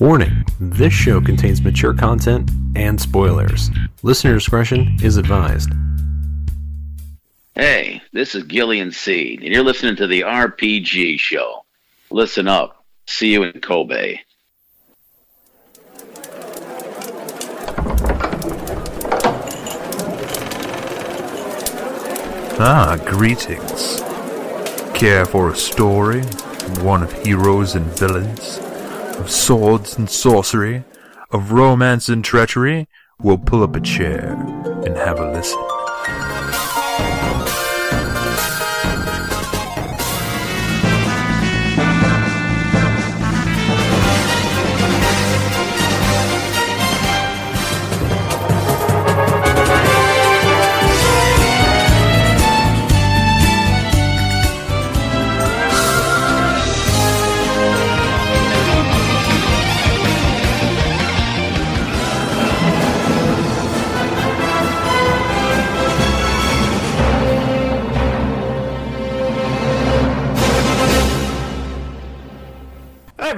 [0.00, 3.68] Warning this show contains mature content and spoilers.
[4.04, 5.72] Listener discretion is advised.
[7.56, 11.64] Hey, this is Gillian Seed, and you're listening to the RPG Show.
[12.12, 12.84] Listen up.
[13.08, 14.20] See you in Kobe.
[22.60, 24.00] Ah, greetings.
[24.96, 26.22] Care for a story?
[26.84, 28.60] One of heroes and villains?
[29.18, 30.84] Of swords and sorcery?
[31.30, 32.88] Of romance and treachery?
[33.20, 34.32] We'll pull up a chair
[34.86, 35.77] and have a listen.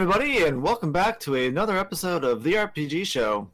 [0.00, 3.46] Everybody, and welcome back to another episode of the RPG Show.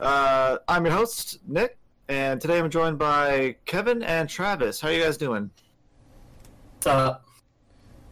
[0.00, 1.76] Uh, I'm your host, Nick,
[2.08, 4.80] and today I'm joined by Kevin and Travis.
[4.80, 5.50] How are you guys doing?
[6.76, 7.26] What's up?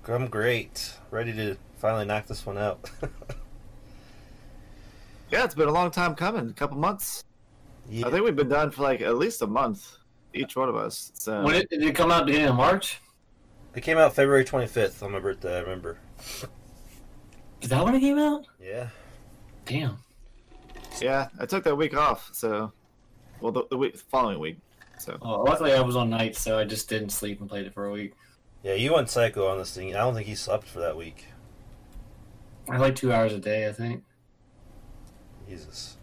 [0.07, 0.93] I'm great.
[1.11, 2.91] Ready to finally knock this one out.
[5.31, 7.25] Yeah, it's been a long time coming, a couple months.
[7.89, 8.07] yeah.
[8.07, 9.97] I think we've been done for like at least a month,
[10.35, 11.13] each one of us.
[11.15, 13.01] So When did it come out beginning of March?
[13.75, 15.99] It came out February 25th on my birthday, I remember.
[17.63, 18.47] Is that when it came out?
[18.63, 18.89] Yeah.
[19.67, 19.99] Damn.
[21.01, 22.31] yeah, I took that week off.
[22.33, 22.73] So,
[23.41, 24.59] well, the, the week following week.
[24.99, 27.75] So Well, luckily I was on night, so I just didn't sleep and played it
[27.75, 28.15] for a week.
[28.63, 29.95] Yeah, you went psycho on this thing.
[29.95, 31.27] I don't think he slept for that week.
[32.69, 34.03] I had like two hours a day, I think.
[35.49, 35.97] Jesus.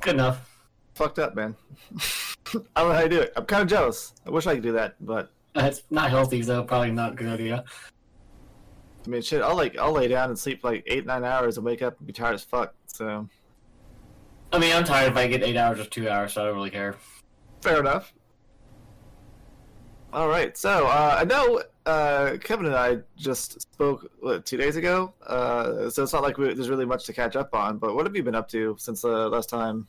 [0.00, 0.48] Good enough.
[0.94, 1.54] fucked up, man.
[1.96, 3.32] I don't know how you do it.
[3.36, 4.12] I'm kind of jealous.
[4.26, 7.28] I wish I could do that, but It's not healthy, so probably not a good
[7.28, 7.64] idea.
[9.10, 9.42] I mean, shit.
[9.42, 12.06] I'll like I'll lay down and sleep like eight nine hours and wake up and
[12.06, 12.74] be tired as fuck.
[12.86, 13.28] So
[14.52, 16.54] I mean, I'm tired if I get eight hours or two hours, so I don't
[16.54, 16.94] really care.
[17.60, 18.12] Fair enough.
[20.12, 24.76] All right, so uh, I know uh, Kevin and I just spoke what, two days
[24.76, 27.78] ago, uh, so it's not like we, there's really much to catch up on.
[27.78, 29.88] But what have you been up to since the last time?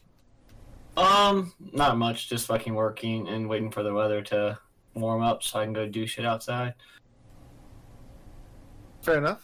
[0.98, 4.58] Um, not much, just fucking working and waiting for the weather to
[4.96, 6.74] warm up so I can go do shit outside.
[9.02, 9.42] Fair enough.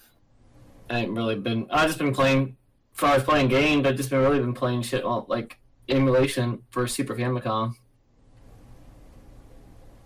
[0.90, 1.68] I ain't really been.
[1.70, 2.56] I just been playing.
[2.94, 5.60] For I was playing games, I've just been really been playing shit on like
[5.90, 7.74] emulation for Super Famicom.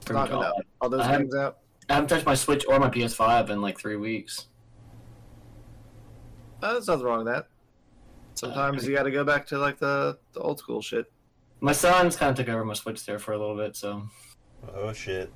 [0.06, 0.44] Pretty much Knocking all.
[0.44, 1.58] out all those I haven't- games out.
[1.90, 4.48] I haven't touched my Switch or my PS5 in like three weeks.
[6.62, 7.48] Uh, there's nothing wrong with that.
[8.36, 11.12] Sometimes you got to go back to like the, the old school shit.
[11.60, 14.04] My son's kind of took over my Switch there for a little bit, so.
[14.74, 15.32] Oh, shit.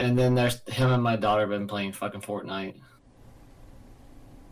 [0.00, 2.74] And then there's him and my daughter been playing fucking Fortnite.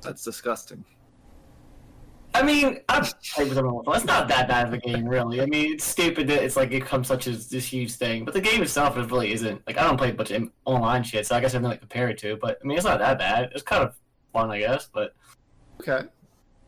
[0.02, 0.84] That's disgusting.
[2.34, 3.80] I mean, I've played with them.
[3.88, 5.40] It's not that bad of a game, really.
[5.40, 8.34] I mean, it's stupid that it's like it comes such as this huge thing, but
[8.34, 9.66] the game itself it really isn't.
[9.66, 11.80] Like, I don't play a bunch of online shit, so I guess I haven't like
[11.80, 12.36] compare it to.
[12.36, 13.50] But I mean, it's not that bad.
[13.54, 13.96] It's kind of
[14.32, 14.88] fun, I guess.
[14.92, 15.14] But
[15.80, 16.02] Okay.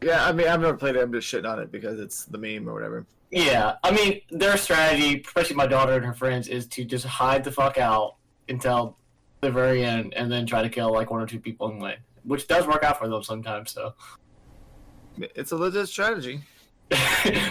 [0.03, 1.03] Yeah, I mean, I've never played it.
[1.03, 3.07] I'm just shitting on it because it's the meme or whatever.
[3.31, 7.45] yeah, I mean, their strategy, especially my daughter and her friends, is to just hide
[7.45, 8.17] the fuck out
[8.51, 8.97] until
[9.41, 11.85] the very end, and then try to kill like one or two people in the
[11.85, 13.71] way, which does work out for them sometimes.
[13.71, 13.95] So.
[15.35, 16.43] It's a legit strategy.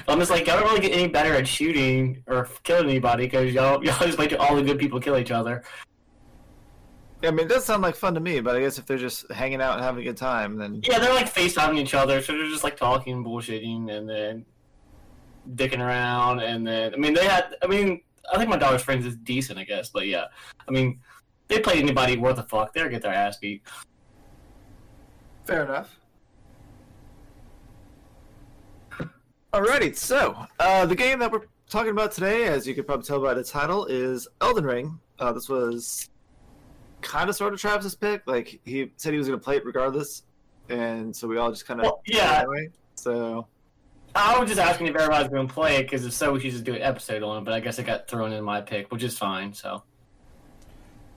[0.08, 3.54] I'm just like, y'all don't really get any better at shooting or killing anybody because
[3.54, 5.64] y'all y'all just make all the good people kill each other.
[7.24, 9.30] I mean, it does sound like fun to me, but I guess if they're just
[9.32, 12.32] hanging out and having a good time, then Yeah, they're like FaceTiming each other, so
[12.32, 14.46] they're just like talking, bullshitting, and then
[15.56, 18.02] dicking around, and then I mean they had, I mean
[18.32, 20.26] I think my daughter's friends is decent, I guess, but yeah,
[20.68, 21.00] I mean
[21.48, 23.64] they play anybody worth a fuck, they'll get their ass beat.
[25.46, 25.96] Fair enough.
[29.54, 33.20] Alrighty, so uh, the game that we're talking about today, as you can probably tell
[33.20, 35.00] by the title, is Elden Ring.
[35.18, 36.08] Uh, this was
[37.02, 38.22] kind of sort of Travis's pick.
[38.28, 40.24] Like he said he was going to play it regardless,
[40.70, 42.42] and so we all just kind of Well, yeah.
[42.42, 43.48] Anyway, so
[44.16, 46.52] I was just asking if everybody's going to play it because if so, we should
[46.52, 47.46] just do an episode on it.
[47.46, 49.54] But I guess it got thrown in my pick, which is fine.
[49.54, 49.84] So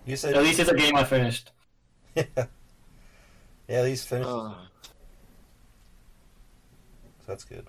[0.07, 0.35] You said.
[0.35, 1.53] at least it's a game I finished.
[2.15, 2.25] yeah,
[3.69, 4.29] at least finished.
[4.29, 4.55] uh,
[7.27, 7.67] That's good.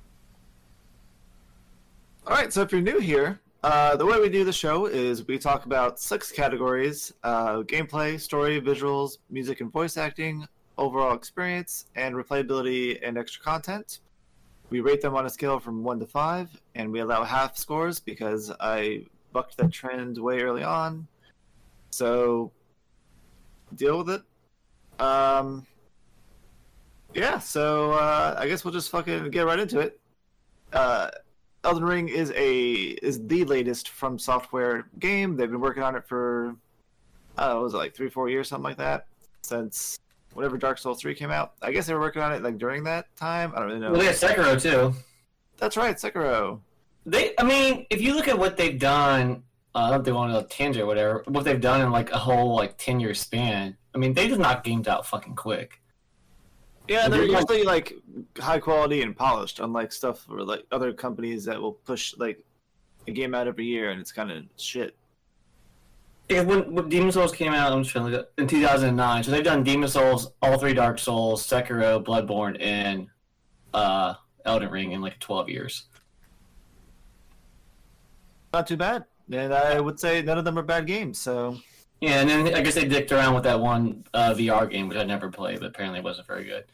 [2.28, 5.26] All right, so if you're new here, uh, the way we do the show is
[5.28, 10.46] we talk about six categories uh, gameplay, story, visuals, music, and voice acting,
[10.78, 14.00] overall experience, and replayability and extra content.
[14.74, 18.00] We rate them on a scale from one to five, and we allow half scores
[18.00, 21.08] because I bucked that trend way early on.
[21.92, 22.52] So
[23.76, 24.24] deal with it.
[25.00, 25.68] Um,
[27.14, 30.00] yeah, so uh, I guess we'll just fucking get right into it.
[30.74, 31.12] Uh,
[31.64, 32.72] Elden Ring is a
[33.04, 35.38] is the latest from software game.
[35.38, 36.56] They've been working on it for
[37.38, 39.06] uh, was it like three four years something like that
[39.44, 40.00] since
[40.34, 41.54] whenever Dark Souls three came out.
[41.62, 43.52] I guess they were working on it like during that time.
[43.56, 43.92] I don't really know.
[43.92, 44.94] Well, they have Sekiro too.
[45.58, 46.60] That's right, Sekiro.
[47.06, 49.44] They, I mean, if you look at what they've done,
[49.76, 51.24] uh, I don't know if they want to tangent or whatever.
[51.28, 53.78] What they've done in like a whole like ten year span.
[53.94, 55.82] I mean, they just knock games out fucking quick.
[56.88, 57.94] Yeah, they're usually like
[58.38, 62.44] high quality and polished, unlike stuff for like other companies that will push like
[63.08, 64.96] a game out every year and it's kind of shit.
[66.30, 69.24] Yeah, when, when Demon Souls came out, I'm just trying to look at, in 2009.
[69.24, 73.08] So they've done Demon Souls, all three Dark Souls, Sekiro, Bloodborne, and
[73.74, 74.16] uh,
[74.46, 75.84] Elden Ring in like 12 years.
[78.54, 79.04] Not too bad.
[79.32, 81.18] And I would say none of them are bad games.
[81.18, 81.58] So
[82.02, 84.98] Yeah, and then I guess they dicked around with that one uh, VR game, which
[84.98, 86.66] I never played, but apparently it wasn't very good.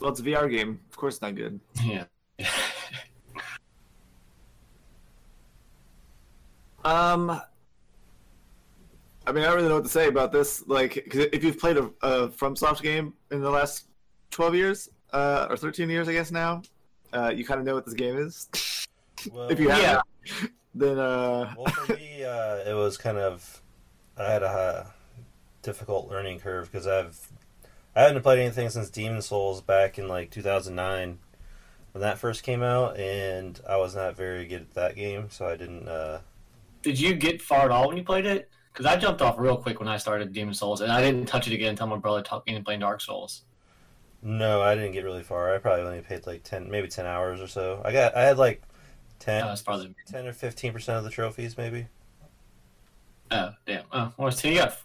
[0.00, 0.80] well, it's a VR game.
[0.90, 1.60] Of course, not good.
[1.84, 2.04] Yeah.
[6.86, 7.40] Um,
[9.26, 10.66] I mean, I don't really know what to say about this.
[10.66, 13.86] Like, 'cause if you've played a, a FromSoft game in the last
[14.30, 16.62] twelve years uh, or thirteen years, I guess now,
[17.12, 18.48] uh, you kind of know what this game is.
[19.32, 19.84] Well, if you haven't,
[20.42, 20.48] Yeah.
[20.74, 23.62] then uh, well, for me, uh, it was kind of
[24.16, 24.86] I had a uh,
[25.62, 27.18] difficult learning curve because I've
[27.96, 31.18] I hadn't played anything since Demon Souls back in like 2009
[31.92, 35.46] when that first came out, and I was not very good at that game, so
[35.48, 35.88] I didn't.
[35.88, 36.20] Uh,
[36.82, 38.50] Did you get far at all when you played it?
[38.76, 41.46] Because I jumped off real quick when I started Demon Souls, and I didn't touch
[41.46, 43.44] it again until my brother taught me to play Dark Souls.
[44.20, 45.54] no, I didn't get really far.
[45.54, 47.80] I probably only played like 10, maybe 10 hours or so.
[47.86, 48.60] I got I had like
[49.20, 51.86] 10, Oh, that's probably 10 or 15 percent of the trophies, maybe.
[53.30, 53.84] Oh, damn.
[53.92, 54.76] Oh, well, so you got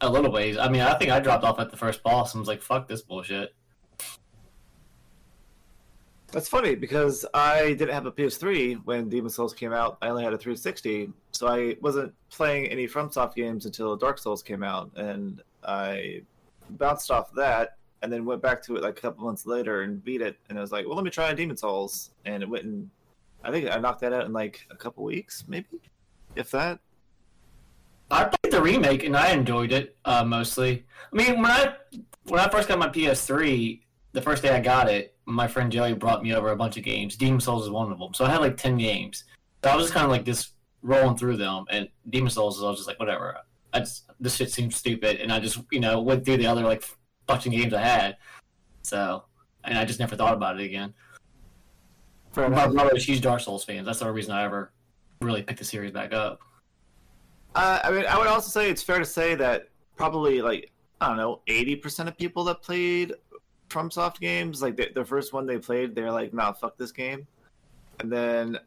[0.00, 0.56] a little ways.
[0.56, 2.88] I mean, I think I dropped off at the first boss and was like, fuck
[2.88, 3.54] this bullshit.
[6.34, 9.98] That's funny because I didn't have a PS3 when Demon Souls came out.
[10.02, 14.42] I only had a 360, so I wasn't playing any FromSoft games until Dark Souls
[14.42, 16.22] came out, and I
[16.70, 20.02] bounced off that and then went back to it like a couple months later and
[20.02, 20.36] beat it.
[20.48, 22.90] And I was like, well, let me try Demon Souls, and it went and
[23.44, 25.68] I think I knocked that out in like a couple weeks, maybe,
[26.34, 26.80] if that.
[28.10, 30.84] I played the remake and I enjoyed it uh, mostly.
[31.12, 31.76] I mean, when I
[32.24, 33.80] when I first got my PS3,
[34.14, 36.84] the first day I got it, my friend Joey brought me over a bunch of
[36.84, 37.16] games.
[37.16, 39.24] Demon Souls is one of them, so I had like ten games.
[39.62, 40.52] So I was just kind of like just
[40.82, 43.36] rolling through them, and Demon Souls, I was just like, whatever.
[43.72, 46.62] I just this shit seems stupid, and I just you know went through the other
[46.62, 46.84] like
[47.26, 48.16] bunch of games I had.
[48.82, 49.24] So,
[49.64, 50.94] and I just never thought about it again.
[52.32, 53.84] Fair My brother huge Dark Souls fans.
[53.84, 54.72] That's the only reason I ever
[55.20, 56.40] really picked the series back up.
[57.56, 60.70] Uh, I mean, I would also say it's fair to say that probably like
[61.00, 63.12] I don't know, eighty percent of people that played
[63.70, 67.26] FromSoft games, like the, the first one they played, they're like, "Nah, fuck this game,"
[68.00, 68.58] and then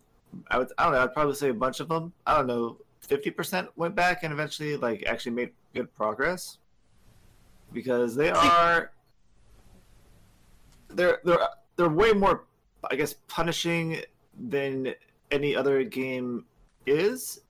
[0.49, 2.77] I would I don't know, I'd probably say a bunch of them, I don't know,
[3.01, 6.57] fifty percent went back and eventually like actually made good progress.
[7.73, 8.91] Because they are
[10.89, 12.45] they're they're they're way more,
[12.89, 14.01] I guess, punishing
[14.39, 14.93] than
[15.31, 16.45] any other game
[16.85, 17.41] is.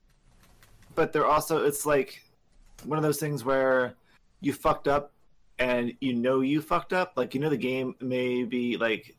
[0.95, 2.23] But they're also it's like
[2.85, 3.95] one of those things where
[4.41, 5.11] you fucked up
[5.59, 9.15] and you know you fucked up like you know the game may be like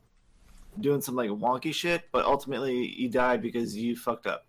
[0.79, 4.45] doing some like wonky shit but ultimately you died because you fucked up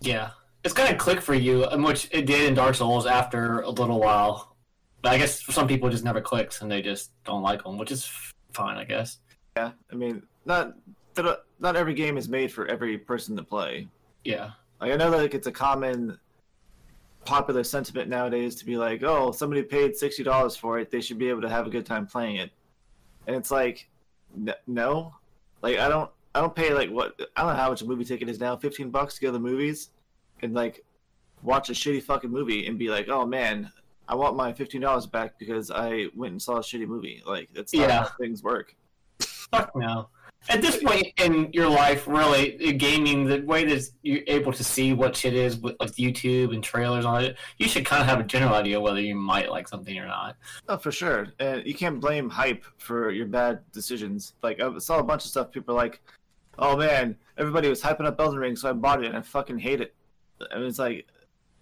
[0.00, 0.30] Yeah,
[0.64, 4.54] it's gonna click for you, which it did in Dark Souls after a little while.
[5.02, 7.62] But I guess for some people, it just never clicks, and they just don't like
[7.64, 8.08] them, which is
[8.52, 9.18] fine, I guess.
[9.56, 10.74] yeah i mean not
[11.58, 13.88] not every game is made for every person to play
[14.24, 16.18] Yeah, Like I know that like it's a common
[17.28, 21.18] popular sentiment nowadays to be like, oh, somebody paid sixty dollars for it, they should
[21.18, 22.50] be able to have a good time playing it.
[23.26, 23.88] And it's like,
[24.34, 25.14] n- no,
[25.60, 28.04] like I don't, I don't pay like what I don't know how much a movie
[28.04, 29.90] ticket is now, fifteen bucks to go to the movies,
[30.40, 30.84] and like
[31.42, 33.70] watch a shitty fucking movie and be like, oh man,
[34.08, 37.22] I want my fifteen dollars back because I went and saw a shitty movie.
[37.26, 38.02] Like that's not Yeah.
[38.04, 38.74] how things work.
[39.20, 40.08] fuck no.
[40.50, 44.94] At this point in your life, really, gaming, the way that you're able to see
[44.94, 48.20] what shit is with like YouTube and trailers on it, you should kind of have
[48.20, 50.36] a general idea whether you might like something or not.
[50.68, 51.34] Oh, for sure.
[51.38, 54.34] And you can't blame hype for your bad decisions.
[54.42, 55.50] Like, I saw a bunch of stuff.
[55.50, 56.00] People are like,
[56.58, 59.58] oh man, everybody was hyping up Elden Ring, so I bought it and I fucking
[59.58, 59.94] hate it.
[60.50, 61.06] And it's like,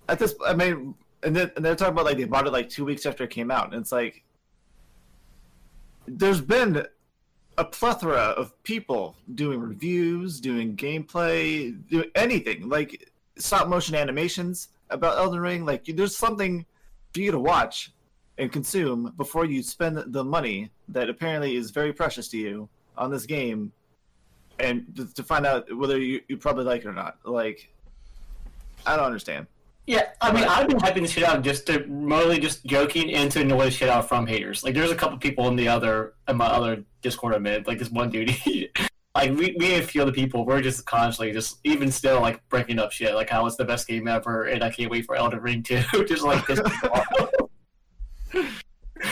[0.09, 2.68] at this, I mean, and, then, and they're talking about like they bought it like
[2.68, 3.73] two weeks after it came out.
[3.73, 4.23] And it's like,
[6.06, 6.87] there's been
[7.58, 15.16] a plethora of people doing reviews, doing gameplay, doing anything like stop motion animations about
[15.18, 15.64] Elden Ring.
[15.64, 16.66] Like, there's something
[17.12, 17.92] for you to watch
[18.38, 23.10] and consume before you spend the money that apparently is very precious to you on
[23.10, 23.72] this game,
[24.58, 27.18] and to- find out whether you, you probably like it or not.
[27.25, 27.70] Like,
[28.86, 29.46] I don't understand.
[29.86, 33.30] Yeah, I mean, I've been hyping the shit out just to mostly just joking and
[33.30, 34.64] to annoy the shit out from haters.
[34.64, 37.78] Like, there's a couple people in the other in my other Discord I'm in, like
[37.78, 38.30] this one dude.
[38.30, 38.70] he-
[39.14, 42.46] like, we we and a few other people, we're just constantly just even still like
[42.50, 43.14] breaking up shit.
[43.14, 46.04] Like, how it's the best game ever, and I can't wait for Elden Ring 2.
[46.06, 46.60] just like this.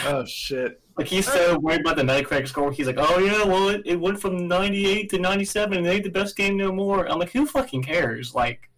[0.06, 0.80] Oh shit!
[0.98, 2.70] like he's so worried about the Metacritic score.
[2.72, 6.04] He's like, oh yeah, well it, it went from 98 to 97, and it ain't
[6.04, 7.08] the best game no more.
[7.10, 8.34] I'm like, who fucking cares?
[8.34, 8.68] Like,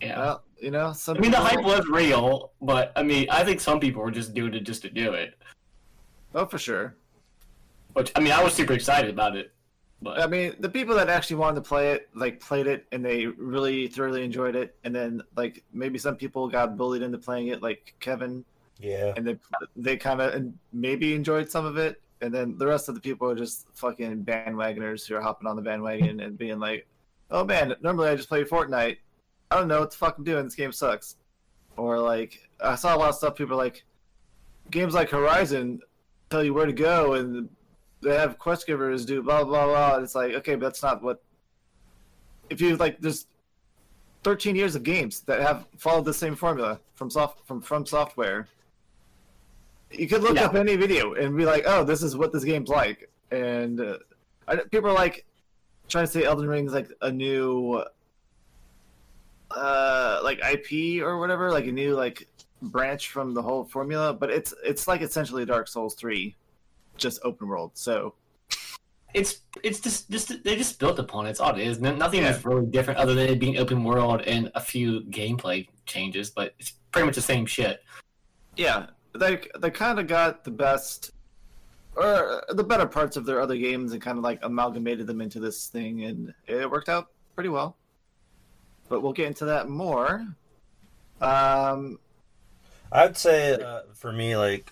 [0.00, 0.18] yeah.
[0.18, 3.60] Well, you know, some I mean, the hype was real, but I mean, I think
[3.60, 5.34] some people were just doing it just to do it.
[6.34, 6.96] Oh, for sure.
[7.94, 9.52] Which I mean, I was super excited about it,
[10.06, 13.26] I mean, the people that actually wanted to play it, like, played it and they
[13.26, 14.74] really thoroughly enjoyed it.
[14.84, 18.44] And then, like, maybe some people got bullied into playing it, like Kevin,
[18.78, 19.12] Yeah.
[19.16, 19.38] and they
[19.76, 22.00] they kind of maybe enjoyed some of it.
[22.22, 25.56] And then the rest of the people are just fucking bandwagoners who are hopping on
[25.56, 26.86] the bandwagon and being like,
[27.30, 28.98] "Oh man, normally I just play Fortnite.
[29.50, 30.44] I don't know what the fuck I'm doing.
[30.44, 31.16] This game sucks."
[31.76, 33.36] Or like, I saw a lot of stuff.
[33.36, 33.84] People are like,
[34.70, 35.80] games like Horizon
[36.28, 37.48] tell you where to go and
[38.02, 39.94] they have quest givers do blah blah blah.
[39.96, 41.22] And it's like, okay, but that's not what.
[42.50, 43.26] If you like, there's
[44.24, 48.48] 13 years of games that have followed the same formula from soft from from software.
[49.90, 50.46] You could look Yeah.
[50.46, 53.98] up any video and be like, "Oh, this is what this game's like," and uh,
[54.46, 55.24] I, people are like
[55.88, 57.82] trying to say Elden Ring is like a new,
[59.50, 62.28] uh, like IP or whatever, like a new like
[62.62, 64.12] branch from the whole formula.
[64.14, 66.36] But it's it's like essentially Dark Souls three,
[66.96, 67.72] just open world.
[67.74, 68.14] So
[69.12, 71.30] it's it's just just they just built upon it.
[71.30, 71.80] It's all it is.
[71.80, 72.30] Nothing Yeah.
[72.36, 76.54] is really different other than it being open world and a few gameplay changes, but
[76.60, 77.82] it's pretty much the same shit.
[78.56, 78.86] yeah,
[79.18, 81.10] they they kind of got the best
[81.96, 85.40] or the better parts of their other games and kind of like amalgamated them into
[85.40, 87.76] this thing, and it worked out pretty well.
[88.90, 90.26] But we'll get into that more.
[91.22, 91.98] Um,
[92.92, 94.70] I would say uh, for me, like,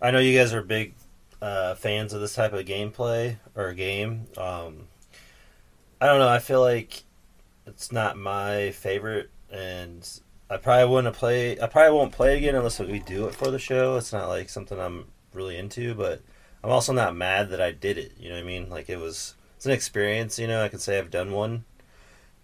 [0.00, 0.94] I know you guys are big
[1.40, 4.26] uh, fans of this type of gameplay or game.
[4.36, 4.88] Um,
[6.00, 6.28] I don't know.
[6.28, 7.02] I feel like
[7.66, 10.06] it's not my favorite, and
[10.50, 11.58] I probably wouldn't play.
[11.58, 13.96] I probably won't play again unless we do it for the show.
[13.96, 16.20] It's not like something I'm really into, but
[16.62, 18.12] I'm also not mad that I did it.
[18.18, 18.68] You know what I mean?
[18.68, 19.34] Like it was.
[19.56, 20.38] It's an experience.
[20.38, 21.64] You know, I can say I've done one,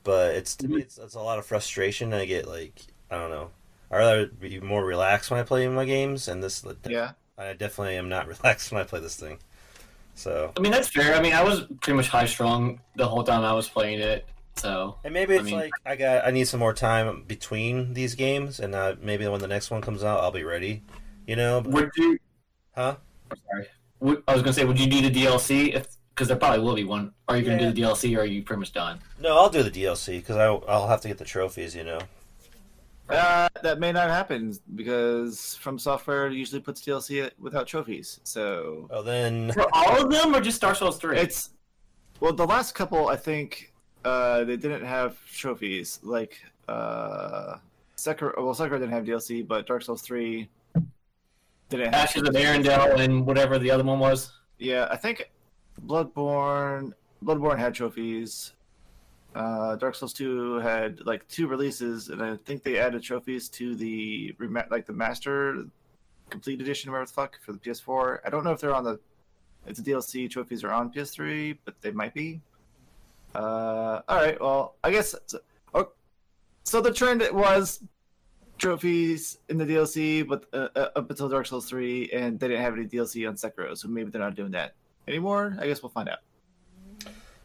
[0.04, 2.12] but it's to me, it's, it's a lot of frustration.
[2.12, 2.80] I get like
[3.10, 3.50] I don't know.
[3.90, 7.96] I rather be more relaxed when I play my games, and this yeah, I definitely
[7.96, 9.38] am not relaxed when I play this thing.
[10.14, 11.14] So, I mean, that's fair.
[11.14, 14.26] I mean, I was pretty much high strung the whole time I was playing it.
[14.56, 17.94] So and maybe I it's mean- like I got I need some more time between
[17.94, 20.82] these games, and uh, maybe when the next one comes out, I'll be ready.
[21.26, 22.18] You know, but, would you?
[22.74, 22.96] huh?
[23.30, 23.66] I'm sorry.
[24.00, 25.74] Would, I was gonna say, would you do the DLC?
[25.74, 27.12] If because there probably will be one.
[27.28, 27.70] Are you gonna Yeah.
[27.70, 28.98] do the DLC, or are you pretty much done?
[29.20, 31.74] No, I'll do the DLC because I'll, I'll have to get the trophies.
[31.74, 31.98] You know.
[33.08, 38.20] uh, that may not happen because From Software usually puts DLC without trophies.
[38.24, 41.18] So Oh, then For all of them, or just Dark Souls Three?
[41.18, 41.50] It's
[42.20, 43.72] well, the last couple I think
[44.04, 45.98] uh, they didn't have trophies.
[46.02, 47.56] Like uh,
[47.96, 50.48] Sekiro, well, Sekiro didn't have DLC, but Dark Souls three
[51.68, 51.94] didn't have.
[51.94, 54.32] Ashes of Ariandel and whatever the other one was.
[54.58, 55.30] Yeah, I think
[55.80, 56.92] Bloodborne,
[57.24, 58.52] Bloodborne had trophies.
[59.34, 63.74] Uh, Dark Souls two had like two releases, and I think they added trophies to
[63.74, 64.34] the
[64.70, 65.64] like the Master
[66.28, 68.18] Complete Edition, whatever the fuck, for the PS4.
[68.26, 69.00] I don't know if they're on the
[69.66, 72.40] if the DLC trophies are on PS3, but they might be.
[73.34, 74.38] Uh, all right.
[74.38, 75.14] Well, I guess.
[75.72, 75.88] oh,
[76.64, 77.82] so the trend was
[78.58, 82.62] trophies in the DLC, but uh, uh, up until Dark Souls three, and they didn't
[82.62, 84.74] have any DLC on Sekiro, so maybe they're not doing that
[85.06, 85.56] anymore.
[85.60, 86.18] I guess we'll find out.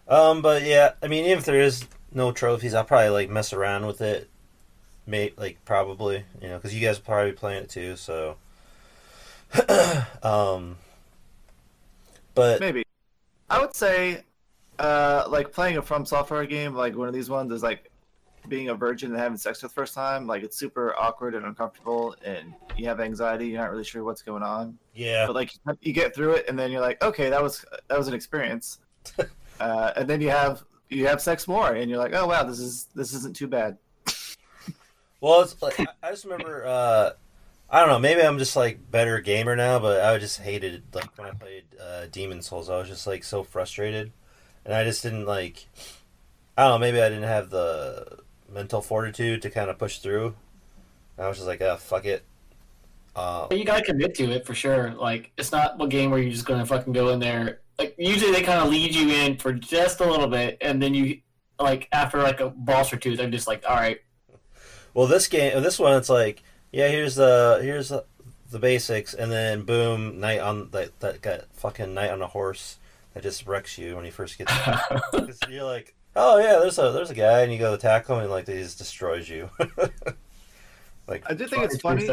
[0.07, 3.53] Um, but yeah, I mean, even if there is no trophies, I'll probably like mess
[3.53, 4.29] around with it.
[5.05, 7.95] May like probably, you know, because you guys probably playing it too.
[7.95, 8.37] So,
[10.23, 10.77] um,
[12.35, 12.83] but Maybe.
[13.49, 14.23] I would say,
[14.79, 17.89] uh, like playing a From Software game, like one of these ones, is like
[18.47, 20.27] being a virgin and having sex for the first time.
[20.27, 23.47] Like it's super awkward and uncomfortable, and you have anxiety.
[23.47, 24.77] You're not really sure what's going on.
[24.93, 25.51] yeah, but like
[25.81, 28.79] you get through it and then you're like okay that was that was an experience
[29.59, 32.59] uh, and then you have you have sex more and you're like oh wow this
[32.59, 33.77] is this isn't too bad
[35.21, 37.11] Well, it's like I- just remember uh,
[37.69, 37.99] I don't know.
[37.99, 41.63] Maybe I'm just like better gamer now, but I just hated like when I played
[41.81, 42.69] uh, Demon Souls.
[42.69, 44.11] I was just like so frustrated,
[44.63, 45.67] and I just didn't like.
[46.57, 46.77] I don't know.
[46.79, 48.19] Maybe I didn't have the
[48.51, 50.35] mental fortitude to kind of push through.
[51.17, 52.23] I was just like, ah, fuck it.
[53.15, 54.91] But you gotta commit to it for sure.
[54.91, 57.61] Like it's not a game where you're just gonna fucking go in there.
[57.79, 60.93] Like usually they kind of lead you in for just a little bit, and then
[60.93, 61.21] you
[61.59, 63.99] like after like a boss or two, they're just like, all right,
[64.97, 68.03] well, this game, this one, it's like, yeah, here's the here's the,
[68.49, 72.77] the basics, and then boom, night on that that got fucking night on a horse
[73.13, 74.47] that just wrecks you when you first get.
[75.11, 75.37] there.
[75.51, 78.29] you're like, oh yeah, there's a there's a guy, and you go attack him, and
[78.29, 79.49] like he just destroys you.
[81.07, 82.09] like I do think it's funny.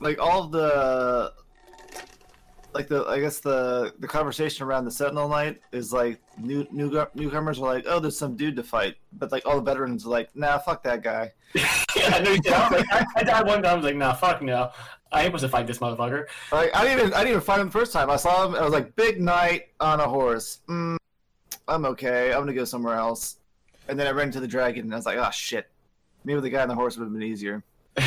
[0.00, 1.32] like all of the
[2.74, 7.06] like the I guess the the conversation around the Sentinel Knight is like new new
[7.14, 10.10] newcomers are like, oh, there's some dude to fight, but like all the veterans are
[10.10, 11.32] like, nah, fuck that guy.
[11.54, 13.72] yeah, no, I, was like, I, I died one time.
[13.72, 14.70] I was like, nah, fuck no.
[15.10, 16.26] I ain't supposed to fight this motherfucker.
[16.50, 18.08] Like I didn't even I didn't even fight him the first time.
[18.08, 18.54] I saw him.
[18.54, 20.60] I was like, big knight on a horse.
[20.68, 20.96] Mm,
[21.68, 22.32] I'm okay.
[22.32, 23.36] I'm gonna go somewhere else.
[23.88, 25.68] And then I ran into the dragon, and I was like, oh shit.
[26.24, 27.62] Maybe the guy on the horse would have been easier.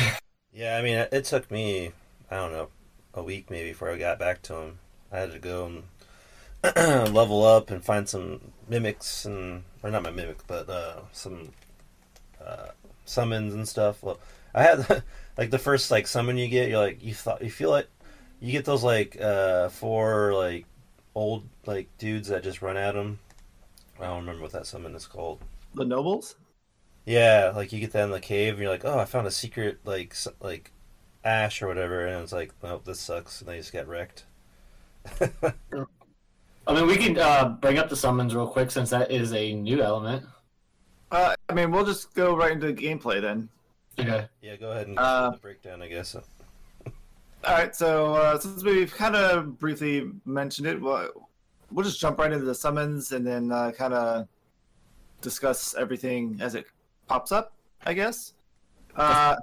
[0.56, 1.92] Yeah, I mean, it took me,
[2.30, 2.68] I don't know,
[3.12, 4.78] a week maybe before I got back to him.
[5.12, 5.66] I had to go
[6.64, 11.52] and level up and find some mimics and, or not my mimic, but uh, some
[12.42, 12.68] uh,
[13.04, 14.02] summons and stuff.
[14.02, 14.18] Well,
[14.54, 15.02] I had
[15.36, 17.88] like the first like summon you get, you're like you thought you feel like
[18.40, 20.64] you get those like uh, four like
[21.14, 23.18] old like dudes that just run at them.
[24.00, 25.40] I don't remember what that summon is called.
[25.74, 26.36] The nobles.
[27.04, 29.30] Yeah, like you get that in the cave, and you're like, "Oh, I found a
[29.30, 30.72] secret like like
[31.24, 34.24] ash or whatever," and it's like, "Nope, this sucks," and they just get wrecked.
[36.66, 39.54] I mean, we can uh, bring up the summons real quick since that is a
[39.54, 40.24] new element.
[41.12, 43.48] Uh, I mean, we'll just go right into the gameplay then.
[43.98, 44.26] Okay.
[44.42, 46.16] Yeah, go ahead and Uh, the breakdown, I guess.
[46.16, 46.22] All
[47.44, 51.25] right, so uh, since we've kind of briefly mentioned it, we'll,
[51.70, 54.28] we'll just jump right into the summons and then uh, kind of
[55.20, 56.66] discuss everything as it
[57.06, 57.52] pops up,
[57.84, 58.34] I guess.
[58.94, 59.36] Uh,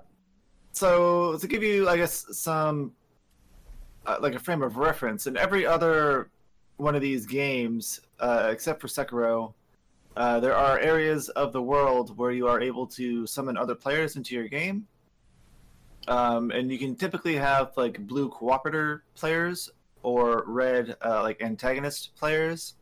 [0.71, 2.93] so to give you, I guess, some
[4.05, 6.29] uh, like a frame of reference, in every other
[6.77, 9.53] one of these games, uh, except for Sekiro,
[10.15, 14.15] uh, there are areas of the world where you are able to summon other players
[14.15, 14.87] into your game
[16.07, 19.69] um, and you can typically have like blue cooperator players
[20.03, 22.75] or red uh, like antagonist players.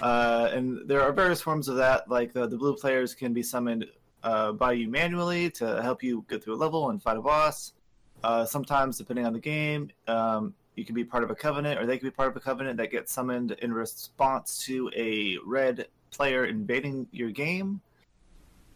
[0.00, 3.42] Uh, and there are various forms of that like the, the blue players can be
[3.42, 3.84] summoned
[4.22, 7.72] uh, by you manually to help you get through a level and fight a boss.
[8.24, 11.86] Uh, sometimes depending on the game um, you can be part of a covenant or
[11.86, 15.86] they can be part of a covenant that gets summoned in response to a red
[16.10, 17.80] player invading your game.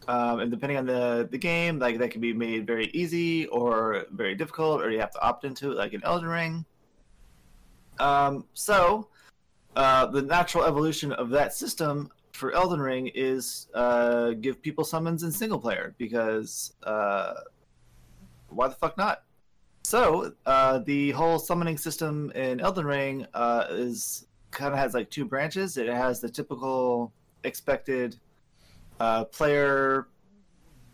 [0.07, 4.07] Um, and depending on the, the game, like that can be made very easy or
[4.11, 6.65] very difficult, or you have to opt into it, like in Elden Ring.
[8.01, 9.09] Um, so,
[9.77, 15.23] uh, the natural evolution of that system for Elden Ring is uh, give people summons
[15.23, 17.35] in single player because uh,
[18.49, 19.25] why the fuck not?
[19.85, 25.11] So, uh, the whole summoning system in Elden Ring uh, is kind of has like
[25.11, 25.77] two branches.
[25.77, 27.13] It has the typical
[27.45, 28.17] expected
[29.01, 30.09] uh, player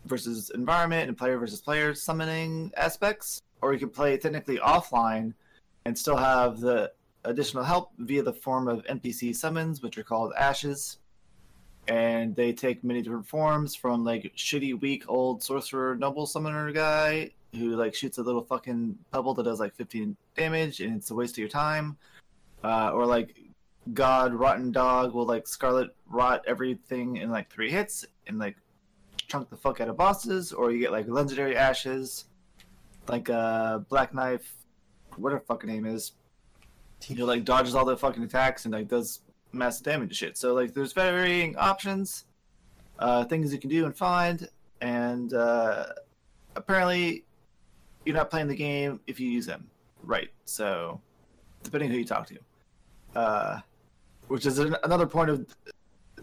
[0.05, 5.33] versus environment and player versus player summoning aspects, or you can play technically offline
[5.85, 6.91] and still have the
[7.23, 10.97] additional help via the form of NPC summons, which are called ashes.
[11.87, 17.31] And they take many different forms from like shitty, weak, old sorcerer noble summoner guy
[17.53, 21.15] who like shoots a little fucking pebble that does like 15 damage and it's a
[21.15, 21.97] waste of your time.
[22.63, 23.35] Uh, or like
[23.93, 28.57] God Rotten Dog will like Scarlet Rot everything in like three hits and like
[29.27, 32.25] chunk the fuck out of bosses, or you get like legendary ashes,
[33.07, 34.55] like uh Black Knife,
[35.17, 36.13] whatever fucking name is.
[37.07, 40.37] You know, like dodges all the fucking attacks and like does massive damage to shit.
[40.37, 42.25] So like there's varying options,
[42.99, 44.47] uh things you can do and find,
[44.81, 45.87] and uh
[46.55, 47.25] apparently
[48.05, 49.67] you're not playing the game if you use them.
[50.03, 50.29] Right.
[50.45, 50.99] So
[51.63, 52.37] depending who you talk to.
[53.15, 53.59] Uh
[54.27, 55.45] which is an, another point of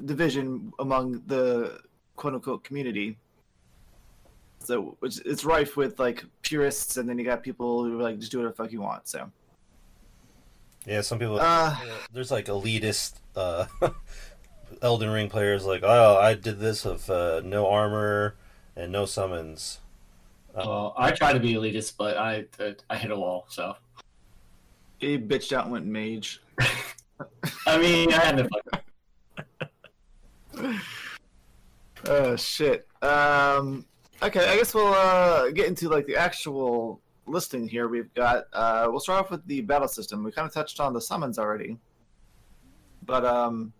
[0.04, 1.80] division among the
[2.16, 3.18] quote unquote community.
[4.66, 8.18] So which it's rife with like purists, and then you got people who are like
[8.18, 9.08] just do whatever the fuck you want.
[9.08, 9.30] So
[10.86, 11.38] Yeah, some people.
[11.40, 11.76] Uh,
[12.12, 13.66] there's like elitist uh,
[14.82, 18.36] Elden Ring players, like, oh, I did this with uh, no armor
[18.76, 19.78] and no summons.
[20.54, 22.44] Uh, Well, I try to be elitist, but I
[22.88, 23.46] I hit a wall.
[23.48, 23.76] So
[24.98, 26.40] he bitched out and went mage.
[27.66, 28.82] I mean, I had to fuck.
[32.08, 32.88] Oh shit.
[33.00, 33.86] Um.
[34.22, 38.44] Okay, I guess we'll uh, get into like the actual listing here, we've got.
[38.52, 40.22] Uh, we'll start off with the battle system.
[40.22, 41.76] We kind of touched on the summons already,
[43.04, 43.72] but um,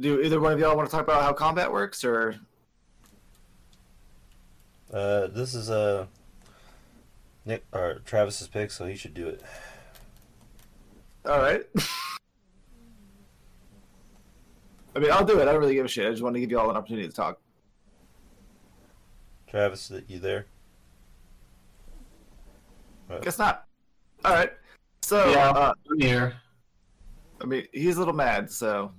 [0.00, 2.36] do either one of y'all want to talk about how combat works, or
[4.90, 6.06] Uh, this is uh,
[7.44, 9.42] Nick or Travis's pick, so he should do it.
[11.26, 11.62] all right?
[14.96, 15.42] I mean, I'll do it.
[15.42, 16.06] I don't really give a shit.
[16.06, 17.38] I just want to give you all an opportunity to talk.
[19.48, 20.46] Travis, that you there?
[23.22, 23.64] Guess not.
[24.24, 24.52] All right.
[25.02, 25.50] So, Yeah.
[25.50, 26.34] uh, I'm here.
[27.40, 28.50] I mean, he's a little mad.
[28.50, 28.92] So,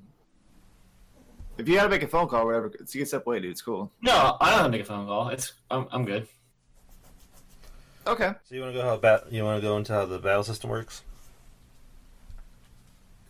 [1.57, 3.39] if you got to make a phone call, or whatever, it's, you can step away,
[3.39, 3.51] dude.
[3.51, 3.91] It's cool.
[4.01, 5.29] No, I don't have to make a phone call.
[5.29, 6.27] It's I'm I'm good.
[8.07, 8.33] Okay.
[8.45, 9.25] So you want to go how bat?
[9.31, 11.03] You want to go into how the battle system works?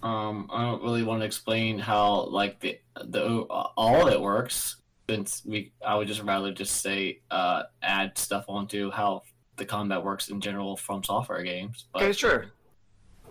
[0.01, 4.77] Um, I don't really want to explain how like the the all of it works.
[5.09, 9.23] Since we, I would just rather just say uh add stuff onto how
[9.57, 11.87] the combat works in general from software games.
[11.93, 12.45] But Okay, sure.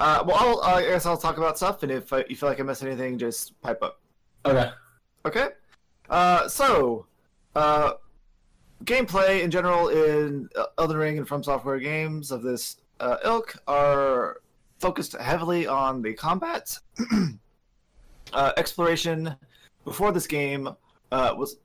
[0.01, 2.61] Uh, well, I'll, I guess I'll talk about stuff, and if uh, you feel like
[2.61, 4.01] I missed anything, just pipe up.
[4.45, 4.71] okay.
[5.27, 5.49] Okay.
[6.09, 7.07] Uh, so,
[7.57, 7.95] uh,
[8.85, 14.41] gameplay in general in Elden Ring and From Software games of this uh, ilk are
[14.79, 16.79] focused heavily on the combat.
[18.33, 19.35] uh, exploration
[19.85, 20.69] before this game
[21.13, 21.57] uh, was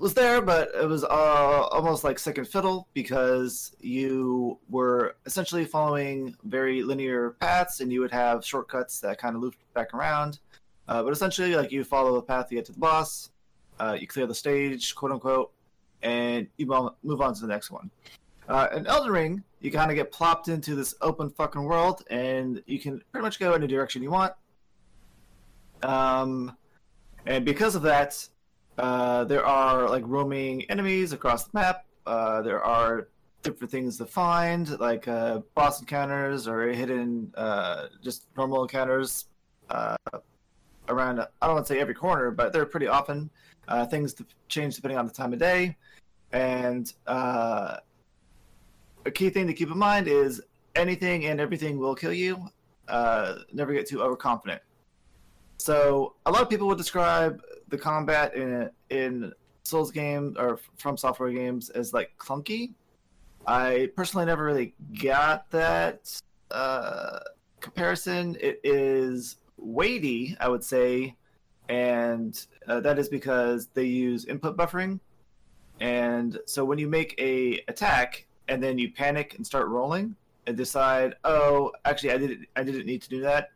[0.00, 6.36] was there, but it was uh, almost like second fiddle because you were essentially following
[6.44, 10.38] very linear paths, and you would have shortcuts that kind of looped back around.
[10.88, 13.30] Uh, but essentially, like you follow the path to get to the boss,
[13.80, 15.52] uh, you clear the stage, quote unquote,
[16.02, 16.66] and you
[17.02, 17.90] move on to the next one.
[18.48, 22.62] Uh, in Elden Ring, you kind of get plopped into this open fucking world, and
[22.66, 24.32] you can pretty much go any direction you want.
[25.82, 26.56] Um,
[27.26, 28.26] and because of that,
[28.78, 31.84] uh, there are like roaming enemies across the map.
[32.06, 33.08] Uh, there are
[33.42, 39.26] different things to find, like uh, boss encounters or hidden, uh, just normal encounters
[39.70, 39.96] uh,
[40.88, 41.20] around.
[41.20, 43.30] I don't want to say every corner, but they're pretty often.
[43.90, 45.76] Things to change depending on the time of day,
[46.32, 47.80] and a
[49.12, 50.40] key thing to keep in mind is
[50.74, 52.48] anything and everything will kill you.
[53.52, 54.62] Never get too overconfident.
[55.58, 59.32] So a lot of people would describe the combat in in
[59.64, 62.72] Souls games or from software games is like clunky.
[63.46, 67.20] I personally never really got that uh,
[67.60, 68.36] comparison.
[68.40, 71.16] It is weighty, I would say,
[71.68, 75.00] and uh, that is because they use input buffering.
[75.80, 80.56] And so when you make a attack and then you panic and start rolling and
[80.56, 83.50] decide, oh, actually, I didn't, I didn't need to do that.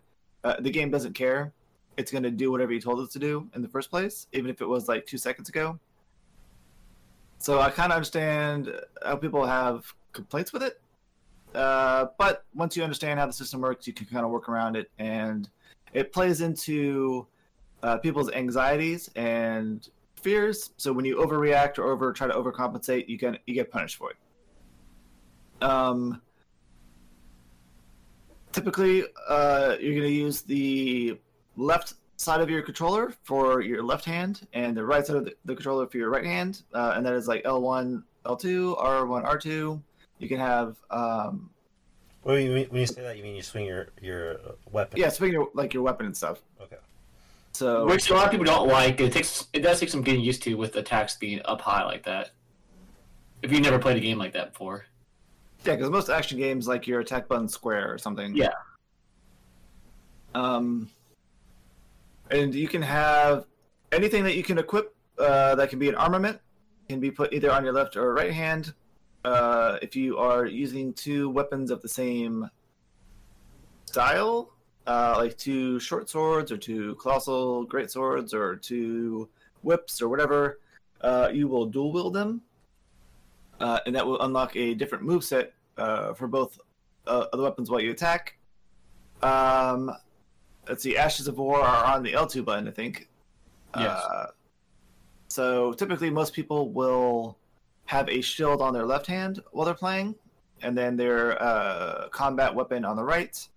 [0.45, 1.53] Uh, the game doesn't care.
[1.97, 4.51] It's going to do whatever you told it to do in the first place, even
[4.51, 5.79] if it was like two seconds ago.
[7.39, 8.73] So I kind of understand
[9.05, 10.81] how people have complaints with it.
[11.55, 14.77] Uh, but once you understand how the system works, you can kind of work around
[14.77, 15.51] it, and
[15.93, 17.27] it plays into
[17.83, 20.71] uh, people's anxieties and fears.
[20.77, 24.13] So when you overreact or over try to overcompensate, you get you get punished for
[24.13, 24.17] it.
[25.63, 26.23] Um,
[28.53, 31.19] typically, uh, you're going to use the
[31.57, 35.35] left side of your controller for your left hand, and the right side of the,
[35.45, 39.83] the controller for your right hand, uh, and that is like L1, L2, R1, R2.
[40.19, 41.51] You can have um,
[42.23, 44.99] Well, you mean, when you say that, you mean you swing your your uh, weapon?
[45.01, 46.41] yeah, swing your like your weapon and stuff.
[46.61, 46.77] Okay.
[47.55, 49.01] So Which a lot of people don't like.
[49.01, 52.05] It takes it does take some getting used to with attacks being up high like
[52.05, 52.31] that.
[53.43, 54.87] If you've never played a game like that before.
[55.65, 58.35] Yeah, because most action games like your attack button square or something.
[58.35, 58.53] Yeah.
[60.35, 60.89] Um,
[62.33, 63.47] and you can have
[63.93, 66.41] anything that you can equip uh, that can be an armament
[66.89, 68.75] can be put either on your left or right hand.
[69.25, 72.49] Uh, if you are using two weapons of the same
[73.87, 74.51] style,
[74.87, 79.29] uh, like two short swords or two colossal great swords or two
[79.63, 80.61] whips or whatever,
[81.03, 82.43] uh, you will dual wield them,
[83.61, 86.59] uh, and that will unlock a different moveset uh, for both
[87.07, 88.37] of the weapons while you attack.
[89.23, 89.91] Um,
[90.69, 93.09] let's see, Ashes of War are on the L2 button, I think.
[93.77, 94.03] Yes.
[94.03, 94.27] Uh,
[95.29, 97.39] so typically, most people will
[97.87, 100.15] have a shield on their left hand while they're playing,
[100.63, 103.49] and then their uh, combat weapon on the right.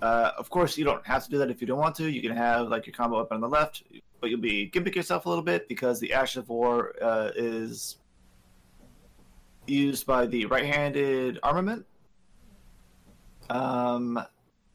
[0.00, 2.08] Uh, of course, you don't have to do that if you don't want to.
[2.08, 3.82] You can have like your combat weapon on the left,
[4.20, 7.98] but you'll be gimping yourself a little bit because the Ash of War uh, is
[9.66, 11.84] used by the right-handed armament.
[13.50, 14.20] Um,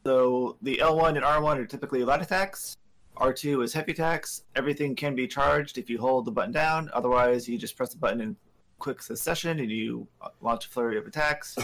[0.05, 2.77] so the L1 and R1 are typically light attacks.
[3.17, 4.43] R2 is heavy attacks.
[4.55, 6.89] Everything can be charged if you hold the button down.
[6.93, 8.35] Otherwise, you just press the button and
[8.79, 10.07] quick succession and you
[10.41, 11.55] launch a flurry of attacks.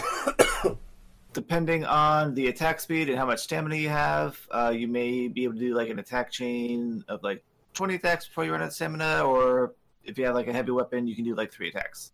[1.32, 5.44] Depending on the attack speed and how much stamina you have, uh, you may be
[5.44, 8.68] able to do like an attack chain of like 20 attacks before you run out
[8.68, 9.74] of stamina, or
[10.04, 12.12] if you have like a heavy weapon, you can do like three attacks.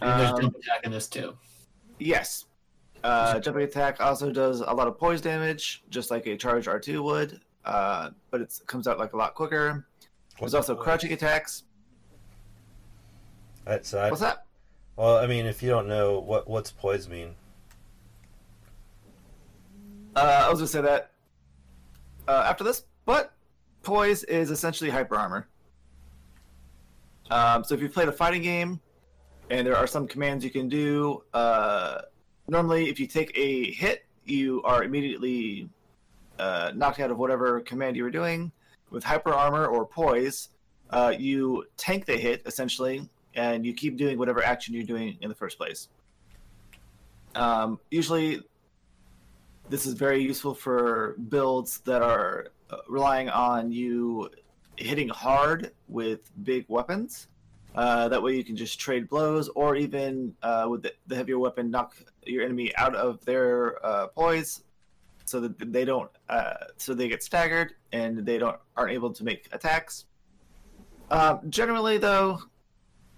[0.00, 1.36] And there's Um, jump attack in this too.
[1.98, 2.46] Yes.
[3.04, 7.04] Uh, jumping attack also does a lot of poise damage, just like a charged R2
[7.04, 9.86] would, uh, but it comes out like a lot quicker.
[10.40, 11.64] There's also crouching attacks.
[13.66, 14.46] Right, so What's that?
[14.96, 17.34] well, I mean, if you don't know what what's poise mean,
[20.16, 21.10] Uh, I was gonna say that
[22.26, 23.32] uh, after this, but
[23.82, 25.46] poise is essentially hyper armor.
[27.30, 28.80] Um, so if you've played a fighting game,
[29.50, 32.02] and there are some commands you can do, uh,
[32.48, 35.68] normally if you take a hit, you are immediately
[36.38, 38.50] uh, knocked out of whatever command you were doing.
[38.90, 40.50] With hyper armor or poise,
[40.90, 45.28] uh, you tank the hit essentially, and you keep doing whatever action you're doing in
[45.28, 45.88] the first place.
[47.34, 48.42] Um, usually,
[49.68, 54.30] this is very useful for builds that are uh, relying on you
[54.76, 57.28] hitting hard with big weapons.
[57.74, 61.40] Uh, that way you can just trade blows, or even uh, with the, the heavier
[61.40, 64.62] weapon, knock your enemy out of their uh, poise,
[65.24, 69.24] so that they don't, uh, so they get staggered and they don't aren't able to
[69.24, 70.04] make attacks.
[71.10, 72.40] Um, generally, though,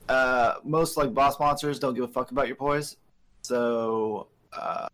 [0.08, 2.96] uh, most like boss monsters don't give a fuck about your poise,
[3.42, 4.88] so uh,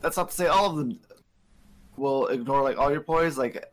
[0.00, 0.98] that's not to say all of them
[1.96, 3.36] will ignore like all your poise.
[3.36, 3.64] Like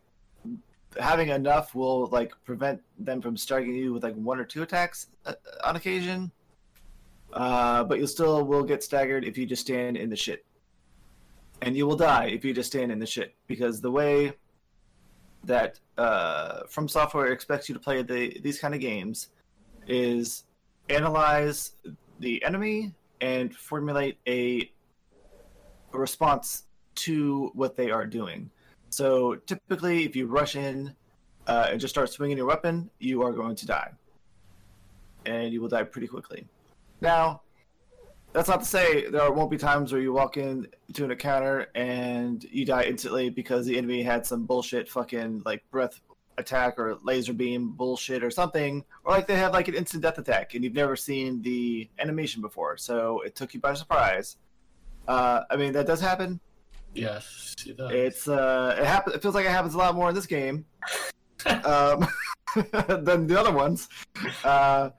[0.99, 5.07] having enough will like prevent them from striking you with like one or two attacks
[5.25, 6.31] uh, on occasion.
[7.35, 10.45] Uh, but you still will get staggered if you just stand in the shit,
[11.61, 14.31] and you will die if you just stand in the shit because the way
[15.43, 19.29] that uh, From Software expects you to play the, these kind of games
[19.85, 20.45] is
[20.89, 21.73] analyze
[22.19, 24.71] the enemy and formulate a
[25.93, 26.63] a response
[26.95, 28.49] to what they are doing.
[28.89, 30.93] So typically, if you rush in
[31.47, 33.91] uh, and just start swinging your weapon, you are going to die,
[35.25, 36.47] and you will die pretty quickly.
[37.01, 37.41] Now,
[38.33, 41.67] that's not to say there won't be times where you walk in to an encounter
[41.73, 46.01] and you die instantly because the enemy had some bullshit fucking like breath
[46.37, 50.17] attack or laser beam bullshit or something, or like they had like an instant death
[50.17, 54.35] attack and you've never seen the animation before, so it took you by surprise.
[55.07, 56.39] Uh, I mean that does happen.
[56.93, 57.91] Yes, it does.
[57.91, 59.15] It's uh, it happens.
[59.15, 60.65] It feels like it happens a lot more in this game
[61.45, 62.07] um,
[62.55, 63.87] than the other ones.
[64.43, 64.89] Uh,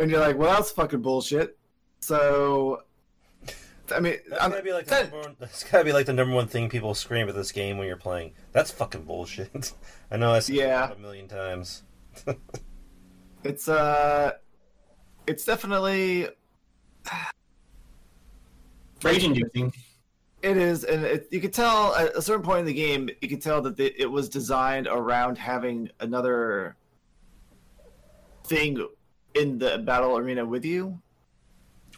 [0.00, 1.56] and you're like, well, that's fucking bullshit.
[2.00, 2.82] So,
[3.94, 6.06] I mean, that's I'm, gotta be like the that- number one, that's gotta be like
[6.06, 8.32] the number one thing people scream at this game when you're playing.
[8.52, 9.72] That's fucking bullshit.
[10.10, 10.86] I know I said Yeah.
[10.86, 11.82] that a million times.
[13.44, 14.32] it's uh,
[15.26, 16.28] it's definitely
[19.02, 19.72] Rage inducing.
[20.42, 23.28] It is, and it, you could tell at a certain point in the game, you
[23.28, 26.76] could tell that the, it was designed around having another
[28.44, 28.84] thing
[29.34, 31.00] in the battle arena with you.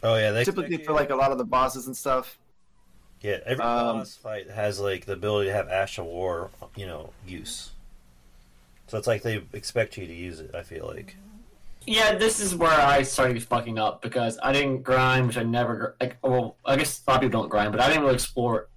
[0.03, 2.37] Oh yeah, they Typically, expect for like a lot of the bosses and stuff.
[3.21, 6.85] yeah, every um, boss fight has like the ability to have Ash of War, you
[6.85, 7.71] know, use.
[8.87, 10.53] So it's like they expect you to use it.
[10.53, 11.15] I feel like.
[11.87, 15.95] Yeah, this is where I started fucking up because I didn't grind, which I never
[16.01, 16.17] like.
[16.23, 18.69] Well, I guess a lot of people don't grind, but I didn't really explore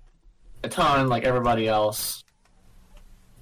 [0.63, 2.23] a ton like everybody else.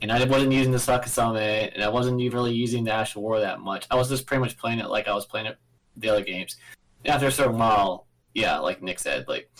[0.03, 3.23] And I wasn't using the Sakasame, and I wasn't even really using the Ash of
[3.23, 3.87] War that much.
[3.91, 5.57] I was just pretty much playing it like I was playing it
[5.97, 6.57] the other games.
[7.05, 9.51] And after a certain while, yeah, like Nick said, like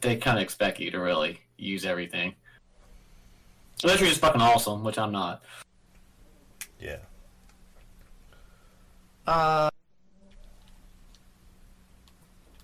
[0.00, 2.34] they kind of expect you to really use everything.
[3.82, 5.42] Unless you're just fucking awesome, which I'm not.
[6.80, 6.98] Yeah.
[9.26, 9.68] Uh,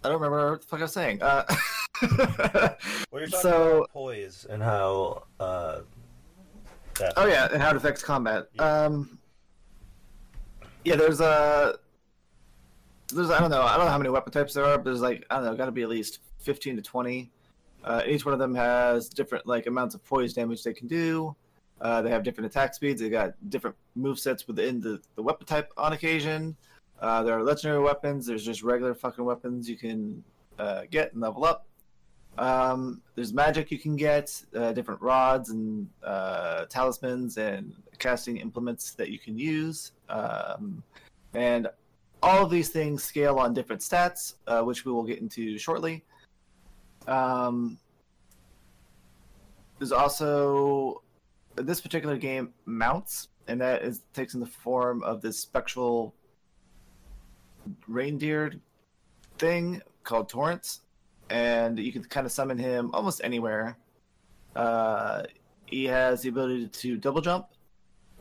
[0.04, 1.22] I don't remember what the fuck I was saying.
[1.22, 1.44] Uh,
[3.10, 5.24] Well, you're talking So- about poise and how.
[5.40, 5.80] Uh,
[7.00, 8.48] that Oh yeah, and how it affects combat.
[8.58, 9.18] Um,
[10.84, 11.78] yeah, there's a
[13.12, 15.00] there's I don't know I don't know how many weapon types there are, but there's
[15.00, 17.30] like I don't know, got to be at least fifteen to twenty.
[17.82, 21.34] Uh, each one of them has different like amounts of poise damage they can do.
[21.80, 23.00] Uh, they have different attack speeds.
[23.00, 26.56] They got different move sets within the, the weapon type on occasion.
[27.00, 28.26] Uh, there are legendary weapons.
[28.26, 30.22] There's just regular fucking weapons you can
[30.58, 31.66] uh, get and level up.
[32.38, 38.92] Um, there's magic you can get, uh, different rods and uh, talismans and casting implements
[38.92, 39.92] that you can use.
[40.08, 40.82] Um,
[41.34, 41.68] and
[42.22, 46.04] all of these things scale on different stats, uh, which we will get into shortly.
[47.06, 47.78] Um,
[49.78, 51.02] there's also
[51.56, 56.14] this particular game mounts, and that is takes in the form of this spectral
[57.88, 58.52] reindeer
[59.38, 60.80] thing called Torrent,
[61.30, 63.78] and you can kind of summon him almost anywhere.
[64.54, 65.22] Uh,
[65.66, 67.46] he has the ability to double jump,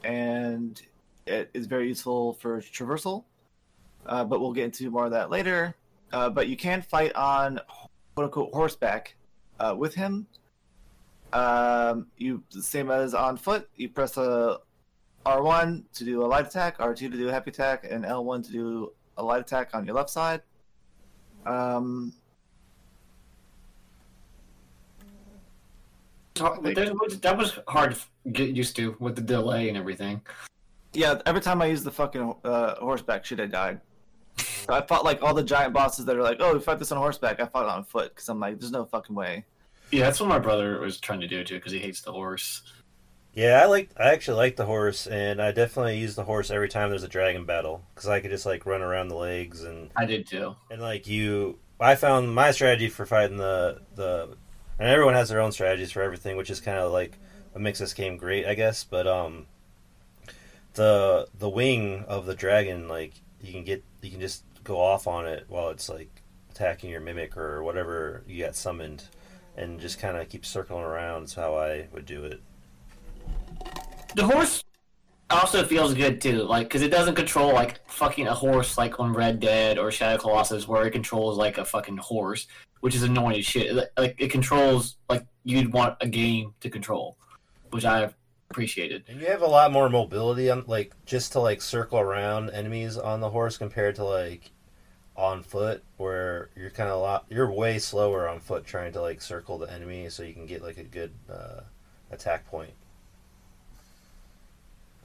[0.03, 0.81] and
[1.25, 3.25] it is very useful for traversal.
[4.05, 5.75] Uh, but we'll get into more of that later.
[6.11, 7.59] Uh, but you can fight on
[8.15, 9.15] quote unquote horseback
[9.59, 10.27] uh, with him.
[11.33, 13.69] Um, you same as on foot.
[13.75, 14.59] You press a
[15.25, 18.51] R1 to do a light attack, R2 to do a heavy attack, and L1 to
[18.51, 20.41] do a light attack on your left side.
[21.45, 22.13] Um,
[26.39, 30.21] There's- That was hard to get used to with the delay and everything.
[30.93, 33.81] yeah, every time I used the fucking uh, horseback shit, I died.
[34.37, 36.91] So I fought like all the giant bosses that are like, oh, we fight this
[36.91, 37.39] on horseback.
[37.39, 39.45] I fought it on foot because I'm like, there's no fucking way.
[39.91, 42.61] Yeah, that's what my brother was trying to do too, because he hates the horse.
[43.33, 43.89] Yeah, I like.
[43.97, 47.07] I actually like the horse, and I definitely use the horse every time there's a
[47.07, 50.55] dragon battle because I could just like run around the legs and I did too.
[50.71, 51.59] and like you.
[51.79, 54.35] I found my strategy for fighting the the,
[54.79, 57.17] and everyone has their own strategies for everything, which is kind of like
[57.51, 58.83] what makes this game great, I guess.
[58.83, 59.47] But um,
[60.73, 65.07] the the wing of the dragon, like you can get, you can just go off
[65.07, 66.09] on it while it's like
[66.51, 69.03] attacking your mimic or whatever you got summoned,
[69.57, 71.23] and just kind of keep circling around.
[71.23, 72.41] Is how I would do it.
[74.15, 74.63] The horse
[75.31, 79.13] also feels good too, like because it doesn't control like fucking a horse like on
[79.13, 82.47] Red Dead or Shadow Colossus, where it controls like a fucking horse,
[82.81, 83.75] which is annoying as shit.
[83.97, 87.17] Like- it controls like you'd want a game to control,
[87.69, 88.09] which I
[88.49, 89.03] appreciated.
[89.07, 92.97] And you have a lot more mobility on like just to like circle around enemies
[92.97, 94.51] on the horse compared to like
[95.15, 99.01] on foot where you're kind of a lot you're way slower on foot trying to
[99.01, 101.61] like circle the enemy so you can get like a good uh,
[102.09, 102.71] attack point.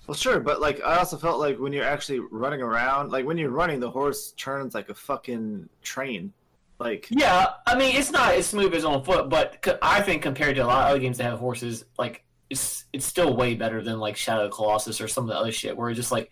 [0.06, 3.38] Well, sure, but like I also felt like when you're actually running around, like when
[3.38, 6.32] you're running, the horse turns like a fucking train.
[6.78, 10.22] Like Yeah, I mean it's not as smooth as on foot, but c- I think
[10.22, 13.54] compared to a lot of other games that have horses, like it's it's still way
[13.54, 16.30] better than like Shadow Colossus or some of the other shit where it's just like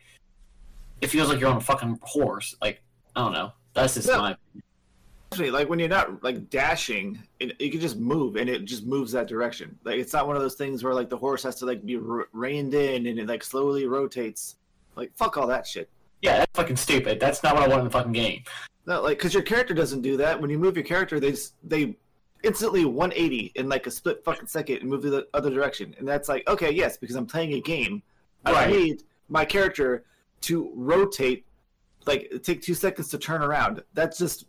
[1.01, 2.55] it feels like you're on a fucking horse.
[2.61, 2.83] Like
[3.17, 3.53] I don't know.
[3.73, 4.17] That's just Yeah.
[4.19, 4.63] my Actually,
[5.39, 9.13] like when you're not like dashing, it, you can just move and it just moves
[9.13, 9.79] that direction.
[9.85, 11.97] Like it's not one of those things where like the horse has to like be
[11.97, 14.57] re- reined in and it like slowly rotates.
[14.97, 15.89] Like fuck all that shit.
[16.21, 16.39] yeah.
[16.39, 17.19] That's fucking stupid.
[17.21, 18.45] That's not what I want in the fucking game.
[18.87, 20.41] No, like because your character doesn't do that.
[20.41, 21.97] When you move your character, they they
[22.43, 25.95] instantly 180 in like a split fucking second and move the other direction.
[25.99, 28.03] And that's like okay, yes, because I'm playing a game.
[28.45, 30.05] I need my character
[30.43, 31.47] to rotate,
[32.07, 33.83] like take two seconds to turn around.
[33.95, 34.47] That's just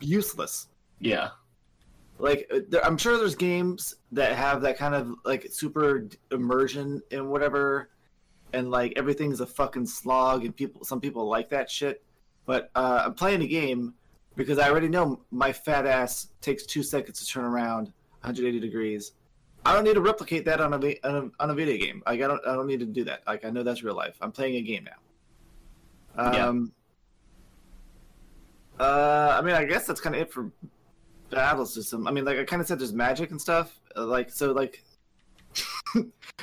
[0.00, 0.68] useless.
[0.98, 1.30] Yeah.
[2.18, 7.00] like uh, there, i'm sure there's games that have that kind of like super immersion
[7.10, 7.88] in whatever
[8.52, 12.02] and like everything's a fucking slog and people some people like that shit
[12.44, 13.94] but uh, i'm playing a game
[14.36, 17.84] because i already know my fat ass takes two seconds to turn around
[18.20, 19.12] 180 degrees
[19.64, 22.20] i don't need to replicate that on a, on a, on a video game like
[22.20, 24.32] i don't i don't need to do that like i know that's real life i'm
[24.32, 25.00] playing a game now
[26.34, 26.48] Yeah.
[28.80, 30.50] Uh i mean i guess that's kind of it for
[31.30, 32.06] battle system.
[32.06, 33.78] I mean, like I kind of said, there's magic and stuff.
[33.96, 34.82] Uh, like so, like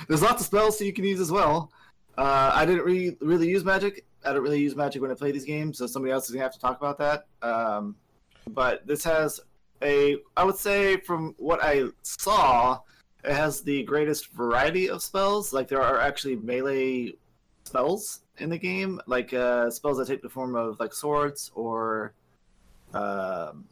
[0.07, 1.71] there's lots of spells that you can use as well.
[2.17, 4.05] Uh, I didn't really really use magic.
[4.25, 6.43] I don't really use magic when I play these games, so somebody else is gonna
[6.43, 7.27] have to talk about that.
[7.41, 7.95] Um,
[8.49, 9.39] but this has
[9.83, 12.79] a, I would say, from what I saw,
[13.23, 15.53] it has the greatest variety of spells.
[15.53, 17.13] Like there are actually melee
[17.65, 22.13] spells in the game, like uh, spells that take the form of like swords or.
[22.93, 23.65] Um,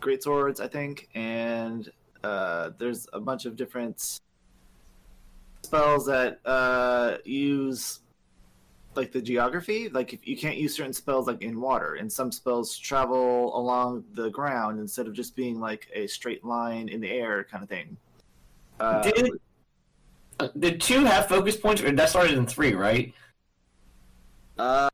[0.00, 1.90] great swords, I think, and
[2.22, 4.20] uh, there's a bunch of different
[5.62, 8.00] spells that uh, use
[8.94, 9.88] like the geography.
[9.88, 14.04] Like if you can't use certain spells like in water, and some spells travel along
[14.14, 17.68] the ground instead of just being like a straight line in the air kind of
[17.68, 17.96] thing.
[18.80, 19.30] Uh, Did
[20.38, 21.82] uh, did two have focus points?
[21.82, 23.12] Or that started in three, right?
[24.58, 24.88] uh,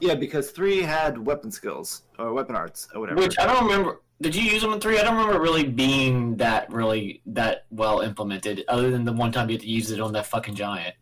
[0.00, 3.20] yeah, because three had weapon skills or weapon arts or whatever.
[3.20, 4.00] Which I don't remember.
[4.20, 4.98] Did you use them in three?
[4.98, 9.48] I don't remember really being that really that well implemented, other than the one time
[9.48, 10.94] you had to use it on that fucking giant.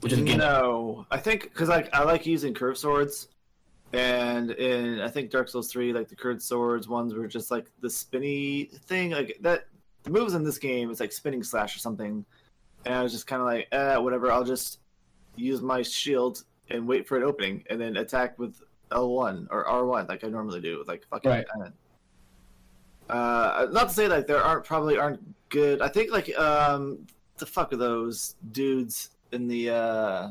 [0.00, 3.28] Which is again, No, I think because like I like using curved swords,
[3.92, 7.70] and in I think Dark Souls three, like the curved swords ones were just like
[7.80, 9.66] the spinny thing, like that.
[10.02, 12.26] The moves in this game is like spinning slash or something,
[12.84, 14.30] and I was just kind of like, eh, whatever.
[14.30, 14.80] I'll just
[15.36, 16.44] use my shield
[16.74, 18.60] and wait for an opening, and then attack with
[18.92, 20.84] L one or R one like I normally do.
[20.86, 21.30] Like fucking.
[21.30, 21.46] Right.
[23.08, 25.80] Uh, not to say like there aren't probably aren't good.
[25.82, 27.06] I think like um,
[27.38, 30.28] the fuck are those dudes in the uh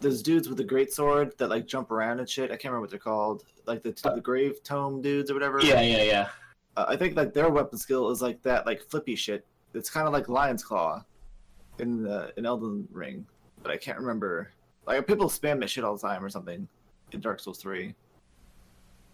[0.00, 2.50] those dudes with the great sword that like jump around and shit.
[2.50, 3.44] I can't remember what they're called.
[3.66, 5.60] Like the the grave tome dudes or whatever.
[5.60, 6.28] Yeah, yeah, yeah.
[6.76, 9.46] Uh, I think like their weapon skill is like that like flippy shit.
[9.74, 11.04] It's kind of like Lion's Claw
[11.78, 13.26] in uh, in Elden Ring,
[13.62, 14.52] but I can't remember.
[14.96, 16.66] Like people spam that shit all the time or something
[17.12, 17.94] in Dark Souls three.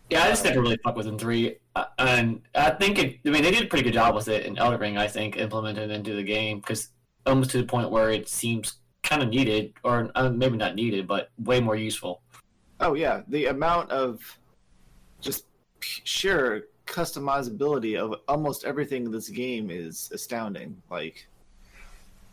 [0.08, 3.18] Yeah, I just never really fuck with in three, uh, and I think it.
[3.26, 4.96] I mean, they did a pretty good job with it in Elden Ring.
[4.96, 6.90] I think implemented into the game because
[7.26, 11.06] almost to the point where it seems kind of needed, or uh, maybe not needed,
[11.06, 12.22] but way more useful.
[12.80, 14.20] Oh yeah, the amount of
[15.20, 15.46] just
[15.80, 20.80] sheer customizability of almost everything in this game is astounding.
[20.90, 21.26] Like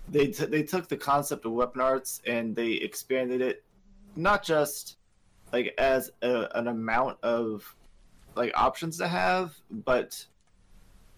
[0.10, 3.64] they t- they took the concept of weapon arts and they expanded it,
[4.16, 4.97] not just
[5.51, 7.76] like as a, an amount of
[8.36, 10.26] like options to have, but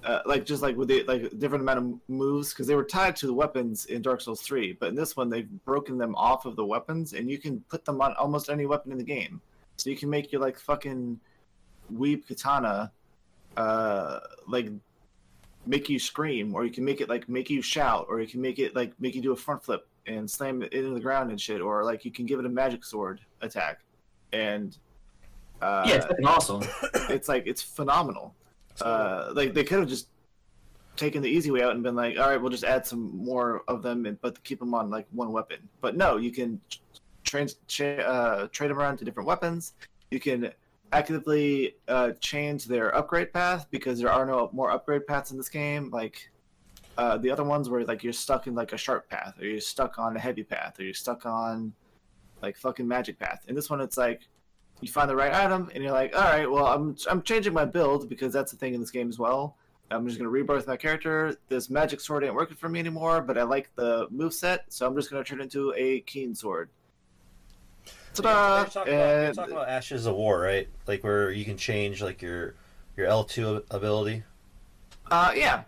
[0.04, 3.16] uh, like just like with the like different amount of moves because they were tied
[3.16, 6.46] to the weapons in Dark Souls three, but in this one they've broken them off
[6.46, 9.42] of the weapons and you can put them on almost any weapon in the game.
[9.78, 11.20] So you can make your like fucking
[11.94, 12.92] weeb katana,
[13.58, 14.70] uh, like
[15.66, 18.42] make you scream, or you can make it like make you shout, or you can
[18.42, 21.32] make it like make you do a front flip and slam it into the ground
[21.32, 23.82] and shit, or like you can give it a magic sword attack,
[24.34, 24.78] and
[25.62, 26.64] uh, yeah, it's fucking awesome.
[27.10, 28.34] it's like it's phenomenal.
[28.82, 30.08] Uh, like they could have just
[30.96, 33.64] taken the easy way out and been like, all right, we'll just add some more
[33.68, 35.58] of them, and, but keep them on like one weapon.
[35.82, 36.60] But no, you can
[37.24, 39.74] trans cha- uh, trade them around to different weapons.
[40.12, 40.52] You can
[40.92, 45.50] actively uh, change their upgrade path because there are no more upgrade paths in this
[45.50, 45.90] game.
[45.92, 46.30] Like
[46.98, 49.60] uh, the other ones where like you're stuck in like a sharp path, or you're
[49.60, 51.74] stuck on a heavy path, or you're stuck on
[52.42, 53.44] like fucking magic path.
[53.48, 54.22] In this one, it's like
[54.82, 57.66] you find the right item and you're like, all right, well, I'm I'm changing my
[57.66, 59.58] build because that's the thing in this game as well.
[59.92, 61.36] I'm just gonna rebirth my character.
[61.48, 64.88] This magic sword ain't working for me anymore, but I like the move set, so
[64.88, 66.70] I'm just gonna turn it into a keen sword.
[68.16, 68.58] Ta-da!
[68.58, 70.68] You're talking, about, you're talking about Ashes of War, right?
[70.88, 72.56] Like where you can change like your
[72.98, 74.24] your L two ability.
[75.12, 75.64] Uh, yeah.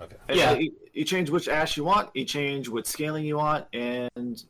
[0.00, 0.16] Okay.
[0.30, 0.52] Yeah.
[0.54, 2.10] You, you change which ash you want.
[2.14, 4.42] You change what scaling you want, and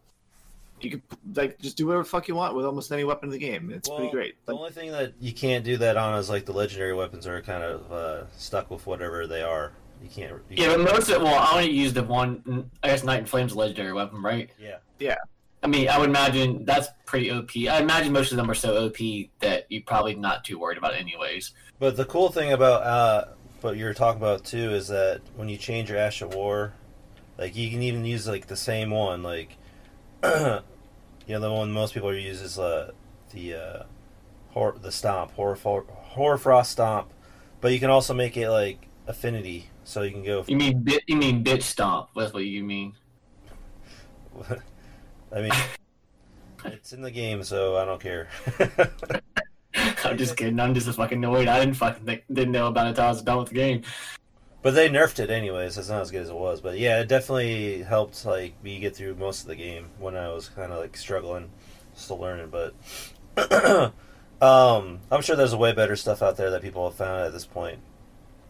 [0.81, 1.03] you can
[1.35, 3.71] like just do whatever the fuck you want with almost any weapon in the game.
[3.71, 4.47] It's pretty Well, great.
[4.47, 7.27] The Like, only thing that you can't do that on is like the legendary weapons
[7.27, 9.73] are kind of uh, stuck with whatever they are.
[10.03, 10.33] You can't.
[10.49, 12.71] You Yeah, but most of well, I only use the one.
[12.83, 14.49] I guess Night and Flame's legendary weapon, right?
[14.59, 14.77] Yeah.
[14.99, 15.17] Yeah.
[15.63, 17.51] I mean, I would imagine that's pretty OP.
[17.57, 18.97] I imagine most of them are so OP
[19.41, 21.53] that you're probably not too worried about, it anyways.
[21.79, 23.25] But the cool thing about uh,
[23.61, 26.73] what you're talking about too is that when you change your Ash of War,
[27.37, 29.57] like you can even use like the same one, like
[30.25, 30.31] you
[31.29, 32.93] know the one most people use is uh,
[33.33, 33.83] the uh,
[34.51, 37.13] hor- the stomp, horror hoarfrost stomp,
[37.61, 40.43] but you can also make it like affinity, so you can go.
[40.47, 41.03] You mean bit?
[41.07, 42.09] You mean bitch stomp?
[42.17, 42.95] That's what you mean.
[45.33, 45.53] I mean,
[46.65, 48.29] it's in the game, so I don't care.
[50.05, 50.59] I'm just kidding.
[50.59, 51.49] I'm just fucking annoyed.
[51.49, 53.83] I didn't fucking think, didn't know about it until I was done with the game.
[54.63, 55.79] But they nerfed it anyways.
[55.79, 56.61] It's not as good as it was.
[56.61, 60.29] But yeah, it definitely helped like me get through most of the game when I
[60.29, 61.51] was kind of like struggling,
[61.95, 62.51] still learning.
[62.51, 62.75] But
[64.43, 67.47] um, I'm sure there's way better stuff out there that people have found at this
[67.47, 67.79] point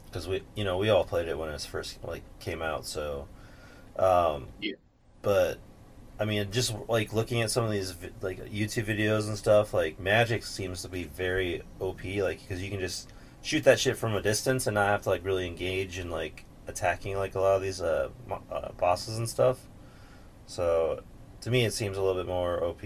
[0.07, 2.87] because we, you know, we all played it when it first like came out.
[2.87, 3.29] So,
[3.97, 4.75] um, Yeah.
[5.23, 5.59] But
[6.21, 9.99] I mean, just like looking at some of these like YouTube videos and stuff, like
[9.99, 12.05] magic seems to be very OP.
[12.05, 13.11] Like because you can just
[13.41, 16.45] shoot that shit from a distance and not have to like really engage in like
[16.67, 19.59] attacking like a lot of these uh, mo- uh bosses and stuff.
[20.47, 21.03] So
[21.41, 22.83] to me, it seems a little bit more OP.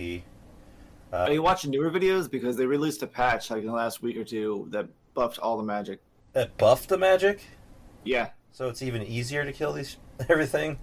[1.13, 4.17] Are you watching newer videos because they released a patch like in the last week
[4.17, 6.01] or two that buffed all the magic?
[6.35, 7.41] That buffed the magic,
[8.05, 9.97] Yeah, so it's even easier to kill these
[10.29, 10.79] everything.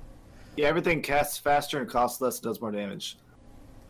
[0.55, 0.67] Yeah.
[0.67, 3.17] Everything casts faster and costs less, and does more damage.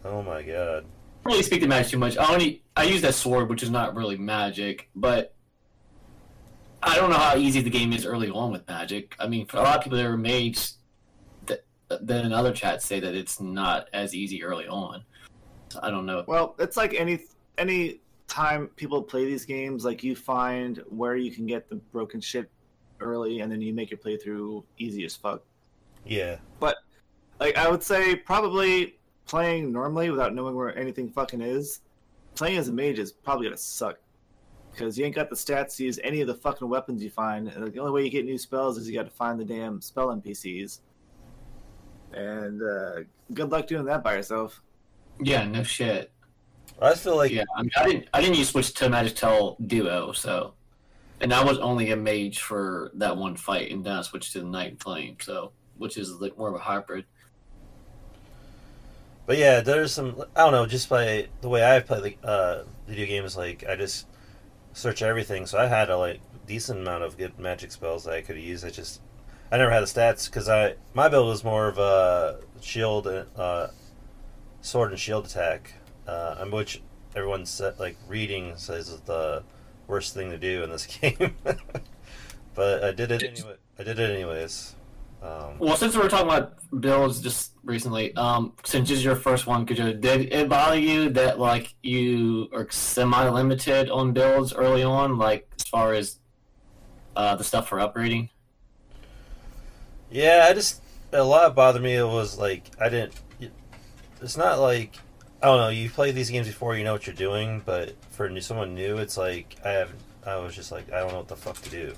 [0.05, 0.85] Oh my god.
[1.23, 2.17] I don't really speak to magic too much.
[2.17, 5.35] I only I use that sword, which is not really magic, but
[6.83, 9.15] I don't know how easy the game is early on with magic.
[9.19, 10.77] I mean, for a lot of people that are mages,
[11.45, 11.63] that
[12.01, 15.03] then in other chats say that it's not as easy early on.
[15.69, 16.23] So I don't know.
[16.27, 17.19] Well, it's like any
[17.57, 22.19] any time people play these games, like you find where you can get the broken
[22.19, 22.49] shit
[22.99, 25.43] early, and then you make your playthrough easy as fuck.
[26.05, 26.37] Yeah.
[26.59, 26.77] But
[27.39, 28.95] like I would say, probably
[29.25, 31.81] playing normally without knowing where anything fucking is,
[32.35, 33.97] playing as a mage is probably gonna suck.
[34.71, 37.49] Because you ain't got the stats to use any of the fucking weapons you find.
[37.49, 39.81] And the only way you get new spells is you got to find the damn
[39.81, 40.79] spell NPCs.
[42.13, 43.01] And uh,
[43.33, 44.63] good luck doing that by yourself.
[45.19, 46.11] Yeah, no shit.
[46.81, 49.15] I just feel like Yeah, I mean, I didn't I didn't use switch to Magic
[49.15, 50.53] Tell Duo, so
[51.19, 54.39] and I was only a mage for that one fight, and then I switched to
[54.39, 57.05] the Night Flame, so which is like more of a hybrid.
[59.25, 60.23] But yeah, there's some.
[60.35, 60.65] I don't know.
[60.65, 64.07] Just by the way I play the uh, video games, like I just
[64.73, 65.45] search everything.
[65.45, 68.63] So I had a like decent amount of good magic spells that I could use.
[68.63, 69.01] I just
[69.51, 73.27] I never had the stats because I my build was more of a shield, and,
[73.35, 73.67] uh,
[74.61, 75.73] sword and shield attack,
[76.07, 76.81] uh, which
[77.15, 79.43] everyone said like reading says is the
[79.87, 81.35] worst thing to do in this game.
[82.53, 83.55] but I did it anyway.
[83.79, 84.75] I did it anyways.
[85.21, 89.15] Um, Well, since we were talking about builds just recently, um, since this is your
[89.15, 94.13] first one, could you did it bother you that like you are semi limited on
[94.13, 96.19] builds early on, like as far as
[97.15, 98.29] uh, the stuff for upgrading?
[100.09, 100.81] Yeah, I just
[101.13, 101.95] a lot bothered me.
[101.95, 103.13] It was like I didn't.
[104.21, 104.95] It's not like
[105.41, 105.69] I don't know.
[105.69, 109.17] You play these games before, you know what you're doing, but for someone new, it's
[109.17, 109.91] like I have.
[110.25, 111.93] I was just like I don't know what the fuck to do,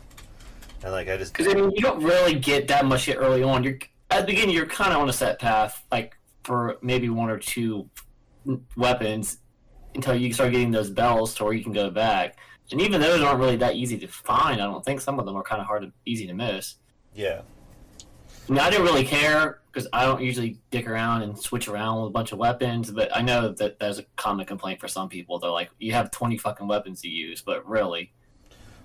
[0.83, 3.43] and like I just Because I mean, you don't really get that much shit early
[3.43, 3.63] on.
[3.63, 3.79] You're
[4.09, 7.39] at the beginning, you're kind of on a set path, like for maybe one or
[7.39, 7.89] two
[8.75, 9.39] weapons,
[9.95, 12.37] until you start getting those bells to where you can go back.
[12.71, 14.61] And even those aren't really that easy to find.
[14.61, 16.75] I don't think some of them are kind of hard to easy to miss.
[17.13, 17.41] yeah.
[18.47, 22.01] I mean, I didn't really care because I don't usually dick around and switch around
[22.01, 22.91] with a bunch of weapons.
[22.91, 25.39] But I know that there's a common complaint for some people.
[25.39, 28.11] They're like, you have 20 fucking weapons to use, but really,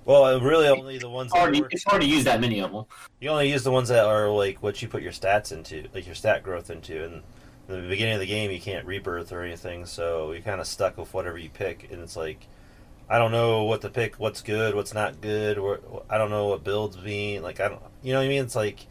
[0.09, 2.73] Well, really, only the ones it's hard, work, it's hard to use that many of
[2.73, 2.87] them.
[3.21, 6.07] you only use the ones that are like what you put your stats into, like
[6.07, 7.23] your stat growth into, and
[7.69, 10.67] in the beginning of the game you can't rebirth or anything, so you're kind of
[10.67, 12.47] stuck with whatever you pick, and it's like.
[13.11, 15.81] I don't know what to pick, what's good, what's not good, or
[16.11, 17.43] I don't know what builds mean.
[17.43, 18.43] Like I don't, you know what I mean?
[18.43, 18.87] It's like,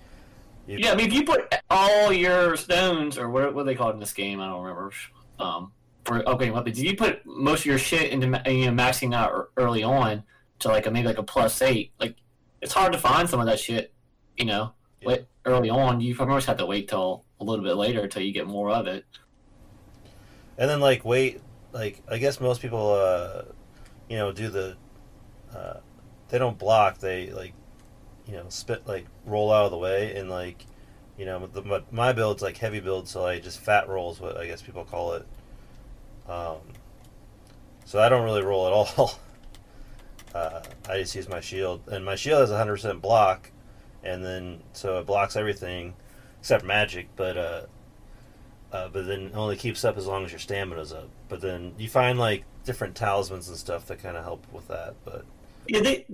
[0.65, 3.91] you- Yeah, I mean, if you put all your stones, or what, what they call
[3.91, 4.91] it in this game, I don't remember.
[5.38, 5.72] Um,
[6.03, 9.51] for okay weapons, if you put most of your shit into you know maxing out
[9.55, 10.24] early on
[10.60, 12.16] to like a maybe like a plus eight, like
[12.62, 13.93] it's hard to find some of that shit.
[14.36, 15.08] You know, Yeah.
[15.08, 18.22] wait, early on, you pretty much have to wait till a little bit later until
[18.22, 19.05] you get more of it.
[20.58, 21.41] And then like wait,
[21.72, 23.43] like I guess most people, uh,
[24.10, 24.78] you know, do the,
[25.55, 25.78] uh,
[26.30, 26.99] they don't block.
[26.99, 27.53] They like,
[28.26, 30.66] you know, spit like roll out of the way and like,
[31.18, 34.38] you know, the, my, my build's like heavy build, so I just fat rolls, what
[34.38, 35.26] I guess people call it.
[36.28, 36.58] Um,
[37.86, 39.20] so I don't really roll at all.
[40.34, 43.52] Uh, I just use my shield, and my shield has 100% block,
[44.04, 45.94] and then so it blocks everything
[46.40, 47.62] except magic, but uh,
[48.72, 51.10] uh, but then only keeps up as long as your stamina's up.
[51.30, 54.96] But then you find like different talismans and stuff that kind of help with that.
[55.06, 55.26] But
[55.68, 56.06] Yeah, they.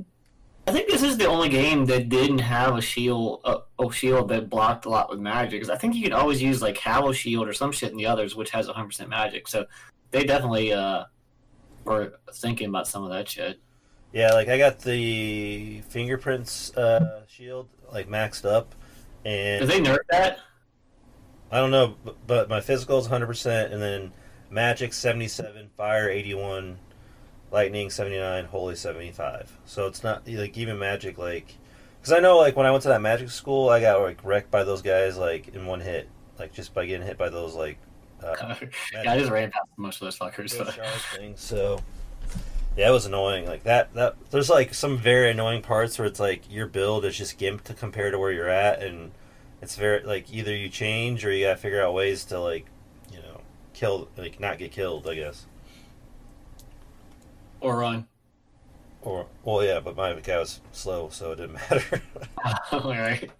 [0.66, 4.30] I think this is the only game that didn't have a shield, a, a shield
[4.30, 5.51] that blocked a lot with magic.
[5.51, 8.05] Because I think you could always use like Hallow Shield or some shit in the
[8.05, 9.49] others, which has 100% magic.
[9.49, 9.66] So
[10.11, 11.03] they definitely uh,
[11.84, 13.59] were thinking about some of that shit.
[14.14, 18.76] Yeah, like I got the fingerprints uh, shield like maxed up,
[19.24, 20.39] Did and they nerf that?
[21.51, 24.11] I don't know, but, but my physical is 100%, and then
[24.49, 26.78] magic 77, fire 81,
[27.51, 29.59] lightning 79, holy 75.
[29.66, 31.55] So it's not like even magic like
[32.03, 34.51] because I know like when I went to that magic school, I got like wrecked
[34.51, 37.78] by those guys like in one hit, like just by getting hit by those like.
[38.22, 38.36] Uh,
[38.93, 40.57] yeah, I just ran past most of those fuckers.
[40.57, 40.74] But.
[41.18, 41.39] things.
[41.39, 41.80] So
[42.76, 43.45] yeah, it was annoying.
[43.45, 43.93] Like that.
[43.93, 47.63] That there's like some very annoying parts where it's like your build is just gimped
[47.63, 49.11] to compare to where you're at, and
[49.61, 52.65] it's very like either you change or you gotta figure out ways to like
[53.11, 53.41] you know
[53.74, 55.07] kill like not get killed.
[55.07, 55.45] I guess.
[57.61, 58.07] Or run.
[59.01, 62.01] Or well, yeah, but my guy was slow, so it didn't matter.
[62.74, 63.32] Alright.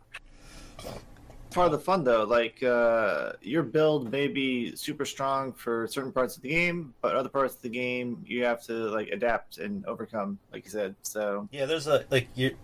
[1.54, 6.12] Part of the fun though like uh, your build may be super strong for certain
[6.12, 9.60] parts of the game but other parts of the game you have to like adapt
[9.60, 12.56] and overcome like you said so yeah, there's a like you.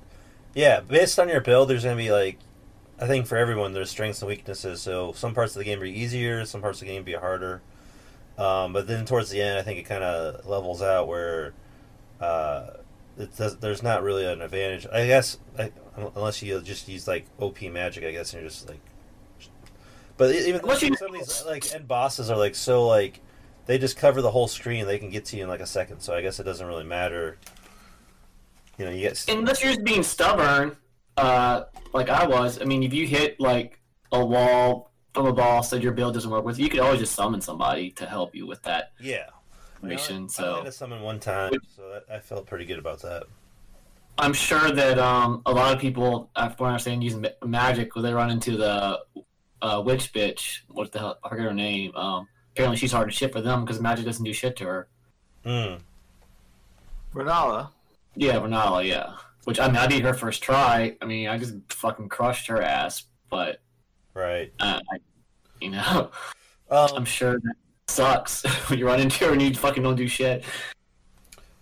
[0.55, 2.39] Yeah, based on your build, there's gonna be like.
[3.01, 4.81] I think for everyone, there's strengths and weaknesses.
[4.81, 7.61] So some parts of the game are easier, some parts of the game be harder.
[8.37, 11.53] Um, but then towards the end, I think it kind of levels out where
[12.19, 12.71] uh,
[13.35, 14.87] does, there's not really an advantage.
[14.91, 15.71] I guess I,
[16.15, 18.79] unless you just use like OP magic, I guess, and you're just like.
[20.17, 23.21] But even Unless you- some of these like end bosses are like so like
[23.65, 24.85] they just cover the whole screen.
[24.85, 25.99] They can get to you in like a second.
[25.99, 27.37] So I guess it doesn't really matter.
[28.77, 30.75] You know, you get Unless you're just being stubborn,
[31.17, 31.63] uh,
[31.93, 32.61] like I was.
[32.61, 33.79] I mean, if you hit like
[34.11, 37.13] a wall from a boss that your build doesn't work with, you could always just
[37.13, 39.27] summon somebody to help you with that yeah.
[39.81, 40.25] Mission.
[40.25, 43.23] I So had to summon one time, so that, I felt pretty good about that.
[44.17, 47.95] I'm sure that um, a lot of people, after what I understand, using ma- magic,
[47.95, 48.99] when they run into the
[49.61, 51.95] uh, witch bitch, what the hell, I forget her name.
[51.95, 54.87] Um, apparently, she's hard to shit for them because magic doesn't do shit to her.
[55.45, 55.79] Mm.
[57.13, 57.69] Rennala
[58.15, 59.13] Yeah, Rennala, yeah.
[59.45, 60.97] Which I mean, I beat her first try.
[61.01, 63.05] I mean, I just fucking crushed her ass.
[63.29, 63.61] But
[64.13, 64.51] Right.
[64.59, 64.97] uh, I,
[65.61, 66.11] you know,
[66.69, 67.55] I'm Um, sure that
[67.89, 70.43] sucks when you run into her and you fucking don't do shit.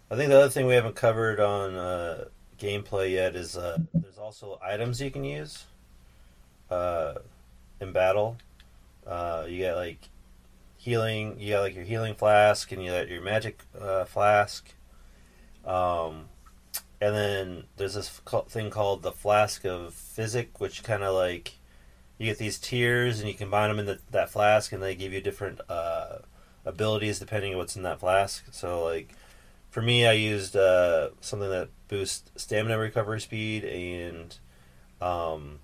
[0.09, 2.25] I think the other thing we haven't covered on uh,
[2.59, 5.65] gameplay yet is uh, there's also items you can use
[6.69, 7.15] uh,
[7.82, 8.38] in battle.
[9.05, 10.09] Uh, you get like
[10.78, 11.39] healing.
[11.39, 14.73] You got like your healing flask, and you got your magic uh, flask.
[15.65, 16.30] Um,
[17.01, 21.53] and then there's this thing called the flask of Physick, which kind of like
[22.18, 25.13] you get these tears, and you combine them in the, that flask, and they give
[25.13, 26.20] you different uh,
[26.65, 28.45] abilities depending on what's in that flask.
[28.51, 29.13] So like
[29.70, 34.36] for me, I used uh, something that boosts stamina recovery speed, and
[35.01, 35.59] um,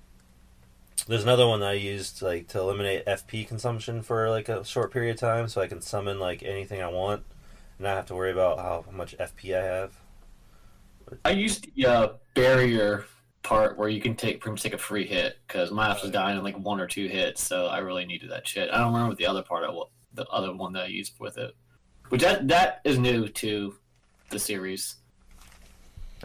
[1.07, 4.91] there's another one that I used like to eliminate FP consumption for like a short
[4.91, 7.23] period of time, so I can summon like anything I want,
[7.77, 9.93] and not have to worry about how much FP I have.
[11.25, 13.05] I used the uh, barrier
[13.43, 16.11] part where you can take pretty much take a free hit because my ass was
[16.11, 18.69] dying in like one or two hits, so I really needed that shit.
[18.71, 21.37] I don't remember the other part of what the other one that I used with
[21.37, 21.51] it,
[22.09, 23.75] which that that is new to
[24.29, 24.95] the series.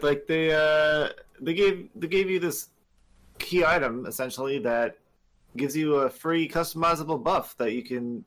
[0.01, 1.09] Like they uh
[1.41, 2.69] they gave they gave you this
[3.37, 4.97] key item essentially that
[5.57, 8.23] gives you a free customizable buff that you can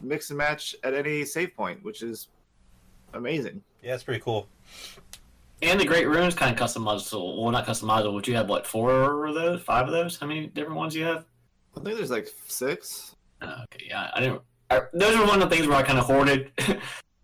[0.00, 2.28] mix and match at any save point, which is
[3.14, 3.62] amazing.
[3.82, 4.48] Yeah, it's pretty cool.
[5.62, 7.40] And the Great Runes kind of customizable.
[7.40, 10.18] Well, not customizable, but you have what four of those, five of those?
[10.18, 11.24] How many different ones do you have?
[11.76, 13.14] I think there's like six.
[13.40, 14.42] Uh, okay, yeah, I didn't.
[14.70, 16.50] I, those are one of the things where I kind of hoarded,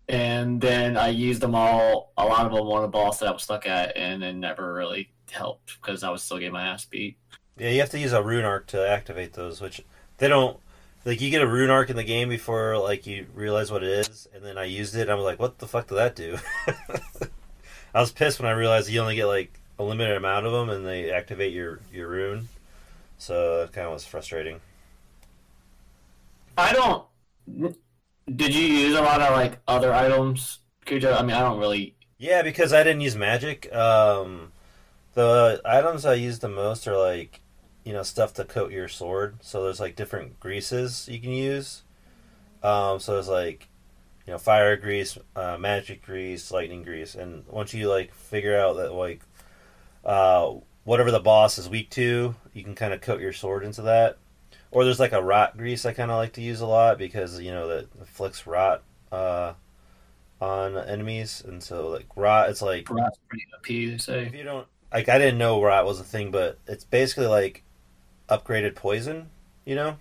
[0.09, 2.13] and then I used them all.
[2.17, 4.73] A lot of them on a boss that I was stuck at, and then never
[4.73, 7.17] really helped because I was still getting my ass beat.
[7.57, 9.81] Yeah, you have to use a rune arc to activate those, which
[10.17, 10.57] they don't.
[11.05, 13.89] Like you get a rune arc in the game before like you realize what it
[13.89, 15.01] is, and then I used it.
[15.01, 16.37] and I was like, "What the fuck did that do?"
[17.93, 20.69] I was pissed when I realized you only get like a limited amount of them,
[20.69, 22.49] and they activate your your rune.
[23.17, 24.59] So that kind of was frustrating.
[26.57, 27.05] I don't.
[28.35, 31.19] Did you use a lot of like other items, Kujo?
[31.19, 31.95] I mean, I don't really.
[32.17, 33.73] Yeah, because I didn't use magic.
[33.73, 34.51] Um,
[35.13, 37.41] the items I use the most are like,
[37.83, 39.37] you know, stuff to coat your sword.
[39.41, 41.83] So there's like different greases you can use.
[42.63, 43.67] Um, so there's like,
[44.25, 48.77] you know, fire grease, uh, magic grease, lightning grease, and once you like figure out
[48.77, 49.21] that like,
[50.05, 50.53] uh,
[50.85, 54.17] whatever the boss is weak to, you can kind of coat your sword into that.
[54.71, 57.39] Or there's like a rot grease I kind of like to use a lot because
[57.39, 59.53] you know that afflicts rot uh,
[60.41, 63.67] on enemies, and so like rot, it's like That's pretty OP,
[64.07, 67.25] they if you don't like, I didn't know rot was a thing, but it's basically
[67.25, 67.63] like
[68.29, 69.29] upgraded poison.
[69.65, 69.97] You know,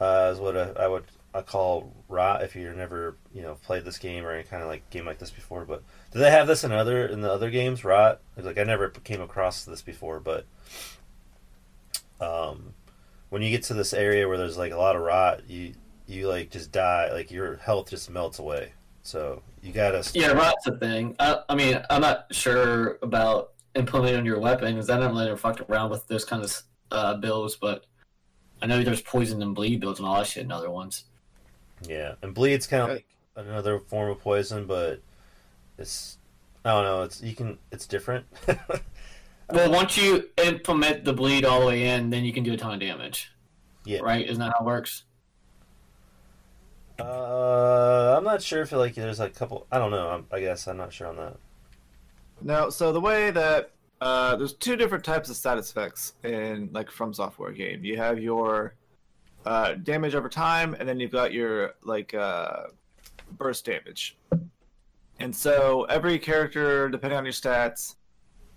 [0.00, 1.04] uh, is what I, I would
[1.34, 4.68] I call rot if you've never you know played this game or any kind of
[4.68, 5.64] like game like this before.
[5.64, 7.84] But do they have this in other in the other games?
[7.84, 10.46] Rot like I never came across this before, but
[12.20, 12.74] um,
[13.30, 15.74] when you get to this area where there's like a lot of rot, you
[16.06, 18.72] you like just die, like your health just melts away.
[19.02, 21.16] So you gotta Yeah, rot's a thing.
[21.18, 25.60] I, I mean, I'm not sure about implementing your weapon because I don't really fucked
[25.68, 27.86] around with those kind of uh, builds, but
[28.60, 31.04] I know there's poison and bleed builds and all that shit in other ones.
[31.88, 33.06] Yeah, and bleed's kind of like
[33.36, 35.00] another form of poison, but
[35.78, 36.18] it's
[36.64, 37.02] I don't know.
[37.02, 38.26] It's you can it's different.
[39.52, 42.56] Well, once you implement the bleed all the way in, then you can do a
[42.56, 43.32] ton of damage.
[43.84, 44.00] Yeah.
[44.00, 44.26] Right?
[44.26, 45.04] Isn't that how it works?
[46.98, 49.66] uh, I'm not sure if like there's like a couple.
[49.70, 50.08] I don't know.
[50.08, 51.36] I'm, I guess I'm not sure on that.
[52.40, 56.90] No, so the way that uh, there's two different types of status effects in like
[56.90, 57.84] from software game.
[57.84, 58.74] You have your
[59.44, 62.64] uh, damage over time, and then you've got your like uh,
[63.38, 64.16] burst damage.
[65.18, 67.96] And so every character, depending on your stats,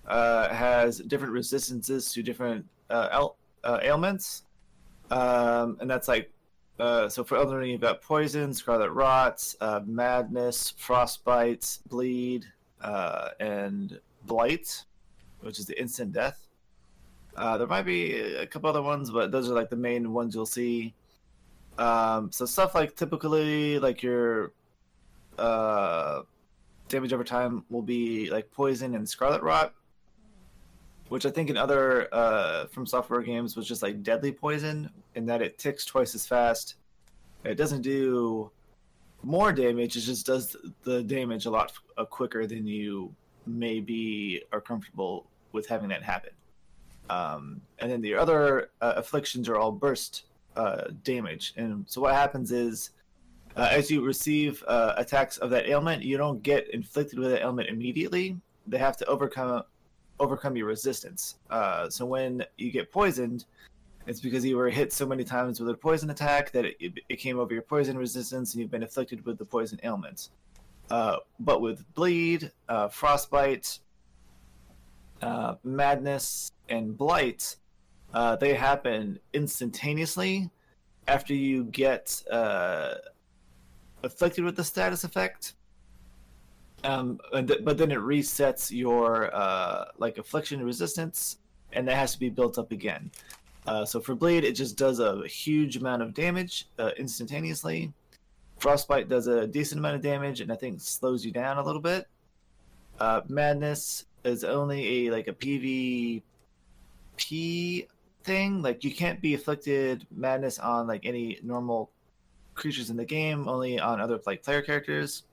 [0.07, 3.27] uh, has different resistances to different uh,
[3.63, 4.43] uh, ailments,
[5.11, 6.31] um, and that's like
[6.79, 12.45] uh, so for Elden Ring, you've got poison, scarlet rots, uh, madness, frostbites, bleed,
[12.81, 14.83] uh, and blight,
[15.39, 16.44] which is the instant death.
[17.35, 20.33] Uh, there might be a couple other ones, but those are like the main ones
[20.33, 20.93] you'll see.
[21.77, 24.53] Um, so stuff like typically like your
[25.37, 26.21] uh,
[26.87, 29.73] damage over time will be like poison and scarlet rot,
[31.09, 35.25] which I think in other uh, from software games was just like deadly poison, in
[35.25, 36.75] that it ticks twice as fast.
[37.43, 38.49] It doesn't do
[39.23, 43.13] more damage; it just does the damage a lot uh, quicker than you
[43.45, 46.31] maybe are comfortable with having that happen.
[47.09, 50.25] Um, and then the other uh, afflictions are all burst
[50.55, 52.91] uh, damage, and so what happens is.
[53.57, 57.41] Uh, as you receive uh, attacks of that ailment, you don't get inflicted with that
[57.41, 58.35] ailment immediately.
[58.67, 59.63] They have to overcome
[60.19, 61.37] overcome your resistance.
[61.49, 63.45] Uh, so when you get poisoned,
[64.07, 67.15] It's because you were hit so many times with a poison attack that it, it
[67.15, 70.29] came over your poison resistance and you've been afflicted with the poison ailment.
[70.91, 72.51] Uh, but with bleed,
[72.91, 73.79] frostbite,
[75.63, 77.55] madness, and blight,
[78.13, 80.49] uh, they happen instantaneously
[81.07, 82.95] after you get uh,
[84.03, 85.53] afflicted with the status effect.
[86.83, 91.39] Um, but then it resets your uh, like affliction resistance,
[91.73, 93.11] and that has to be built up again.
[93.65, 97.91] Uh, so for bleed, it just does a huge amount of damage uh, instantaneously.
[98.59, 101.81] Frostbite does a decent amount of damage, and I think slows you down a little
[101.81, 102.07] bit.
[102.99, 105.33] Uh, Madness is only a like a
[107.17, 107.87] PvP
[108.23, 108.61] thing.
[108.61, 111.91] Like you can't be afflicted madness on like any normal
[112.53, 115.23] creatures in the game, only on other like player characters.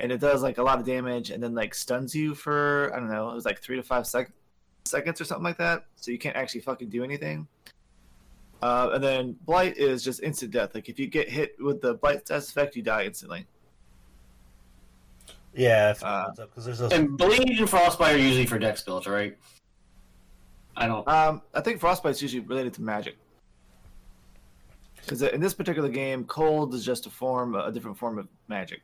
[0.00, 2.98] And it does like a lot of damage, and then like stuns you for I
[2.98, 4.32] don't know, it was like three to five sec-
[4.84, 5.84] seconds or something like that.
[5.96, 7.46] So you can't actually fucking do anything.
[8.62, 10.74] Uh, and then blight is just instant death.
[10.74, 13.46] Like if you get hit with the blight status effect, you die instantly.
[15.54, 16.92] Yeah, Uh, because there's those.
[16.92, 19.36] And bleed and frostbite are usually for dex builds, right?
[20.76, 21.06] I don't.
[21.06, 23.16] Um, I think frostbite's usually related to magic.
[24.96, 28.80] Because in this particular game, cold is just a form, a different form of magic.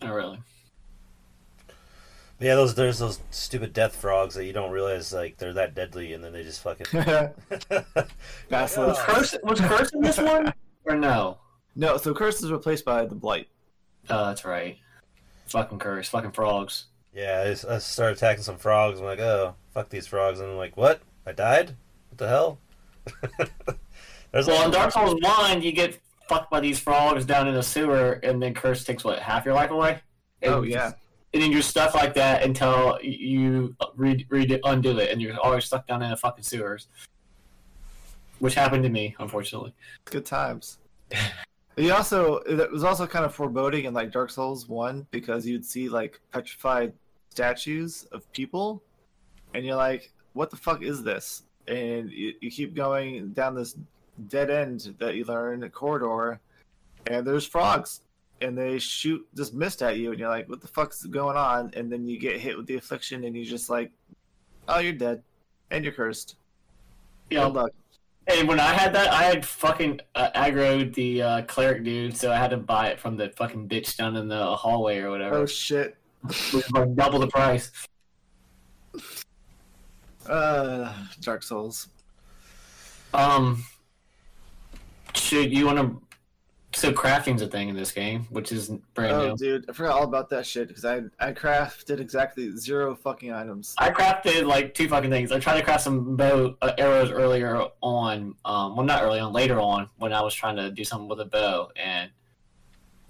[0.00, 0.38] Not really.
[2.40, 6.12] Yeah, those there's those stupid death frogs that you don't realize like they're that deadly,
[6.12, 6.86] and then they just fucking.
[8.48, 9.08] Basilisk.
[9.08, 10.52] Was curse was curse in this one
[10.84, 11.38] or no?
[11.76, 13.48] No, so curse is replaced by the blight.
[14.10, 14.78] Oh, that's right.
[15.46, 16.86] Fucking curse, fucking frogs.
[17.14, 18.98] Yeah, I, just, I started attacking some frogs.
[18.98, 21.00] I'm like, oh, fuck these frogs, and I'm like, what?
[21.26, 21.74] I died?
[22.10, 22.58] What the hell?
[24.32, 25.98] There's Well, like- in Dark Souls One, you get
[26.28, 29.54] fucked by these frogs down in the sewer, and then curse takes what half your
[29.54, 30.00] life away.
[30.44, 30.92] Oh And- yeah,
[31.32, 35.64] And then you're stuck like that until you re- re- undo it, and you're always
[35.64, 36.88] stuck down in the fucking sewers.
[38.40, 39.74] Which happened to me, unfortunately.
[40.06, 40.78] good times.
[41.76, 45.64] You also it was also kind of foreboding in like Dark Souls One because you'd
[45.64, 46.92] see like petrified
[47.30, 48.82] statues of people,
[49.54, 53.76] and you're like, "What the fuck is this?" And you, you keep going down this
[54.28, 56.40] dead end that you learn a corridor,
[57.06, 58.02] and there's frogs,
[58.40, 61.72] and they shoot this mist at you, and you're like, "What the fuck's going on?"
[61.74, 63.90] And then you get hit with the affliction, and you're just like,
[64.68, 65.22] "Oh, you're dead,
[65.70, 66.36] and you're cursed.
[67.30, 67.44] Yeah.
[67.44, 67.70] Good luck."
[68.26, 72.32] And when I had that, I had fucking uh, aggroed the uh, cleric dude, so
[72.32, 75.36] I had to buy it from the fucking bitch down in the hallway or whatever.
[75.36, 75.96] Oh shit.
[76.22, 77.70] which was like double the price.
[80.28, 81.88] Uh, Dark Souls.
[83.12, 83.64] Um,
[85.14, 86.00] should you want to?
[86.76, 89.24] So crafting's a thing in this game, which is brand new.
[89.24, 89.36] Oh, new.
[89.36, 93.74] dude, I forgot all about that shit because I I crafted exactly zero fucking items.
[93.78, 95.30] I crafted like two fucking things.
[95.30, 98.34] I tried to craft some bow uh, arrows earlier on.
[98.44, 101.20] Um, well, not early on, later on when I was trying to do something with
[101.20, 101.70] a bow.
[101.76, 102.10] And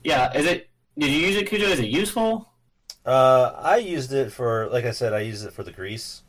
[0.02, 0.68] yeah, is it?
[0.98, 1.70] Did you use it, Kujo?
[1.70, 2.50] Is it useful?
[3.04, 6.22] Uh, I used it for, like I said, I used it for the grease.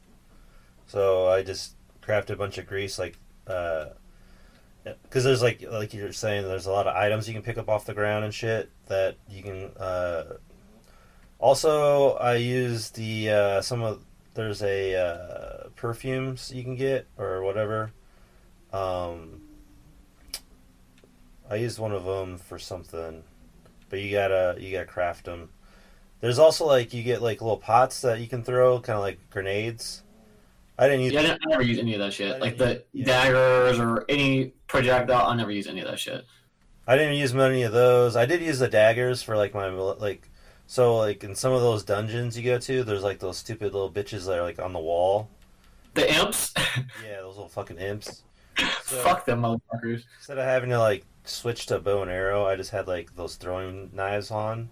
[0.88, 6.44] So I just crafted a bunch of grease, like, because there's like, like you're saying,
[6.44, 9.18] there's a lot of items you can pick up off the ground and shit that
[9.30, 9.72] you can.
[9.78, 10.38] Uh...
[11.38, 14.04] Also, I used the uh, some of
[14.36, 17.92] there's a uh, perfumes you can get or whatever.
[18.72, 19.42] Um,
[21.50, 23.24] I used one of them for something,
[23.90, 25.50] but you gotta you gotta craft them.
[26.22, 29.20] There's also like you get like little pots that you can throw, kind of like
[29.30, 30.04] grenades.
[30.78, 31.14] I didn't use.
[31.14, 32.40] Yeah, I, didn't- I never use any of that shit.
[32.42, 35.28] Like the daggers or any projectile.
[35.28, 36.26] I never use any of that shit.
[36.88, 38.16] I didn't use many of those.
[38.16, 40.30] I did use the daggers for like my like.
[40.68, 43.92] So like in some of those dungeons you go to, there's like those stupid little
[43.92, 45.30] bitches that are like on the wall.
[45.94, 46.54] The imps.
[47.06, 48.24] Yeah, those little fucking imps.
[48.84, 50.04] So- Fuck them motherfuckers.
[50.18, 53.36] Instead of having to like switch to bow and arrow, I just had like those
[53.36, 54.70] throwing knives on,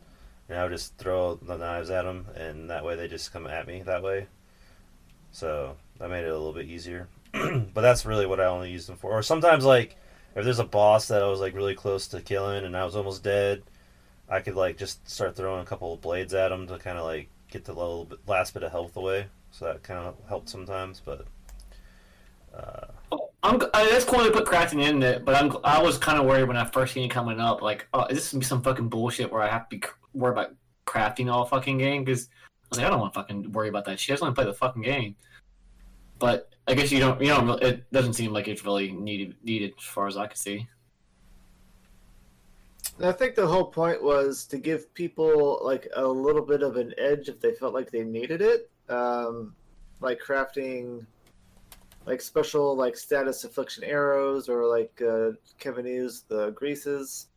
[0.50, 3.48] and I would just throw the knives at them, and that way they just come
[3.48, 4.28] at me that way.
[5.32, 7.08] So that made it a little bit easier.
[7.32, 9.12] but that's really what I only use them for.
[9.12, 9.96] Or sometimes like
[10.36, 12.96] if there's a boss that I was like really close to killing and I was
[12.96, 13.64] almost dead,
[14.30, 17.06] I could like just start throwing a couple of blades at them to kind of
[17.06, 19.28] like get the little bit, last bit of health away.
[19.52, 21.26] So that kind of helped sometimes, but.
[22.56, 23.62] Uh, I'm.
[23.74, 25.58] I, that's cool to put crafting in it, but I'm.
[25.64, 27.62] I was kind of worried when I first seen it coming up.
[27.62, 29.84] Like, oh, is this gonna be some fucking bullshit where I have to be
[30.14, 32.04] worried about crafting all fucking game?
[32.04, 34.14] Because I was like, I don't want to fucking worry about that shit.
[34.14, 35.16] I just want to play the fucking game.
[36.24, 37.20] But I guess you don't.
[37.20, 37.62] You don't.
[37.62, 39.36] It doesn't seem like it's really needed.
[39.44, 40.70] Needed as far as I can see.
[43.04, 46.94] I think the whole point was to give people like a little bit of an
[46.98, 48.72] edge if they felt like they needed it.
[48.88, 49.54] Um,
[50.00, 51.06] like crafting
[52.06, 57.28] like special like status affliction arrows or like uh, Kevin used the greases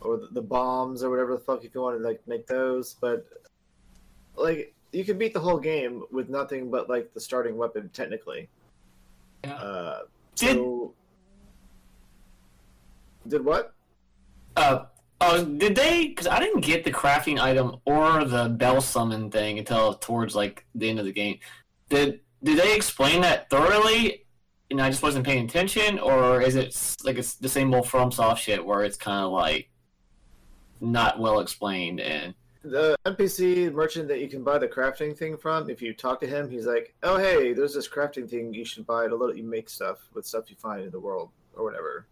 [0.00, 2.94] or the, the bombs or whatever the fuck if you want to like make those.
[3.00, 3.26] But
[4.36, 8.48] like you can beat the whole game with nothing but like the starting weapon technically.
[9.44, 9.54] Yeah.
[9.54, 10.00] Uh,
[10.36, 10.94] Did so
[13.26, 13.74] did what?
[14.56, 14.84] uh
[15.20, 16.08] oh did they?
[16.08, 20.66] Because I didn't get the crafting item or the bell summon thing until towards like
[20.74, 21.38] the end of the game.
[21.88, 24.26] Did did they explain that thoroughly?
[24.70, 28.38] And I just wasn't paying attention, or is it like it's the same old FromSoft
[28.38, 29.68] shit where it's kind of like
[30.80, 35.68] not well explained and the NPC merchant that you can buy the crafting thing from,
[35.68, 38.86] if you talk to him, he's like, "Oh, hey, there's this crafting thing you should
[38.86, 42.06] buy to let you make stuff with stuff you find in the world or whatever."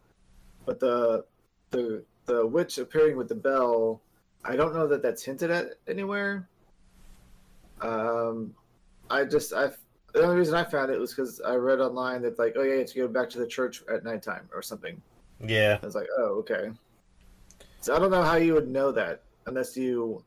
[0.66, 1.24] But the
[1.70, 4.02] the the witch appearing with the bell,
[4.44, 6.48] I don't know that that's hinted at anywhere.
[7.80, 8.54] Um,
[9.08, 9.70] I just I
[10.12, 12.72] the only reason I found it was because I read online that like, oh yeah,
[12.74, 15.00] you have to go back to the church at nighttime or something.
[15.40, 16.70] Yeah, I was like, oh, okay.
[17.80, 20.22] So I don't know how you would know that unless you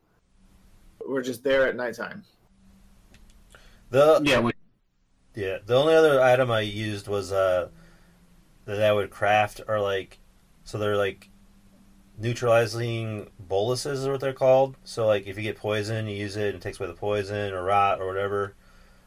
[1.07, 2.23] were just there at nighttime.
[3.89, 4.39] the yeah.
[4.39, 4.51] we-
[5.35, 7.69] Yeah, the only other item I used was uh
[8.65, 10.19] that I would craft are like
[10.63, 11.29] so they're like
[12.17, 14.77] neutralizing boluses is what they're called.
[14.83, 17.53] So like if you get poison, you use it and it takes away the poison
[17.53, 18.55] or rot or whatever.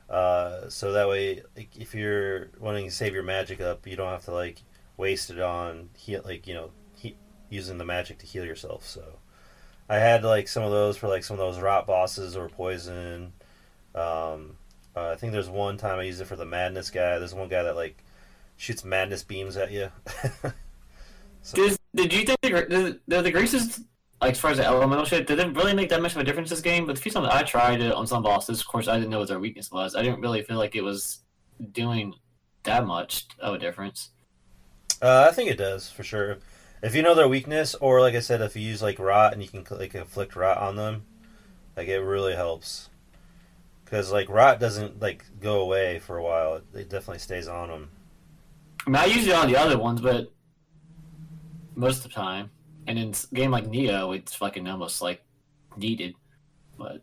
[0.09, 4.11] Uh, so that way, like, if you're wanting to save your magic up, you don't
[4.11, 4.63] have to like
[4.97, 7.17] waste it on heal, like you know, he,
[7.51, 8.87] using the magic to heal yourself.
[8.87, 9.19] So
[9.89, 13.33] I had like some of those for like some of those rot bosses or poison.
[13.95, 14.57] Um,
[14.97, 17.19] uh, I think there's one time I used it for the madness guy.
[17.19, 18.03] There's one guy that like
[18.57, 19.91] shoots madness beams at you.
[21.43, 23.81] so, Did, did you think the, the, the greases,
[24.21, 26.25] like as far as the elemental shit, did it really make that much of a
[26.25, 26.87] difference this game?
[26.87, 29.21] But the few times I tried it on some bosses, of course, I didn't know
[29.21, 29.95] what their weakness was.
[29.95, 31.21] I didn't really feel like it was
[31.73, 32.15] doing
[32.65, 34.11] that much of a difference.
[35.01, 36.39] uh, I think it does for sure.
[36.87, 39.43] If you know their weakness, or like I said, if you use like rot and
[39.43, 41.05] you can like inflict rot on them,
[41.77, 42.91] like it really helps.
[43.85, 47.71] Because like rot doesn't like go away for a while; it, it definitely stays on
[47.71, 47.91] them.
[48.87, 50.33] I mean, I used it on the other ones, but
[51.75, 52.53] most of the time,
[52.87, 55.25] and in a game like Neo, it's fucking almost like
[55.77, 56.15] needed.
[56.79, 57.03] But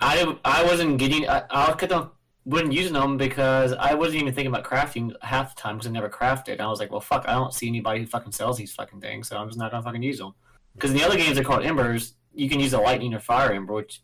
[0.00, 2.12] I I wasn't getting I, I kept on
[2.44, 5.92] wasn't use them because I wasn't even thinking about crafting half the time because I
[5.92, 6.60] never crafted.
[6.60, 9.28] I was like, well, fuck, I don't see anybody who fucking sells these fucking things,
[9.28, 10.34] so I'm just not gonna fucking use them.
[10.74, 12.14] Because in the other games, they're called embers.
[12.34, 14.02] You can use a lightning or fire ember, which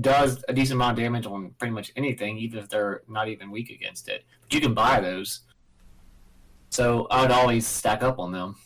[0.00, 3.50] does a decent amount of damage on pretty much anything, even if they're not even
[3.50, 4.24] weak against it.
[4.40, 5.40] But you can buy those.
[6.70, 8.56] So I would always stack up on them.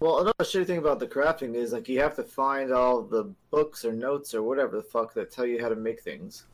[0.00, 3.34] Well, another shitty thing about the crafting is like you have to find all the
[3.50, 6.46] books or notes or whatever the fuck that tell you how to make things.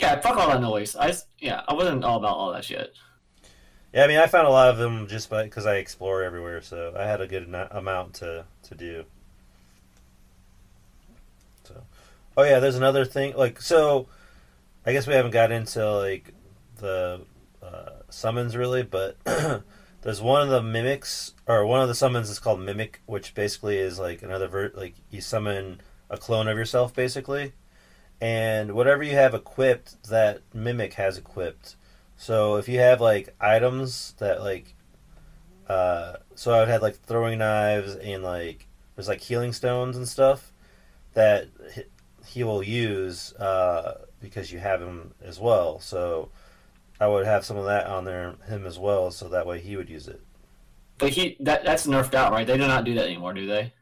[0.00, 0.96] Yeah, fuck all that noise.
[0.96, 2.94] I yeah, I wasn't all about all that shit.
[3.92, 6.94] Yeah, I mean, I found a lot of them just because I explore everywhere, so
[6.96, 9.04] I had a good amount to to do.
[11.64, 11.82] So,
[12.36, 13.36] oh yeah, there's another thing.
[13.36, 14.06] Like, so
[14.86, 16.32] I guess we haven't got into like
[16.78, 17.20] the
[17.62, 19.18] uh, summons really, but
[20.02, 23.76] there's one of the mimics or one of the summons is called mimic, which basically
[23.76, 27.52] is like another ver- like you summon a clone of yourself, basically,
[28.20, 31.76] and whatever you have equipped, that mimic has equipped.
[32.16, 34.74] So if you have like items that like,
[35.68, 40.06] uh, so I would have like throwing knives and like there's like healing stones and
[40.06, 40.52] stuff
[41.14, 41.48] that
[42.26, 45.80] he- will use uh, because you have him as well.
[45.80, 46.30] So
[47.00, 49.76] I would have some of that on there him as well, so that way he
[49.76, 50.20] would use it.
[50.98, 52.46] But he that that's nerfed out, right?
[52.46, 53.72] They do not do that anymore, do they?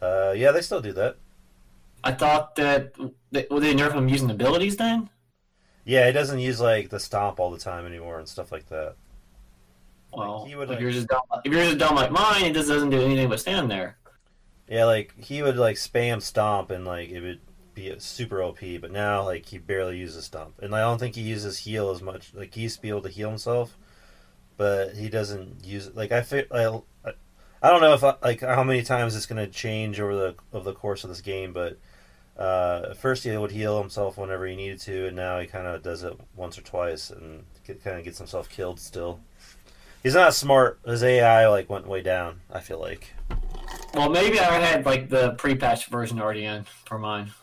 [0.00, 1.18] Uh, yeah, they still do that.
[2.04, 2.94] I thought that
[3.30, 5.10] they, well, they nerf him using abilities then.
[5.84, 8.96] Yeah, he doesn't use like the stomp all the time anymore and stuff like that.
[10.12, 12.54] Well, he would, if like, you're just dumb, if yours is dumb like mine, it
[12.54, 13.98] just doesn't do anything but stand there.
[14.68, 17.40] Yeah, like he would like spam stomp and like it would
[17.74, 21.22] be super OP, but now like he barely uses stomp, and I don't think he
[21.22, 22.34] uses heal as much.
[22.34, 23.76] Like he used to be able to heal himself,
[24.56, 25.96] but he doesn't use it.
[25.96, 27.12] Like I feel, I,
[27.62, 30.64] I don't know if I, like how many times it's gonna change over the over
[30.64, 31.78] the course of this game, but
[32.38, 35.82] uh, first he would heal himself whenever he needed to, and now he kind of
[35.82, 38.78] does it once or twice and kind of gets himself killed.
[38.78, 39.18] Still,
[40.02, 40.78] he's not smart.
[40.86, 42.40] His AI like went way down.
[42.52, 43.12] I feel like.
[43.94, 47.32] Well, maybe I had like the pre-patch version already in for mine.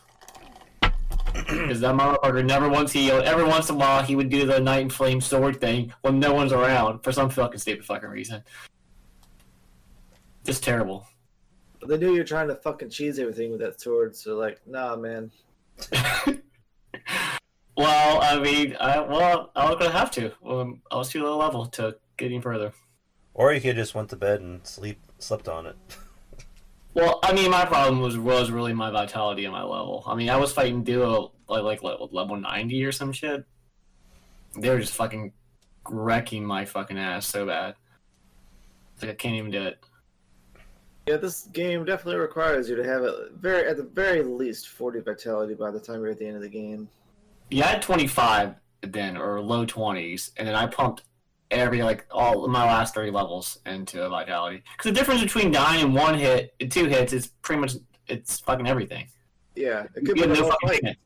[1.46, 3.24] Because that motherfucker never once healed.
[3.24, 6.18] Every once in a while, he would do the night and flame sword thing when
[6.18, 8.42] no one's around for some fucking stupid fucking reason.
[10.44, 11.06] Just terrible.
[11.86, 14.60] But they knew you were trying to fucking cheese everything with that sword, so like,
[14.66, 15.30] nah, man.
[17.76, 20.32] Well, I mean, I well, I was gonna have to.
[20.46, 22.72] Um, I was too low level to get any further.
[23.34, 25.76] Or you could just went to bed and sleep slept on it.
[26.94, 30.02] Well, I mean, my problem was was really my vitality and my level.
[30.06, 33.44] I mean, I was fighting duo like like level level ninety or some shit.
[34.58, 35.34] They were just fucking
[35.90, 37.74] wrecking my fucking ass so bad.
[39.02, 39.78] Like I can't even do it.
[41.06, 45.00] Yeah, this game definitely requires you to have a very, at the very least, 40
[45.00, 46.88] vitality by the time you're at the end of the game.
[47.50, 51.04] Yeah, I had twenty five then or low twenties, and then I pumped
[51.52, 54.62] every like all of my last three levels into vitality.
[54.76, 57.74] Because the difference between dying in one hit and two hits is pretty much
[58.08, 59.06] it's fucking everything.
[59.54, 60.96] Yeah, it could You be no fucking fight.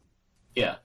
[0.55, 0.77] Yeah.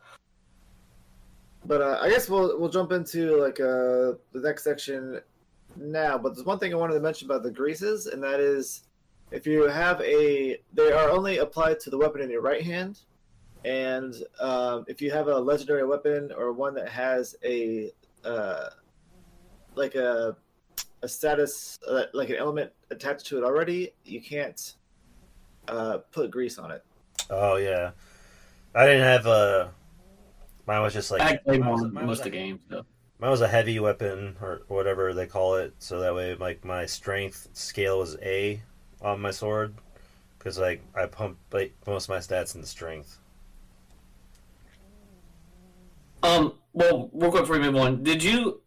[1.66, 5.22] But uh, I guess we'll we'll jump into like uh, the next section
[5.76, 6.18] now.
[6.18, 8.84] But there's one thing I wanted to mention about the greases, and that is
[9.36, 13.00] if you have a, they are only applied to the weapon in your right hand,
[13.66, 17.92] and um, if you have a legendary weapon or one that has a
[18.24, 18.70] uh,
[19.76, 20.38] like a
[21.02, 24.76] a status uh, like an element attached to it already, you can't
[25.68, 26.84] uh, put grease on it.
[27.30, 27.92] Oh yeah,
[28.74, 29.72] I didn't have a.
[30.66, 32.62] Mine was just like I played mine was- mine most of the games.
[32.70, 32.86] So.
[33.20, 36.86] Mine was a heavy weapon or whatever they call it, so that way like my
[36.86, 38.62] strength scale was A
[39.06, 39.76] on my sword,
[40.40, 43.20] because like I pump like most of my stats into strength.
[46.24, 46.60] Um.
[46.74, 48.62] Well, real quick before we move on, did you?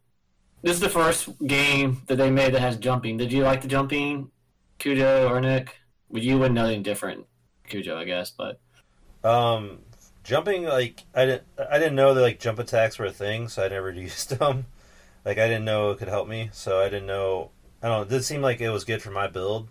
[0.63, 3.19] This is the first game that they made that has jumping.
[3.19, 4.31] Did you like the jumping,
[4.81, 5.77] Kujo or Nick?
[6.11, 7.27] Well, you wouldn't know anything different,
[7.69, 8.31] Kujo, I guess.
[8.33, 8.61] But
[9.25, 9.81] Um,
[10.25, 13.65] jumping like I didn't I didn't know that like jump attacks were a thing, so
[13.65, 14.67] I never used them.
[15.25, 17.51] Like I didn't know it could help me, so I didn't know.
[17.83, 18.03] I don't know.
[18.05, 19.69] It did seem like it was good for my build,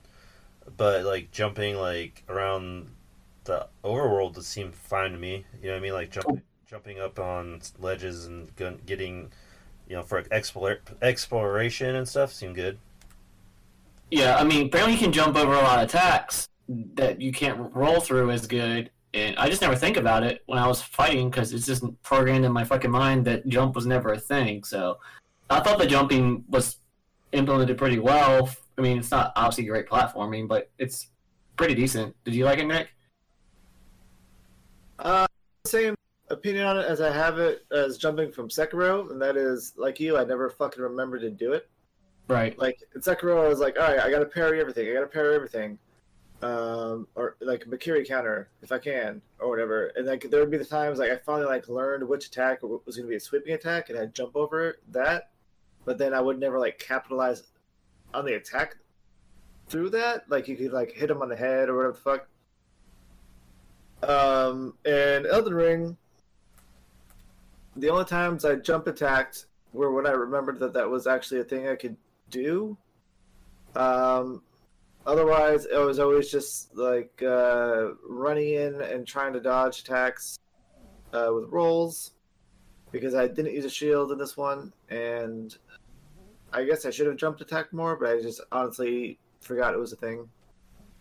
[0.75, 2.89] but like jumping like around
[3.45, 5.45] the overworld, seemed fine to me.
[5.61, 5.93] You know what I mean?
[5.93, 8.53] Like jumping jumping up on ledges and
[8.85, 9.31] getting,
[9.87, 12.77] you know, for explore, exploration and stuff seemed good.
[14.11, 17.73] yeah, I mean, apparently you can jump over a lot of attacks that you can't
[17.73, 18.91] roll through as good.
[19.13, 22.45] And I just never think about it when I was fighting because it's just programmed
[22.45, 24.63] in my fucking mind that jump was never a thing.
[24.63, 24.99] So
[25.49, 26.77] I thought the jumping was
[27.31, 28.49] implemented pretty well.
[28.77, 31.07] I mean, it's not obviously great platforming, but it's
[31.55, 32.15] pretty decent.
[32.23, 32.93] Did you like it, Nick?
[34.99, 35.25] Uh,
[35.65, 35.95] same
[36.29, 39.99] opinion on it as I have it as jumping from Sekiro, and that is like
[39.99, 41.69] you, I never fucking remember to do it.
[42.27, 42.57] Right.
[42.59, 44.89] Like in Sekiro, I was like, all right, I gotta parry everything.
[44.89, 45.79] I gotta parry everything,
[46.41, 49.91] um, or like Mikiri counter if I can, or whatever.
[49.95, 52.97] And like there would be the times like I finally like learned which attack was
[52.97, 55.31] gonna be a sweeping attack, and I'd jump over that.
[55.85, 57.43] But then I would never like capitalize
[58.13, 58.77] on the attack
[59.67, 60.29] through that.
[60.29, 62.27] Like you could like hit him on the head or whatever the fuck.
[64.09, 65.97] Um, and Elden Ring,
[67.75, 71.43] the only times I jump attacked were when I remembered that that was actually a
[71.43, 71.97] thing I could
[72.29, 72.77] do.
[73.75, 74.41] Um,
[75.05, 80.39] otherwise, it was always just like uh, running in and trying to dodge attacks
[81.13, 82.11] uh, with rolls
[82.91, 85.55] because I didn't use a shield in this one, and
[86.57, 89.93] I guess I should have jumped attacked more, but I just honestly forgot it was
[89.93, 90.27] a thing.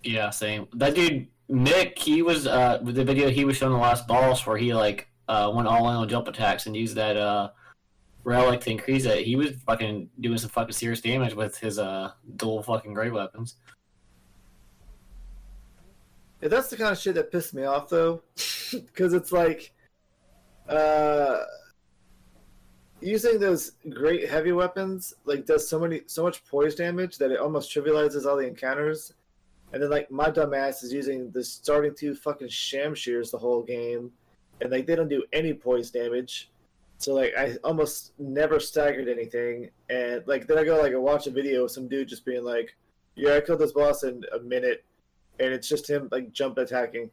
[0.03, 0.69] Yeah, same.
[0.75, 4.47] That dude Nick, he was uh with the video he was showing the last boss
[4.47, 7.49] where he like uh went all in on jump attacks and used that uh
[8.25, 9.25] relic to increase it.
[9.25, 13.57] He was fucking doing some fucking serious damage with his uh dual fucking great weapons.
[16.43, 18.23] Yeah, that's the kind of shit that pissed me off though,
[18.71, 19.73] because it's like,
[20.69, 21.39] uh,
[23.01, 27.39] using those great heavy weapons like does so many so much poise damage that it
[27.39, 29.13] almost trivializes all the encounters,
[29.73, 34.13] and then like my dumbass is using the starting two fucking Shamshirs the whole game,
[34.61, 36.51] and like they don't do any poise damage,
[36.99, 41.27] so like I almost never staggered anything, and like then I go like I watch
[41.27, 42.77] a video of some dude just being like,
[43.15, 44.85] yeah I killed this boss in a minute
[45.39, 47.11] and it's just him like jump attacking.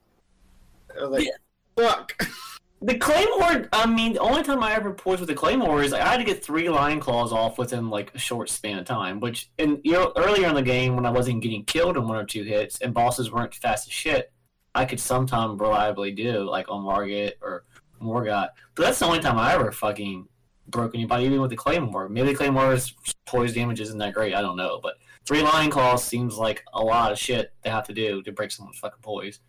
[0.90, 1.28] And I was like,
[1.76, 2.28] fuck.
[2.84, 6.02] The claymore, I mean, the only time I ever poised with the claymore is I
[6.02, 9.22] had to get three Lion Claws off within like a short span of time.
[9.22, 12.18] Which, in you know, earlier in the game when I wasn't getting killed in one
[12.18, 14.34] or two hits and bosses weren't fast as shit,
[14.76, 17.64] I could sometimes reliably do like on Margit or
[18.02, 18.50] Morgot.
[18.76, 20.28] But that's the only time I ever fucking
[20.68, 22.10] broke anybody, even with the claymore.
[22.10, 22.94] Maybe the claymore's
[23.26, 24.36] poise damage isn't that great.
[24.36, 27.88] I don't know, but three Lion Claws seems like a lot of shit they have
[27.88, 29.40] to do to break someone's fucking poise.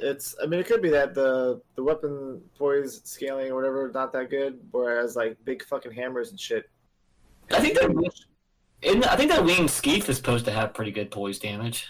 [0.00, 4.12] It's I mean it could be that the the weapon poise scaling or whatever not
[4.12, 6.70] that good, whereas like big fucking hammers and shit.
[7.50, 7.90] I think that
[8.82, 11.86] in, I think that winged skeef is supposed to have pretty good poise damage.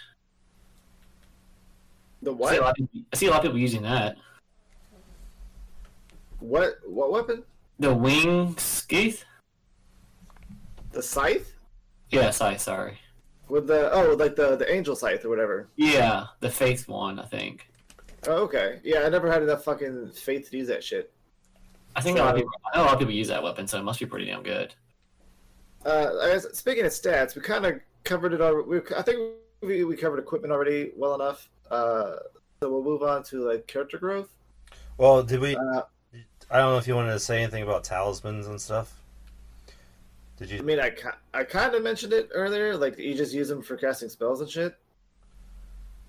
[2.22, 4.16] The I see, a lot of people, I see a lot of people using that.
[6.40, 7.44] What what weapon?
[7.78, 9.24] The wing skeith?
[10.92, 11.54] The scythe
[12.10, 12.98] Yeah, sorry, sorry.
[13.48, 15.68] with the oh like the the angel scythe or whatever.
[15.76, 17.68] Yeah, the faith one, I think.
[18.26, 18.80] Oh, okay.
[18.82, 21.12] Yeah, I never had enough fucking faith to use that shit.
[21.96, 23.66] I think a lot of people, I know a lot of people use that weapon,
[23.66, 24.74] so it must be pretty damn good.
[25.84, 28.68] Uh, I guess, speaking of stats, we kind of covered it already.
[28.68, 29.18] We, I think
[29.60, 31.48] we, we covered equipment already well enough.
[31.70, 32.16] Uh,
[32.60, 34.28] so we'll move on to like character growth.
[34.96, 35.56] Well, did we?
[35.56, 35.82] Uh,
[36.50, 39.00] I don't know if you wanted to say anything about talismans and stuff.
[40.36, 40.56] Did you?
[40.56, 40.66] I you?
[40.66, 42.76] mean, I, ki- I kind of mentioned it earlier.
[42.76, 44.76] Like you just use them for casting spells and shit.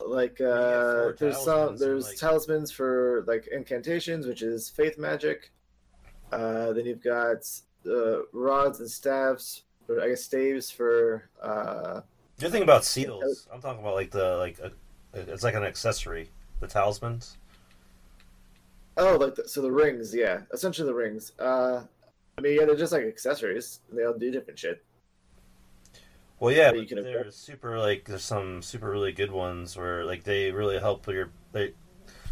[0.06, 5.52] Like uh, there's some there's like- talismans for like incantations, which is faith magic.
[6.32, 7.50] Uh, then you've got
[7.86, 12.02] uh, rods and staves, or I guess staves for uh,
[12.40, 13.48] You're thinking about seals.
[13.52, 14.72] I'm talking about like the like a,
[15.14, 16.30] it's like an accessory.
[16.60, 17.38] The talismans.
[18.98, 21.32] Oh, like the, so the rings, yeah, essentially the rings.
[21.40, 21.84] Uh,
[22.38, 23.80] I mean, yeah, they're just like accessories.
[23.92, 24.84] They all do different shit.
[26.40, 30.52] Well, yeah, but there's super like there's some super really good ones where like they
[30.52, 31.74] really help your they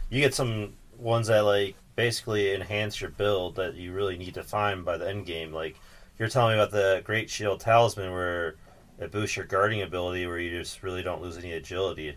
[0.10, 4.44] you get some ones that like basically enhance your build that you really need to
[4.44, 5.52] find by the end game.
[5.52, 5.78] Like
[6.18, 8.56] you're telling me about the Great Shield Talisman where
[9.00, 12.16] it boosts your guarding ability where you just really don't lose any agility.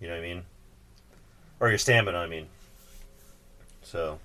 [0.00, 0.42] You know what I mean?
[1.60, 2.46] Or your stamina, I mean.
[3.82, 4.18] So,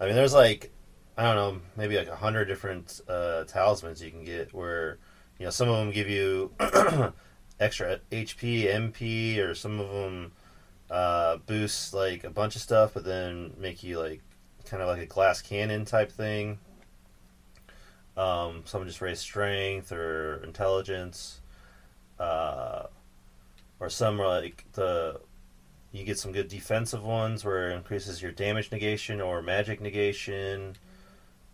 [0.00, 0.72] I mean, there's like
[1.16, 4.98] I don't know, maybe like a hundred different uh, talismans you can get where
[5.40, 6.50] you know, some of them give you
[7.58, 10.32] extra HP, MP, or some of them
[10.90, 14.20] uh, boost like a bunch of stuff, but then make you like
[14.66, 16.58] kind of like a glass cannon type thing.
[18.18, 21.40] Um, some just raise strength or intelligence,
[22.18, 22.82] uh,
[23.80, 25.22] or some are like the
[25.90, 30.76] you get some good defensive ones where it increases your damage negation or magic negation.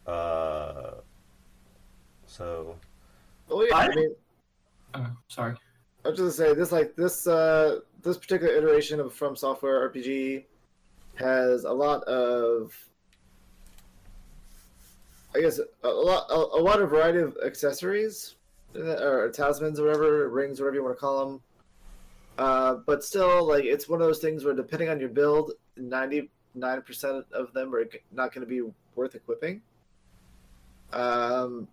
[0.08, 0.94] Uh,
[2.26, 2.74] so
[3.50, 4.14] Oh yeah, I I- mean,
[4.94, 5.54] Oh, sorry.
[6.04, 9.90] I was just gonna say this like this uh this particular iteration of From Software
[9.90, 10.44] RPG
[11.16, 12.72] has a lot of
[15.34, 18.36] I guess a, a lot a, a lot of variety of accessories
[18.74, 21.40] uh, or talismans or whatever rings whatever you want to call them.
[22.38, 26.30] Uh, but still, like it's one of those things where depending on your build, ninety
[26.54, 28.62] nine percent of them are not going to be
[28.94, 29.60] worth equipping.
[30.92, 31.66] Um,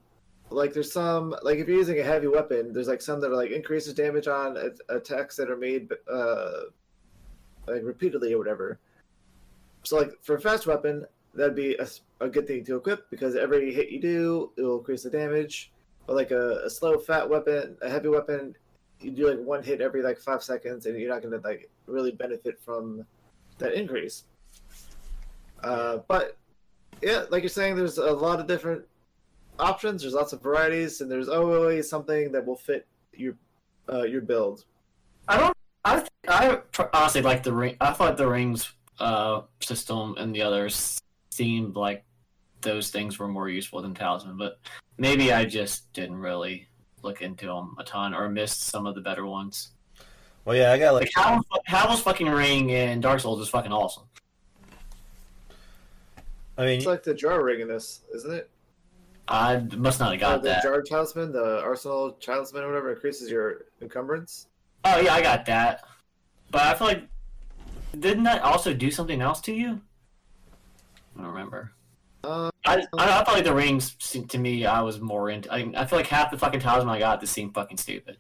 [0.54, 3.36] like there's some like if you're using a heavy weapon there's like some that are
[3.36, 4.58] like increases damage on
[4.89, 6.64] attacks that are made uh
[7.68, 8.80] like repeatedly or whatever.
[9.84, 11.88] So like for a fast weapon that'd be a,
[12.20, 15.72] a good thing to equip because every hit you do it will increase the damage.
[16.06, 18.56] But like a, a slow fat weapon a heavy weapon
[18.99, 22.12] you do like one hit every like five seconds and you're not to like really
[22.12, 23.06] benefit from
[23.58, 24.26] that increase.
[25.64, 26.38] Uh but
[27.01, 28.84] yeah like you're saying there's a lot of different
[29.60, 30.01] options.
[30.01, 33.36] There's lots of varieties, and there's always something that will fit your
[33.91, 34.66] uh, your build.
[35.28, 35.54] I don't.
[35.86, 37.76] I th- I pr- honestly like the ring.
[37.82, 40.99] I thought the rings uh, system and the others
[41.32, 42.06] seemed like
[42.62, 44.60] those things were more useful than talisman, but
[44.97, 46.68] maybe I just didn't really
[47.01, 49.72] look into them a ton or missed some of the better ones.
[50.45, 53.74] well, yeah, I got Like like Havel's, Havel's fucking ring in Dark Souls is fucking
[53.74, 54.04] awesome.
[56.58, 58.49] I mean, It's like the jar ring in this, isn't it?
[59.28, 60.64] I must not have Uh, got the that.
[60.64, 64.48] jar talisman, the arsenal talisman, or whatever, increases your encumbrance.
[64.84, 65.86] Oh yeah, I got that.
[66.52, 67.04] But I feel like
[67.98, 69.82] didn't that also do something else to you?
[71.18, 71.72] I don't remember.
[72.24, 75.52] Uh, I, I, I felt like the rings seemed- to me I was more into.
[75.54, 78.18] I, I feel like half the fucking talisman I got this seemed fucking stupid.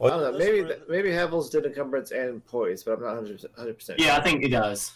[0.00, 0.38] I don't know.
[0.38, 4.00] Maybe maybe Havel's did encumbrance and poise, but I'm not 100 percent.
[4.00, 4.92] Yeah, I think it does.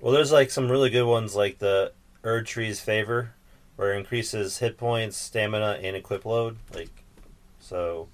[0.00, 1.92] Well, there's like some really good ones, like the
[2.24, 3.34] Erdtree's Favor,
[3.78, 6.56] where it increases hit points, stamina, and equip load.
[6.74, 6.90] Like,
[7.60, 8.08] so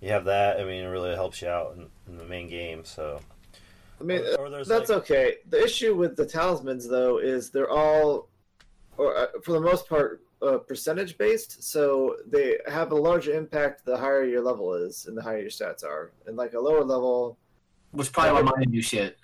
[0.00, 0.60] you have that.
[0.60, 2.84] I mean, it really helps you out in, in the main game.
[2.84, 3.18] So,
[4.00, 5.38] I mean, Or- or that's like- okay.
[5.48, 8.28] The issue with the talismans, though, is they're all,
[8.98, 11.60] or uh, for the most part, uh, percentage based.
[11.64, 15.50] So they have a larger impact the higher your level is and the higher your
[15.50, 16.12] stats are.
[16.28, 17.36] And like a lower level,
[17.90, 19.18] Which probably why mine do shit.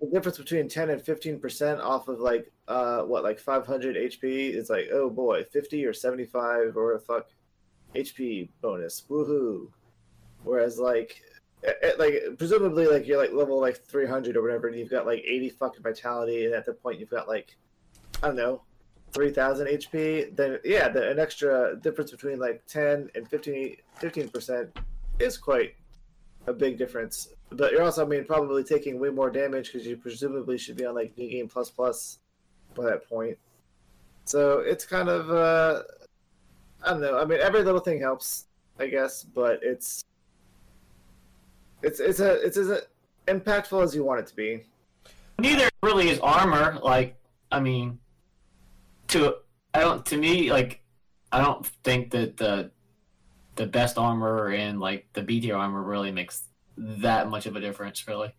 [0.00, 4.54] The difference between 10 and 15 percent off of like uh what like 500 hp
[4.54, 7.28] is like oh boy 50 or 75 or a fuck
[7.96, 9.04] hp bonus.
[9.08, 9.68] Woohoo.
[10.44, 11.22] Whereas like
[11.64, 15.06] eh, eh, like presumably like you're like level like 300 or whatever and you've got
[15.06, 17.56] like 80 fucking vitality and at the point you've got like
[18.22, 18.62] i don't know
[19.12, 24.78] 3000 hp then yeah the, an extra difference between like 10 and 15 15 percent
[25.18, 25.74] is quite
[26.46, 29.96] a big difference but you're also, I mean, probably taking way more damage because you
[29.96, 32.18] presumably should be on like new game plus plus
[32.74, 33.38] by that point.
[34.24, 35.82] So it's kind of uh,
[36.84, 37.18] I don't know.
[37.18, 38.46] I mean, every little thing helps,
[38.78, 40.04] I guess, but it's
[41.82, 42.82] it's it's a it's as
[43.26, 44.64] impactful as you want it to be.
[45.38, 46.78] Neither really is armor.
[46.82, 47.16] Like,
[47.52, 47.98] I mean,
[49.08, 49.36] to
[49.74, 50.80] I don't to me like
[51.30, 52.70] I don't think that the
[53.56, 56.44] the best armor and like the B tier armor really makes
[56.76, 58.06] that much of a difference.
[58.06, 58.34] Really,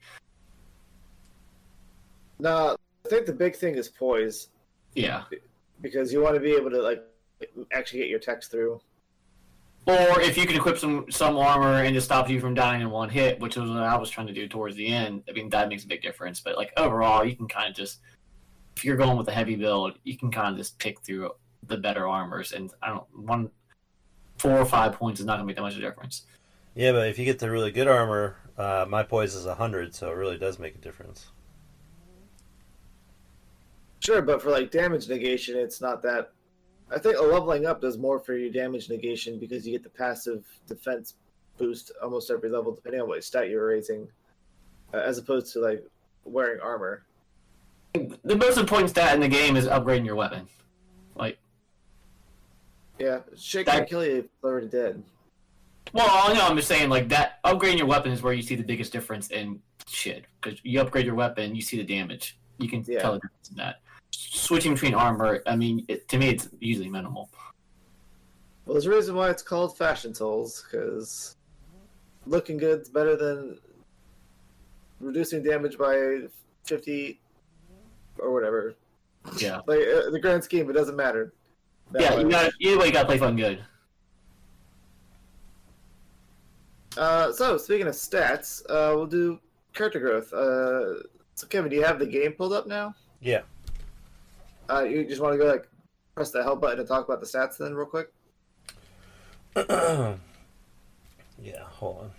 [2.39, 4.49] No, I think the big thing is poise
[4.93, 5.23] yeah.
[5.81, 7.03] because you want to be able to like
[7.72, 8.81] actually get your text through.
[9.85, 12.89] Or if you can equip some some armor and just stop you from dying in
[12.89, 15.23] one hit, which was what I was trying to do towards the end.
[15.30, 16.41] I mean, that makes a big difference.
[16.41, 17.99] But like overall, you can kind of just
[18.76, 21.31] if you're going with a heavy build, you can kind of just pick through
[21.65, 23.49] the better armors, and I don't one
[24.38, 26.26] four or five points is not going to make that much of a difference.
[26.77, 30.11] Yeah, but if you get the really good armor, uh, my poise is 100, so
[30.11, 31.25] it really does make a difference.
[33.99, 36.33] Sure, but for like damage negation, it's not that.
[36.91, 39.89] I think a leveling up does more for your damage negation because you get the
[39.89, 41.15] passive defense
[41.57, 44.07] boost almost every level, depending on what stat you're raising,
[44.93, 45.83] uh, as opposed to like
[46.25, 47.01] wearing armor.
[47.93, 50.47] The most important stat in the game is upgrading your weapon.
[51.15, 51.39] Like,
[52.99, 55.03] Yeah, shake That- can kill you if it's already dead.
[55.93, 58.64] Well, no, I'm just saying like that upgrading your weapon is where you see the
[58.64, 60.26] biggest difference in shit.
[60.41, 62.38] Because you upgrade your weapon, you see the damage.
[62.59, 62.99] You can Yeah.
[62.99, 63.81] tell the difference in that.
[64.11, 67.30] Switching between armor, I mean, it, to me, it's usually minimal.
[68.65, 71.35] Well, there's a reason why it's called fashion souls because
[72.26, 73.59] looking good's better than
[74.99, 76.22] reducing damage by
[76.65, 77.22] fifty
[78.19, 78.76] or whatever.
[79.38, 79.61] Yeah.
[79.68, 81.34] Like uh, the grand scheme, it doesn't matter.
[81.97, 83.64] Yeah, you got either way, you got to play fun good.
[86.98, 89.40] Uh, so speaking of stats, uh, we'll do
[89.74, 90.34] character growth.
[90.34, 91.03] Uh,
[91.36, 92.95] so Kevin, do you have the game pulled up now?
[93.22, 93.41] Yeah.
[94.69, 95.68] Uh, you just want to go like
[96.15, 98.11] press the help button to talk about the stats then real quick.
[101.41, 102.11] yeah, hold on.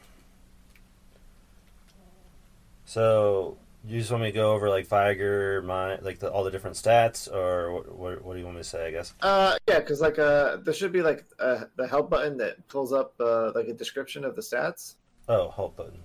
[2.84, 6.50] So, you just want me to go over like Vigor, my like the, all the
[6.50, 8.24] different stats, or what, what?
[8.24, 8.86] What do you want me to say?
[8.86, 9.14] I guess.
[9.22, 12.92] Uh, yeah, because like uh, there should be like uh, the help button that pulls
[12.92, 14.96] up uh, like a description of the stats.
[15.28, 15.98] Oh, help button.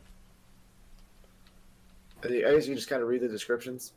[2.24, 3.92] I guess you just kind of read the descriptions.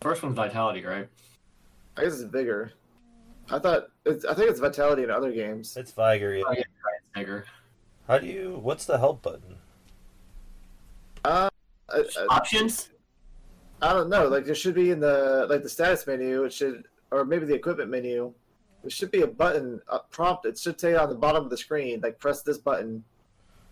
[0.00, 1.08] First one's vitality, right?
[1.96, 2.72] I guess it's vigor.
[3.50, 5.76] I thought it's, I think it's vitality in other games.
[5.76, 6.34] It's Vigor.
[6.34, 6.44] Yeah.
[6.44, 7.44] Yeah, right, it's bigger.
[8.06, 8.60] How do you?
[8.62, 9.56] What's the help button?
[11.24, 11.48] Uh,
[11.88, 12.90] I, I, Options?
[13.82, 14.28] I don't know.
[14.28, 16.44] Like there should be in the like the status menu.
[16.44, 18.32] It should, or maybe the equipment menu.
[18.82, 20.44] There should be a button a prompt.
[20.46, 23.04] It should say on the bottom of the screen, like press this button.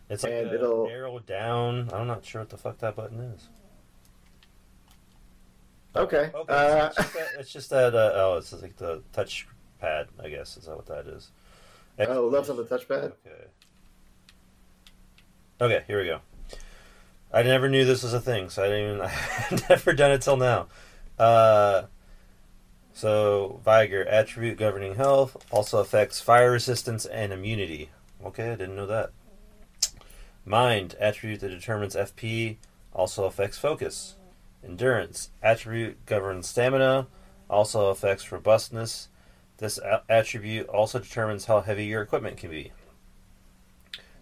[0.09, 1.91] It's like And a it'll- arrow down.
[1.93, 3.49] I'm not sure what the fuck that button is.
[5.95, 6.31] Okay.
[6.35, 6.53] Okay.
[6.53, 9.47] Uh, so it's just that, it's just that uh, oh, it's like the touch
[9.81, 10.09] pad.
[10.23, 11.31] I guess is that what that is?
[11.99, 13.13] oh, left on the touchpad.
[13.27, 13.45] Okay.
[15.61, 16.21] Okay, here we go.
[17.33, 19.01] I never knew this was a thing, so I didn't even.
[19.51, 20.67] I've never done it till now.
[21.19, 21.85] Uh,
[22.93, 27.91] so Vigor attribute governing health also affects fire resistance and immunity.
[28.25, 29.11] Okay, I didn't know that.
[30.45, 32.57] Mind attribute that determines FP
[32.93, 34.17] also affects focus.
[34.65, 37.07] Endurance attribute governs stamina,
[37.49, 39.09] also affects robustness.
[39.59, 42.73] This a- attribute also determines how heavy your equipment can be.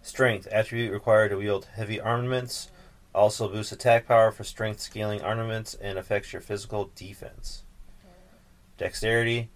[0.01, 2.69] Strength attribute required to wield heavy armaments,
[3.13, 7.63] also boosts attack power for strength scaling armaments and affects your physical defense.
[8.77, 9.49] Dexterity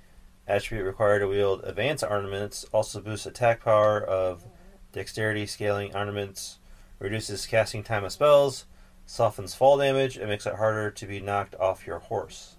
[0.48, 4.46] attribute required to wield advanced armaments, also boosts attack power of
[4.92, 6.60] dexterity scaling armaments,
[7.00, 8.66] reduces casting time of spells,
[9.06, 12.58] softens fall damage, and makes it harder to be knocked off your horse.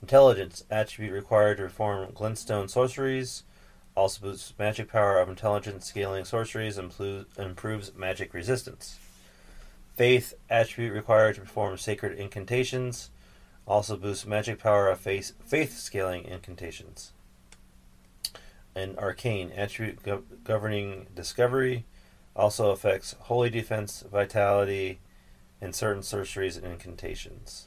[0.00, 3.42] Intelligence attribute required to perform glintstone sorceries.
[3.98, 6.94] Also boosts magic power of intelligence scaling sorceries and
[7.36, 8.96] improves magic resistance.
[9.96, 13.10] Faith attribute required to perform sacred incantations.
[13.66, 17.10] Also boosts magic power of faith, faith scaling incantations.
[18.72, 21.84] And arcane attribute gov- governing discovery.
[22.36, 25.00] Also affects holy defense, vitality,
[25.60, 27.66] and certain sorceries and incantations.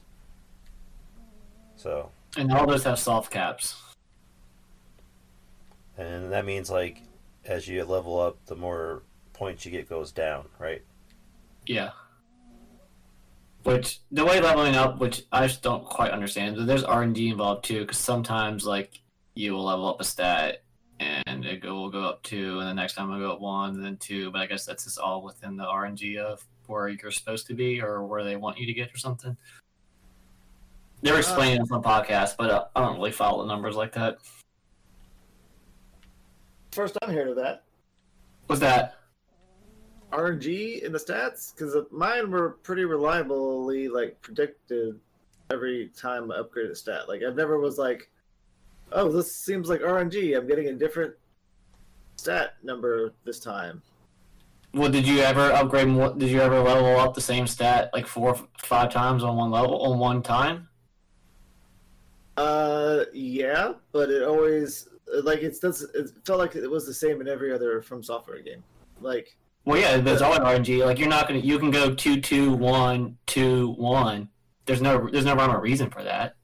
[1.75, 3.75] So, And all those have soft caps.
[6.01, 7.01] And that means like
[7.45, 9.03] as you level up, the more
[9.33, 10.81] points you get goes down, right?
[11.65, 11.91] Yeah.
[13.63, 17.13] Which the way leveling up, which I just don't quite understand, but there's R and
[17.13, 17.81] D involved too.
[17.81, 18.99] Because sometimes like
[19.35, 20.63] you will level up a stat
[20.99, 23.83] and it will go up two, and the next time it'll go up one, and
[23.83, 24.31] then two.
[24.31, 27.81] But I guess that's just all within the RNG of where you're supposed to be
[27.81, 29.35] or where they want you to get or something.
[31.03, 33.75] They were explaining this on the podcast, but uh, I don't really follow the numbers
[33.75, 34.17] like that.
[36.71, 37.63] First I'm hearing of that.
[38.47, 38.95] What's that?
[40.11, 41.53] RNG in the stats?
[41.53, 44.99] Because mine were pretty reliably like predicted
[45.51, 47.07] every time I upgraded a stat.
[47.07, 48.09] Like I've never was like,
[48.91, 50.37] oh, this seems like RNG.
[50.37, 51.13] I'm getting a different
[52.15, 53.81] stat number this time.
[54.73, 56.13] Well, did you ever upgrade more?
[56.13, 59.81] Did you ever level up the same stat like four, five times on one level
[59.81, 60.69] on one time?
[62.37, 64.87] Uh, yeah, but it always
[65.23, 68.41] like it's does it felt like it was the same in every other from software
[68.41, 68.63] game.
[68.99, 69.35] Like
[69.65, 70.85] Well, yeah, there's always RNG.
[70.85, 74.29] Like you're not gonna, you can go two, two, one, two, one.
[74.65, 76.35] There's no, there's no rhyme or reason for that.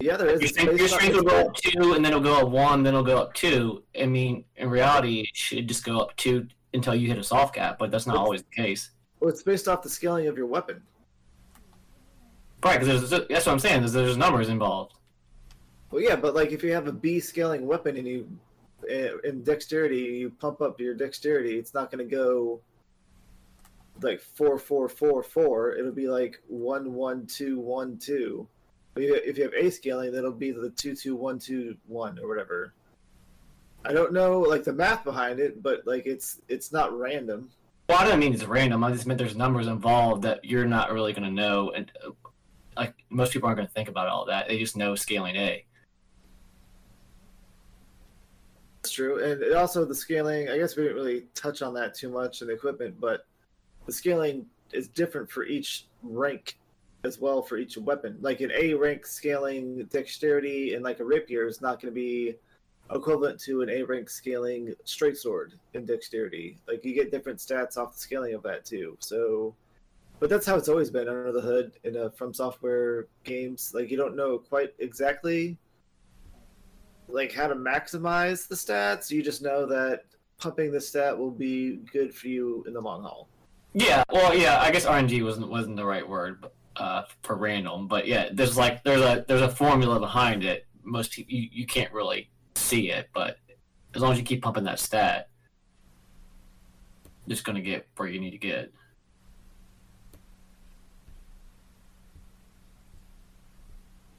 [0.00, 0.40] yeah, there is.
[0.40, 2.82] Your It's string, your string will go up two, and then it'll go up one,
[2.82, 3.82] then it'll go up two.
[4.00, 7.54] I mean, in reality, it should just go up two until you hit a soft
[7.54, 8.90] cap, but that's not always the case.
[9.20, 10.82] Well, it's based off the scaling of your weapon.
[12.64, 13.80] Right, because that's what I'm saying.
[13.80, 14.94] There's, there's numbers involved.
[15.92, 18.26] Well, yeah, but like if you have a B scaling weapon and you
[18.90, 22.60] uh, in dexterity, you pump up your dexterity, it's not going to go
[24.00, 25.74] like four four four four.
[25.74, 28.48] It'll be like one one two one two.
[28.94, 32.26] But if you have A scaling, that'll be the two two one two one or
[32.26, 32.72] whatever.
[33.84, 37.50] I don't know like the math behind it, but like it's it's not random.
[37.88, 38.82] Well, I don't mean it's random.
[38.82, 42.10] I just meant there's numbers involved that you're not really going to know, and uh,
[42.78, 44.48] like most people aren't going to think about all that.
[44.48, 45.66] They just know scaling A.
[48.82, 50.48] That's true, and also the scaling.
[50.48, 53.26] I guess we didn't really touch on that too much in the equipment, but
[53.86, 56.58] the scaling is different for each rank
[57.04, 58.18] as well for each weapon.
[58.20, 62.34] Like an A rank scaling dexterity and like a rapier is not going to be
[62.92, 66.58] equivalent to an A rank scaling straight sword in dexterity.
[66.66, 68.96] Like you get different stats off the scaling of that too.
[68.98, 69.54] So,
[70.18, 73.72] but that's how it's always been under the hood in a from software games.
[73.74, 75.56] Like you don't know quite exactly
[77.12, 79.10] like how to maximize the stats.
[79.10, 80.04] You just know that
[80.38, 83.28] pumping the stat will be good for you in the long haul.
[83.74, 84.60] Yeah, well, yeah.
[84.60, 88.82] I guess RNG wasn't wasn't the right word uh, for random, but yeah, there's like
[88.84, 90.66] there's a there's a formula behind it.
[90.84, 93.38] Most people you, you can't really see it, but
[93.94, 95.28] as long as you keep pumping that stat,
[97.26, 98.72] you're just gonna get where you need to get.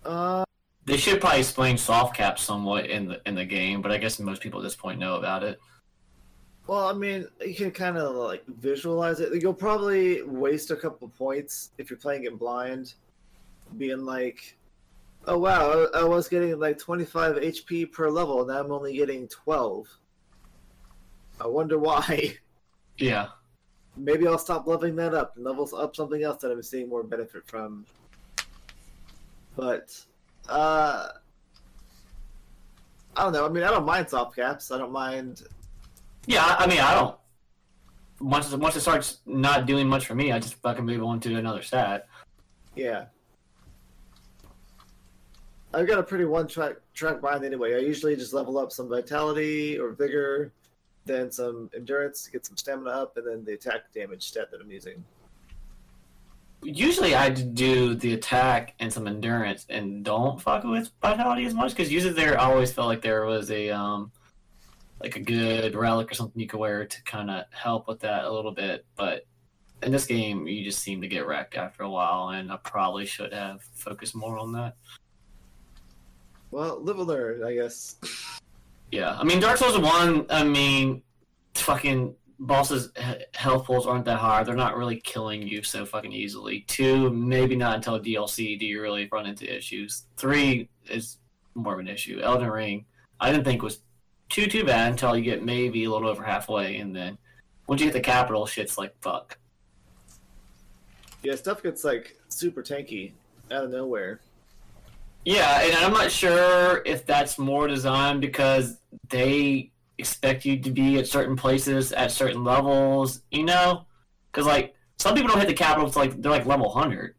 [0.04, 0.44] Uh,
[0.86, 4.20] They should probably explain soft cap somewhat in the in the game, but I guess
[4.20, 5.60] most people at this point know about it.
[6.68, 9.42] well, I mean, you can kind of like visualize it.
[9.42, 12.94] You'll probably waste a couple points if you're playing it blind,
[13.78, 14.58] being like,
[15.26, 19.88] "Oh wow, I was getting like 25 HP per level, now I'm only getting 12."
[21.40, 22.38] I wonder why.
[23.00, 23.30] Yeah.
[23.98, 27.04] Maybe I'll stop leveling that up and levels up something else that I'm seeing more
[27.04, 27.88] benefit from.
[29.56, 30.06] But
[30.50, 31.10] uh
[33.16, 33.46] I don't know.
[33.46, 34.72] I mean, I don't mind soft caps.
[34.72, 35.44] I don't mind.
[36.26, 37.16] Yeah, I mean, I don't.
[38.20, 41.36] Once once it starts not doing much for me, I just fucking move on to
[41.36, 42.08] another stat.
[42.76, 43.06] Yeah.
[45.74, 47.76] I've got a pretty one track track mind anyway.
[47.76, 50.52] I usually just level up some vitality or vigor,
[51.06, 54.62] then some endurance to get some stamina up, and then the attack damage stat that
[54.62, 55.04] I'm using.
[56.64, 61.72] Usually, I do the attack and some endurance, and don't fuck with vitality as much
[61.72, 64.12] because usually there I always felt like there was a um
[65.02, 68.24] like a good relic or something you could wear to kind of help with that
[68.24, 68.86] a little bit.
[68.96, 69.26] But
[69.82, 73.06] in this game, you just seem to get wrecked after a while, and I probably
[73.06, 74.76] should have focused more on that.
[76.52, 77.96] Well, live learn, I guess.
[78.92, 80.26] Yeah, I mean Dark Souls one.
[80.30, 81.02] I mean,
[81.56, 82.16] fucking
[82.46, 82.92] bosses'
[83.34, 84.44] health pools aren't that high.
[84.44, 86.62] They're not really killing you so fucking easily.
[86.68, 90.06] Two, maybe not until DLC do you really run into issues.
[90.18, 91.18] Three is
[91.56, 92.20] more of an issue.
[92.22, 92.86] Elden Ring,
[93.20, 93.80] I didn't think was
[94.30, 97.18] too too bad until you get maybe a little over halfway, and then
[97.68, 99.38] once you hit the capital, shit's like fuck.
[101.22, 103.14] Yeah, stuff gets like super tanky
[103.52, 104.20] out of nowhere.
[105.26, 111.00] Yeah, and I'm not sure if that's more designed because they expect you to be
[111.00, 113.86] at certain places at certain levels, you know?
[114.32, 117.16] Because, like, some people don't hit the capital until, like, they're, like, level 100.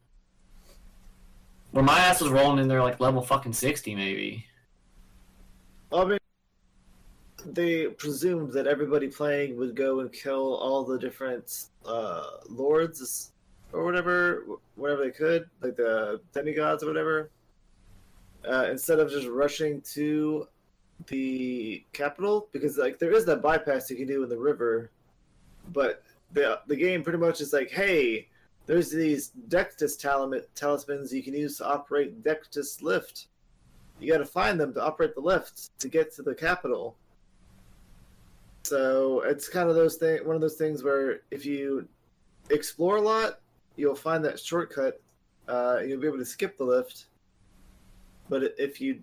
[1.71, 4.47] Where my ass was rolling in there, like, level fucking 60, maybe.
[5.93, 6.19] I mean,
[7.47, 13.33] they presumed that everybody playing would go and kill all the different uh, lords
[13.73, 14.45] or whatever,
[14.77, 17.31] whenever they could, like the demigods or whatever,
[18.49, 20.47] uh, instead of just rushing to
[21.07, 24.91] the capital, because like there is that bypass you can do in the river,
[25.73, 26.03] but
[26.33, 28.29] the the game pretty much is like, hey,
[28.66, 33.29] there's these Dectus talim- talismans you can use to operate Dectus lift.
[34.01, 36.97] You got to find them to operate the lift to get to the capital.
[38.65, 41.87] So it's kind of those thing, one of those things where if you
[42.51, 43.41] explore a lot,
[43.77, 45.01] you'll find that shortcut.
[45.47, 47.07] Uh, you'll be able to skip the lift.
[48.31, 49.01] But if you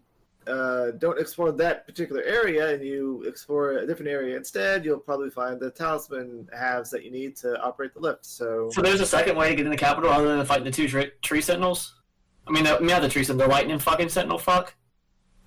[0.47, 5.29] uh, don't explore that particular area and you explore a different area instead, you'll probably
[5.29, 8.25] find the talisman halves that you need to operate the lift.
[8.25, 10.71] So, So there's a second way to get in the capital other than fighting the
[10.71, 11.95] two tree, tree sentinels.
[12.47, 14.39] I mean, the, not the tree sentinel, the lightning fucking sentinel.
[14.39, 14.73] Fuck.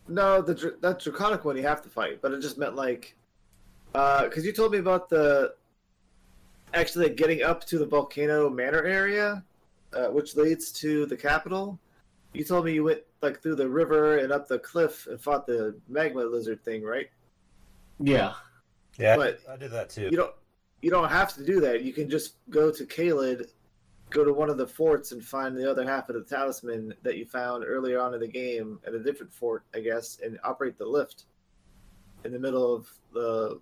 [0.07, 3.17] no, the that draconic one you have to fight, but it just meant like,
[3.93, 5.55] because you told me about the
[6.73, 9.43] actually like, getting up to the volcano manor area,
[9.93, 11.79] uh, which leads to the capital.
[12.33, 15.47] You told me you went like through the river and up the cliff and fought
[15.47, 17.09] the magma lizard thing, right?
[17.99, 18.35] Yeah.
[18.99, 20.09] Yeah, I- But- I did that too.
[20.11, 20.35] you don't
[20.83, 21.83] you don't have to do that.
[21.83, 23.49] You can just go to Caelid,
[24.11, 27.17] go to one of the forts and find the other half of the talisman that
[27.17, 30.77] you found earlier on in the game at a different fort, I guess, and operate
[30.77, 31.25] the lift
[32.27, 33.59] in the middle of the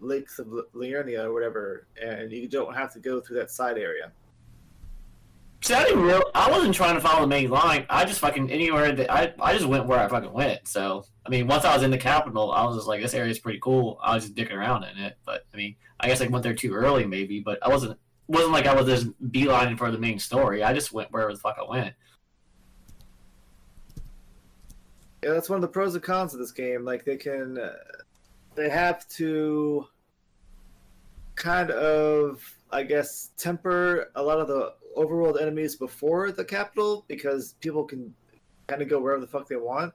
[0.00, 4.10] lakes of Liurnia or whatever, and you don't have to go through that side area.
[5.62, 6.22] See, I didn't real.
[6.34, 7.86] I wasn't trying to follow the main line.
[7.88, 10.66] I just fucking anywhere that I, I just went where I fucking went.
[10.66, 13.38] So I mean, once I was in the capital, I was just like, this area's
[13.38, 13.98] pretty cool.
[14.02, 15.16] I was just dicking around in it.
[15.24, 17.38] But I mean, I guess I went there too early, maybe.
[17.38, 20.64] But I wasn't wasn't like I was just beelining for the main story.
[20.64, 21.94] I just went wherever the fuck I went.
[25.22, 26.84] Yeah, that's one of the pros and cons of this game.
[26.84, 27.74] Like they can, uh,
[28.56, 29.86] they have to
[31.36, 37.54] kind of, I guess, temper a lot of the overworld enemies before the capital because
[37.60, 38.14] people can
[38.66, 39.92] kind of go wherever the fuck they want.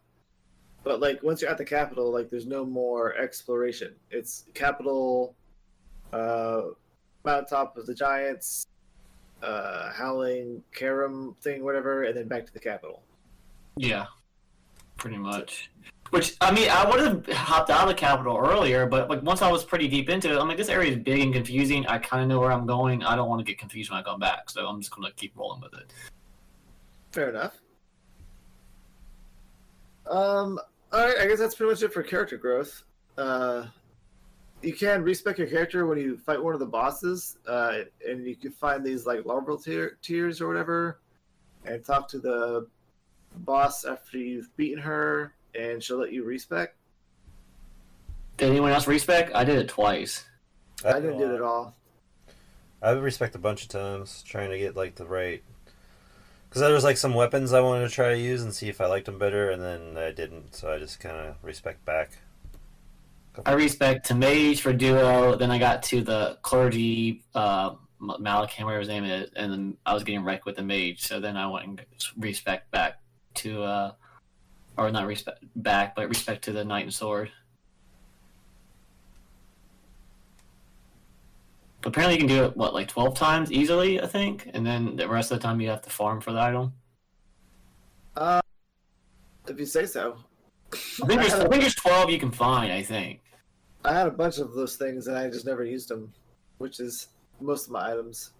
[0.83, 3.95] But like once you're at the capital, like there's no more exploration.
[4.11, 5.35] It's capital,
[6.13, 6.61] uh,
[7.25, 8.67] mountaintop of the giants,
[9.43, 13.03] uh, howling Karam thing, whatever, and then back to the capital.
[13.75, 14.05] Yeah,
[14.97, 15.69] pretty much.
[16.11, 19.41] Which I mean, I would have hopped out of the capital earlier, but like once
[19.41, 21.85] I was pretty deep into it, I'm like, this area is big and confusing.
[21.87, 23.03] I kind of know where I'm going.
[23.03, 25.35] I don't want to get confused when I come back, so I'm just gonna keep
[25.35, 25.91] rolling with it.
[27.11, 27.59] Fair enough.
[30.09, 30.59] Um,
[30.93, 32.83] all right, I guess that's pretty much it for character growth.
[33.17, 33.65] Uh,
[34.61, 38.35] you can respec your character when you fight one of the bosses, uh, and you
[38.35, 41.01] can find these like larval tear- tears or whatever,
[41.65, 42.67] and talk to the
[43.39, 46.75] boss after you've beaten her, and she'll let you respec.
[48.37, 49.33] Did anyone else respec?
[49.33, 50.25] I did it twice.
[50.85, 51.75] I didn't do it at all.
[52.81, 55.41] I respect a bunch of times trying to get like the right.
[56.47, 58.79] Because there was like some weapons I wanted to try to use and see if
[58.79, 62.11] I liked them better, and then I didn't, so I just kind of respect back.
[63.45, 65.35] I respec to mage for duo.
[65.35, 69.77] Then I got to the clergy, uh, M- Malacham, whatever his name is, and then
[69.85, 71.01] I was getting wrecked with the mage.
[71.01, 71.85] So then I went and
[72.17, 72.99] respec back
[73.35, 73.91] to, uh,
[74.77, 77.31] or not respect back, but respect to the knight and sword.
[81.81, 84.95] But apparently you can do it what like twelve times easily, I think, and then
[84.95, 86.73] the rest of the time you have to farm for the item.
[88.15, 88.41] Uh,
[89.47, 90.17] if you say so.
[90.73, 92.71] I think there's, I think there's twelve you can find.
[92.71, 93.21] I think.
[93.85, 96.11] I had a bunch of those things, and I just never used them,
[96.57, 97.07] which is
[97.39, 98.31] most of my items.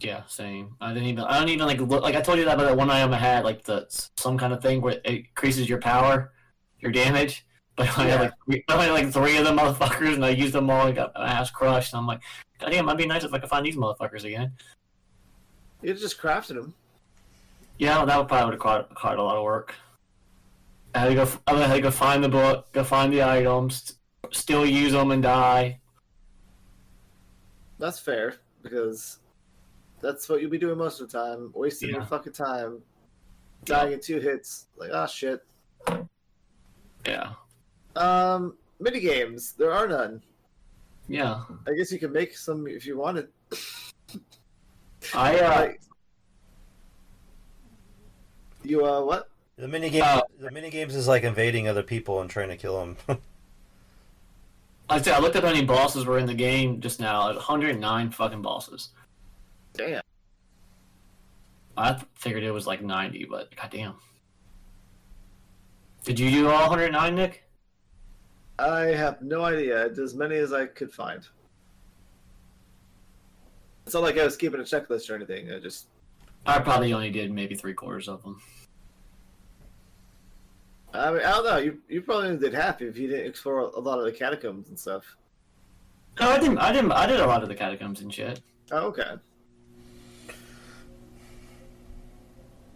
[0.00, 0.76] Yeah, same.
[0.80, 1.24] I didn't even.
[1.24, 2.02] I don't even like look.
[2.02, 4.52] Like I told you that about that one item I had, like the some kind
[4.52, 6.32] of thing where it increases your power,
[6.80, 7.46] your damage.
[7.76, 10.52] But I had like three, I had like three of them motherfuckers, and I used
[10.52, 11.92] them all and got my ass crushed.
[11.92, 12.20] And I'm like,
[12.60, 14.52] God damn, it'd be nice if I could find these motherfuckers again.
[15.82, 16.72] You just crafted them.
[17.78, 19.74] Yeah, that would probably would have caught, caught a lot of work.
[20.94, 21.28] I had to go.
[21.48, 23.94] I had to go find the book, go find the items,
[24.30, 25.80] still use them and die.
[27.80, 29.18] That's fair because
[30.04, 32.82] that's what you'll be doing most of the time, wasting your fucking time,
[33.64, 34.66] dying in two hits.
[34.76, 35.42] Like, ah, shit.
[37.06, 37.32] Yeah,
[37.96, 39.52] Um, mini games.
[39.52, 40.22] There are none.
[41.08, 41.42] yeah.
[41.66, 43.28] I guess you can make some if you wanted.
[45.14, 45.80] I uh, Like,
[48.62, 49.28] you uh, what?
[49.56, 52.56] The mini game, Uh, the mini games is like invading other people and trying to
[52.56, 53.18] kill them.
[54.88, 57.26] I said I looked up how many bosses were in the game just now.
[57.26, 58.90] 109 fucking bosses.
[59.74, 60.02] Damn.
[61.76, 63.94] I figured it was like 90, but goddamn.
[66.04, 67.44] Did you do all 109, Nick?
[68.58, 69.84] I have no idea.
[69.84, 71.26] I did as many as I could find.
[73.84, 75.50] It's not like I was keeping a checklist or anything.
[75.50, 75.88] I just
[76.46, 78.40] I probably only did maybe three quarters of them.
[80.92, 81.56] I mean, I don't know.
[81.56, 84.68] You you probably only did half if you didn't explore a lot of the catacombs
[84.68, 85.16] and stuff.
[86.20, 86.58] No, I didn't.
[86.58, 86.92] I didn't.
[86.92, 88.40] I did a lot of the catacombs and shit.
[88.70, 89.14] Oh, okay.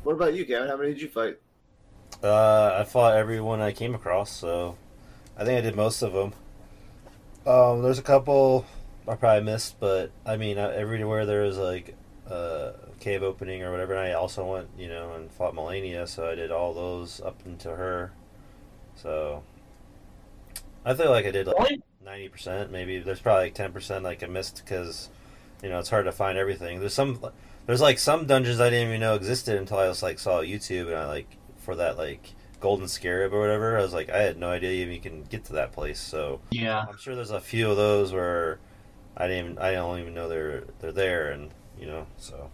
[0.09, 0.71] What about you, Gavin?
[0.71, 1.37] How many did you fight?
[2.25, 4.79] Uh, I fought everyone I came across, so
[5.37, 6.33] I think I did most of them.
[7.47, 8.65] Um, there's a couple
[9.07, 11.95] I probably missed, but I mean, uh, everywhere there was like
[12.27, 16.27] a cave opening or whatever, and I also went, you know, and fought Malenia, so
[16.27, 18.11] I did all those up into her.
[18.97, 19.43] So
[20.87, 22.99] I feel like I did like ninety percent, maybe.
[22.99, 25.11] There's probably like ten percent like I missed because
[25.63, 26.81] you know it's hard to find everything.
[26.81, 27.21] There's some,
[27.69, 30.87] there's like some dungeons I didn't even know existed until I was like saw YouTube
[30.87, 31.29] and I like
[31.59, 33.77] for that like golden scarab or whatever.
[33.79, 36.01] I was like I had no idea even you can get to that place.
[36.01, 36.87] So Yeah.
[36.89, 38.59] I'm sure there's a few of those where
[39.19, 42.51] I didn't even, I don't even know they're they're there and you know so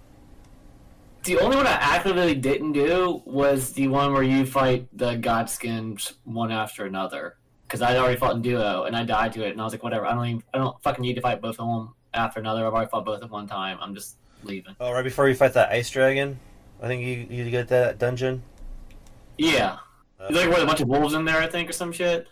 [1.22, 6.14] The only one I actively didn't do was the one where you fight the Godskins
[6.24, 7.36] one after another.
[7.68, 9.82] Because I'd already fought in duo and I died to it, and I was like,
[9.84, 10.06] whatever.
[10.06, 12.66] I don't even, I don't fucking need to fight both of them after another.
[12.66, 13.78] I've already fought both at one time.
[13.80, 14.16] I'm just
[14.46, 14.76] leaving.
[14.80, 16.38] oh right before you fight that ice dragon,
[16.82, 18.42] I think you you get that dungeon.
[19.38, 19.78] Yeah.
[20.20, 22.28] Uh, There's like what, a bunch of wolves in there, I think, or some shit.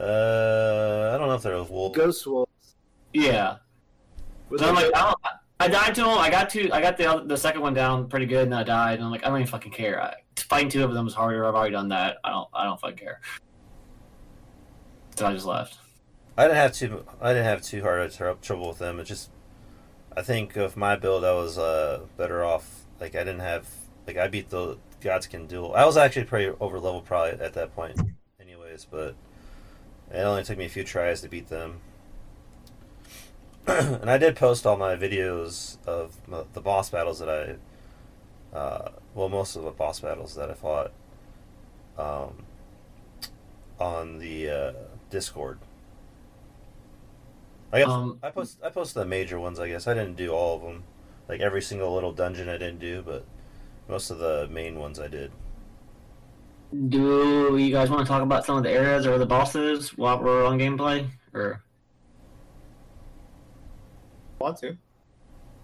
[0.00, 1.96] uh, I don't know if there was wolves.
[1.96, 2.50] Ghost Wolves.
[3.12, 3.56] Yeah.
[4.50, 5.18] Was So I'm like, I, don't,
[5.60, 6.18] I died to them.
[6.18, 8.62] I got to, I got the other, the second one down pretty good, and I
[8.62, 8.94] died.
[8.94, 10.02] And I'm like, I don't even fucking care.
[10.02, 11.46] I, fighting two of them is harder.
[11.46, 12.16] I've already done that.
[12.24, 13.20] I don't, I don't fucking care.
[15.16, 15.78] So I just left.
[16.36, 18.98] I didn't have too I didn't have too hard of tr- trouble with them.
[18.98, 19.30] It just
[20.16, 22.84] I think of my build, I was uh, better off.
[23.00, 23.66] Like I didn't have
[24.06, 25.74] like I beat the Godskin duel.
[25.74, 28.00] I was actually pretty over level probably at that point,
[28.40, 28.86] anyways.
[28.90, 29.16] But
[30.10, 31.80] it only took me a few tries to beat them.
[33.66, 36.16] and I did post all my videos of
[36.52, 40.92] the boss battles that I, uh, well, most of the boss battles that I fought,
[41.98, 42.44] um,
[43.80, 44.72] on the uh,
[45.10, 45.58] Discord.
[47.74, 49.58] I guess Um, I post I posted the major ones.
[49.58, 50.84] I guess I didn't do all of them,
[51.28, 53.26] like every single little dungeon I didn't do, but
[53.88, 55.32] most of the main ones I did.
[56.88, 60.22] Do you guys want to talk about some of the areas or the bosses while
[60.22, 61.62] we're on gameplay, or
[64.38, 64.76] Want to?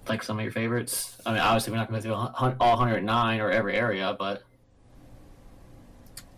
[0.08, 1.16] like some of your favorites?
[1.24, 4.42] I mean, obviously we're not going to go through all 109 or every area, but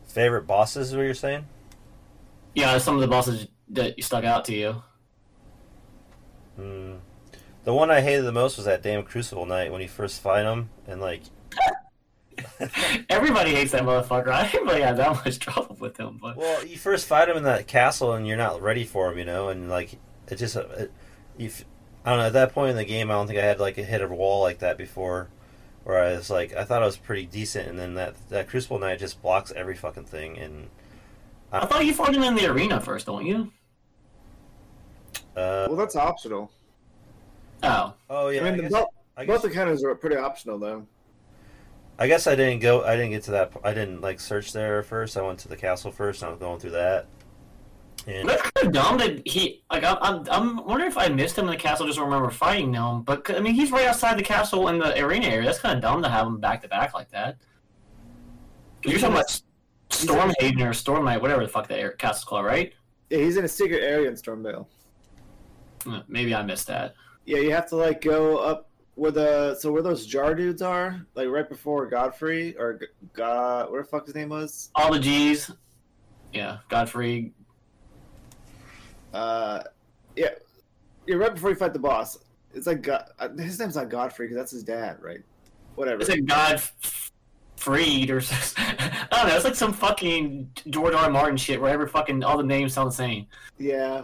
[0.06, 0.88] Favorite bosses?
[0.90, 1.46] Is what you're saying?
[2.54, 4.82] yeah, some of the bosses that stuck out to you.
[6.56, 6.94] Hmm.
[7.64, 10.44] The one I hated the most was that damn Crucible Knight when you first fight
[10.44, 11.22] him, and like,
[13.10, 14.28] Everybody hates that motherfucker.
[14.32, 17.36] I didn't really have that much trouble with him, but well, you first fight him
[17.36, 19.94] in that castle and you're not ready for him, you know, and like
[20.28, 20.92] it just, it,
[21.36, 21.64] you, f-
[22.04, 22.26] I don't know.
[22.26, 24.08] At that point in the game, I don't think I had like a hit a
[24.08, 25.28] wall like that before,
[25.84, 28.78] where I was like, I thought I was pretty decent, and then that that Crucible
[28.78, 30.68] Knight just blocks every fucking thing, and
[31.52, 33.52] I thought you fought him in the arena first, don't you?
[35.36, 36.52] Uh, Well, that's optional.
[37.62, 40.16] Oh, oh yeah, I mean, I the, guess, both, I both guess, encounters are pretty
[40.16, 40.86] optional, though.
[41.98, 42.82] I guess I didn't go.
[42.84, 43.52] I didn't get to that.
[43.62, 45.16] I didn't like search there first.
[45.16, 46.22] I went to the castle first.
[46.22, 47.06] And I was going through that.
[48.06, 49.84] And that's kind of dumb that he like.
[49.84, 51.86] I'm, I'm, I'm wondering if I missed him in the castle.
[51.86, 55.26] Just remember fighting him, but I mean, he's right outside the castle in the arena
[55.26, 55.46] area.
[55.46, 57.36] That's kind of dumb to have him back to back like that.
[58.84, 59.40] You're talking about
[59.90, 62.72] Stormhaven or Storm Knight, whatever the fuck that air, castle's called, right?
[63.10, 64.66] Yeah, he's in a secret area in Stormveil.
[66.08, 66.94] Maybe I missed that.
[67.24, 71.06] Yeah, you have to like go up where the so where those jar dudes are,
[71.14, 72.80] like right before Godfrey or
[73.12, 74.70] God, what the fuck his name was?
[74.74, 75.50] All the G's.
[76.32, 77.32] Yeah, Godfrey.
[79.12, 79.62] Uh,
[80.16, 80.30] yeah,
[81.06, 82.18] yeah, right before you fight the boss.
[82.54, 85.20] It's like God, uh, his name's not Godfrey because that's his dad, right?
[85.74, 86.00] Whatever.
[86.00, 86.62] It's like God
[87.62, 88.20] Freed or
[88.56, 89.36] I don't know.
[89.36, 91.04] It's like some fucking George R.
[91.04, 91.10] R.
[91.10, 93.26] Martin shit where every fucking all the names sound the same.
[93.56, 94.02] Yeah.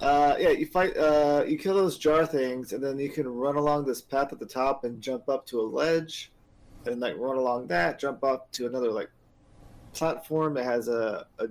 [0.00, 0.96] Uh, yeah, you fight.
[0.96, 4.38] Uh, you kill those jar things, and then you can run along this path at
[4.38, 6.30] the top and jump up to a ledge,
[6.84, 9.10] and like run along that, jump up to another like
[9.94, 11.48] platform that has a, a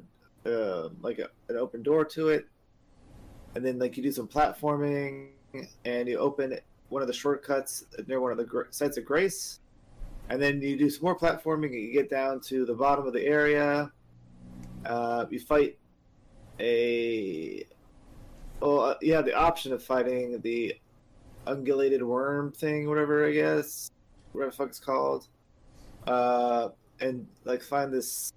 [0.50, 2.48] uh, like a, an open door to it,
[3.56, 5.30] and then like you do some platforming,
[5.86, 6.56] and you open
[6.90, 9.60] one of the shortcuts near one of the gr- sites of grace,
[10.30, 13.14] and then you do some more platforming, and you get down to the bottom of
[13.14, 13.92] the area.
[14.86, 15.80] Uh, you fight
[16.60, 17.66] a
[18.60, 20.76] well, uh, yeah, the option of fighting the
[21.48, 23.92] ungulated worm thing, whatever I guess,
[24.32, 25.28] whatever the fuck it's called,
[26.08, 26.70] uh,
[27.00, 28.32] and like find this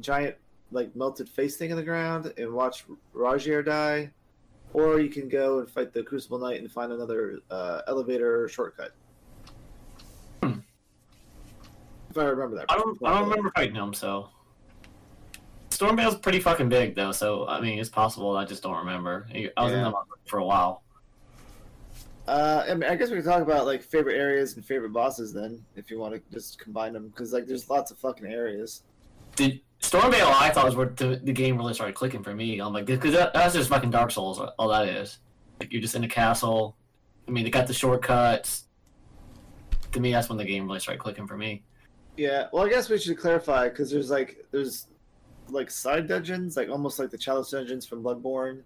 [0.00, 0.36] giant
[0.72, 4.10] like melted face thing in the ground and watch Rogier die,
[4.72, 8.92] or you can go and fight the Crucible Knight and find another uh, elevator shortcut.
[10.42, 10.58] Hmm.
[12.10, 12.66] If I remember that.
[12.68, 12.98] I don't.
[13.04, 13.94] I don't remember fighting him.
[13.94, 14.28] So
[15.76, 17.12] Stormveil's pretty fucking big though.
[17.12, 18.36] So I mean, it's possible.
[18.36, 19.26] I just don't remember.
[19.32, 19.84] I was in Yeah.
[19.84, 19.94] them
[20.26, 20.82] for a while.
[22.26, 25.32] Uh, I mean, I guess we can talk about like favorite areas and favorite bosses
[25.32, 28.82] then, if you want to just combine them, because like there's lots of fucking areas.
[29.36, 30.32] Did Stormvale?
[30.34, 32.58] I thought was where the, the game really started clicking for me.
[32.58, 34.40] I'm like, because that, that's just fucking Dark Souls.
[34.58, 35.18] All that is.
[35.60, 36.76] Like you're just in a castle.
[37.28, 38.64] I mean, they got the shortcuts.
[39.92, 41.62] To me, that's when the game really started clicking for me.
[42.16, 44.88] Yeah, well, I guess we should clarify because there's like there's
[45.50, 48.62] like side dungeons, like almost like the chalice dungeons from Bloodborne,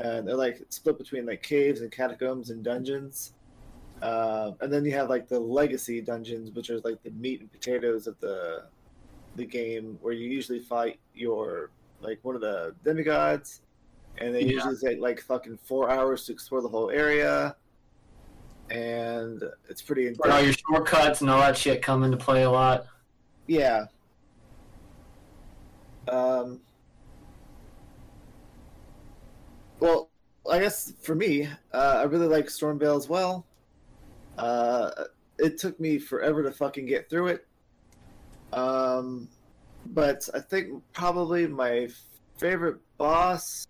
[0.00, 3.34] and they're like split between like caves and catacombs and dungeons.
[4.02, 7.50] Uh, and then you have like the legacy dungeons, which are like the meat and
[7.52, 8.64] potatoes of the
[9.36, 11.70] the game, where you usually fight your
[12.00, 13.62] like one of the demigods,
[14.18, 14.52] and they Yeah.
[14.54, 17.54] usually take like fucking four hours to explore the whole area,
[18.70, 20.14] and it's pretty.
[20.24, 22.86] All your shortcuts and all that shit come into play a lot.
[23.46, 23.86] Yeah.
[26.08, 26.60] Um.
[29.80, 30.10] Well,
[30.48, 33.46] I guess for me, uh, I really like Stormveil as well.
[34.38, 34.90] Uh,
[35.38, 37.46] it took me forever to fucking get through it.
[38.52, 39.28] Um,
[39.86, 41.88] but I think probably my
[42.38, 43.66] favorite boss,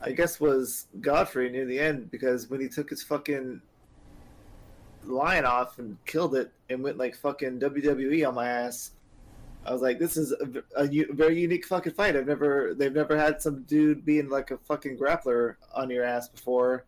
[0.00, 3.60] I guess, was Godfrey near the end because when he took his fucking
[5.04, 8.92] lion off and killed it and went like fucking WWE on my ass.
[9.64, 12.16] I was like, this is a very unique fucking fight.
[12.16, 16.28] I've never, they've never had some dude being like a fucking grappler on your ass
[16.28, 16.84] before.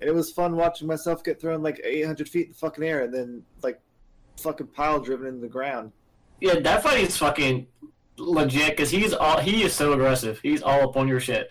[0.00, 3.02] And it was fun watching myself get thrown like 800 feet in the fucking air
[3.02, 3.80] and then like
[4.40, 5.92] fucking pile driven into the ground.
[6.40, 7.66] Yeah, that fight is fucking
[8.16, 10.40] legit because he's all he is so aggressive.
[10.42, 11.50] He's all up on your shit.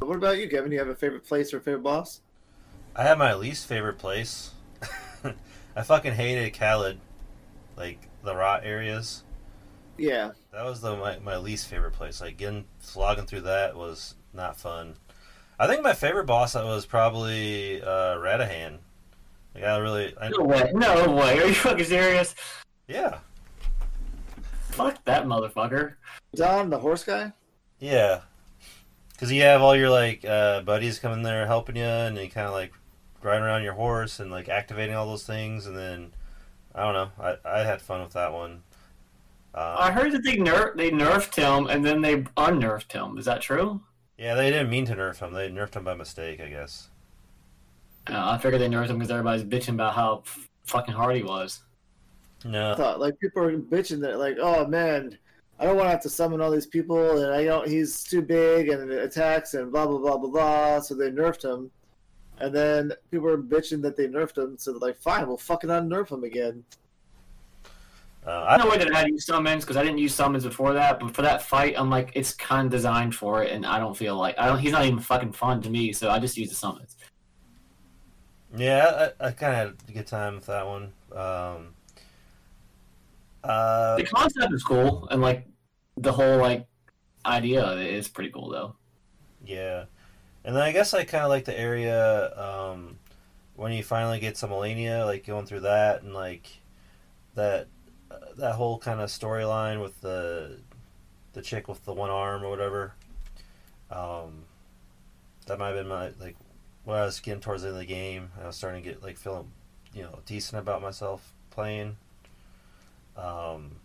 [0.00, 0.70] What about you, Kevin?
[0.70, 2.20] Do you have a favorite place or favorite boss?
[2.96, 4.52] I have my least favorite place.
[5.76, 6.98] I fucking hated Caelid,
[7.76, 9.24] like the rot areas.
[9.96, 10.30] Yeah.
[10.52, 12.20] That was the my, my least favorite place.
[12.20, 14.94] Like getting slogging through that was not fun.
[15.58, 18.78] I think my favorite boss was probably uh, Radahn.
[19.54, 21.40] Like I really, I, No way, no way.
[21.40, 22.34] Are you fucking serious?
[22.86, 23.18] yeah,
[24.70, 25.94] Fuck that motherfucker.
[26.36, 27.32] Don, the horse guy?
[27.80, 28.20] yeah.
[29.18, 32.46] Because you have all your like uh, buddies coming there helping you, and you kind
[32.46, 32.72] of like
[33.20, 36.12] riding around your horse and like activating all those things, and then
[36.72, 37.10] I don't know.
[37.44, 38.62] I, I had fun with that one.
[39.54, 43.18] Um, I heard that they ner- they nerfed him and then they unnerfed him.
[43.18, 43.80] Is that true?
[44.16, 45.32] Yeah, they didn't mean to nerf him.
[45.32, 46.90] They nerfed him by mistake, I guess.
[48.08, 51.24] Uh, I figured they nerfed him because everybody's bitching about how f- fucking hard he
[51.24, 51.62] was.
[52.44, 52.76] No.
[52.76, 55.18] thought like people are bitching that like oh man
[55.58, 58.22] i don't want to have to summon all these people and i don't he's too
[58.22, 61.70] big and it attacks and blah blah blah blah blah so they nerfed him
[62.40, 65.70] and then people are bitching that they nerfed him so they're like fine we'll fucking
[65.70, 66.64] unnerf him again
[68.26, 70.44] Uh, I I know that I had to use summons because I didn't use summons
[70.44, 73.64] before that, but for that fight, I'm like, it's kind of designed for it, and
[73.64, 74.58] I don't feel like I don't.
[74.58, 76.96] He's not even fucking fun to me, so I just use the summons.
[78.56, 80.92] Yeah, I, I kind of had a good time with that one.
[81.12, 81.74] Um,
[83.44, 85.46] uh, The concept is cool, and like
[85.96, 86.66] the whole like
[87.26, 88.76] idea of it is pretty cool though.
[89.44, 89.84] yeah,
[90.44, 92.98] and then I guess I kind of like the area um,
[93.56, 96.48] when you finally get to Malenia, like going through that and like
[97.34, 97.68] that
[98.10, 100.58] uh, that whole kind of storyline with the
[101.32, 102.94] the chick with the one arm or whatever.
[103.90, 104.44] Um,
[105.46, 106.36] that might have been my like
[106.84, 108.30] when I was getting towards the end of the game.
[108.42, 109.50] I was starting to get like feeling
[109.94, 111.96] you know decent about myself playing.
[113.18, 113.76] Um,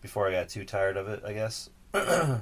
[0.00, 1.70] before I got too tired of it, I guess.
[1.94, 2.40] uh,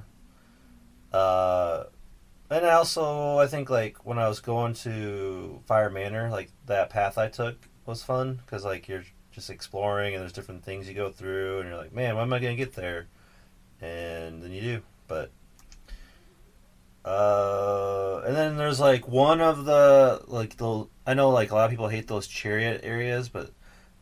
[2.50, 7.18] and also, I think like when I was going to Fire Manor, like that path
[7.18, 7.56] I took
[7.86, 11.68] was fun because like you're just exploring and there's different things you go through, and
[11.68, 13.08] you're like, man, when am I gonna get there?
[13.80, 15.30] And then you do, but.
[17.02, 21.64] Uh, and then there's like one of the like the I know like a lot
[21.64, 23.52] of people hate those chariot areas, but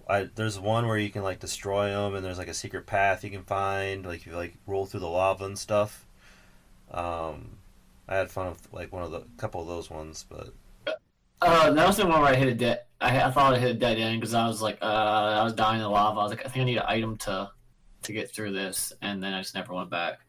[0.09, 3.25] I there's one where you can like destroy them, and there's like a secret path
[3.25, 6.07] you can find, like you like roll through the lava and stuff.
[6.91, 7.59] Um,
[8.09, 10.55] I had fun with like one of the couple of those ones, but
[11.43, 12.81] Uh, that was the one where I hit a dead.
[13.01, 15.53] I, I thought I hit a dead end because I was like, uh, I was
[15.53, 16.19] dying in the lava.
[16.21, 17.51] I was like, I think I need an item to
[18.03, 20.21] to get through this, and then I just never went back.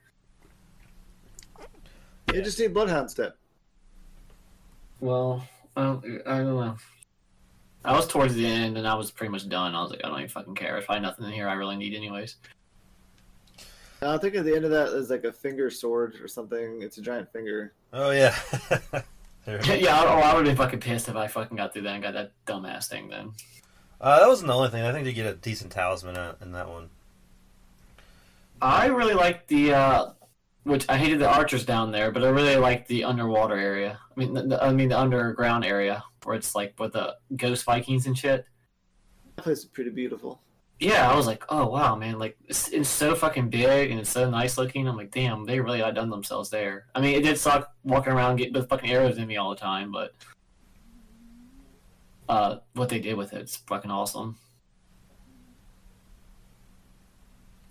[2.34, 3.38] you just need bloodhound step
[5.00, 6.78] Well, I don't, I don't know.
[7.86, 9.74] I was towards the end, and I was pretty much done.
[9.74, 10.74] I was like, I don't even fucking care.
[10.74, 12.36] There's probably nothing in here I really need, anyways.
[14.02, 16.82] Uh, i think at the end of that is like a finger sword or something
[16.82, 18.34] it's a giant finger oh yeah,
[19.46, 21.96] yeah, I, oh, I would have been fucking pissed if I fucking got through that
[21.96, 23.10] and got that dumbass thing.
[23.10, 23.34] Then
[24.00, 24.84] uh, that wasn't the only thing.
[24.84, 26.90] I think you get a decent talisman in- in that one.
[28.62, 30.12] I really liked the, uh,
[30.64, 34.00] which I hated the archers down there, but I really liked the underwater area.
[34.16, 37.66] I mean, the, the- I mean the underground area where it's like with the ghost
[37.66, 38.46] Vikings and shit.
[39.36, 40.42] That place is pretty beautiful.
[40.80, 44.10] Yeah, I was like, oh wow, man, like it's, it's so fucking big and it's
[44.10, 44.88] so nice looking.
[44.88, 46.86] I'm like, damn, they really outdone themselves there.
[46.96, 49.58] I mean, it did suck walking around getting with fucking arrows in me all the
[49.58, 50.14] time, but
[52.30, 54.38] uh, what they did with it, it's fucking awesome.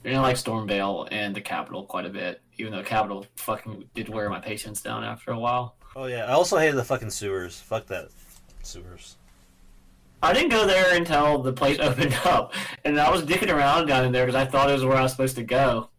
[0.04, 4.08] And I like Stormveil and the capital quite a bit, even though capital fucking did
[4.08, 5.76] wear my patience down after a while.
[5.96, 7.58] Oh yeah, I also hated the fucking sewers.
[7.58, 8.10] Fuck that
[8.68, 9.16] sewers.
[10.22, 12.52] I didn't go there until the place opened up,
[12.84, 15.02] and I was dicking around down in there because I thought it was where I
[15.02, 15.90] was supposed to go.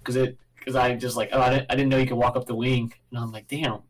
[0.00, 2.36] Because it, because I just like, oh, I didn't, I didn't know you could walk
[2.36, 3.80] up the wing, and I'm like, damn.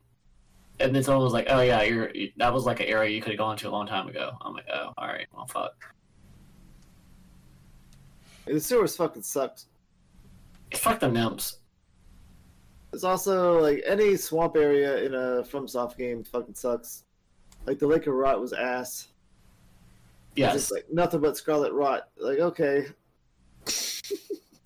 [0.81, 3.31] And then someone was like, oh yeah, you're that was like an area you could
[3.33, 4.37] have gone to a long time ago.
[4.41, 5.95] I'm like, oh, all right, well, fuck.
[8.47, 9.67] The sewers fucking sucked.
[10.75, 11.59] Fuck the nymphs.
[12.93, 17.04] It's also like any swamp area in a FromSoft game fucking sucks.
[17.67, 19.09] Like the Lake of Rot was ass.
[20.33, 20.53] It's Yes.
[20.55, 22.09] just like nothing but Scarlet Rot.
[22.19, 22.87] Like okay,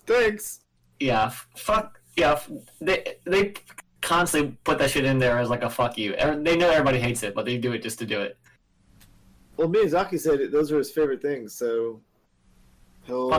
[0.05, 0.61] thanks.
[0.99, 1.29] Yeah.
[1.55, 1.99] Fuck.
[2.17, 2.33] Yeah.
[2.33, 2.49] f-
[2.81, 3.53] They they
[4.01, 6.15] constantly put that shit in there as like a fuck you.
[6.15, 8.37] They know everybody hates it, but they do it just to do it.
[9.57, 11.99] Well, Miyazaki said it, those are his favorite things, so
[13.03, 13.29] he'll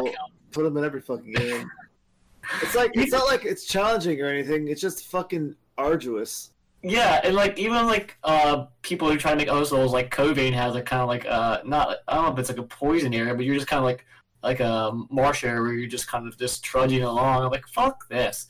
[0.52, 1.70] put them in every fucking game.
[2.62, 4.68] it's like it's not like it's challenging or anything.
[4.68, 6.52] It's just fucking arduous.
[6.82, 10.36] Yeah, and like even like uh people who try to make other souls like Code
[10.36, 12.62] Vein has like kind of like uh not I don't know if it's like a
[12.62, 14.06] poison area, but you're just kind of like
[14.42, 17.44] like a marsh area where you're just kind of just trudging along.
[17.44, 18.48] I'm like fuck this.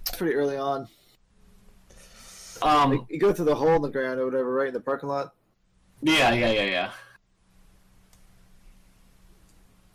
[0.00, 0.88] It's pretty early on.
[2.62, 4.80] Um, Like, you go through the hole in the ground or whatever, right in the
[4.80, 5.34] parking lot.
[6.00, 6.90] yeah, yeah, yeah, yeah.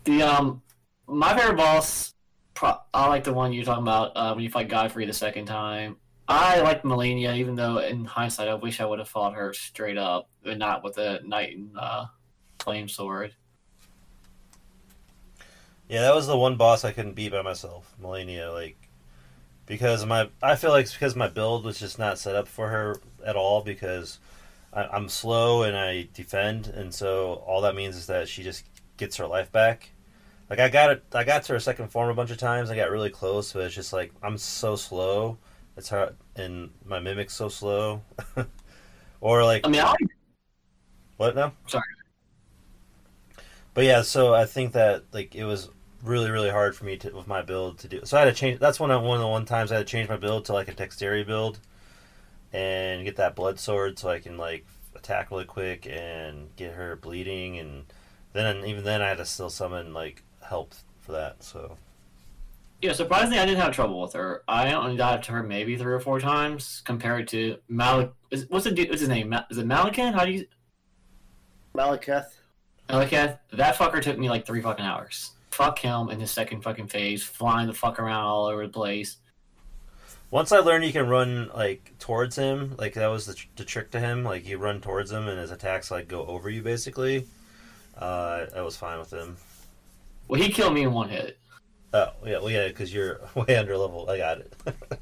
[0.03, 0.61] The um,
[1.07, 2.13] my favorite boss,
[2.53, 5.45] pro- I like the one you're talking about uh, when you fight Godfrey the second
[5.45, 5.97] time.
[6.27, 9.97] I like Malenia, even though in hindsight I wish I would have fought her straight
[9.97, 12.05] up and not with a knight and uh,
[12.59, 13.35] flame sword.
[15.89, 18.53] Yeah, that was the one boss I couldn't beat by myself, Malenia.
[18.53, 18.77] Like,
[19.65, 22.69] because my I feel like it's because my build was just not set up for
[22.69, 23.61] her at all.
[23.61, 24.19] Because
[24.71, 28.63] I, I'm slow and I defend, and so all that means is that she just
[28.95, 29.89] gets her life back.
[30.51, 32.69] Like I got it, I got to her second form a bunch of times.
[32.69, 35.37] I got really close, but it's just like I'm so slow.
[35.77, 38.01] It's hard, and my mimic's so slow.
[39.21, 39.95] or like I mean, I
[41.15, 41.53] what now?
[41.67, 41.85] Sorry.
[43.73, 45.69] But yeah, so I think that like it was
[46.03, 48.01] really really hard for me to with my build to do.
[48.03, 48.59] So I had to change.
[48.59, 50.53] That's one of one of the one times I had to change my build to
[50.53, 51.61] like a dexterity build,
[52.51, 54.65] and get that blood sword so I can like
[54.95, 57.85] attack really quick and get her bleeding, and
[58.33, 61.43] then even then I had to still summon like help for that.
[61.43, 61.77] So
[62.81, 64.43] Yeah, surprisingly, I didn't have trouble with her.
[64.47, 68.11] I only died to her maybe three or four times compared to Malik.
[68.49, 68.89] What's the dude?
[68.89, 69.29] What's his name?
[69.29, 70.13] Ma- Is it Malakan?
[70.13, 70.45] How do you
[71.75, 72.27] Maliketh.
[72.89, 73.39] Malakath?
[73.53, 75.31] That fucker took me like three fucking hours.
[75.51, 79.17] Fuck him in his second fucking phase, flying the fuck around all over the place.
[80.31, 83.65] once I learned you can run like towards him, like that was the, tr- the
[83.65, 84.23] trick to him.
[84.23, 87.27] Like you run towards him and his attacks like go over you basically.
[87.97, 89.37] Uh, I was fine with him.
[90.27, 91.41] Well, he killed me in one hit
[91.93, 94.09] Oh yeah, well yeah, because you're way under level.
[94.09, 94.53] I got it.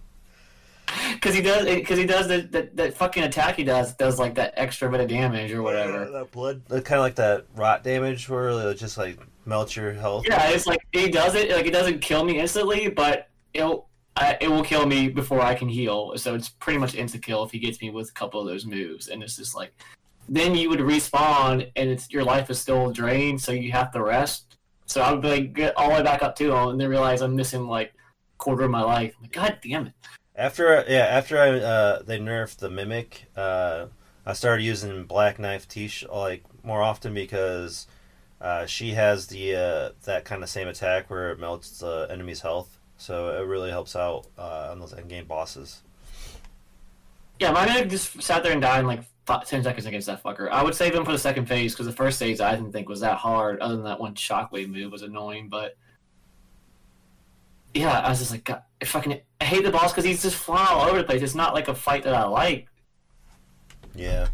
[1.14, 4.36] because he does because he does that, that that fucking attack he does does like
[4.36, 6.10] that extra bit of damage or whatever.
[6.10, 10.26] that blood, kind of like that rot damage, where it just like melts your health.
[10.28, 14.38] Yeah, it's like he does it like it doesn't kill me instantly, but it'll I,
[14.42, 16.18] it will kill me before I can heal.
[16.18, 18.66] So it's pretty much insta kill if he gets me with a couple of those
[18.66, 19.74] moves, and it's just like
[20.28, 24.02] then you would respawn and it's your life is still drained, so you have to
[24.02, 24.49] rest.
[24.90, 26.90] So I would be like get all the way back up to him, and then
[26.90, 27.94] realize I'm missing like
[28.40, 29.14] quarter of my life.
[29.18, 29.94] I'm like, God damn it!
[30.36, 33.86] After yeah, after I uh, they nerfed the mimic, uh,
[34.26, 37.86] I started using Black Knife Tiche like more often because
[38.42, 42.42] uh, she has the uh, that kind of same attack where it melts the enemy's
[42.42, 42.80] health.
[42.98, 45.84] So it really helps out uh, on those end game bosses.
[47.40, 50.24] Yeah, my man just sat there and died in like five, ten seconds against that
[50.24, 50.50] fucker.
[50.50, 52.90] I would save him for the second phase because the first phase I didn't think
[52.90, 53.60] was that hard.
[53.62, 55.78] Other than that one shockwave move was annoying, but
[57.76, 60.36] yeah, I was just like, God, I fucking I hate the boss because he's just
[60.36, 61.22] flying all over the place.
[61.22, 62.68] It's not like a fight that I like.
[63.94, 64.30] Yeah,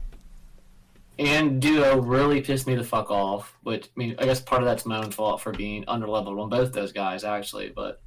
[1.19, 3.57] And Duo really pissed me the fuck off.
[3.63, 6.47] Which I mean, I guess part of that's my own fault for being underleveled on
[6.47, 7.99] both those guys actually, but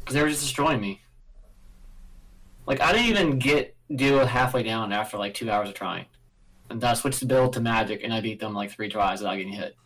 [0.00, 1.00] because they were just destroying me.
[2.66, 6.06] Like I didn't even get Duo halfway down after like two hours of trying,
[6.70, 9.20] and then I switched the build to Magic, and I beat them like three tries
[9.20, 9.76] without getting hit.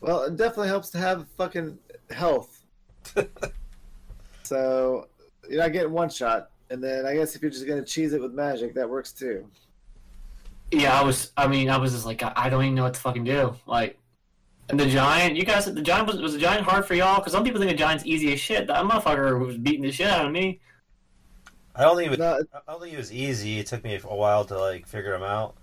[0.00, 1.78] Well, it definitely helps to have fucking
[2.10, 2.64] health.
[4.42, 5.08] so
[5.48, 8.20] you're not getting one shot, and then I guess if you're just gonna cheese it
[8.20, 9.46] with magic, that works too.
[10.72, 11.32] Yeah, I was.
[11.36, 13.54] I mean, I was just like, I, I don't even know what to fucking do.
[13.66, 13.98] Like,
[14.70, 15.36] and the giant.
[15.36, 17.18] You guys, the giant was was the giant hard for y'all?
[17.18, 18.66] Because some people think the giant's easy as shit.
[18.66, 20.60] That motherfucker was beating the shit out of me.
[21.74, 23.58] I don't think it was, No, I don't think it was easy.
[23.58, 25.54] It took me a while to like figure them out,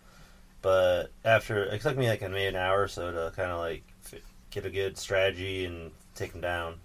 [0.61, 3.83] but after it took me like maybe an hour or so to kind of like
[4.49, 6.75] get a good strategy and take them down.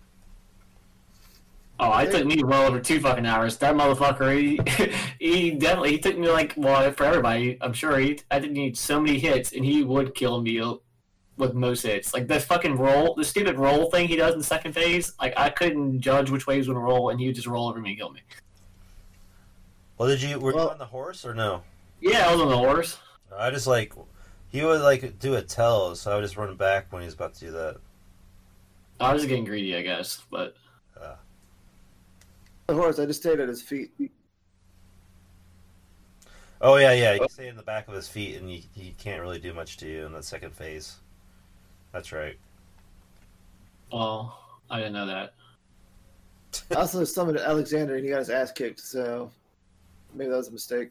[1.81, 3.57] Oh, it took me well over two fucking hours.
[3.57, 4.61] That motherfucker, he,
[5.19, 7.59] he definitely he took me like well for everybody.
[7.61, 10.61] I'm sure he I didn't need so many hits, and he would kill me
[11.37, 12.15] with most hits.
[12.15, 15.15] Like the fucking roll, the stupid roll thing he does in the second phase.
[15.21, 17.69] Like I couldn't judge which way he was gonna roll, and he would just roll
[17.69, 18.21] over me and kill me.
[19.99, 21.63] Well, did you were Well- you on the horse or no?
[22.01, 22.99] Yeah, I was on the horse.
[23.37, 23.93] I just like
[24.49, 27.15] he would like do a tell, so I would just run back when he was
[27.15, 27.77] about to do that.
[29.01, 30.57] I was getting greedy, I guess, but
[32.67, 32.99] the horse.
[32.99, 33.93] I just stayed at his feet.
[36.61, 37.15] Oh yeah, yeah.
[37.15, 37.27] You oh.
[37.27, 39.89] stay in the back of his feet, and he he can't really do much to
[39.89, 40.97] you in the second phase.
[41.93, 42.37] That's right.
[43.93, 44.39] well,
[44.71, 45.35] I didn't know that.
[46.71, 48.81] I also summoned Alexander, and he got his ass kicked.
[48.81, 49.31] So
[50.15, 50.91] maybe that was a mistake.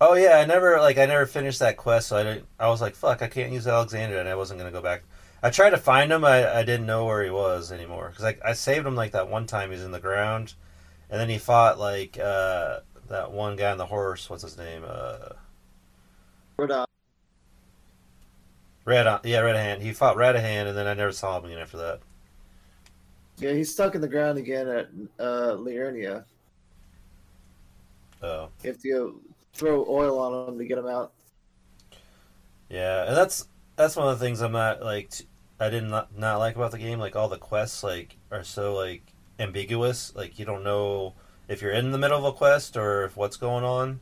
[0.00, 2.46] Oh yeah, I never like I never finished that quest, so I didn't.
[2.58, 5.02] I was like, "Fuck, I can't use Alexander," and I wasn't gonna go back.
[5.42, 6.24] I tried to find him.
[6.24, 9.28] I, I didn't know where he was anymore because I, I saved him like that
[9.28, 9.70] one time.
[9.70, 10.54] He's in the ground,
[11.10, 14.30] and then he fought like uh, that one guy on the horse.
[14.30, 14.84] What's his name?
[14.86, 15.30] Uh,
[16.60, 16.86] uh,
[18.84, 19.04] Red.
[19.24, 19.80] Yeah, Radahn.
[19.80, 22.00] He fought Radahn, and then I never saw him again after that.
[23.38, 24.88] yeah, he's stuck in the ground again at
[25.18, 26.24] uh, Liurnia.
[28.22, 28.48] Oh.
[28.62, 29.14] You have to go
[29.52, 31.12] throw oil on them to get them out.
[32.68, 35.26] Yeah, and that's that's one of the things I'm not like t-
[35.60, 36.98] I did not not like about the game.
[36.98, 39.02] Like all the quests like are so like
[39.38, 40.14] ambiguous.
[40.14, 41.14] Like you don't know
[41.48, 44.00] if you're in the middle of a quest or if what's going on.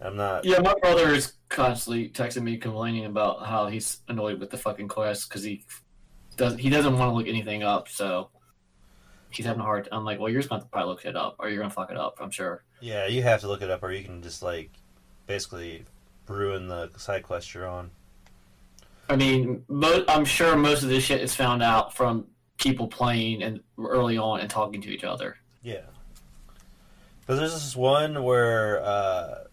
[0.00, 0.44] I'm not.
[0.44, 4.88] Yeah, my brother is constantly texting me complaining about how he's annoyed with the fucking
[4.88, 5.64] quest because he
[6.36, 8.30] doesn't he doesn't want to look anything up, so
[9.36, 9.88] he's having a hard.
[9.92, 11.74] I'm like, well, you're just going to probably look it up, or you're going to
[11.74, 12.18] fuck it up.
[12.20, 12.62] I'm sure.
[12.80, 14.70] Yeah, you have to look it up, or you can just like
[15.26, 15.84] basically
[16.28, 17.90] ruin the side quest you're on.
[19.08, 22.26] I mean, mo- I'm sure most of this shit is found out from
[22.58, 25.36] people playing and early on and talking to each other.
[25.62, 25.82] Yeah.
[27.26, 29.44] But there's this one where uh,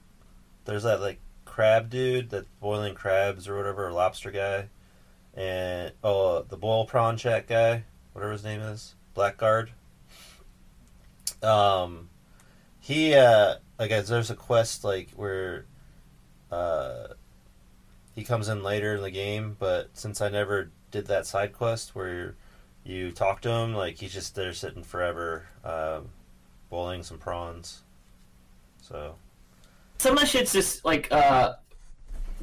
[0.66, 4.70] there's that like crab dude, that boiling crabs or whatever, or lobster guy,
[5.34, 7.84] and oh, the boil prawn chat guy,
[8.14, 9.70] whatever his name is, Blackguard.
[11.42, 12.10] Um,
[12.80, 15.66] he uh, I guess there's a quest like where
[16.52, 17.08] uh,
[18.16, 21.96] he comes in later in the game, but since I never did that side quest
[21.96, 22.36] where
[22.84, 25.46] you talk to him, like he's just there sitting forever.
[25.64, 26.10] Um,
[26.70, 27.84] boiling some prawns.
[28.82, 29.16] So
[29.98, 31.54] Some of the shit's just like uh,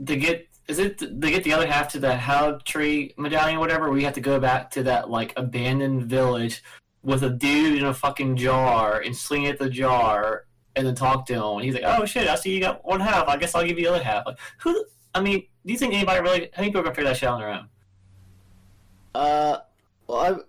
[0.07, 0.47] to get.
[0.71, 3.91] Is it they get the other half to the How Tree medallion, or whatever?
[3.91, 6.63] We have to go back to that like abandoned village
[7.03, 10.45] with a dude in a fucking jar and swing at the jar
[10.77, 11.57] and then talk to him.
[11.57, 13.27] And he's like, "Oh shit, I see you got one half.
[13.27, 14.85] I guess I'll give you the other half." Like, who?
[15.13, 16.51] I mean, do you think anybody really?
[16.53, 17.69] How many people can figure that shit out on their own?
[19.13, 19.59] Uh,
[20.07, 20.45] well,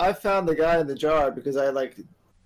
[0.00, 1.96] I I found the guy in the jar because I like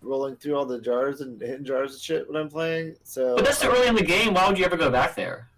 [0.00, 2.96] rolling through all the jars and hitting jars and shit when I'm playing.
[3.02, 4.32] So, But that's so early in the game.
[4.32, 5.48] Why would you ever go back there?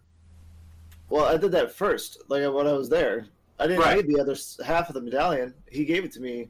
[1.11, 3.27] Well, I did that first, like when I was there.
[3.59, 3.97] I didn't Right.
[3.97, 5.53] need the other half of the medallion.
[5.71, 6.49] He gave it to me.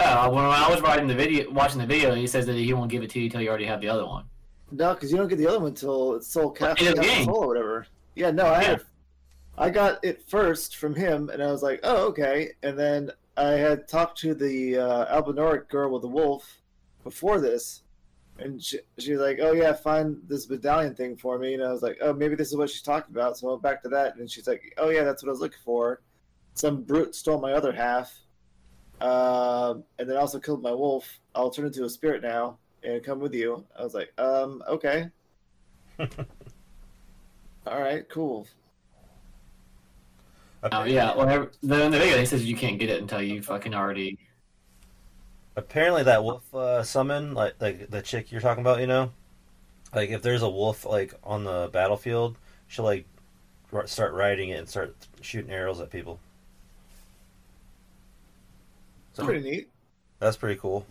[0.00, 2.90] Uh, when I was writing the video, watching the video, he says that he won't
[2.90, 4.24] give it to you until you already have the other one.
[4.70, 7.24] No, because you don't get the other one until it's sold cap, cap game.
[7.24, 7.86] soul or whatever.
[8.14, 8.68] Yeah, no, I Yeah.
[8.68, 8.80] had,
[9.58, 12.52] I got it first from him, and I was like, oh okay.
[12.62, 16.60] And then I had talked to the uh, Albinauric girl with the wolf
[17.02, 17.82] before this,
[18.38, 21.54] and she, she was like, oh yeah, find this medallion thing for me.
[21.54, 23.36] And I was like, oh maybe this is what she's talking about.
[23.36, 25.40] So I went back to that, and she's like, oh yeah, that's what I was
[25.40, 26.00] looking for.
[26.54, 28.12] Some brute stole my other half,
[29.00, 31.20] um, and then also killed my wolf.
[31.34, 33.64] I'll turn into a spirit now and come with you.
[33.78, 35.08] I was like, um, okay.
[37.66, 38.46] All right, cool.
[40.72, 43.42] Oh yeah, Well, the, in the video he says you can't get it until you
[43.42, 44.18] fucking already.
[45.58, 49.10] Apparently, that wolf uh, summon, like like the chick you're talking about, you know,
[49.92, 53.06] like if there's a wolf like on the battlefield, she'll like
[53.72, 56.20] r- start riding it and start shooting arrows at people.
[59.10, 59.68] It's pretty neat.
[60.20, 60.86] That's pretty cool.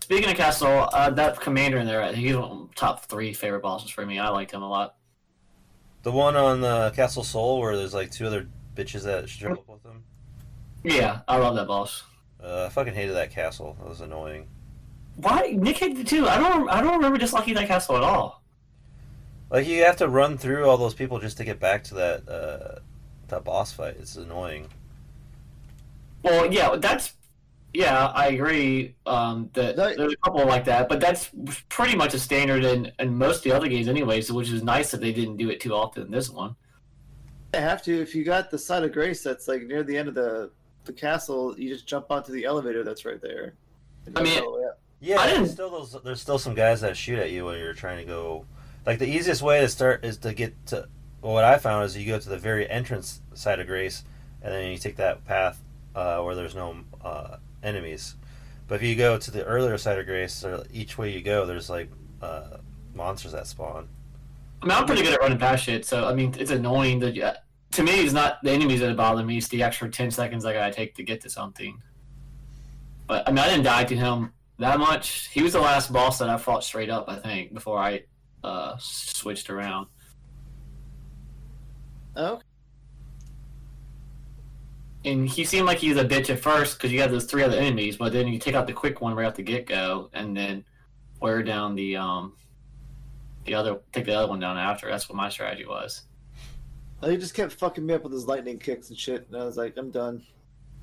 [0.00, 3.06] Speaking of Castle, uh, that commander in there, I think he's one of the top
[3.06, 4.20] three favorite bosses for me.
[4.20, 4.94] I liked him a lot.
[6.04, 8.46] The one on uh, Castle Sol where there's like two other
[8.76, 10.04] bitches that strip up with them.
[10.84, 12.04] Yeah, I love that boss.
[12.44, 13.76] Uh, I fucking hated that castle.
[13.80, 14.46] That was annoying.
[15.16, 16.26] Why Nick hated it too?
[16.28, 16.68] I don't.
[16.68, 18.42] I don't remember disliking that castle at all.
[19.50, 22.28] Like you have to run through all those people just to get back to that
[22.28, 22.80] uh,
[23.28, 23.96] that boss fight.
[24.00, 24.68] It's annoying.
[26.22, 27.14] Well, yeah, that's
[27.74, 28.94] yeah, I agree.
[29.06, 31.30] Um, that That- there's a couple like that, but that's
[31.68, 34.30] pretty much a standard in, in most of the other games, anyways.
[34.32, 36.56] Which is nice that they didn't do it too often in this one.
[37.54, 38.00] I have to.
[38.00, 40.50] If you got the site of grace that's like near the end of the
[40.84, 43.54] the castle, you just jump onto the elevator that's right there.
[44.16, 44.78] I mean- go all the way up.
[45.04, 45.96] Yeah, I there's still those.
[46.04, 48.46] There's still some guys that shoot at you when you're trying to go.
[48.86, 50.88] Like the easiest way to start is to get to.
[51.20, 54.04] Well, what I found is you go to the very entrance site of Grace,
[54.42, 55.60] and then you take that path
[55.96, 58.14] uh, where there's no uh, enemies.
[58.68, 61.46] But if you go to the earlier site of Grace, or each way you go,
[61.46, 61.90] there's like
[62.22, 62.58] uh,
[62.94, 63.88] monsters that spawn.
[64.62, 67.16] I mean, I'm pretty good at running past shit, so I mean, it's annoying that
[67.16, 67.38] yeah,
[67.72, 70.52] to me, it's not the enemies that bother me; it's the extra ten seconds I
[70.52, 71.80] gotta take to get to something.
[73.06, 75.28] But I mean, I didn't die to him that much.
[75.28, 78.04] He was the last boss that I fought straight up, I think, before I
[78.44, 79.86] uh, switched around.
[82.16, 82.40] Oh,
[85.04, 87.42] And he seemed like he was a bitch at first because you had those three
[87.42, 90.10] other enemies, but then you take out the quick one right off the get go,
[90.12, 90.64] and then
[91.20, 92.34] wear down the um
[93.44, 94.88] the other take the other one down after.
[94.88, 96.02] That's what my strategy was.
[97.10, 99.56] He just kept fucking me up with his lightning kicks and shit, and I was
[99.56, 100.22] like, I'm done.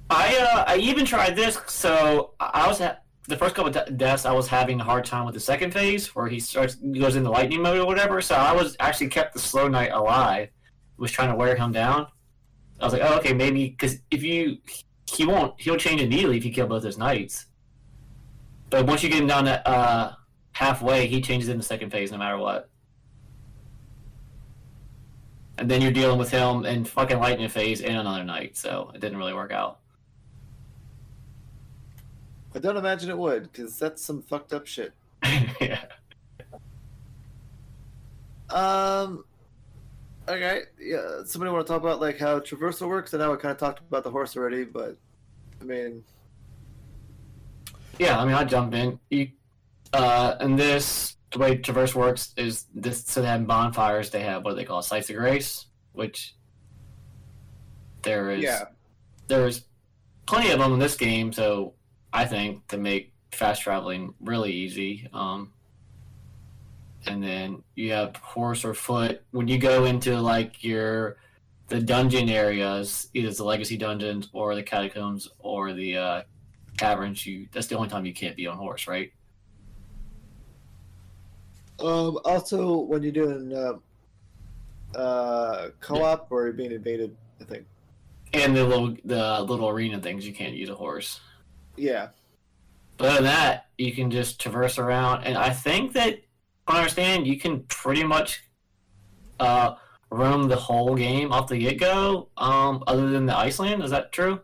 [0.10, 1.60] I uh, I even tried this.
[1.68, 4.26] So I was the first couple deaths.
[4.26, 7.30] I was having a hard time with the second phase where he starts goes into
[7.30, 8.22] lightning mode or whatever.
[8.22, 10.50] So I was actually kept the slow knight alive.
[10.98, 12.08] Was trying to wear him down.
[12.82, 14.58] I was like, oh okay, maybe because if you
[15.06, 17.46] he won't he'll change immediately if you kill both his knights.
[18.70, 20.14] But once you get him down to uh,
[20.52, 22.70] halfway, he changes in the second phase no matter what.
[25.60, 29.02] And then you're dealing with him in fucking lightning phase and another knight, so it
[29.02, 29.80] didn't really work out.
[32.56, 34.94] I don't imagine it would, because that's some fucked up shit.
[35.62, 35.82] yeah.
[38.50, 39.26] Um.
[40.28, 40.62] Okay.
[40.80, 41.24] Yeah.
[41.26, 43.14] Somebody want to talk about like how traversal works?
[43.14, 44.98] I know I kind of talked about the horse already, but
[45.62, 46.04] I mean,
[48.00, 49.00] Yeah, I mean, I jump in.
[49.10, 49.30] You,
[49.94, 54.44] uh, and this, the way Traverse works is this, so they have bonfires, they have
[54.44, 56.36] what they call Sites of Grace, which
[58.02, 58.66] there is, yeah.
[59.28, 59.66] there's
[60.26, 61.74] plenty of them in this game, so
[62.12, 65.08] I think to make fast traveling really easy.
[65.14, 65.54] Um,
[67.06, 69.24] and then you have horse or foot.
[69.32, 71.18] When you go into like your
[71.68, 76.22] the dungeon areas, either the legacy dungeons or the catacombs or the uh,
[76.78, 79.12] caverns, you that's the only time you can't be on horse, right?
[81.82, 82.20] Um.
[82.26, 87.66] Also, when you're doing uh, uh co-op or you're being invaded, I think.
[88.34, 91.20] And the little the little arena things, you can't use a horse.
[91.76, 92.10] Yeah.
[92.98, 96.20] But other than that, you can just traverse around, and I think that,
[96.68, 98.44] I understand, you can pretty much
[99.40, 99.76] uh,
[100.12, 102.28] roam the whole game off the get go.
[102.36, 104.42] Um, other than the Iceland, is that true?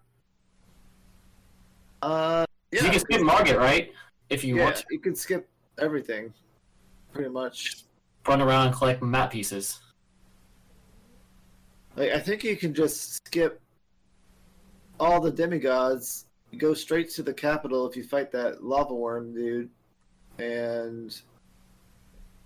[2.01, 2.45] Uh.
[2.71, 2.85] Yeah.
[2.85, 3.91] You can skip Margit, right?
[4.29, 4.63] If you yeah.
[4.63, 6.33] want to You can skip everything,
[7.15, 7.85] pretty much.
[8.27, 9.79] run around and collect map pieces.
[11.95, 13.61] Like I think you can just skip
[14.99, 16.25] all the demigods,
[16.57, 19.69] go straight to the capital if you fight that lava worm dude,
[20.37, 21.19] and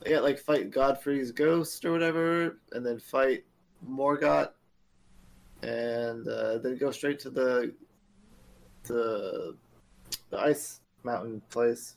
[0.05, 3.43] yeah, like fight Godfrey's ghost or whatever, and then fight
[3.87, 4.51] Morgott,
[5.63, 7.73] and uh, then go straight to the
[8.83, 9.55] the
[10.29, 11.95] the ice mountain place.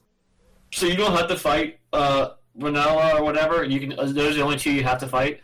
[0.73, 3.65] So you don't have to fight uh, Rennala or whatever.
[3.65, 3.99] You can.
[3.99, 5.41] uh, Those are the only two you have to fight.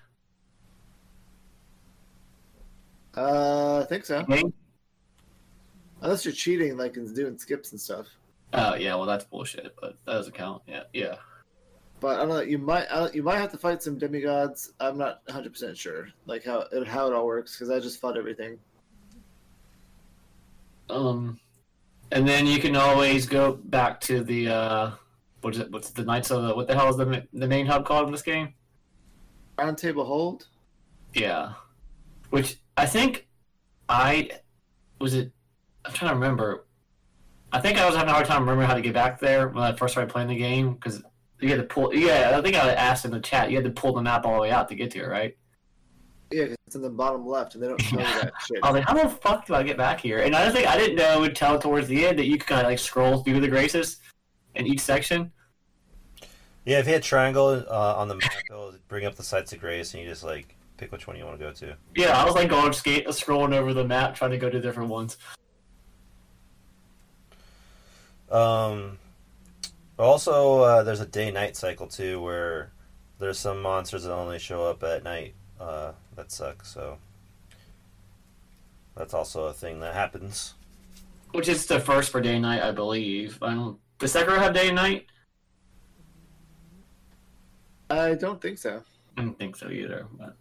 [3.16, 4.24] Uh, I think so.
[6.00, 8.06] Unless you're cheating, like and doing skips and stuff.
[8.52, 10.62] Oh yeah, well that's bullshit, but that doesn't count.
[10.66, 11.16] Yeah, yeah.
[12.00, 12.40] But I don't know.
[12.40, 14.72] You might I you might have to fight some demigods.
[14.78, 18.00] I'm not 100 percent sure, like how it, how it all works, because I just
[18.00, 18.58] fought everything.
[20.88, 21.40] Um,
[22.12, 24.90] and then you can always go back to the uh,
[25.40, 25.70] what is it?
[25.70, 26.54] What's the Knights of the?
[26.54, 28.54] What the hell is the the main hub called in this game?
[29.58, 30.46] Round table hold.
[31.14, 31.52] Yeah,
[32.30, 33.28] which I think
[33.88, 34.30] I
[35.00, 35.32] was it.
[35.84, 36.66] I'm trying to remember.
[37.52, 39.62] I think I was having a hard time remembering how to get back there when
[39.64, 41.02] I first started playing the game because
[41.40, 41.94] you had to pull.
[41.94, 43.50] Yeah, I think I asked in the chat.
[43.50, 45.36] You had to pull the map all the way out to get to it, right?
[46.30, 48.58] Yeah, 'cause it's in the bottom left, and they don't show you that shit.
[48.62, 50.18] I was like, how the fuck do I get back here?
[50.18, 52.66] And I think I didn't know until towards the end that you could kind of
[52.66, 53.96] like scroll through the graces
[54.58, 55.32] in each section.
[56.64, 59.60] Yeah, if you hit triangle uh, on the map, it'll bring up the sites of
[59.60, 61.74] grace, and you just like pick which one you want to go to.
[61.96, 64.90] Yeah, I was like going skate, scrolling over the map, trying to go to different
[64.90, 65.16] ones.
[68.30, 68.98] Um,
[69.98, 72.72] also, uh, there's a day-night cycle too, where
[73.18, 75.34] there's some monsters that only show up at night.
[75.58, 76.72] Uh, that sucks.
[76.72, 76.98] So
[78.94, 80.54] that's also a thing that happens.
[81.32, 83.38] Which is the first for day night, I believe.
[83.42, 83.78] I don't.
[83.98, 85.06] Does Sekiro have day and night?
[87.90, 88.82] I don't think so.
[89.16, 90.06] I don't think so either.
[90.16, 90.36] But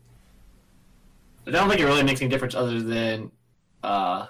[1.47, 3.31] I don't think it really makes any difference other than
[3.83, 4.27] uh,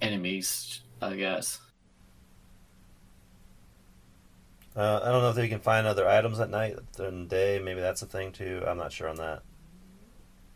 [0.00, 1.58] enemies, I guess.
[4.74, 7.60] Uh, I don't know if they can find other items at night than day.
[7.62, 8.62] Maybe that's a thing too.
[8.66, 9.42] I'm not sure on that.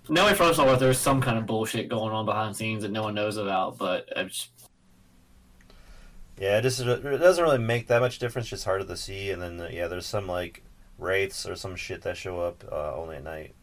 [0.08, 2.92] Knowing first of all, there's some kind of bullshit going on behind the scenes that
[2.92, 4.50] no one knows about, but I just,
[6.38, 8.48] Yeah, it just it doesn't really make that much difference.
[8.48, 10.62] Just harder to see, and then uh, yeah, there's some like
[10.98, 13.54] wraiths or some shit that show up uh, only at night.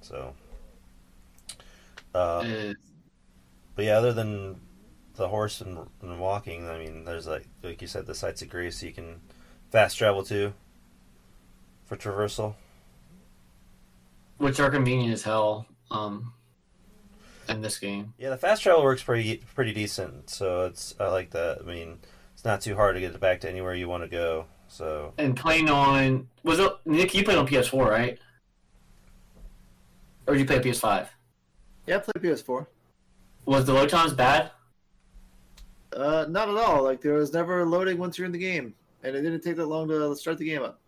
[0.00, 0.34] So,
[2.14, 2.72] uh,
[3.74, 4.60] but yeah, other than
[5.16, 8.48] the horse and, and walking, I mean, there's like like you said, the sites of
[8.48, 9.20] grace you can
[9.70, 10.54] fast travel to
[11.84, 12.54] for traversal.
[14.38, 15.66] which are convenient as hell.
[15.90, 16.32] Um,
[17.48, 20.30] in this game, Yeah, the fast travel works pretty pretty decent.
[20.30, 21.58] So it's I like that.
[21.60, 21.98] I mean,
[22.34, 24.46] it's not too hard to get back to anywhere you want to go.
[24.68, 27.14] So and playing on was it Nick?
[27.14, 28.18] You played on PS4, right?
[30.26, 31.08] Or did you play PS5?
[31.86, 32.66] Yeah, I played PS4.
[33.46, 34.50] Was the load times bad?
[35.92, 36.82] Uh, not at all.
[36.82, 39.66] Like there was never loading once you're in the game, and it didn't take that
[39.66, 40.78] long to start the game up.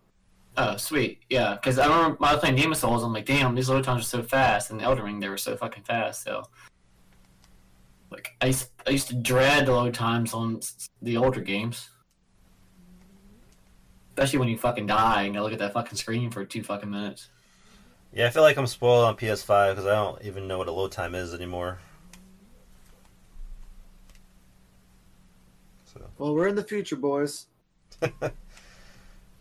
[0.56, 1.20] Oh, sweet.
[1.30, 3.84] Yeah, because I remember when I was playing Demon Souls, I'm like, damn, these load
[3.84, 4.70] times are so fast.
[4.70, 6.22] And Elden Ring, they were so fucking fast.
[6.24, 6.42] So,
[8.10, 10.60] like, I used, I used to dread the load times on
[11.00, 11.88] the older games.
[14.10, 16.90] Especially when you fucking die and you look at that fucking screen for two fucking
[16.90, 17.28] minutes.
[18.12, 20.72] yeah, I feel like I'm spoiled on PS5 because I don't even know what a
[20.72, 21.78] load time is anymore.
[25.86, 27.46] So, Well, we're in the future, boys.
[28.02, 28.28] uh,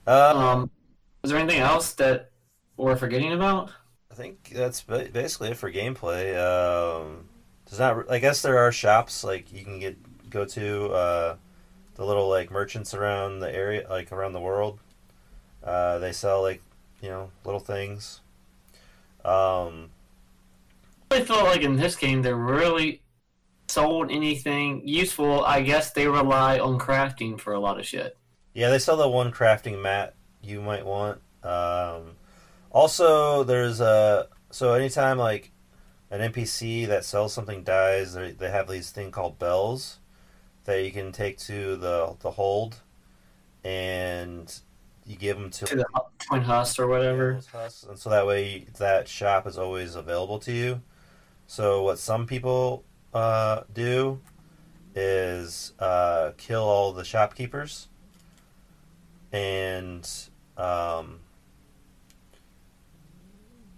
[0.07, 0.71] Um,
[1.23, 2.31] is there anything else that
[2.77, 3.71] we're forgetting about?
[4.11, 6.35] I think that's basically it for gameplay.
[6.37, 7.29] Um,
[7.65, 8.09] there's not.
[8.11, 11.35] I guess there are shops like you can get go to uh,
[11.95, 14.79] the little like merchants around the area, like around the world.
[15.63, 16.61] Uh, they sell like
[17.01, 18.21] you know little things.
[19.23, 19.89] Um,
[21.11, 23.01] I felt like in this game they really
[23.67, 25.43] sold anything useful.
[25.45, 28.17] I guess they rely on crafting for a lot of shit.
[28.53, 31.21] yeah, they sell the one crafting mat you might want.
[31.43, 32.15] Um,
[32.71, 35.51] also, there's a so anytime like
[36.11, 39.99] an NPC that sells something dies, they they have these thing called bells
[40.65, 42.77] that you can take to the the hold,
[43.63, 44.59] and
[45.05, 45.85] you give them to, To the
[46.19, 47.39] Twin Husk or whatever.
[47.89, 50.81] and so that way that shop is always available to you.
[51.47, 52.83] So what some people
[53.13, 54.21] uh, do
[54.93, 57.87] is uh, kill all the shopkeepers
[59.31, 60.07] and
[60.59, 61.19] um,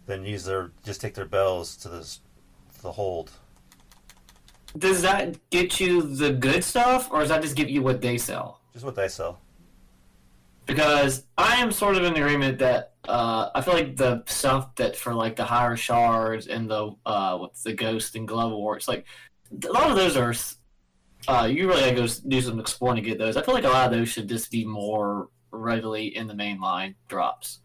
[0.07, 2.19] then use their just take their bells to this
[2.75, 3.31] to the hold.
[4.77, 8.17] Does that get you the good stuff, or does that just give you what they
[8.17, 8.61] sell?
[8.73, 9.39] Just what they sell.
[10.65, 14.95] Because I am sort of in agreement that uh, I feel like the stuff that
[14.95, 19.05] for like the higher shards and the uh, what's the ghost and gloveworts, like
[19.63, 20.33] a lot of those are.
[21.27, 23.37] Uh, you really gotta go do some exploring to get those.
[23.37, 26.59] I feel like a lot of those should just be more readily in the main
[26.59, 27.59] line drops.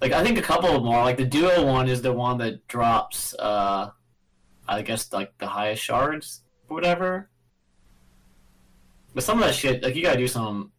[0.00, 2.66] Like I think a couple of are like the duo one is the one that
[2.68, 3.34] drops.
[3.38, 3.90] Uh,
[4.68, 7.30] I guess like the highest shards or whatever.
[9.14, 10.72] But some of that shit, like you gotta do some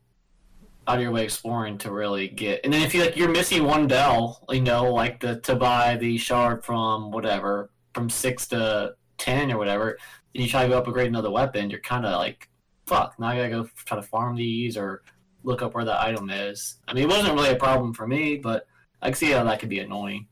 [0.87, 2.61] out of your way exploring to really get.
[2.63, 5.95] And then if you like you're missing one bell, you know, like the to buy
[5.97, 9.97] the shard from whatever from six to ten or whatever,
[10.33, 12.49] and you try to go upgrade another weapon, you're kind of like,
[12.85, 13.17] fuck.
[13.19, 15.03] Now I gotta go try to farm these or
[15.43, 16.77] look up where the item is.
[16.87, 18.67] I mean, it wasn't really a problem for me, but
[19.01, 20.27] I can see how that could be annoying.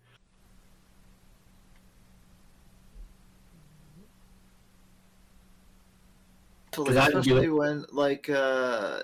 [6.73, 9.03] So, 'Cause like, I do especially when like uh,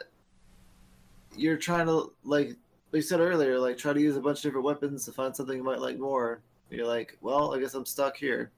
[1.35, 2.55] you're trying to like
[2.91, 5.57] we said earlier, like try to use a bunch of different weapons to find something
[5.57, 6.41] you might like more.
[6.69, 8.51] You're like, well, I guess I'm stuck here.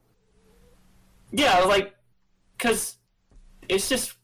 [1.32, 1.96] Yeah, I was like,
[2.58, 2.98] because
[3.68, 4.16] it's just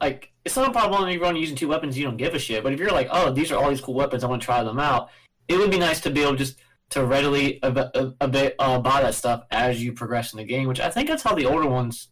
[0.00, 2.38] like it's not a problem if you're only using two weapons, you don't give a
[2.38, 2.62] shit.
[2.62, 4.62] But if you're like, oh, these are all these cool weapons, I want to try
[4.62, 5.10] them out.
[5.48, 6.56] It would be nice to be able just
[6.90, 11.08] to readily uh, buy that stuff as you progress in the game, which I think
[11.08, 12.08] that's how the older ones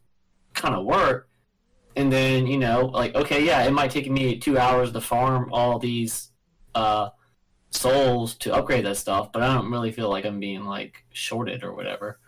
[0.54, 1.28] kind of work.
[1.96, 5.48] And then you know, like, okay, yeah, it might take me two hours to farm
[5.52, 6.30] all these
[6.74, 7.08] uh,
[7.70, 11.64] souls to upgrade that stuff, but I don't really feel like I'm being like shorted
[11.64, 12.18] or whatever.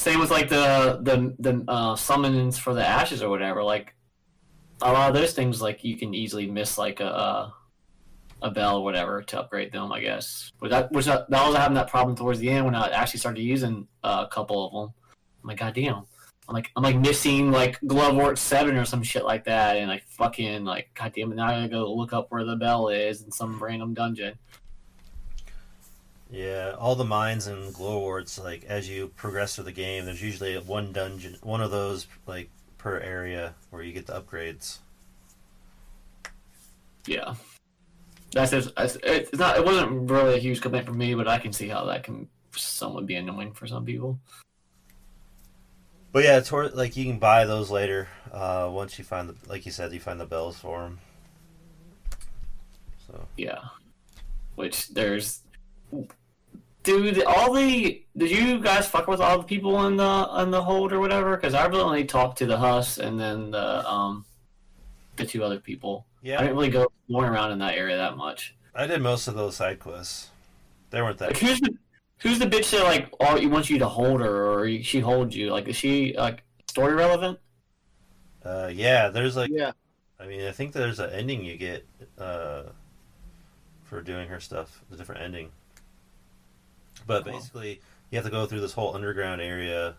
[0.00, 3.62] Same with like the the the uh, summons for the ashes or whatever.
[3.62, 3.94] Like
[4.80, 7.54] a lot of those things, like you can easily miss like a a,
[8.40, 9.92] a bell or whatever to upgrade them.
[9.92, 12.88] I guess, but that was that was having that problem towards the end when I
[12.88, 14.94] actually started using uh, a couple of them.
[15.42, 16.06] I'm like, goddamn.
[16.48, 20.04] I'm like I'm like missing like Glovewort seven or some shit like that, and like
[20.08, 23.30] fucking like goddamn it, now I gotta go look up where the bell is in
[23.30, 24.38] some random dungeon.
[26.30, 30.56] Yeah, all the mines and gloveworts, like as you progress through the game, there's usually
[30.58, 34.78] one dungeon, one of those like per area where you get the upgrades.
[37.06, 37.34] Yeah,
[38.32, 41.52] that's just, it's not it wasn't really a huge complaint for me, but I can
[41.52, 44.18] see how that can somewhat be annoying for some people.
[46.12, 48.08] But yeah, toward, like you can buy those later.
[48.32, 50.98] Uh, once you find the, like you said, you find the bells for them.
[53.06, 53.60] So Yeah,
[54.54, 55.40] which there's,
[56.82, 57.22] dude.
[57.24, 60.92] All the did you guys fuck with all the people in the in the hold
[60.92, 61.36] or whatever?
[61.36, 64.24] Because I really only talked to the Huss and then the um
[65.16, 66.06] the two other people.
[66.22, 68.54] Yeah, I didn't really go going around in that area that much.
[68.74, 70.30] I did most of those side quests.
[70.90, 71.30] They weren't that.
[71.30, 71.76] Like who's the
[72.18, 75.50] who's the bitch that like all wants you to hold her or she holds you?
[75.50, 77.38] Like is she like story relevant?
[78.44, 79.72] Uh, yeah, there's like, Yeah.
[80.18, 81.86] I mean, I think there's an ending you get
[82.18, 82.64] uh,
[83.84, 84.82] for doing her stuff.
[84.92, 85.50] A different ending.
[87.06, 87.32] But Cool.
[87.34, 89.96] basically, you have to go through this whole underground area,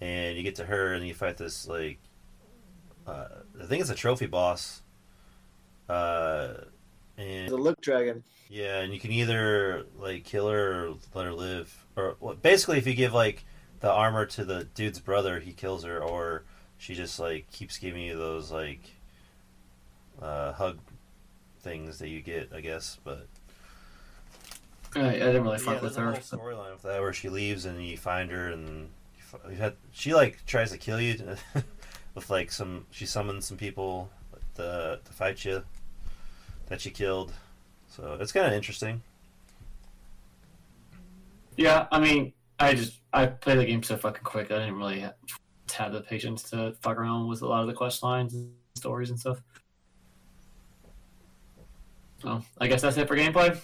[0.00, 1.98] and you get to her, and you fight this like,
[3.06, 3.26] uh,
[3.62, 4.82] I think it's a trophy boss.
[5.88, 6.54] Uh,
[7.16, 8.22] and The Lichdragon.
[8.50, 12.78] yeah, and you can either like kill her or let her live, or well, basically,
[12.78, 13.44] if you give like
[13.80, 16.44] the armor to the dude's brother, he kills her, or
[16.78, 18.80] she just like keeps giving you those like
[20.20, 20.78] uh, hug
[21.60, 22.98] things that you get, I guess.
[23.04, 23.26] But
[24.96, 26.12] I, I didn't really fuck yeah, with her.
[26.12, 28.88] storyline with that where she leaves and you find her and
[29.50, 31.36] you, had she like tries to kill you
[32.14, 34.10] with like some she summons some people
[34.54, 35.62] to, to fight you
[36.66, 37.32] that she killed.
[37.88, 39.02] So it's kind of interesting.
[41.56, 44.50] Yeah, I mean, I just I played the game so fucking quick.
[44.50, 48.02] I didn't really have, the patience to fuck around with a lot of the quest
[48.02, 49.42] lines and stories and stuff.
[52.22, 53.58] So I guess that's it for gameplay.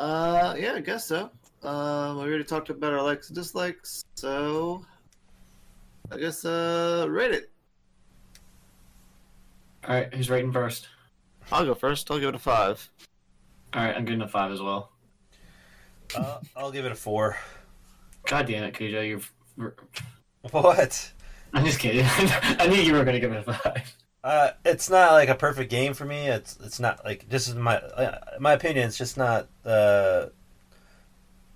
[0.00, 1.30] Uh, yeah, I guess so.
[1.62, 4.82] Um, we already talked about our likes and dislikes, so
[6.10, 7.50] I guess uh, rate it.
[9.86, 10.88] All right, who's rating first?
[11.52, 12.10] I'll go first.
[12.10, 12.88] I'll give it a five.
[13.74, 14.90] All right, I'm getting a five as well.
[16.16, 17.36] Uh, I'll give it a four.
[18.26, 19.20] God damn it, Kujo,
[19.58, 19.74] you're.
[20.50, 21.12] What?
[21.52, 22.06] I'm just kidding.
[22.08, 23.96] I knew you were gonna give it a five.
[24.22, 26.28] Uh, it's not like a perfect game for me.
[26.28, 28.86] It's it's not like this is my uh, my opinion.
[28.86, 29.48] It's just not.
[29.64, 30.26] Uh,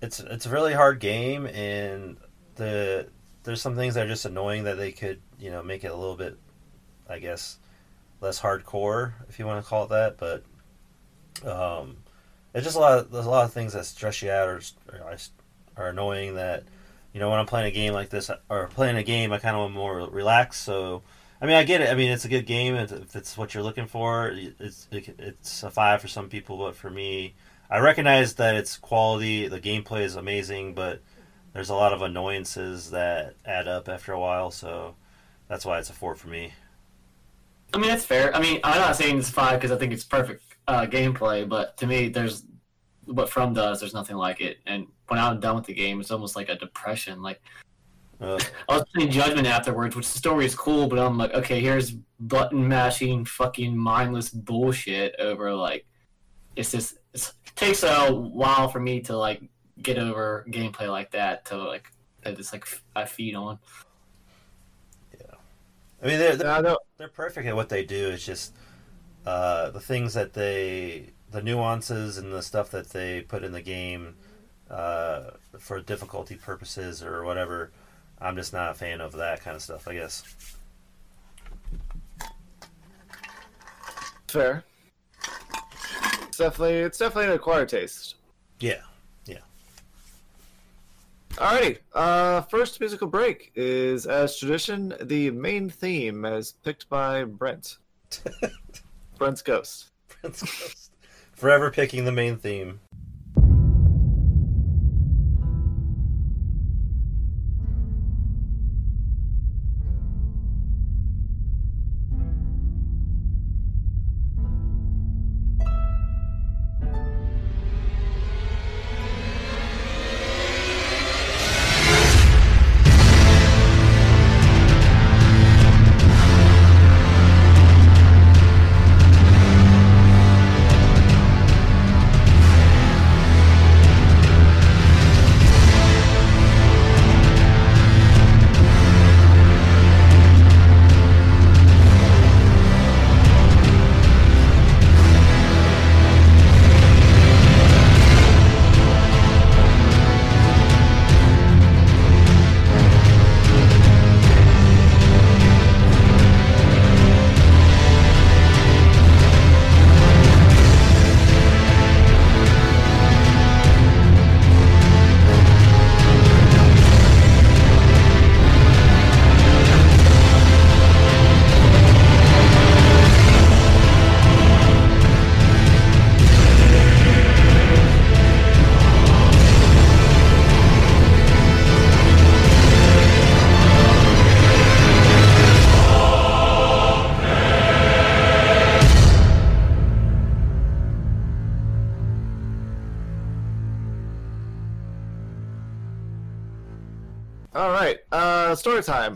[0.01, 2.17] it's it's a really hard game, and
[2.55, 3.07] the
[3.43, 5.95] there's some things that are just annoying that they could you know make it a
[5.95, 6.37] little bit,
[7.07, 7.59] I guess,
[8.19, 10.17] less hardcore if you want to call it that.
[10.17, 10.43] But
[11.47, 11.97] um,
[12.55, 12.97] it's just a lot.
[12.97, 14.61] Of, there's a lot of things that stress you out or,
[14.91, 15.17] or
[15.77, 16.63] are annoying that
[17.13, 19.55] you know when I'm playing a game like this or playing a game I kind
[19.55, 20.63] of want more relaxed.
[20.63, 21.03] So
[21.41, 21.89] I mean I get it.
[21.89, 24.31] I mean it's a good game if it's what you're looking for.
[24.59, 27.35] It's it's a five for some people, but for me,
[27.69, 29.47] I recognize that it's quality.
[29.47, 31.01] The gameplay is amazing, but
[31.53, 34.51] there's a lot of annoyances that add up after a while.
[34.51, 34.95] So
[35.47, 36.53] that's why it's a four for me.
[37.73, 38.33] I mean, that's fair.
[38.35, 41.75] I mean, I'm not saying it's five because I think it's perfect uh, gameplay, but
[41.77, 42.45] to me, there's
[43.05, 43.79] what From does.
[43.79, 44.57] There's nothing like it.
[44.65, 47.21] And when I'm done with the game, it's almost like a depression.
[47.21, 47.41] Like
[48.21, 48.39] Uh,
[48.69, 51.91] I was playing Judgment afterwards, which the story is cool, but I'm like, okay, here's
[52.19, 55.85] button mashing, fucking mindless bullshit over like,
[56.55, 59.43] it's just it's, it takes a while for me to like
[59.81, 61.91] get over gameplay like that to like
[62.23, 62.65] that it's like
[62.95, 63.59] I feed on.
[65.13, 65.35] Yeah,
[66.01, 68.09] I mean they're, they're Yeah, they're perfect at what they do.
[68.09, 68.53] It's just
[69.25, 73.61] uh, the things that they, the nuances and the stuff that they put in the
[73.61, 74.15] game
[74.69, 77.71] uh, for difficulty purposes or whatever.
[78.21, 79.87] I'm just not a fan of that kind of stuff.
[79.87, 80.23] I guess.
[84.27, 84.63] Fair.
[86.27, 88.15] It's definitely, it's definitely an acquired taste.
[88.59, 88.81] Yeah.
[89.25, 89.39] Yeah.
[91.35, 91.77] Alrighty.
[91.93, 97.77] Uh, first musical break is, as tradition, the main theme as picked by Brent.
[99.17, 99.91] Brent's Ghost.
[100.21, 100.91] Brent's Ghost.
[101.33, 102.81] Forever picking the main theme.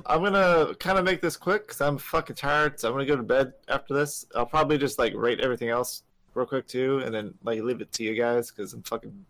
[0.09, 2.79] I'm gonna kind of make this quick because I'm fucking tired.
[2.79, 4.25] So I'm gonna go to bed after this.
[4.35, 6.03] I'll probably just like rate everything else
[6.33, 9.25] real quick too, and then like leave it to you guys because I'm fucking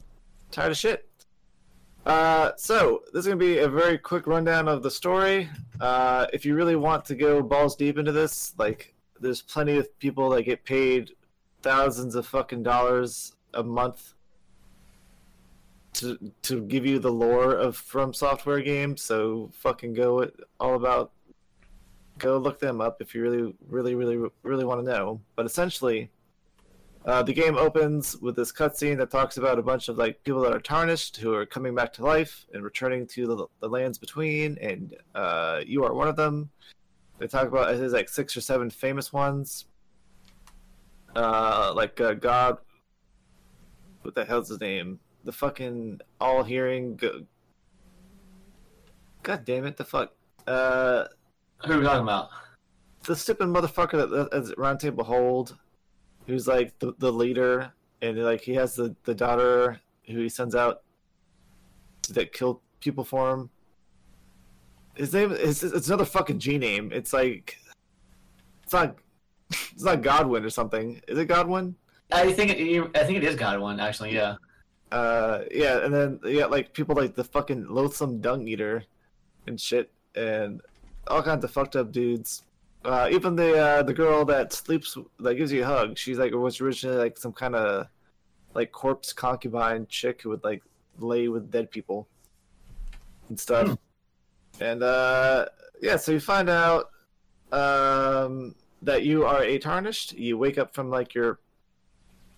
[0.52, 1.06] tired of shit.
[2.06, 5.50] Uh, so this is gonna be a very quick rundown of the story.
[5.82, 10.00] Uh, if you really want to go balls deep into this, like, there's plenty of
[10.00, 11.12] people that get paid
[11.62, 14.14] thousands of fucking dollars a month
[16.00, 19.04] to to give you the lore of From Software games.
[19.04, 21.12] So fucking go all about.
[22.18, 25.22] Go look them up if you really, really, really, really want to know.
[25.38, 26.12] But essentially,
[27.06, 30.42] uh, the game opens with this cutscene that talks about a bunch of like people
[30.42, 33.98] that are tarnished who are coming back to life and returning to the, the lands
[33.98, 36.50] between, and uh, you are one of them.
[37.18, 39.66] They talk about there's like six or seven famous ones,
[41.16, 42.58] uh, like uh, God.
[44.02, 45.00] What the hell's his name?
[45.24, 46.96] The fucking all-hearing.
[46.96, 47.26] Go-
[49.24, 49.78] God damn it!
[49.78, 50.14] The fuck.
[50.48, 51.06] Uh,
[51.66, 52.30] Who are we talking about?
[53.06, 55.58] the stupid motherfucker that, that as Roundtable Hold,
[56.28, 57.72] who's like the, the leader,
[58.02, 60.82] and like he has the, the daughter who he sends out
[62.10, 63.50] that kill people for him.
[64.96, 66.92] His name is it's another fucking G name.
[66.92, 67.58] It's like
[68.64, 68.98] it's not
[69.50, 71.02] it's not Godwin or something.
[71.08, 71.76] Is it Godwin?
[72.12, 74.14] I think it, I think it is Godwin actually.
[74.14, 74.36] Yeah.
[74.92, 78.84] Uh, yeah, and then you got like people like the fucking loathsome dung eater
[79.48, 80.62] and shit, and
[81.08, 82.44] all kinds of fucked up dudes.
[82.84, 86.34] Uh, even the uh, the girl that sleeps that gives you a hug, she's like
[86.34, 87.88] was originally like some kind of
[88.54, 90.64] like corpse concubine chick who would like
[90.98, 92.08] lay with dead people
[93.30, 93.78] and stuff.
[94.60, 95.46] And uh,
[95.82, 96.90] yeah, so you find out
[97.52, 100.14] um, that you are a tarnished.
[100.14, 101.40] You wake up from like your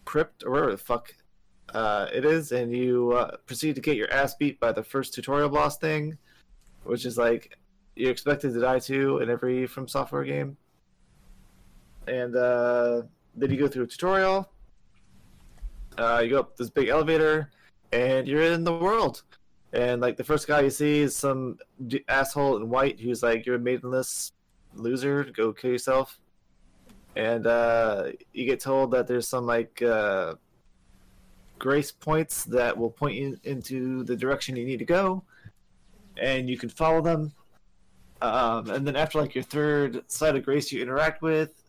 [0.06, 1.14] crypt or wherever the fuck
[1.74, 5.14] uh, it is, and you uh, proceed to get your ass beat by the first
[5.14, 6.18] tutorial boss thing,
[6.84, 7.58] which is like
[7.96, 10.58] you're expected to die to in every From Software game.
[12.08, 13.04] And uh,
[13.36, 14.50] then you go through a tutorial.
[15.98, 17.52] Uh, you go up this big elevator,
[17.92, 19.24] and you're in the world.
[19.74, 21.58] And like the first guy you see is some
[21.88, 24.34] d- asshole in white who's like, "You're a maidenless
[24.74, 25.24] loser.
[25.24, 26.20] Go kill yourself."
[27.16, 30.36] And uh, you get told that there's some like uh,
[31.62, 35.24] grace points that will point you into the direction you need to go,
[36.18, 37.32] and you can follow them.
[38.20, 41.64] Um, and then after like your third site of grace you interact with,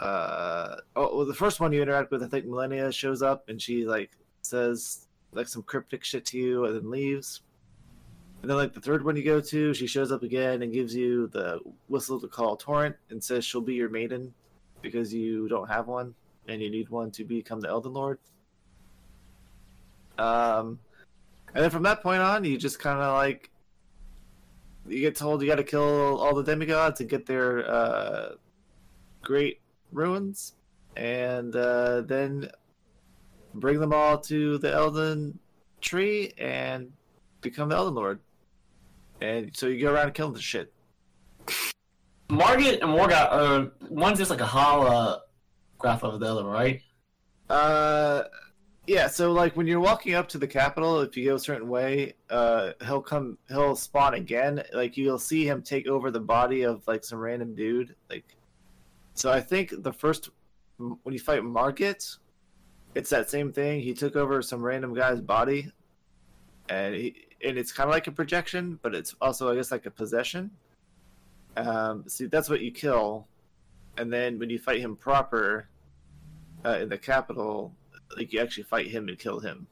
[0.00, 3.60] uh, oh, well, the first one you interact with, I think Malenia shows up and
[3.60, 4.10] she like
[4.40, 7.42] says like some cryptic shit to you and then leaves.
[8.40, 10.94] And then like the third one you go to, she shows up again and gives
[10.94, 14.32] you the whistle to call Torrent and says she'll be your maiden
[14.80, 16.14] because you don't have one
[16.48, 18.18] and you need one to become the Elden Lord.
[20.18, 20.78] Um,
[21.54, 23.50] and then from that point on, you just kind of like
[24.88, 28.28] you get told you got to kill all the demigods and get their uh,
[29.22, 29.60] Great
[29.92, 30.54] Runes,
[30.96, 32.50] and uh, then
[33.54, 35.38] bring them all to the Elden
[35.80, 36.92] tree and
[37.40, 38.20] become the Elden Lord.
[39.20, 40.72] And so you go around and kill the shit.
[42.28, 45.22] Margit and Morgott are one's just like a holograph
[46.02, 46.82] of the other, right?
[47.48, 48.24] Uh,
[48.86, 49.08] yeah.
[49.08, 52.14] So like when you're walking up to the capital, if you go a certain way,
[52.30, 54.62] uh, he'll come, he'll spawn again.
[54.72, 57.94] Like you'll see him take over the body of like some random dude.
[58.08, 58.24] Like,
[59.14, 60.30] so I think the first
[60.78, 62.16] when you fight Margit,
[62.94, 63.80] it's that same thing.
[63.80, 65.70] He took over some random guy's body,
[66.68, 69.86] and he, and it's kind of like a projection, but it's also I guess like
[69.86, 70.50] a possession.
[71.56, 73.26] Um, see, that's what you kill,
[73.96, 75.68] and then when you fight him proper,
[76.64, 77.72] uh, in the capital,
[78.16, 79.66] like you actually fight him and kill him.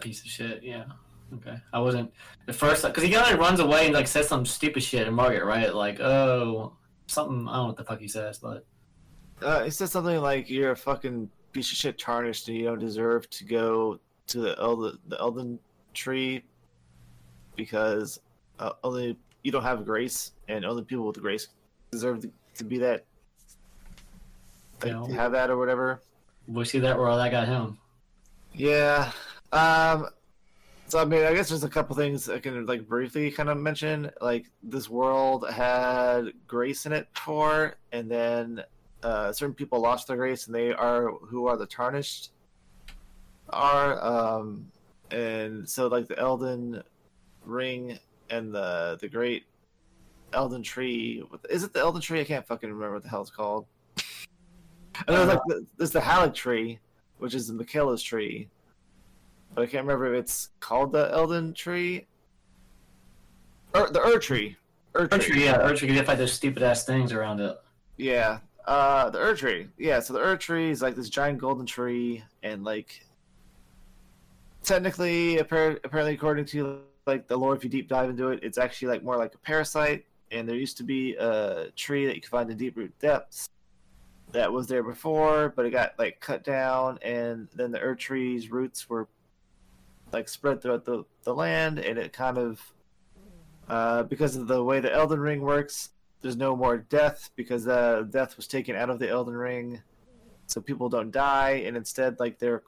[0.00, 0.62] Piece of shit.
[0.62, 0.84] Yeah.
[1.34, 1.56] Okay.
[1.72, 2.12] I wasn't
[2.46, 5.12] the first because he kind of runs away and like says some stupid shit to
[5.12, 5.72] Margaret, right?
[5.74, 6.72] Like, oh,
[7.06, 7.46] something.
[7.46, 8.64] I don't know what the fuck he says, but
[9.42, 12.78] Uh, he says something like, "You're a fucking piece of shit, tarnished, and you don't
[12.78, 15.58] deserve to go to the Elden, the Elden
[15.94, 16.42] tree
[17.56, 18.20] because
[18.58, 21.48] uh, only you don't have grace, and only people with grace
[21.90, 23.04] deserve to, to be that,
[24.80, 26.00] to have that or whatever."
[26.50, 27.78] we see that where that got him.
[28.52, 29.12] Yeah.
[29.52, 30.08] Um.
[30.88, 33.58] So I mean, I guess there's a couple things I can like briefly kind of
[33.58, 34.10] mention.
[34.20, 38.64] Like this world had grace in it before, and then
[39.02, 42.32] uh, certain people lost their grace, and they are who are the tarnished
[43.50, 44.02] are.
[44.04, 44.72] Um,
[45.12, 46.82] and so like the Elden
[47.44, 47.98] Ring
[48.28, 49.44] and the the Great
[50.32, 51.22] Elden Tree.
[51.48, 52.20] Is it the Elden Tree?
[52.20, 53.66] I can't fucking remember what the hell it's called.
[55.06, 56.78] And there's like the, there's the Haligtree,
[57.18, 58.48] which is the Miquella's tree.
[59.54, 62.06] But I can't remember if it's called the Elden Tree
[63.72, 64.56] the Ur- the Erdtree.
[64.94, 65.12] Erdtree.
[65.12, 65.88] Archery, yeah, archery.
[65.88, 67.56] You get fight those stupid ass things around it.
[67.96, 68.38] Yeah.
[68.66, 69.68] Uh, the Erdtree.
[69.78, 70.00] Yeah.
[70.00, 73.04] So the Erdtree is like this giant golden tree, and like
[74.62, 78.88] technically, apparently, according to like the lore, if you deep dive into it, it's actually
[78.88, 80.04] like more like a parasite.
[80.32, 83.48] And there used to be a tree that you could find in Deeproot Depths
[84.32, 88.88] that was there before, but it got like cut down, and then the Erdtree's roots
[88.88, 89.08] were
[90.12, 92.60] like spread throughout the, the land, and it kind of
[93.68, 95.90] uh, because of the way the Elden Ring works,
[96.22, 99.80] there's no more death because uh, death was taken out of the Elden Ring,
[100.46, 102.62] so people don't die, and instead, like their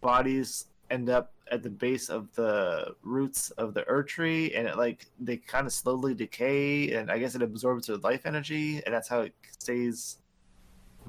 [0.00, 5.06] bodies end up at the base of the roots of the Erdtree, and it like
[5.20, 9.08] they kind of slowly decay, and I guess it absorbs their life energy, and that's
[9.08, 10.18] how it stays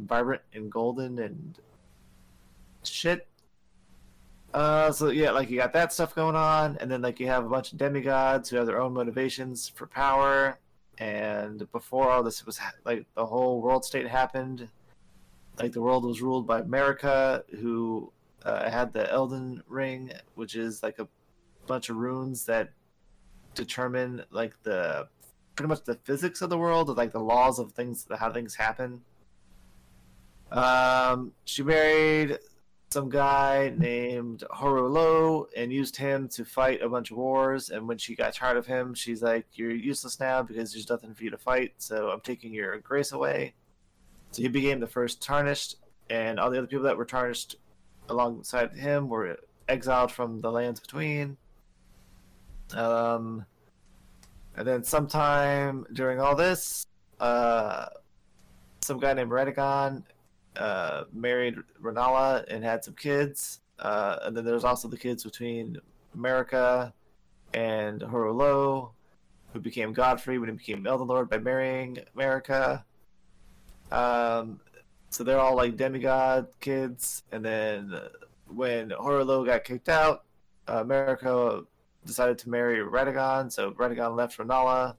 [0.07, 1.59] vibrant and golden and
[2.83, 3.27] shit.
[4.53, 7.45] Uh, so yeah, like you got that stuff going on, and then like you have
[7.45, 10.59] a bunch of demigods who have their own motivations for power.
[10.97, 14.67] And before all this was like the whole world state happened,
[15.57, 18.11] like the world was ruled by Marika, who
[18.43, 21.07] uh, had the Elden Ring, which is like a
[21.67, 22.71] bunch of runes that
[23.53, 25.07] determine like the
[25.55, 29.01] pretty much the physics of the world, like the laws of things, how things happen.
[30.51, 32.39] Um, she married
[32.91, 37.69] some guy named Hoarah Loux and used him to fight a bunch of wars.
[37.69, 41.13] And when she got tired of him, she's like, "You're useless now because there's nothing
[41.13, 41.73] for you to fight.
[41.77, 43.53] So I'm taking your grace away."
[44.31, 45.75] So he became the first tarnished,
[46.09, 47.55] and all the other people that were tarnished
[48.09, 51.37] alongside him were exiled from the lands between.
[52.73, 53.45] Um,
[54.55, 56.85] and then sometime during all this,
[57.19, 57.87] uh,
[58.81, 60.03] some guy named Radagon
[60.59, 63.61] uh, married Rennala and had some kids.
[63.79, 65.77] Uh, and then there's also the kids between
[66.15, 66.91] Marika
[67.53, 68.91] and Hoarah Loux,
[69.53, 72.83] who became Godfrey when he became Elden Lord by marrying Marika.
[73.91, 74.59] Um,
[75.09, 77.23] so they're all like demigod kids.
[77.31, 77.97] And then
[78.47, 80.25] when Hoarah Loux got kicked out,
[80.67, 81.65] uh, Marika
[82.05, 83.49] decided to marry Radagon.
[83.51, 84.95] So Radagon left Rennala.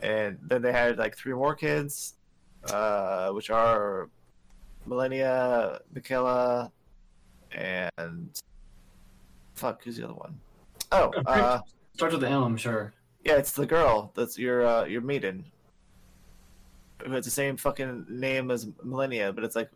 [0.00, 2.14] And then they had like three more kids,
[2.72, 4.08] uh, which are
[4.88, 6.70] Malenia, Miquella,
[7.52, 8.30] and
[9.54, 10.38] fuck, who's the other one?
[10.92, 11.60] Oh, uh,
[11.94, 12.92] Starts with the M, I'm sure.
[13.24, 15.44] yeah, it's the girl that's your uh, your maiden,
[17.04, 19.70] who has the same fucking name as Malenia, but it's like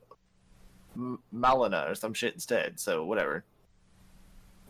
[0.97, 2.79] M- Melina or some shit instead.
[2.81, 3.45] So whatever.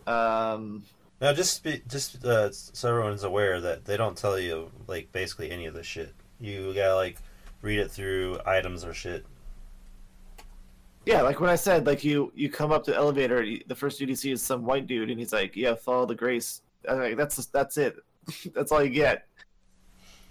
[0.06, 0.82] Um,
[1.20, 5.51] Now, just be, just uh, so everyone's aware that they don't tell you like basically
[5.51, 6.14] any of this shit.
[6.40, 7.19] You gotta like
[7.60, 9.24] read it through items or shit.
[11.07, 13.74] Yeah, like when I said, like you you come up to the elevator, you- the
[13.74, 16.62] first dude you see is some white dude, and he's like, "Yeah, follow the grace."
[16.89, 17.97] I'm like, that's that's it.
[18.55, 19.27] that's all you get.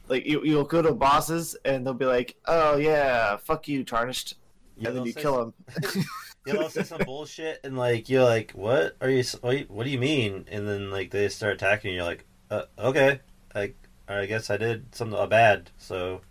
[0.08, 4.36] Like you you'll go to bosses, and they'll be like, "Oh yeah, fuck you, tarnished,"
[4.84, 6.06] and then you kill some- him.
[6.48, 9.24] You'll say some bullshit, and like you're like, "What are you?
[9.42, 11.98] What, do you mean?" And then like they start attacking you.
[11.98, 13.20] You're like, uh, "Okay,
[13.54, 13.74] I
[14.08, 16.22] I guess I did something uh, bad." So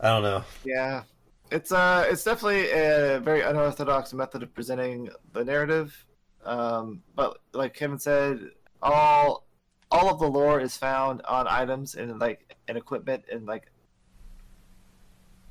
[0.00, 0.44] I don't know.
[0.64, 1.02] Yeah,
[1.50, 6.06] it's uh, it's definitely a very unorthodox method of presenting the narrative.
[6.44, 8.50] Um, but like Kevin said,
[8.82, 9.46] all
[9.90, 13.70] all of the lore is found on items and like and equipment and like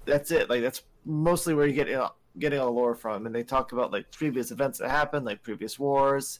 [0.06, 0.50] that's it.
[0.50, 3.26] Like that's mostly where you get you know, getting all the lore from.
[3.26, 6.40] And they talk about like previous events that happened, like previous wars,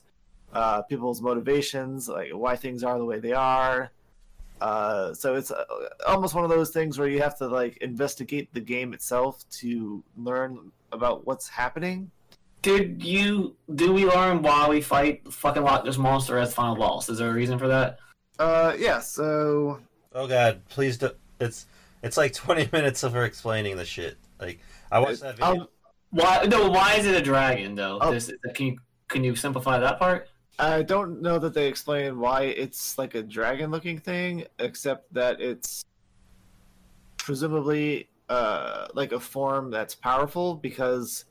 [0.52, 3.90] uh, people's motivations, like why things are the way they are.
[4.60, 5.64] Uh, so it's uh,
[6.06, 10.02] almost one of those things where you have to like investigate the game itself to
[10.16, 12.10] learn about what's happening.
[12.62, 17.08] Did you do we learn why we fight fucking Loch Ness monster as final boss?
[17.08, 17.98] Is there a reason for that?
[18.38, 19.00] Uh, yeah.
[19.00, 19.80] So
[20.14, 21.10] Oh God, please do.
[21.38, 21.66] It's
[22.02, 24.16] it's like 20 minutes of her explaining the shit.
[24.40, 24.60] Like
[24.90, 25.62] I watched that video.
[25.62, 25.68] um,
[26.10, 26.70] Why no?
[26.70, 27.98] Why is it a dragon though?
[28.00, 28.10] Oh.
[28.10, 28.78] This- can you
[29.08, 30.28] can you simplify that part?
[30.58, 35.84] I don't know that they explain why it's like a dragon-looking thing, except that it's
[37.18, 41.26] presumably uh, like a form that's powerful because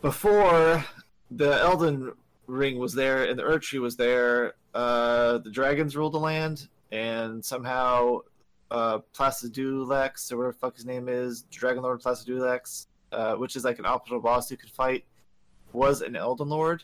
[0.00, 0.84] before
[1.30, 2.12] the Elden
[2.46, 7.44] Ring was there and the Tree was there, uh, the dragons ruled the land, and
[7.44, 8.20] somehow
[8.70, 13.78] uh, Placidusax, or whatever fuck his name is, Dragon Lord Placidusax, uh, which is like
[13.78, 15.04] an optional boss you could fight,
[15.74, 16.82] was an Elden Lord.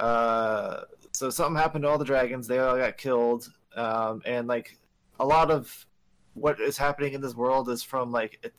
[0.00, 2.46] Uh, so something happened to all the dragons.
[2.48, 4.78] They all got killed, um, and like
[5.20, 5.86] a lot of
[6.34, 8.50] what is happening in this world is from like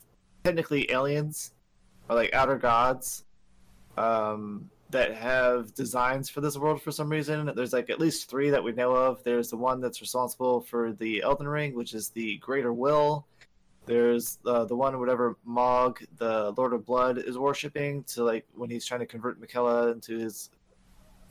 [0.44, 1.52] technically aliens
[2.08, 3.24] or like outer gods
[3.96, 7.50] um, that have designs for this world for some reason.
[7.56, 9.24] There's like at least three that we know of.
[9.24, 13.26] There's the one that's responsible for the Elden Ring, which is the Greater Will.
[13.84, 18.70] There's uh, the one whatever Mohg, the Lord of Blood, is worshiping to like when
[18.70, 20.50] he's trying to convert Miquella into his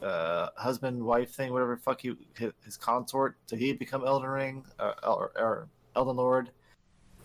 [0.02, 4.66] uh, husband, wife thing, whatever fuck he his, his consort to he become Elden Ring
[4.80, 6.52] uh, or, or Elden Lord.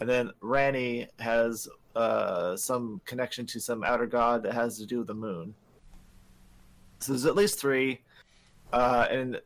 [0.01, 4.98] And then Ranni has uh, some connection to some outer god that has to do
[4.98, 5.55] with the moon.
[6.98, 8.01] So there's at least three,
[8.73, 9.40] uh, and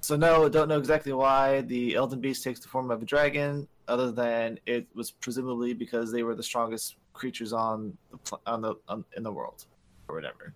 [0.00, 3.68] so no, don't know exactly why the Elden Beast takes the form of a dragon,
[3.88, 8.74] other than it was presumably because they were the strongest creatures on the on the
[8.88, 9.64] on, in the world,
[10.08, 10.52] or whatever.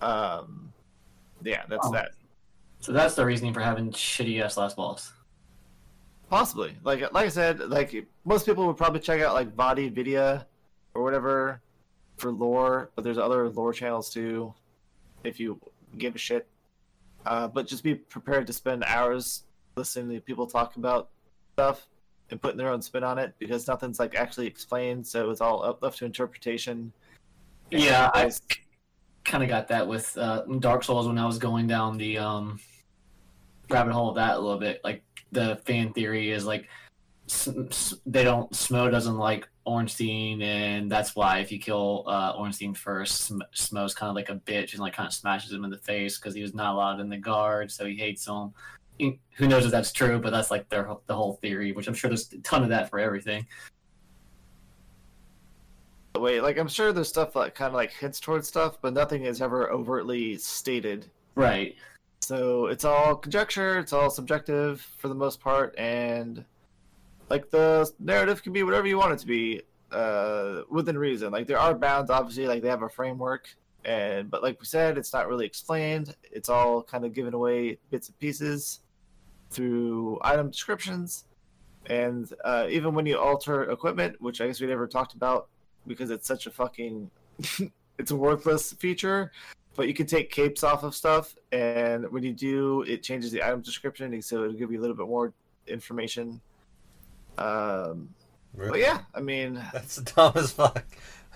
[0.00, 0.72] Um,
[1.42, 1.92] yeah, that's Oh.
[1.92, 2.12] that.
[2.80, 5.12] So that's the reasoning for having shitty ass last balls.
[6.30, 10.44] Possibly, like like I said, like most people would probably check out like VaatiVidya
[10.94, 11.62] or whatever
[12.18, 14.52] for lore, but there's other lore channels too,
[15.24, 15.58] if you
[15.96, 16.46] give a shit.
[17.24, 19.44] Uh, but just be prepared to spend hours
[19.76, 21.08] listening to people talk about
[21.54, 21.88] stuff
[22.30, 25.62] and putting their own spin on it because nothing's like actually explained, so it's all
[25.64, 26.92] up, left to interpretation.
[27.72, 28.42] And Yeah, I guys-
[29.28, 32.58] kind of got that with uh, Dark Souls when I was going down the um,
[33.68, 34.80] rabbit hole of that a little bit.
[34.82, 36.68] Like the fan theory is like
[38.06, 43.20] they don't Smough doesn't like Ornstein, and that's why if you kill uh, Ornstein first,
[43.22, 45.78] Sm- Smough's kind of like a bitch and like kind of smashes him in the
[45.78, 48.52] face because he was not allowed in the guard, so he hates him.
[48.98, 52.08] Who knows if that's true, but that's like their the whole theory, which I'm sure
[52.08, 53.46] there's a ton of that for everything.
[56.16, 59.24] Wait, like I'm sure there's stuff that kind of like hints towards stuff, but nothing
[59.24, 61.06] is ever overtly stated.
[61.34, 61.76] Right.
[62.20, 66.44] So it's all conjecture, it's all subjective for the most part, and
[67.30, 69.62] like the narrative can be whatever you want it to be,
[69.92, 71.30] uh, within reason.
[71.30, 73.48] Like there are bounds, obviously, like they have a framework,
[73.84, 76.16] and but like we said, it's not really explained.
[76.24, 78.80] It's all kind of given away bits and pieces
[79.50, 81.24] through item descriptions,
[81.86, 85.48] and uh, even when you alter equipment, which I guess we never talked about
[85.88, 87.10] because it's such a fucking,
[87.98, 89.32] it's a worthless feature
[89.78, 93.40] but you can take capes off of stuff, and when you do, it changes the
[93.40, 95.32] item description, so it'll give you a little bit more
[95.68, 96.40] information.
[97.38, 98.08] Um,
[98.56, 100.84] but yeah, I mean, That's dumb as fuck.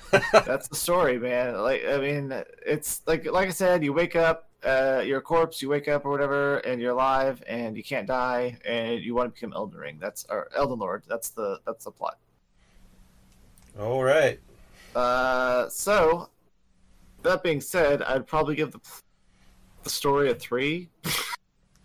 [0.33, 1.57] that's the story, man.
[1.59, 2.35] Like, I mean,
[2.67, 6.05] it's like, like I said, you wake up, uh, you're a corpse, you wake up
[6.05, 9.79] or whatever, and you're alive, and you can't die, and you want to become Elden
[9.79, 9.99] Ring.
[10.01, 11.05] That's our Elden Lord.
[11.09, 12.19] That's the that's the plot.
[13.79, 14.39] All right.
[14.95, 16.29] Uh, so
[17.23, 18.81] that being said, I'd probably give the
[19.83, 20.89] the story a three.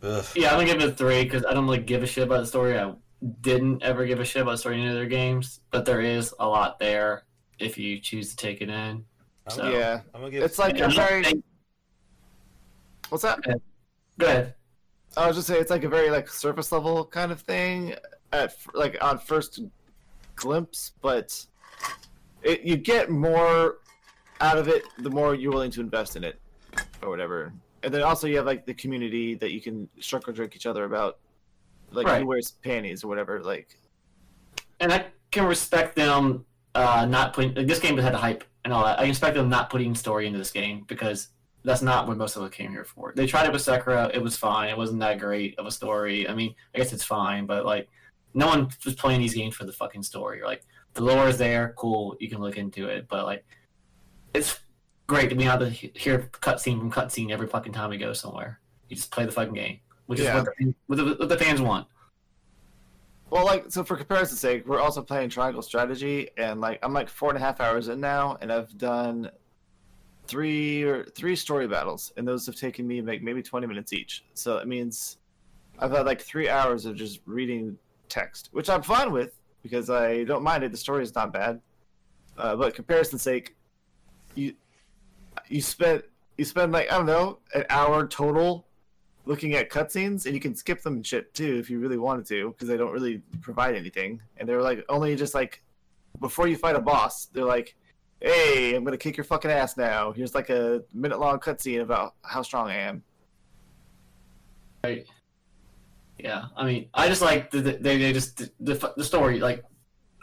[0.03, 0.25] Ugh.
[0.35, 2.41] Yeah, I'm gonna give it a three because I don't really give a shit about
[2.41, 2.77] the story.
[2.77, 2.93] I
[3.41, 6.01] didn't ever give a shit about the story in any of their games, but there
[6.01, 7.23] is a lot there
[7.59, 9.03] if you choose to take it in.
[9.49, 10.43] So- yeah, I'm gonna give.
[10.43, 11.23] it's like And a I'm not very.
[11.23, 11.43] saying-
[13.09, 13.39] What's that?
[14.19, 14.53] Go ahead.
[15.15, 17.95] I was just saying it's like a very like surface level kind of thing
[18.33, 19.61] at like on first
[20.35, 21.43] glimpse, but
[22.43, 23.77] it you get more
[24.41, 26.39] out of it the more you're willing to invest in it
[27.01, 27.53] or whatever.
[27.83, 30.83] And then also you have like the community that you can circle drink each other
[30.85, 31.19] about,
[31.91, 32.21] like Right.
[32.21, 33.41] who wears panties or whatever.
[33.41, 33.77] Like
[34.79, 36.45] And I can respect them
[36.75, 38.99] uh, not putting like, this game had the hype and all that.
[38.99, 41.29] I respect them not putting story into this game because
[41.63, 43.13] that's not what most of us came here for.
[43.15, 44.69] They tried it with Sekiro, it was fine.
[44.69, 46.29] It wasn't that great of a story.
[46.29, 47.89] I mean, I guess it's fine, but like,
[48.33, 50.43] no one was playing these games for the fucking story.
[50.43, 50.63] Like,
[50.97, 53.45] the lore is there, cool, you can look into it, but like,
[54.33, 54.59] it's
[55.05, 58.59] great to be able to hear cutscene from cutscene every fucking time we go somewhere.
[58.89, 60.39] You just play the fucking game, which Yeah.
[60.39, 61.87] is what the, what, the, what the fans want.
[63.29, 67.09] Well, like so for comparison's sake, we're also playing Triangle Strategy, and like I'm like
[67.09, 69.29] four and a half hours in now, and I've done
[70.27, 74.23] three or three story battles, and those have taken me like maybe 20 minutes each.
[74.33, 75.17] So it means
[75.77, 77.77] I've had like three hours of just reading
[78.09, 79.36] text, which I'm fine with
[79.67, 80.71] because I don't mind it.
[80.71, 81.61] The story is not bad,
[82.37, 83.55] uh, but comparison's sake,
[84.35, 84.53] you
[85.49, 86.03] you spent
[86.37, 88.67] you spend like I don't know an hour total
[89.25, 92.25] looking at cutscenes, and you can skip them and shit too if you really wanted
[92.27, 94.21] to, because they don't really provide anything.
[94.37, 95.61] And they're like only just like
[96.19, 97.75] before you fight a boss, they're like,
[98.21, 102.15] "Hey, I'm gonna kick your fucking ass now." Here's like a minute long cutscene about
[102.23, 103.03] how strong I am.
[104.83, 105.05] Right.
[106.19, 109.39] Yeah, I mean, I just like the, the, they they just the, the the story.
[109.39, 109.63] Like,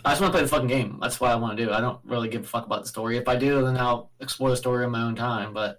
[0.04, 0.98] I just want to play the fucking game.
[1.00, 1.72] That's what I want to do.
[1.72, 3.16] I don't really give a fuck about the story.
[3.16, 5.54] If I do, then I'll explore the story on my own time.
[5.54, 5.78] But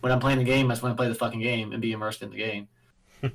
[0.00, 1.92] when I'm playing the game, I just want to play the fucking game and be
[1.92, 2.68] immersed in the game.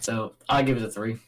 [0.00, 1.18] so I give it a three.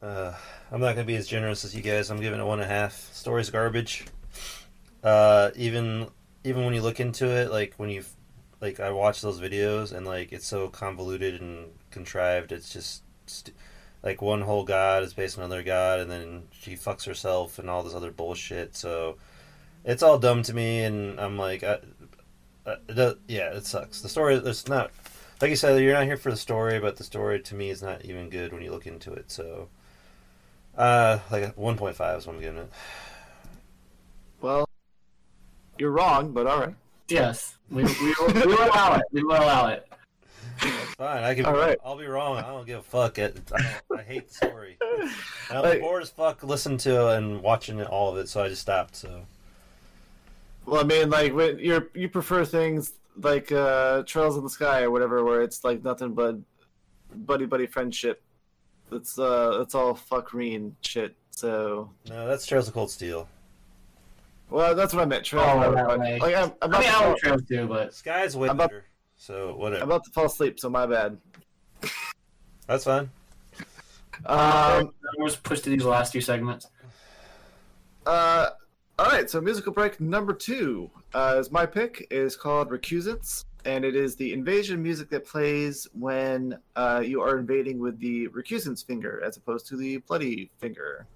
[0.00, 0.32] Uh,
[0.70, 2.10] I'm not gonna be as generous as you guys.
[2.10, 2.94] I'm giving it one and a half.
[3.12, 4.06] Story's garbage.
[5.02, 6.08] Uh, even
[6.44, 8.04] even when you look into it, like when you
[8.60, 12.52] like I watch those videos and like it's so convoluted and contrived.
[12.52, 13.56] It's just st-
[14.02, 17.68] like one whole god is based on another god, and then she fucks herself and
[17.68, 18.76] all this other bullshit.
[18.76, 19.16] So
[19.84, 21.78] it's all dumb to me, and I'm like, I,
[22.66, 24.00] I, the, yeah, it sucks.
[24.00, 24.90] The story, it's not
[25.40, 27.82] like you said, you're not here for the story, but the story to me is
[27.82, 29.30] not even good when you look into it.
[29.30, 29.68] So,
[30.76, 32.70] uh, like 1.5 is what I'm giving it.
[34.40, 34.68] Well,
[35.78, 36.74] you're wrong, but all right.
[37.08, 39.02] Yes, we, we, will, we will allow it.
[39.12, 39.87] We will allow it.
[40.62, 41.22] It's fine.
[41.24, 41.44] I can.
[41.46, 41.78] All right.
[41.84, 42.36] I'll be wrong.
[42.38, 43.18] I don't give a fuck.
[43.18, 44.76] It, I, don't- I hate the story.
[44.80, 48.48] I was Like- bored as fuck listening to and watching all of it, so I
[48.48, 48.96] just stopped.
[48.96, 49.22] So
[50.66, 54.82] Well, I mean, like when you're you prefer things like uh, Trails in the Sky
[54.82, 56.36] or whatever, where it's like nothing but
[57.14, 58.22] buddy buddy friendship.
[58.92, 61.14] It's uh, it's all fuckreen shit.
[61.30, 63.28] So, no, that's Trails of Cold Steel.
[64.50, 65.24] well, that's what I meant.
[65.24, 65.46] Trails.
[65.48, 66.18] Oh, whatever, that but, way.
[66.18, 68.48] like I'm, I'm, I mean, I fall, trails too, but Sky's way
[69.28, 69.76] I'm about- better.
[69.76, 71.18] So I'm about to fall asleep, so my bad.
[72.66, 73.10] That's fine.
[74.26, 76.66] Um, let's push to these last two segments.
[78.06, 78.50] Uh,
[78.98, 82.06] all right, so musical break number two uh, is my pick.
[82.10, 87.38] is called Recusants, and it is the invasion music that plays when uh, you are
[87.38, 91.06] invading with the Recusants finger as opposed to the bloody finger.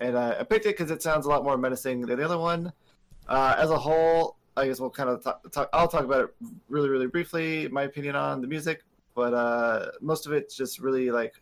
[0.00, 2.38] And uh, I picked it because it sounds a lot more menacing than the other
[2.38, 2.72] one.
[3.28, 5.68] Uh, as a whole, I guess we'll kind of talk, talk.
[5.72, 6.34] I'll talk about it
[6.68, 7.68] really, really briefly.
[7.68, 8.82] My opinion on the music,
[9.14, 11.34] but uh, most of it's just really like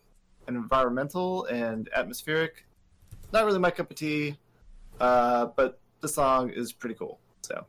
[0.47, 2.65] environmental and atmospheric.
[3.31, 4.37] Not really my cup of tea.
[4.99, 7.19] Uh, but the song is pretty cool.
[7.41, 7.65] So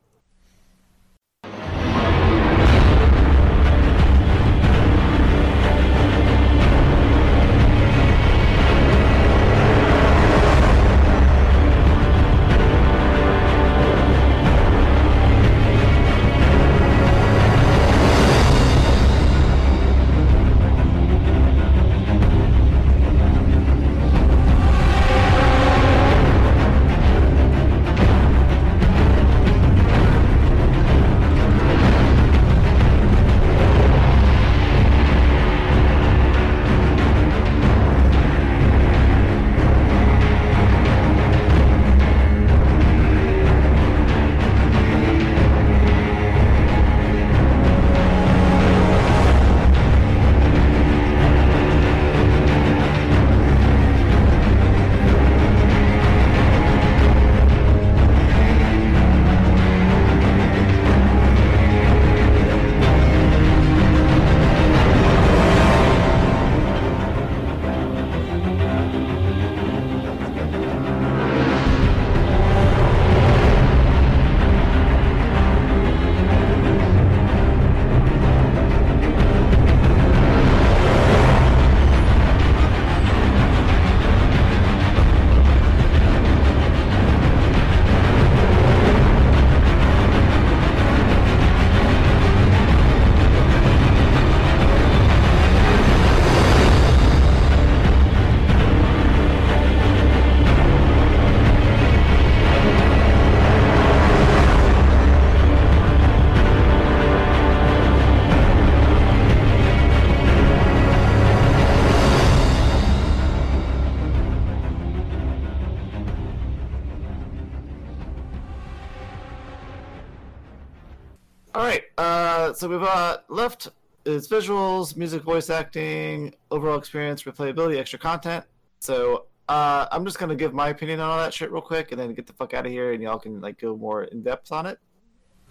[122.56, 123.68] so we've uh, left
[124.04, 128.44] its visuals, music, voice acting, overall experience, replayability, extra content.
[128.80, 132.00] So uh, I'm just gonna give my opinion on all that shit real quick, and
[132.00, 134.52] then get the fuck out of here, and y'all can like go more in depth
[134.52, 134.78] on it.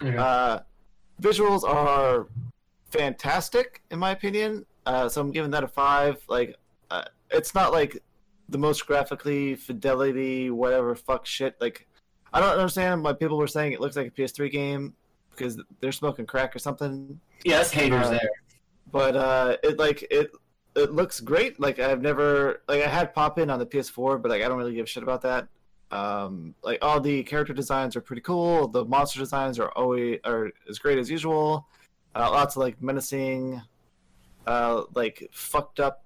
[0.02, 0.16] Okay.
[0.16, 0.60] Uh,
[1.20, 2.26] visuals are
[2.90, 4.66] fantastic in my opinion.
[4.84, 6.22] Uh, so I'm giving that a five.
[6.28, 6.56] Like,
[6.90, 8.02] uh, it's not like
[8.48, 11.56] the most graphically fidelity, whatever fuck shit.
[11.60, 11.88] Like,
[12.32, 14.94] I don't understand why people were saying it looks like a PS3 game
[15.36, 17.20] because they're smoking crack or something.
[17.44, 18.30] yeah, that's haters uh, there.
[18.90, 20.30] But uh, it like it
[20.74, 21.58] it looks great.
[21.58, 24.58] Like I've never like I had pop in on the PS4, but like I don't
[24.58, 25.48] really give a shit about that.
[25.90, 28.68] Um, like all the character designs are pretty cool.
[28.68, 31.66] The monster designs are always are as great as usual.
[32.14, 33.62] Uh, lots of like menacing,
[34.46, 36.04] uh, like fucked up,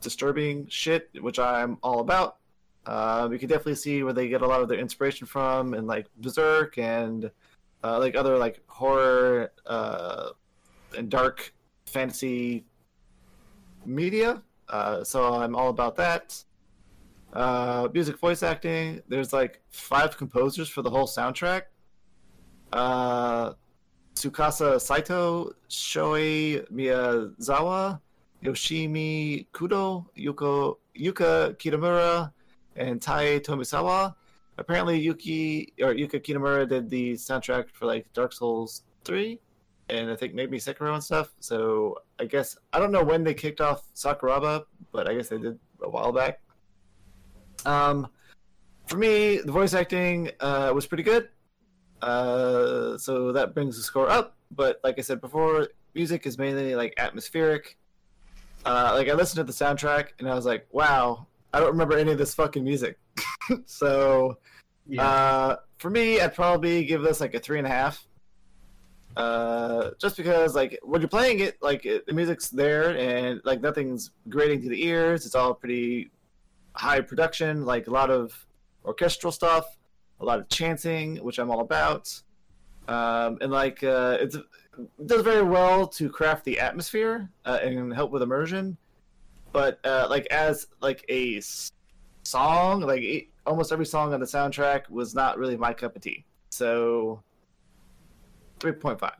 [0.00, 2.36] disturbing shit, which I'm all about.
[2.84, 5.86] Uh, you can definitely see where they get a lot of their inspiration from, and
[5.86, 7.30] like Berserk and
[7.84, 10.28] uh, like other like horror uh,
[10.98, 11.36] and dark
[11.94, 12.64] fantasy
[13.86, 14.30] media.
[14.76, 16.26] Uh, so I'm all about that.
[17.42, 18.84] Uh, music, voice acting.
[19.12, 21.62] There's like five composers for the whole soundtrack.
[22.72, 23.52] uh,
[24.14, 28.00] Tsukasa Saito, Shoi Miyazawa,
[28.44, 32.32] Yoshimi Kudo, Yuko, Yuka Kitamura,
[32.76, 34.14] and Tai Tomisawa.
[34.58, 39.40] Apparently, Yuki or Yuka Kitamura did the soundtrack for like Dark Souls 3
[39.88, 41.34] and I think maybe Sekiro and stuff.
[41.40, 45.38] So I guess I don't know when they kicked off Sakuraba, but I guess they
[45.38, 46.40] did a while back.
[47.64, 48.08] Um,
[48.86, 51.28] for me, the voice acting uh, was pretty good.
[52.00, 54.36] Uh, so that brings the score up.
[54.50, 57.78] But like I said before, music is mainly like atmospheric.
[58.64, 61.96] Uh, like I listened to the soundtrack and I was like, wow, I don't remember
[61.96, 62.98] any of this fucking music.
[63.66, 64.38] so
[64.86, 65.02] Yeah.
[65.06, 68.06] uh, for me, I'd probably give this like a three and a half.
[69.16, 73.60] Uh, just because like when you're playing it, like it, the music's there and like
[73.60, 75.26] nothing's grating to the ears.
[75.26, 76.10] It's all pretty
[76.74, 78.46] high production, like a lot of
[78.84, 79.66] orchestral stuff,
[80.20, 82.08] a lot of chanting, which I'm all about.
[82.88, 87.92] Um, and like uh, it's, it does very well to craft the atmosphere uh, and
[87.92, 88.76] help with immersion.
[89.52, 91.42] But uh, like as like a
[92.24, 96.02] song, like it, almost every song on the soundtrack was not really my cup of
[96.02, 96.24] tea.
[96.50, 97.22] So
[98.60, 99.12] 3.5.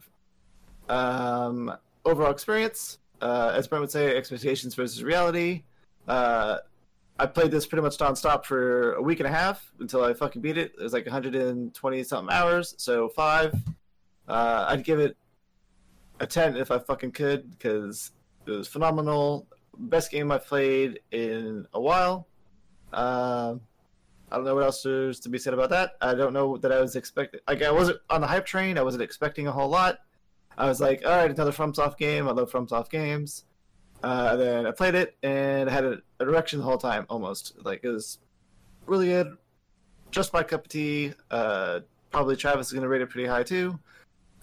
[0.88, 1.72] Um,
[2.04, 5.62] overall experience, uh, as Brent would say, expectations versus reality.
[6.06, 6.58] Uh,
[7.18, 10.42] I played this pretty much nonstop for a week and a half until I fucking
[10.42, 10.72] beat it.
[10.78, 13.54] It was like 120 something hours, so five.
[14.26, 15.16] Uh, I'd give it
[16.20, 18.12] a 10 if I fucking could because
[18.46, 19.46] it was phenomenal.
[19.76, 22.26] Best game I've played in a while.
[22.92, 23.60] Um,
[24.32, 25.92] I don't know what else there's to be said about that.
[26.00, 27.40] I don't know that I was expecting.
[27.46, 28.78] Like I wasn't on the hype train.
[28.78, 29.98] I wasn't expecting a whole lot.
[30.56, 32.26] I was like, all right, another FromSoft game.
[32.26, 33.44] I love FromSoft games.
[34.02, 37.52] Uh, then I played it and I had a, a direction the whole time, almost.
[37.62, 38.20] Like it was
[38.86, 39.36] really good.
[40.10, 41.12] Just my cup of tea.
[41.30, 41.80] Uh,
[42.10, 43.78] probably Travis is gonna rate it pretty high too.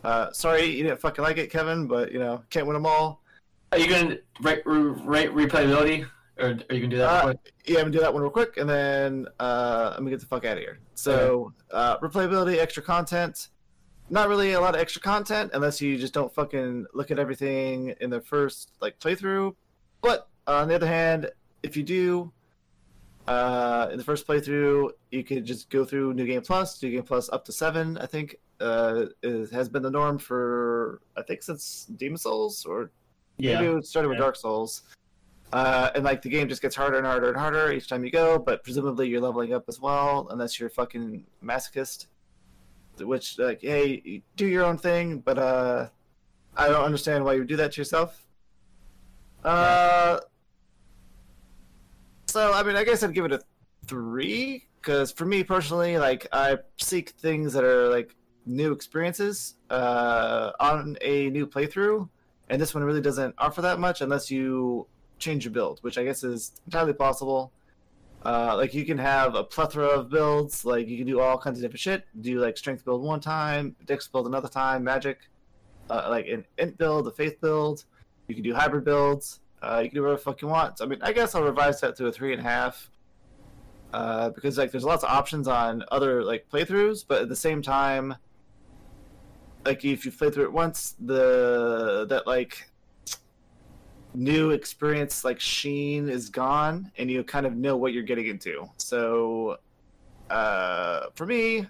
[0.03, 3.23] Uh, sorry you didn't fucking like it, Kevin, but you know can't win them all.
[3.71, 6.07] Are you gonna rate replayability,
[6.39, 7.25] or are you gonna do that?
[7.25, 7.33] Uh,
[7.65, 10.25] yeah, I'm gonna do that one real quick, and then uh, I'm gonna get the
[10.25, 10.79] fuck out of here.
[10.95, 13.49] So, uh, replayability, extra content.
[14.09, 17.93] Not really a lot of extra content unless you just don't fucking look at everything
[18.01, 19.55] in the first like playthrough.
[20.01, 21.29] But on the other hand,
[21.61, 22.31] if you do,
[23.27, 26.81] uh, in the first playthrough, you could just go through New Game Plus.
[26.81, 31.01] New Game Plus up to seven, I think, uh, is, has been the norm for
[31.15, 32.91] I think since Demon Souls or
[33.39, 34.23] Maybe it started with Yeah.
[34.23, 34.83] Dark Souls.
[35.51, 38.11] Uh, and like the game just gets harder and harder and harder each time you
[38.11, 42.07] go, but presumably you're leveling up as well, unless you're fucking masochist.
[42.99, 45.87] Which like, hey, do your own thing, but uh,
[46.55, 48.27] I don't understand why you do that to yourself.
[49.43, 50.19] Uh,
[52.27, 53.41] so I mean, I guess I'd give it a
[53.87, 60.51] three because for me personally, like I seek things that are like new experiences uh,
[60.59, 62.09] on a new playthrough
[62.49, 64.87] and this one really doesn't offer that much unless you
[65.19, 67.51] change your build, which I guess is entirely possible.
[68.25, 71.57] Uh, like you can have a plethora of builds, like you can do all kinds
[71.57, 72.03] of different shit.
[72.19, 75.19] Do like strength build one time, dex build another time, magic,
[75.89, 77.85] uh, like an int build, a faith build.
[78.27, 79.39] You can do hybrid builds.
[79.61, 80.77] Uh, you can do whatever fuck you want.
[80.77, 82.89] So, I mean, I guess I'll revise that to a three and a half.
[83.91, 87.61] Uh, because like there's lots of options on other like playthroughs, but at the same
[87.61, 88.15] time,
[89.65, 92.68] like if you play through it once, the that like
[94.13, 98.69] new experience like sheen is gone, and you kind of know what you're getting into.
[98.77, 99.57] So,
[100.29, 101.67] uh, for me,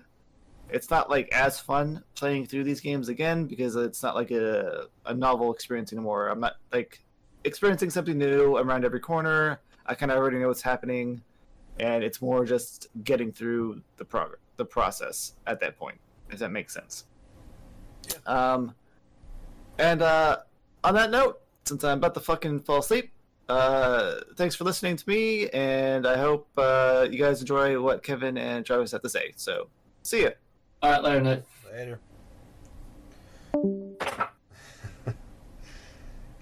[0.70, 4.86] it's not like as fun playing through these games again because it's not like a
[5.06, 6.28] a novel experience anymore.
[6.28, 7.04] I'm not like
[7.44, 9.60] experiencing something new around every corner.
[9.86, 11.22] I kind of already know what's happening,
[11.80, 16.00] and it's more just getting through the prog- the process at that point.
[16.30, 17.06] If that makes sense.
[18.26, 18.76] Um,
[19.80, 20.38] and uh,
[20.84, 23.12] on that note, since I'm about to fucking fall asleep,
[23.48, 28.38] uh, thanks for listening to me, and I hope uh, you guys enjoy what Kevin
[28.38, 29.34] and Travis have to say.
[29.38, 29.70] So,
[30.04, 30.30] see ya.
[30.82, 31.44] All right, later, Nick.
[31.72, 32.00] Later.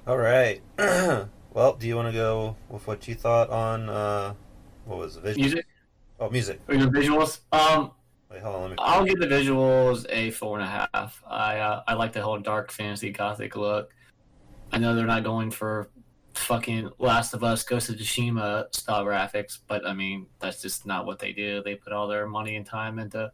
[0.07, 0.61] All right.
[0.77, 4.33] well, do you want to go with what you thought on uh,
[4.85, 5.41] what was the Vision?
[5.41, 5.65] Music
[6.19, 6.59] Oh, music.
[6.67, 7.39] or your visuals?
[7.51, 7.91] Um,
[8.31, 8.61] Wait, hold on.
[8.61, 8.75] Let me.
[8.79, 11.21] I'll give the visuals a four and a half.
[11.27, 13.93] I uh, I like the whole dark fantasy gothic look.
[14.71, 15.89] I know they're not going for
[16.33, 21.05] fucking Last of Us, Ghost of Tsushima style graphics, but I mean that's just not
[21.05, 21.61] what they do.
[21.63, 23.31] They put all their money and time into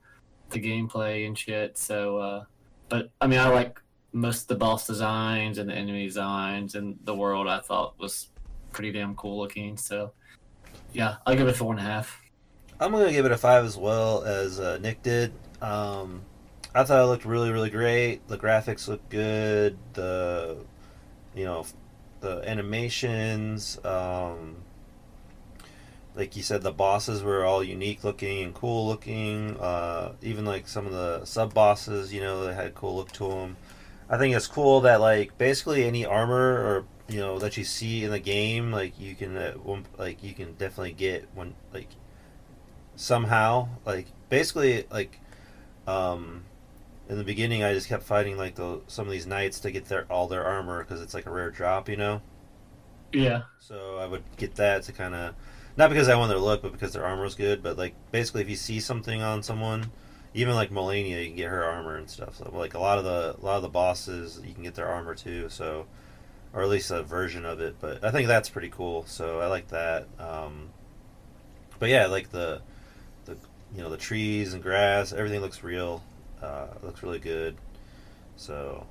[0.50, 1.78] the gameplay and shit.
[1.78, 2.46] So, uh,
[2.90, 3.82] but I mean, I like
[4.14, 7.48] most of the boss designs and the enemy designs and the world.
[7.48, 8.30] I thought was
[8.72, 9.78] pretty damn cool looking.
[9.78, 10.14] So,
[10.94, 12.22] yeah, I'll give it a four and a half.
[12.80, 15.34] I'm gonna give it a five as well as uh, Nick did.
[15.62, 16.22] Um,
[16.76, 18.28] I thought it looked really, really great.
[18.28, 19.78] The graphics looked good.
[19.94, 20.58] The,
[21.36, 21.66] you know,
[22.22, 23.84] the animations.
[23.86, 24.58] Um,
[26.16, 29.58] like you said, the bosses were all unique looking and cool looking.
[29.60, 33.12] Uh, even like some of the sub bosses, you know, they had a cool look
[33.14, 33.58] to them.
[34.10, 38.04] I think it's cool that like basically any armor or you know that you see
[38.04, 39.56] in the game, like you can uh,
[39.98, 41.90] like you can definitely get one like
[42.96, 45.20] somehow like basically like
[45.88, 46.44] um
[47.10, 49.86] in the beginning I just kept fighting like the some of these knights to get
[49.86, 52.22] their all their armor because it's like a rare drop, you know.
[53.12, 53.44] Yeah.
[53.60, 55.36] So I would get that to kind of
[55.78, 57.64] not because I want their look, but because their armor is good.
[57.64, 59.92] But like basically, if you see something on someone,
[60.34, 62.38] even like Malenia, you can get her armor and stuff.
[62.38, 64.88] So like a lot of the a lot of the bosses, you can get their
[64.88, 65.50] armor too.
[65.50, 65.86] So
[66.54, 67.76] or at least a version of it.
[67.82, 69.06] But I think that's pretty cool.
[69.08, 70.08] So I like that.
[70.20, 70.70] Um,
[71.80, 72.62] but yeah, like the
[73.26, 73.36] the
[73.76, 76.04] you know the trees and grass, everything looks real.
[76.44, 77.56] Uh, looks really good.
[78.36, 78.86] So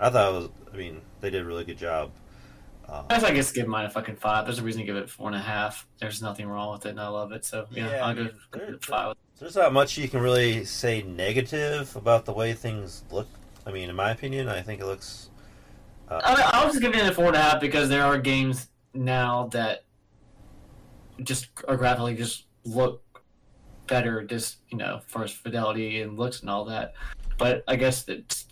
[0.00, 0.48] I thought it was.
[0.72, 2.10] I mean, they did a really good job.
[2.88, 4.46] Um, I guess I guess give mine a fucking five.
[4.46, 5.86] There's a reason to give it four and a half.
[6.00, 7.44] There's nothing wrong with it, and I love it.
[7.44, 9.14] So yeah, Yeah, I'll give there- it five.
[9.38, 13.28] There's not much you can really say negative about the way things look.
[13.64, 15.28] I mean, in my opinion, I think it looks.
[16.08, 18.68] Uh, I, I'll just give it a four and a half because there are games
[18.94, 19.84] now that
[21.22, 23.02] just are graphically just look
[23.88, 26.94] better, just you know, for its fidelity and looks and all that.
[27.38, 28.46] But I guess it's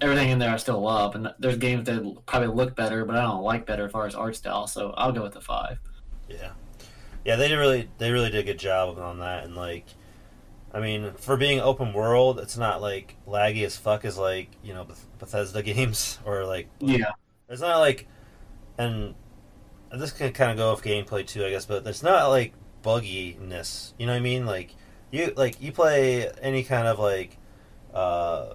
[0.00, 3.22] everything in there I still love, and there's games that probably look better, but I
[3.22, 4.66] don't like better as far as art style.
[4.66, 5.78] So I'll go with the five.
[6.28, 6.52] yeah,
[7.24, 9.86] yeah, they did really, they really did a good job on that, and like,
[10.72, 14.72] I mean, for being open world, it's not like laggy as fuck as like you
[14.74, 17.12] know Beth- Bethesda games or like Yeah,
[17.48, 18.06] It's not like,
[18.78, 19.14] and
[19.92, 21.66] this can kind of go off gameplay too, I guess.
[21.66, 23.92] But it's not like bugginess.
[23.98, 24.46] You know what I mean?
[24.46, 24.74] Like
[25.10, 27.36] you like you play any kind of like
[27.94, 28.54] uh,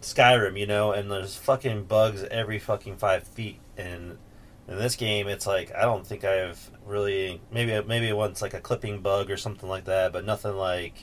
[0.00, 3.60] Skyrim, you know, and there's fucking bugs every fucking five feet.
[3.76, 4.18] And
[4.68, 8.60] in this game, it's like I don't think I've really maybe maybe once like a
[8.60, 10.94] clipping bug or something like that, but nothing like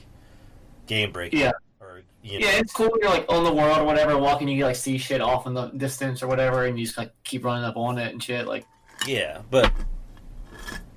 [0.86, 1.40] game breaking.
[1.40, 1.52] Yeah.
[1.80, 2.48] Or you know.
[2.48, 2.90] yeah, it's cool.
[2.90, 5.54] when You're like on the world or whatever, walking, you like see shit off in
[5.54, 8.48] the distance or whatever, and you just like keep running up on it and shit.
[8.48, 8.66] Like,
[9.08, 9.72] Yeah, but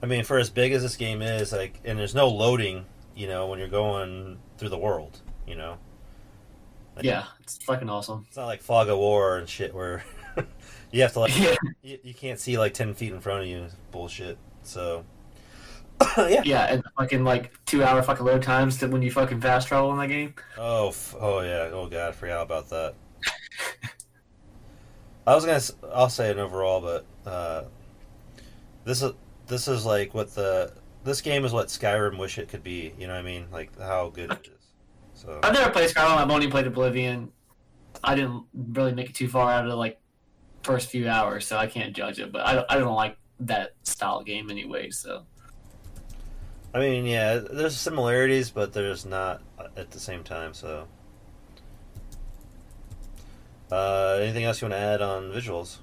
[0.02, 3.28] I mean, for as big as this game is, like, and there's no loading, you
[3.28, 5.78] know, when you're going through the world, you know,
[6.96, 8.24] Like, yeah, it's fucking awesome.
[8.28, 10.04] it's not like Fog of War and shit where
[10.90, 13.46] you have to like Yeah, you, you can't see like ten feet in front of
[13.48, 13.66] you.
[13.92, 14.38] Bullshit.
[14.64, 15.04] So
[16.18, 16.42] yeah.
[16.44, 19.92] yeah, and fucking like two hour fucking load times to when you fucking fast travel
[19.92, 20.34] in that game.
[20.58, 21.70] Oh, f- oh yeah.
[21.72, 22.94] Oh god, I forgot about that.
[25.26, 25.58] I was gonna.
[25.58, 27.64] s- I'll say it overall, but uh,
[28.84, 29.12] this is
[29.46, 30.72] this is like what the
[31.04, 32.92] this game is what Skyrim wish it could be.
[32.98, 33.46] You know what I mean?
[33.52, 34.62] Like how good it is.
[35.14, 36.16] So I've never played Skyrim.
[36.16, 37.30] I've only played Oblivion.
[38.02, 40.00] I didn't really make it too far out of the like
[40.62, 42.32] first few hours, so I can't judge it.
[42.32, 44.90] But I don't, I don't like that style game anyway.
[44.90, 45.26] So
[46.74, 49.42] I mean, yeah, there's similarities, but there's not
[49.76, 50.54] at the same time.
[50.54, 50.86] So,
[53.70, 55.78] uh, anything else you want to add on visuals?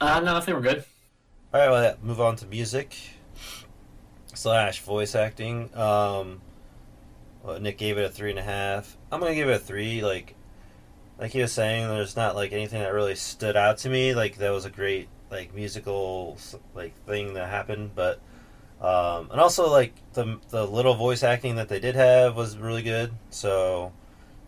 [0.00, 0.84] uh, no, I think we're good.
[1.50, 2.94] All right, well, move on to music
[4.34, 5.74] slash voice acting.
[5.74, 6.42] Um,
[7.42, 8.98] well, Nick gave it a three and a half.
[9.10, 10.02] I'm gonna give it a three.
[10.02, 10.34] Like,
[11.18, 14.14] like he was saying, there's not like anything that really stood out to me.
[14.14, 16.36] Like that was a great like musical
[16.74, 18.20] like thing that happened, but
[18.82, 22.82] um, and also like the the little voice acting that they did have was really
[22.82, 23.10] good.
[23.30, 23.94] So,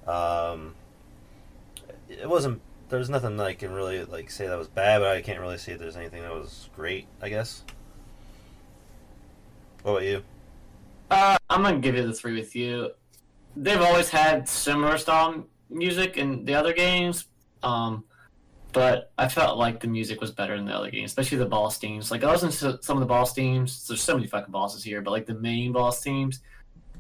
[0.07, 0.75] um,
[2.11, 5.17] it wasn't there was nothing that I can really like say that was bad, but
[5.17, 7.07] I can't really say there's anything that was great.
[7.23, 7.63] I guess.
[9.83, 10.23] What about you?
[11.11, 12.91] Uh, I'm gonna give you the three with you.
[13.57, 17.27] They've always had similar style music in the other games,
[17.63, 18.05] um,
[18.73, 21.79] but I felt like the music was better in the other games, especially the boss
[21.79, 22.11] themes.
[22.11, 23.87] Like I listened to some of the boss themes.
[23.87, 26.41] There's so many fucking bosses here, but like the main boss themes,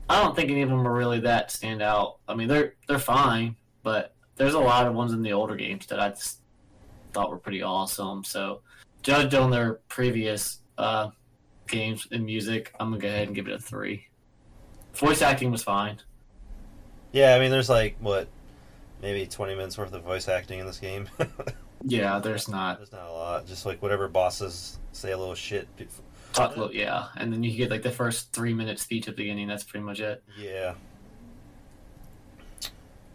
[0.08, 2.18] I don't think any of them are really that stand out.
[2.28, 5.84] I mean, they're they're fine, but there's a lot of ones in the older games
[5.88, 6.38] that I just
[7.12, 8.24] thought were pretty awesome.
[8.24, 8.62] So,
[9.02, 11.10] judged on their previous uh,
[11.68, 14.06] games and music, I'm gonna go ahead and give it a three.
[14.94, 15.98] Voice acting was fine.
[17.12, 18.28] Yeah, I mean, there's like what,
[19.02, 21.06] maybe 20 minutes worth of voice acting in this game.
[21.82, 23.46] Yeah, there's not there's not a lot.
[23.46, 25.66] Just like whatever bosses say a little shit.
[26.34, 26.50] talk.
[26.54, 29.48] Little, yeah, and then you get like the first three minute speech at the beginning.
[29.48, 30.22] That's pretty much it.
[30.38, 30.74] Yeah.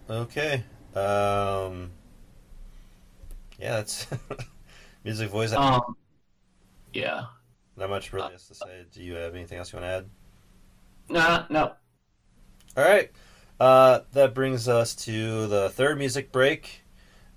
[0.10, 0.64] Okay.
[0.96, 1.92] Um.
[3.60, 4.08] Yeah, that's
[5.04, 5.54] music voice.
[5.54, 5.96] Um,
[6.94, 7.26] yeah.
[7.78, 8.86] Not much really else to say.
[8.92, 10.10] Do you have anything else you want to add?
[11.10, 11.74] Nah, no.
[12.78, 13.12] All right.
[13.60, 16.82] Uh, that brings us to the third music break,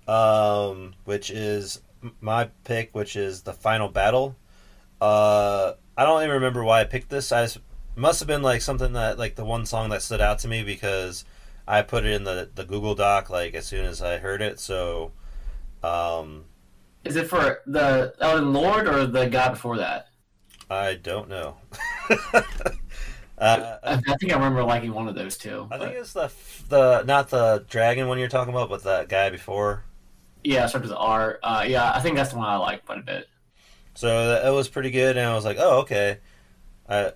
[0.07, 1.81] um, which is
[2.21, 4.35] my pick, which is the final battle.
[4.99, 7.31] Uh, I don't even remember why I picked this.
[7.31, 7.59] I just,
[7.95, 10.63] must have been like something that like the one song that stood out to me
[10.63, 11.25] because
[11.69, 14.59] I put it in the the Google Doc like as soon as I heard it.
[14.59, 15.11] So,
[15.83, 16.45] um,
[17.05, 20.07] Is it for the Elden Lord or the guy before that?
[20.69, 21.57] I don't know.
[22.09, 22.41] uh,
[23.39, 25.67] I, I think I remember liking one of those two.
[25.71, 26.31] I think but- it's the
[26.69, 29.83] the not the dragon one you're talking about, but the guy before.
[30.43, 31.39] yeah, it starts with R.
[31.43, 33.27] Uh, yeah, I think that's the one I like quite a bit.
[33.95, 36.17] So that, it was pretty good, and I was like, oh okay.
[36.87, 37.11] I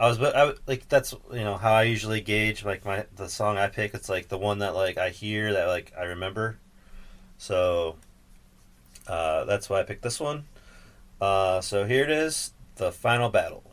[0.00, 3.28] I was but I, like that's you know how I usually gauge like my the
[3.28, 3.92] song I pick.
[3.92, 6.56] It's like the one that like I hear that like I remember.
[7.36, 7.96] So
[9.06, 10.44] uh, that's why I picked this one.
[11.20, 13.69] Uh, so here it is, the final battle.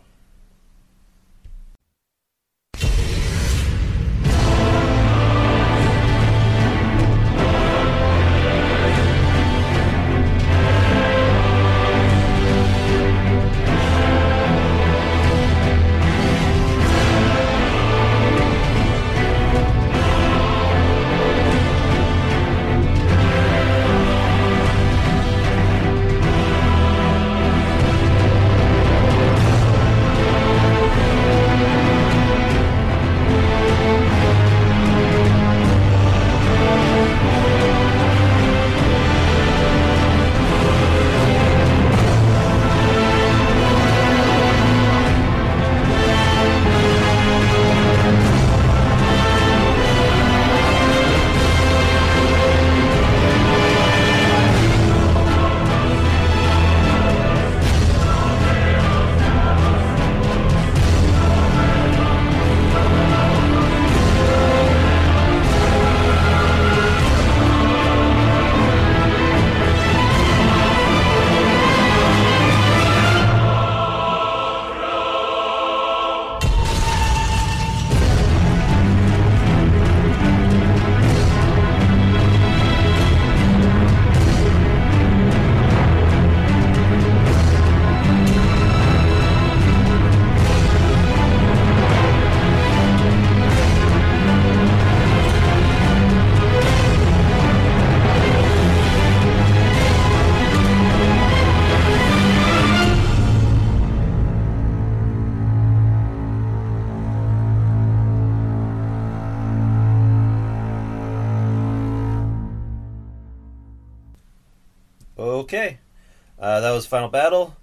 [116.87, 117.55] Final battle.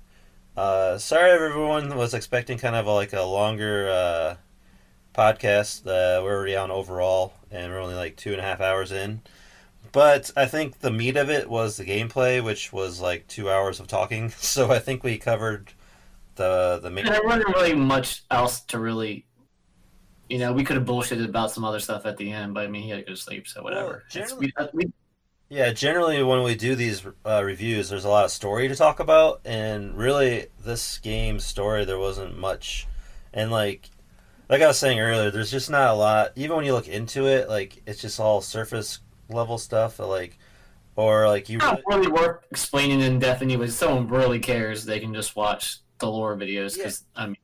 [0.57, 4.37] Uh, sorry, everyone was expecting kind of a, like a longer uh,
[5.15, 5.81] podcast.
[5.87, 9.23] Uh, we're already on overall, and we're only like two and a half hours in.
[9.93, 13.81] But I think the meat of it was the gameplay, which was like two hours
[13.81, 14.33] of talking.
[14.39, 15.73] So I think we covered
[16.37, 17.07] the the main.
[17.07, 19.27] And there wasn't really much else to really,
[20.29, 22.69] you know, we could have bullshitted about some other stuff at the end, but I
[22.69, 24.05] mean, he had to go to sleep, so whatever.
[24.09, 24.93] It's- generally- we, we,
[25.55, 28.99] Yeah, generally when we do these uh, reviews, there's a lot of story to talk
[28.99, 32.89] about, and really this game's story there wasn't much,
[33.33, 33.89] and like
[34.49, 36.33] like I was saying earlier, there's just not a lot.
[36.35, 40.41] Even when you look into it, like it's just all surface level stuff, like
[40.97, 41.59] or like you.
[41.59, 43.69] it's not really worth explaining in depth anyway.
[43.69, 47.37] Someone really cares, they can just watch the lore videos because I mean,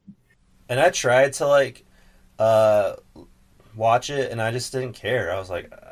[0.69, 1.85] And I tried to like
[2.41, 2.97] uh
[3.77, 5.33] watch it, and I just didn't care.
[5.33, 5.90] I was like, uh,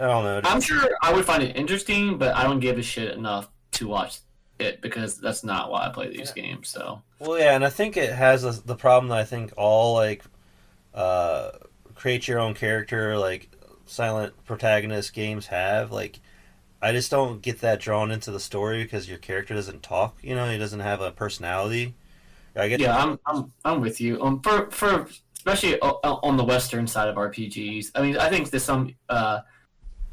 [0.00, 0.40] I don't know.
[0.44, 3.86] I'm sure I would find it interesting, but I don't give a shit enough to
[3.86, 4.20] watch
[4.58, 6.68] it because that's not why I play these games.
[6.68, 9.94] So Well, yeah, and I think it has a, the problem that I think all
[9.94, 10.24] like
[10.94, 11.50] uh,
[11.94, 13.50] create your own character like
[13.84, 15.92] silent protagonist games have.
[15.92, 16.20] Like,
[16.80, 20.16] I just don't get that drawn into the story because your character doesn't talk.
[20.22, 21.94] You know, he doesn't have a personality.
[22.56, 24.20] I get yeah, I'm I'm I'm with you.
[24.22, 27.92] Um, for for especially on the western side of RPGs.
[27.94, 29.40] I mean, I think there's some uh,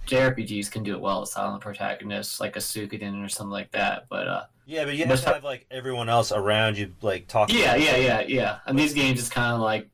[0.07, 4.07] JRPGs can do it well silent protagonists, like a Suikoden or something like that.
[4.09, 7.57] But uh, yeah, but you have to have like everyone else around you like talking.
[7.57, 8.59] yeah, yeah, yeah, yeah.
[8.65, 9.89] And these games is kind of like,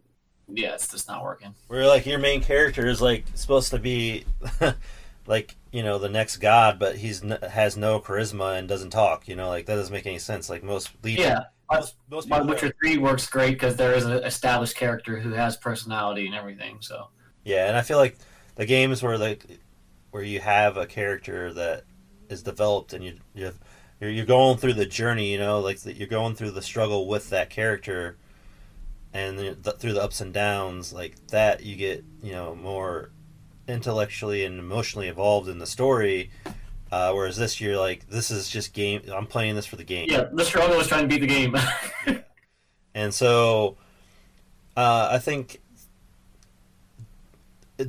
[0.47, 1.53] yeah, it's just not working.
[1.67, 4.25] where like your main character is like supposed to be
[5.27, 9.27] like you know the next god but he's n- has no charisma and doesn't talk
[9.27, 12.73] you know like that doesn't make any sense like most Yeah, most, most My Witcher
[12.79, 16.77] Three works great because there is an established character who has personality and everything.
[16.81, 17.07] So
[17.45, 18.17] yeah and i feel like
[18.55, 19.45] the games where like
[20.13, 21.83] where you have a character that
[22.29, 23.59] is developed and you you have,
[23.99, 27.07] you're, you're going through the journey you know like that you're going through the struggle
[27.07, 28.15] with that character
[29.13, 33.11] and then th- through the ups and downs like that, you get you know more
[33.67, 36.31] intellectually and emotionally involved in the story.
[36.91, 39.01] Uh, whereas this year, like this is just game.
[39.13, 40.07] I'm playing this for the game.
[40.09, 41.55] Yeah, the struggle is trying to beat the game.
[42.95, 43.77] And so,
[44.77, 45.62] uh, I think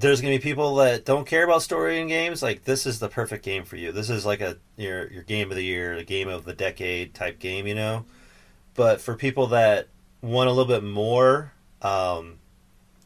[0.00, 2.42] there's gonna be people that don't care about story in games.
[2.42, 3.92] Like this is the perfect game for you.
[3.92, 7.14] This is like a your your game of the year, the game of the decade
[7.14, 8.04] type game, you know.
[8.74, 9.88] But for people that
[10.20, 12.38] want a little bit more, um,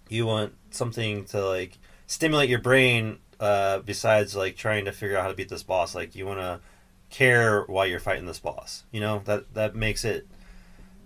[0.09, 3.19] you want something to like stimulate your brain.
[3.41, 6.41] Uh, besides like trying to figure out how to beat this boss, like you want
[6.41, 6.61] to
[7.11, 8.85] care while you're fighting this boss.
[8.91, 10.27] You know that that makes it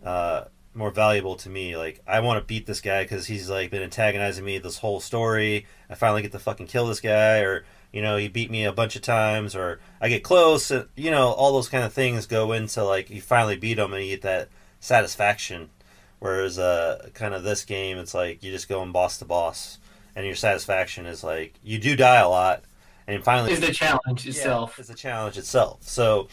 [0.04, 0.44] uh,
[0.74, 1.76] more valuable to me.
[1.76, 5.00] Like I want to beat this guy because he's like been antagonizing me this whole
[5.00, 5.66] story.
[5.90, 8.72] I finally get to fucking kill this guy, or you know he beat me a
[8.72, 10.70] bunch of times, or I get close.
[10.70, 13.92] And, you know all those kind of things go into like you finally beat him
[13.92, 14.48] and you get that
[14.80, 15.70] satisfaction.
[16.18, 19.78] Whereas uh, kind of this game, it's like you just go and boss to boss,
[20.14, 22.62] and your satisfaction is like you do die a lot,
[23.08, 24.74] and finally is the challenge itself.
[24.76, 25.82] yeah, it's a challenge itself.
[25.82, 26.28] So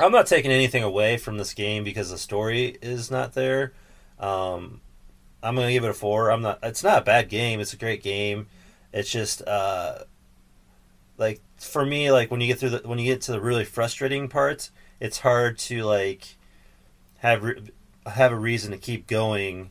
[0.00, 3.72] I'm not taking anything away from this game because the story is not there.
[4.18, 4.80] Um,
[5.42, 6.30] I'm gonna give it a four.
[6.30, 6.58] I'm not.
[6.62, 7.60] It's not a bad game.
[7.60, 8.46] It's a great game.
[8.92, 10.04] It's just uh,
[11.18, 13.64] like for me, like when you get through the when you get to the really
[13.64, 14.70] frustrating parts,
[15.00, 16.36] it's hard to like
[17.18, 17.62] have re-
[18.06, 19.70] have a reason to keep going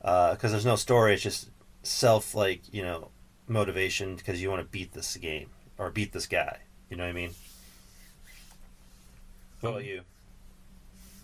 [0.00, 1.14] because there's no story.
[1.14, 1.50] It's just
[1.82, 3.10] self like you know
[3.46, 6.58] motivation because you want to beat this game or beat this guy.
[6.88, 7.30] You know what I mean?
[9.64, 10.02] What about you?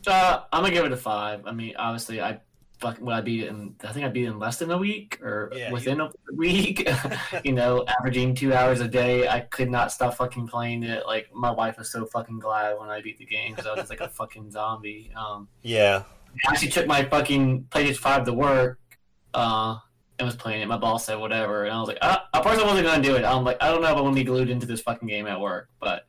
[0.07, 1.47] Uh, I'm gonna give it a five.
[1.47, 2.41] I mean, obviously, I
[2.79, 4.79] fuck when I beat it in, I think I beat it in less than a
[4.79, 6.89] week or Yeah, within a week.
[7.45, 9.29] you know, averaging two hours a day.
[9.29, 11.07] I could not stop fucking playing it.
[11.07, 13.81] Like my wife was so fucking glad when I beat the game because I was
[13.81, 15.13] just like a fucking zombie.
[15.15, 16.05] Um, Yeah,
[16.47, 18.79] I actually took my fucking PlayStation Five to work.
[19.35, 19.77] Uh,
[20.19, 20.67] and was playing it.
[20.67, 23.25] My boss said whatever, and I was like, first I wasn't gonna do it.
[23.25, 25.41] I'm like, I don't know if I'm gonna be glued into this fucking game at
[25.41, 26.05] work, but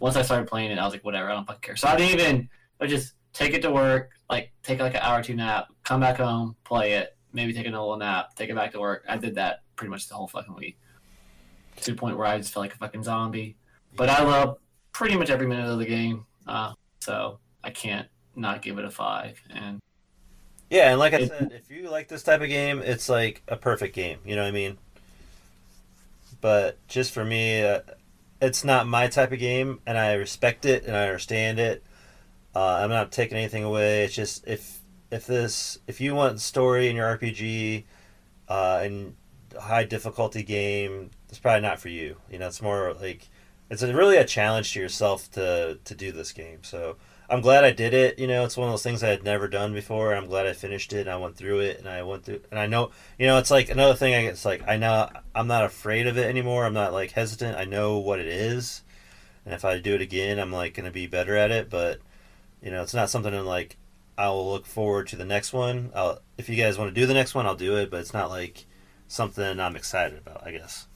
[0.00, 1.76] once I started playing it, I was like, whatever, I don't fucking care.
[1.76, 2.48] So I didn't even.
[2.80, 6.00] I just take it to work, like take like an hour or two nap, come
[6.00, 9.04] back home, play it, maybe take another little nap, take it back to work.
[9.08, 10.78] I did that pretty much the whole fucking week,
[11.76, 13.56] to the point where I just felt like a fucking zombie.
[13.96, 14.58] But I love
[14.92, 18.90] pretty much every minute of the game, uh, so I can't not give it a
[18.90, 19.40] five.
[19.50, 19.80] And
[20.70, 23.42] yeah, and like I It- said, if you like this type of game, it's like
[23.48, 24.18] a perfect game.
[24.24, 24.78] You know what I mean?
[26.40, 27.80] But just for me, uh,
[28.40, 31.82] it's not my type of game, and I respect it and I understand it.
[32.54, 34.04] Uh, I'm not taking anything away.
[34.04, 37.84] It's just if if this if you want story in your RPG
[38.48, 39.16] uh, and
[39.58, 42.16] high difficulty game, it's probably not for you.
[42.30, 43.28] You know, it's more like
[43.70, 46.60] it's a, really a challenge to yourself to to do this game.
[46.62, 46.96] So
[47.30, 48.18] I'm glad I did it.
[48.18, 50.14] You know, it's one of those things I had never done before.
[50.14, 52.58] I'm glad I finished it and I went through it and I went through and
[52.58, 54.14] I know, you know, it's like another thing.
[54.14, 56.64] I it's like I know I'm not afraid of it anymore.
[56.64, 57.58] I'm not like hesitant.
[57.58, 58.82] I know what it is,
[59.44, 61.68] and if I do it again, I'm like gonna be better at it.
[61.68, 62.00] But
[62.62, 63.76] you know, it's not something I'm like
[64.16, 65.92] I will look forward to the next one.
[65.94, 67.90] I'll, if you guys want to do the next one, I'll do it.
[67.90, 68.64] But it's not like
[69.06, 70.46] something I'm excited about.
[70.46, 70.86] I guess.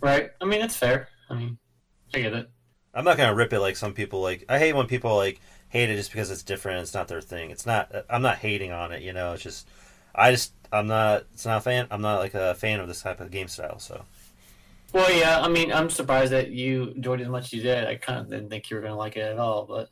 [0.00, 1.08] right, I mean it's fair.
[1.28, 1.58] I mean,
[2.14, 2.50] I get it.
[2.94, 4.44] I'm not gonna rip it like some people like.
[4.48, 6.80] I hate when people like hate it just because it's different.
[6.80, 7.50] It's not their thing.
[7.50, 7.90] It's not.
[8.10, 9.02] I'm not hating on it.
[9.02, 9.32] You know.
[9.32, 9.68] It's just.
[10.14, 10.52] I just.
[10.70, 11.24] I'm not.
[11.32, 11.86] It's not a fan.
[11.90, 13.78] I'm not like a fan of this type of game style.
[13.78, 14.04] So.
[14.92, 17.86] Well, yeah, I mean, I'm surprised that you enjoyed it as much as you did.
[17.86, 19.88] I kind of didn't think you were gonna like it at all, but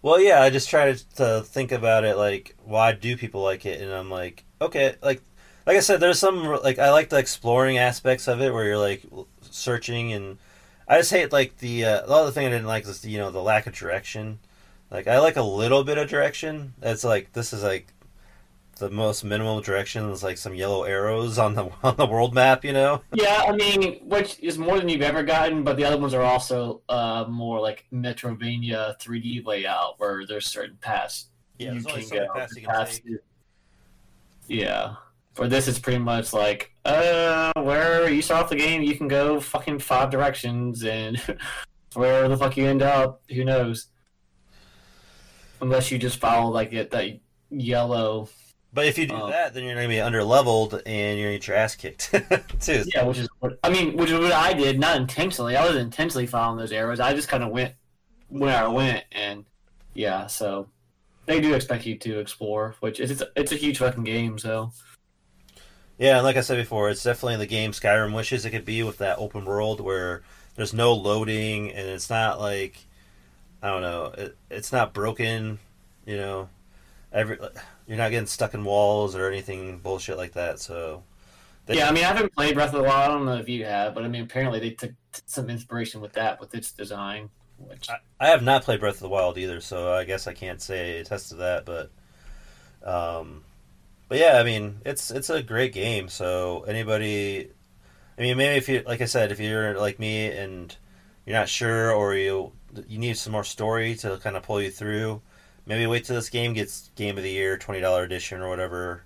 [0.00, 0.40] Well, yeah.
[0.42, 3.92] I just try to, to think about it like why do people like it, and
[3.92, 5.22] I'm like, okay, like.
[5.66, 8.78] Like I said, there's some like I like the exploring aspects of it where you're
[8.78, 9.02] like
[9.42, 10.38] searching and
[10.88, 13.30] I just hate like the uh, the other thing I didn't like was you know
[13.30, 14.38] the lack of direction.
[14.90, 16.72] Like I like a little bit of direction.
[16.82, 17.88] It's like this is like
[18.78, 22.64] the most minimal direction is like some yellow arrows on the on the world map.
[22.64, 23.02] You know.
[23.12, 26.22] yeah, I mean, which is more than you've ever gotten, but the other ones are
[26.22, 31.26] also uh, more like Metrovania 3D layout where there's certain paths
[31.58, 32.26] Yeah, you can go.
[32.34, 33.00] paths you can paths
[34.46, 34.94] Yeah.
[35.38, 39.06] For this, it's pretty much like, uh, where you start off the game, you can
[39.06, 41.16] go fucking five directions, and
[41.94, 43.86] where the fuck you end up, who knows?
[45.60, 48.28] Unless you just follow like it, that yellow,
[48.72, 49.28] But if you do Oh.
[49.30, 52.10] that, then you're gonna be under leveled and you're gonna get your ass kicked
[52.60, 52.82] too.
[52.92, 55.54] yeah, which is what I mean, which is what I did, not intentionally.
[55.56, 56.98] I wasn't intentionally following those arrows.
[56.98, 57.74] I just kind of went
[58.28, 59.44] where I went, and
[59.94, 60.68] yeah, so
[61.26, 64.36] they do expect you to explore, which is it's a, it's a huge fucking game.
[64.36, 64.72] So
[65.98, 68.82] Yeah, and like I said before, it's definitely the game Skyrim wishes it could be
[68.82, 70.22] with that open world where
[70.54, 72.78] there's no loading and it's not like
[73.62, 75.58] I don't know, it, it's not broken,
[76.06, 76.48] you know.
[77.12, 77.38] every
[77.88, 80.60] you're not getting stuck in walls or anything bullshit like that.
[80.60, 81.02] So
[81.66, 82.92] they- Yeah, I mean, I haven't played Breath of the Wild.
[82.92, 84.92] I don't know if you have, but I mean, apparently they took
[85.26, 87.30] some inspiration with that, with its design.
[87.58, 90.32] Which I, I have not played Breath of the Wild either, so I guess I
[90.34, 91.64] can't say attest to that.
[91.64, 91.90] But,
[92.84, 93.42] um,
[94.08, 96.08] but yeah, I mean, it's it's a great game.
[96.08, 97.50] So anybody,
[98.18, 100.76] I mean, maybe if you like I said, if you're like me and
[101.26, 102.52] you're not sure or you
[102.88, 105.22] you need some more story to kind of pull you through,
[105.66, 109.04] maybe wait till this game gets Game of the Year twenty dollar edition or whatever.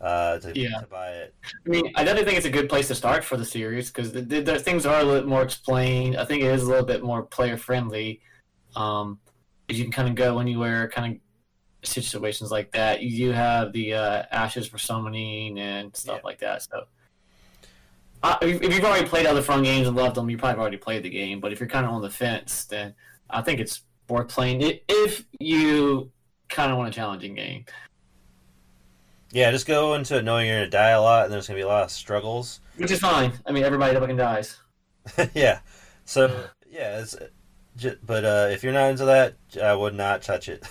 [0.00, 0.80] Uh, to, Yeah.
[0.80, 1.34] to buy it.
[1.64, 4.10] I mean, I definitely think it's a good place to start for the series because
[4.12, 6.16] the, the, the things are a little more explained.
[6.16, 8.20] I think it is a little bit more player friendly.
[8.74, 9.20] Um,
[9.68, 11.20] you can kind of go anywhere, kind of
[11.82, 13.02] situations like that.
[13.02, 16.24] You do have the uh, ashes for summoning and stuff Yeah.
[16.24, 16.62] like that.
[16.62, 16.84] So,
[18.22, 20.76] uh, if if you've already played other fun games and loved them, you probably already
[20.76, 21.40] played the game.
[21.40, 22.94] But if you're kind of on the fence, then
[23.28, 26.10] I think it's worth playing it if you
[26.48, 27.64] kind of want a challenging game.
[29.32, 31.62] Yeah, just go into it knowing you're gonna die a lot and there's gonna be
[31.62, 32.60] a lot of struggles.
[32.76, 33.32] Which is fine.
[33.46, 34.58] I mean, everybody fucking dies.
[35.34, 35.60] yeah.
[36.04, 37.28] So yeah, it's, j-
[38.04, 40.66] but uh, if you're not into that, I would not touch it.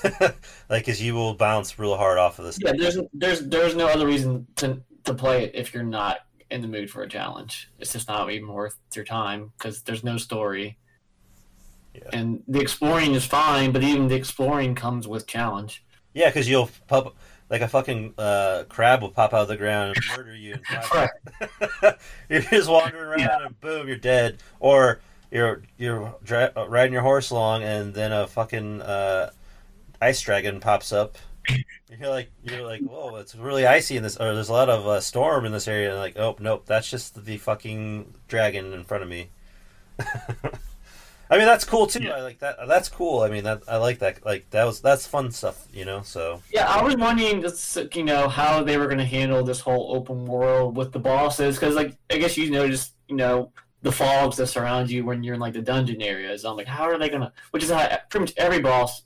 [0.69, 2.59] like, cause you will bounce real hard off of this.
[2.63, 6.61] Yeah, there's there's there's no other reason to to play it if you're not in
[6.61, 7.69] the mood for a challenge.
[7.79, 10.77] It's just not even worth your time because there's no story.
[11.93, 12.09] Yeah.
[12.13, 15.83] And the exploring is fine, but even the exploring comes with challenge.
[16.13, 17.15] Yeah, because you'll pop
[17.49, 20.55] like a fucking uh, crab will pop out of the ground and murder you.
[20.83, 21.09] Five
[22.29, 23.45] you're just wandering around Yeah.
[23.45, 24.37] and boom, you're dead.
[24.59, 29.31] Or you're you're dri- uh, riding your horse along and then a fucking uh,
[30.01, 31.17] ice dragon pops up.
[31.99, 34.87] You're like you're like whoa, it's really icy in this, or there's a lot of
[34.87, 35.89] uh, storm in this area.
[35.89, 39.29] And like oh nope, that's just the fucking dragon in front of me.
[41.29, 42.03] I mean that's cool too.
[42.03, 42.15] Yeah.
[42.15, 42.57] I like that.
[42.67, 43.21] That's cool.
[43.21, 44.25] I mean that I like that.
[44.25, 45.65] Like that was that's fun stuff.
[45.73, 46.01] You know.
[46.01, 49.61] So Yeah, I was wondering, just you know, how they were going to handle this
[49.61, 53.51] whole open world with the bosses, because like I guess you noticed, you know,
[53.81, 56.45] the fogs that surround you when you're in like the dungeon areas.
[56.45, 57.31] I'm like, how are they going to?
[57.51, 59.03] Which is how pretty much every boss.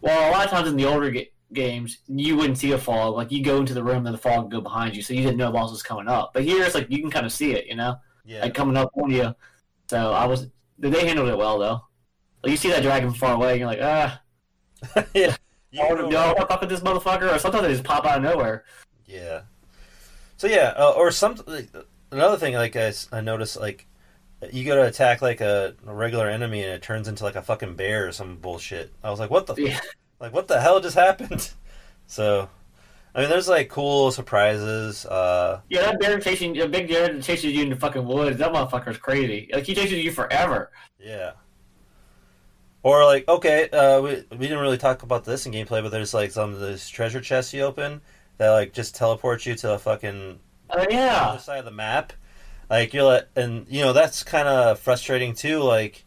[0.00, 3.14] Well, a lot of times in the older ga- games, you wouldn't see a fog.
[3.14, 5.22] Like you go into the room and the fog would go behind you, so you
[5.22, 6.32] didn't know a boss was coming up.
[6.32, 8.42] But here, it's like you can kind of see it, you know, yeah.
[8.42, 9.34] like coming up on you.
[9.88, 11.80] So I was, they handled it well though.
[12.42, 14.20] Like you see that dragon from far away, and you're like, ah,
[15.14, 15.36] yeah.
[15.72, 17.34] You I want to fuck with this motherfucker.
[17.34, 18.64] Or sometimes they just pop out of nowhere.
[19.04, 19.42] Yeah.
[20.36, 21.36] So yeah, uh, or some
[22.10, 23.86] another thing like I, I noticed like
[24.52, 27.42] you go to attack like a, a regular enemy and it turns into like a
[27.42, 28.92] fucking bear or some bullshit.
[29.02, 29.80] I was like, what the Yeah.
[30.20, 31.50] like what the hell just happened?
[32.08, 32.48] So,
[33.14, 35.06] I mean, there's like cool surprises.
[35.06, 38.38] Uh, Yeah, that bear chasing a big bear that chases you in the fucking woods.
[38.38, 39.50] That motherfucker's crazy.
[39.52, 40.70] Like he chases you forever.
[41.00, 41.32] yeah.
[42.82, 46.14] Or like okay, uh, we we didn't really talk about this in gameplay, but there's
[46.14, 48.00] like some of those treasure chests you open
[48.38, 50.38] that like just teleport you to a fucking
[50.70, 52.12] Oh other yeah, side of the map.
[52.68, 55.60] Like you're like, and you know that's kind of frustrating too.
[55.60, 56.04] Like,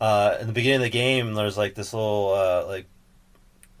[0.00, 2.86] uh, in the beginning of the game, there's like this little uh, like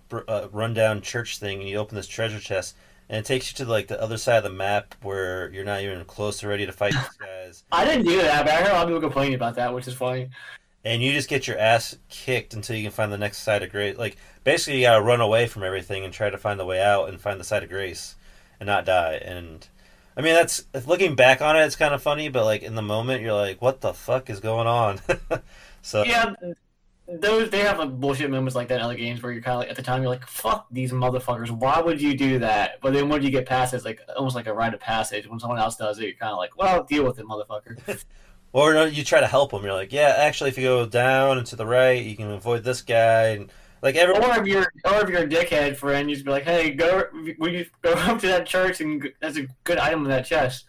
[0.08, 2.76] br- uh, rundown church thing, and you open this treasure chest,
[3.08, 5.82] and it takes you to like the other side of the map where you're not
[5.82, 8.70] even close to ready to fight these guys, I didn't do that, but I heard
[8.70, 10.30] a lot of people complaining about that, which is funny.
[10.84, 13.70] and you just get your ass kicked until you can find the next site of
[13.70, 13.98] grace.
[13.98, 17.10] Like basically, you gotta run away from everything and try to find the way out
[17.10, 18.16] and find the site of grace,
[18.58, 19.14] and not die.
[19.24, 19.68] And
[20.20, 22.82] I mean, that's looking back on it, it's kind of funny, but like in the
[22.82, 25.00] moment, you're like, "What the fuck is going on?"
[25.82, 26.34] so Yeah,
[27.08, 29.60] those they have like bullshit moments like that in other games where you're kind of
[29.60, 31.50] like at the time you're like, "Fuck these motherfuckers!
[31.50, 34.36] Why would you do that?" But then when you get past it, it's like almost
[34.36, 35.26] like a rite of passage.
[35.26, 38.04] When someone else does it, you're kind of like, "Well, deal with it, motherfucker."
[38.52, 39.64] or you try to help them.
[39.64, 42.62] You're like, "Yeah, actually, if you go down and to the right, you can avoid
[42.62, 43.50] this guy." And
[43.82, 46.44] like everyone, or if you're or if you're a dickhead friend, you just be like,
[46.44, 47.04] "Hey, go
[47.38, 50.66] will you go up to that church and that's a good item in that chest."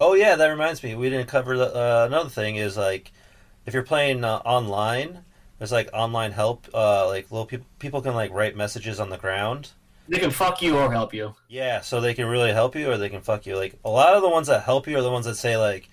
[0.00, 0.94] Oh yeah, that reminds me.
[0.94, 3.12] We didn't cover the, uh, another thing is like
[3.66, 5.24] if you're playing uh, online,
[5.58, 6.68] there's like online help.
[6.74, 9.70] Uh, like little people people can like write messages on the ground.
[10.08, 11.34] They can fuck you or help you.
[11.48, 13.56] Yeah, so they can really help you or they can fuck you.
[13.56, 15.88] Like a lot of the ones that help you are the ones that say like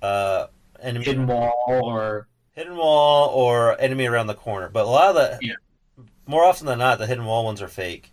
[0.00, 0.46] uh
[0.80, 4.68] enemy Hidden wall or hidden wall or enemy around the corner.
[4.68, 5.54] But a lot of the Yeah.
[6.26, 8.12] More often than not the hidden wall ones are fake.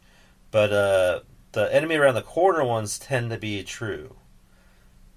[0.52, 1.20] But uh
[1.52, 4.16] the enemy around the corner ones tend to be true.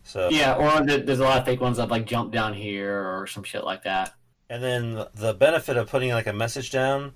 [0.04, 3.26] So yeah, or there's a lot of fake ones that like jump down here or
[3.26, 4.14] some shit like that.
[4.48, 7.12] And then the benefit of putting like a message down,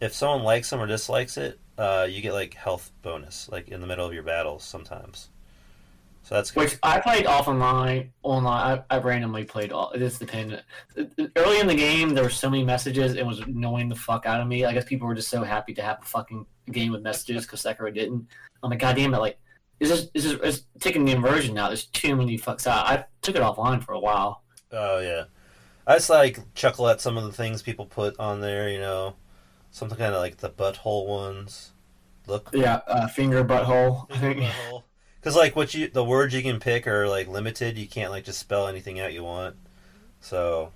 [0.00, 3.80] if someone likes them or dislikes it, uh, you get like health bonus, like in
[3.80, 5.28] the middle of your battles sometimes.
[6.22, 6.60] So that's good.
[6.60, 8.82] Which I played offline, online.
[8.90, 9.90] I, I randomly played all.
[9.90, 10.62] It just depended.
[11.36, 13.14] Early in the game, there were so many messages.
[13.14, 14.64] It was annoying the fuck out of me.
[14.64, 17.62] I guess people were just so happy to have a fucking game with messages because
[17.62, 18.28] Sekiro didn't.
[18.62, 19.18] I'm like, goddamn it!
[19.18, 19.38] Like,
[19.80, 21.66] is this is this it's taking the inversion now?
[21.66, 22.86] There's too many fucks out.
[22.86, 24.44] I took it offline for a while.
[24.70, 25.24] Oh yeah,
[25.88, 28.68] I just like chuckle at some of the things people put on there.
[28.68, 29.16] You know,
[29.72, 31.72] something kind of like the butthole ones.
[32.28, 34.06] Look, Yeah, uh, finger butthole.
[34.12, 34.44] I think.
[35.22, 37.78] Because like what you the words you can pick are like limited.
[37.78, 39.56] You can't like just spell anything out you want.
[40.20, 40.72] So,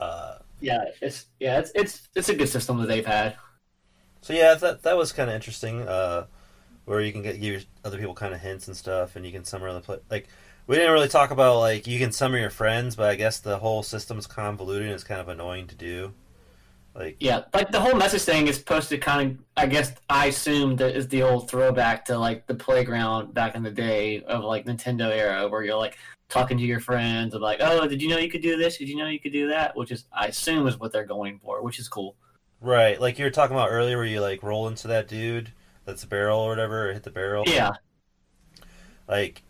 [0.00, 3.36] uh, Yeah, it's yeah, it's it's it's a good system that they've had.
[4.20, 5.82] so yeah, that that was kind of interesting.
[5.86, 6.26] Uh,
[6.86, 9.44] where you can get give other people kind of hints and stuff, and you can
[9.44, 9.98] summon other play.
[10.10, 10.28] Like
[10.66, 13.58] we didn't really talk about like you can summon your friends, but I guess the
[13.58, 16.14] whole system's convoluted and it's kind of annoying to do.
[16.94, 20.26] Like Yeah, like the whole message thing is supposed to kind of, I guess, I
[20.26, 24.44] assume that is the old throwback to like the playground back in the day of
[24.44, 25.98] like Nintendo era, where you're like
[26.28, 28.78] talking to your friends of like, oh, did you know you could do this?
[28.78, 29.76] Did you know you could do that?
[29.76, 32.14] Which is, I assume, is what they're going for, which is cool.
[32.60, 35.52] right, like you were talking about earlier, where you like roll into that dude
[35.84, 37.44] that's a barrel or whatever, or hit the barrel.
[37.46, 37.72] Yeah,
[39.08, 39.42] like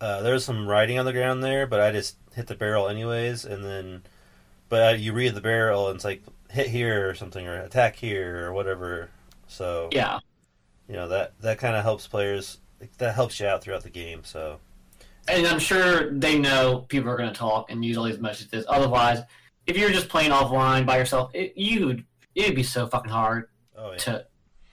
[0.00, 2.88] uh, there was some writing on the ground there, but I just hit the barrel
[2.88, 4.02] anyways, and then
[4.70, 7.96] but uh, you read the barrel and it's like hit here or something or attack
[7.96, 9.10] here or whatever.
[9.46, 10.18] So yeah,
[10.88, 12.58] you know that that kind of helps players.
[12.98, 14.22] That helps you out throughout the game.
[14.24, 14.58] So
[15.28, 18.64] and I'm sure they know people are going to talk and use all these messages.
[18.68, 19.20] Otherwise,
[19.66, 22.04] if you're just playing offline by yourself, it, you'd
[22.34, 24.26] it'd be so fucking hard oh yeah, to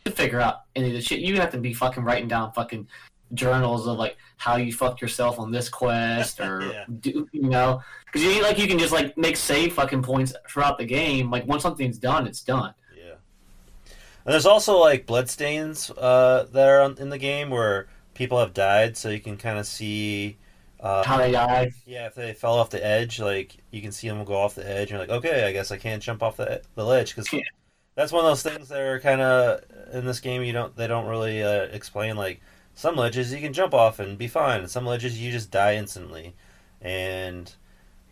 [0.06, 1.20] to figure out any of the shit.
[1.20, 2.88] You have to be fucking writing down fucking
[3.34, 6.86] journals of like how you fucked yourself on this quest or Yeah.
[7.00, 10.78] do you know because you like you can just like make save fucking points throughout
[10.78, 11.30] the game.
[11.32, 12.74] Like once something's done, it's done.
[12.96, 13.16] yeah.
[14.26, 18.54] And there's also like bloodstains uh, that are on, in the game where people have
[18.54, 20.38] died, so you can kind of see.
[20.80, 21.74] Uh, How they died.
[21.86, 24.68] Yeah, if they fell off the edge, like you can see them go off the
[24.70, 27.32] edge, and you're like, okay, I guess I can't jump off the the ledge because
[27.34, 27.42] Yeah.
[27.96, 29.62] that's one of those things that are kind of
[29.94, 30.44] in this game.
[30.44, 32.42] You don't they don't really uh, explain like
[32.78, 35.76] some ledges you can jump off and be fine, and some ledges you just die
[35.76, 36.36] instantly.
[36.82, 37.54] And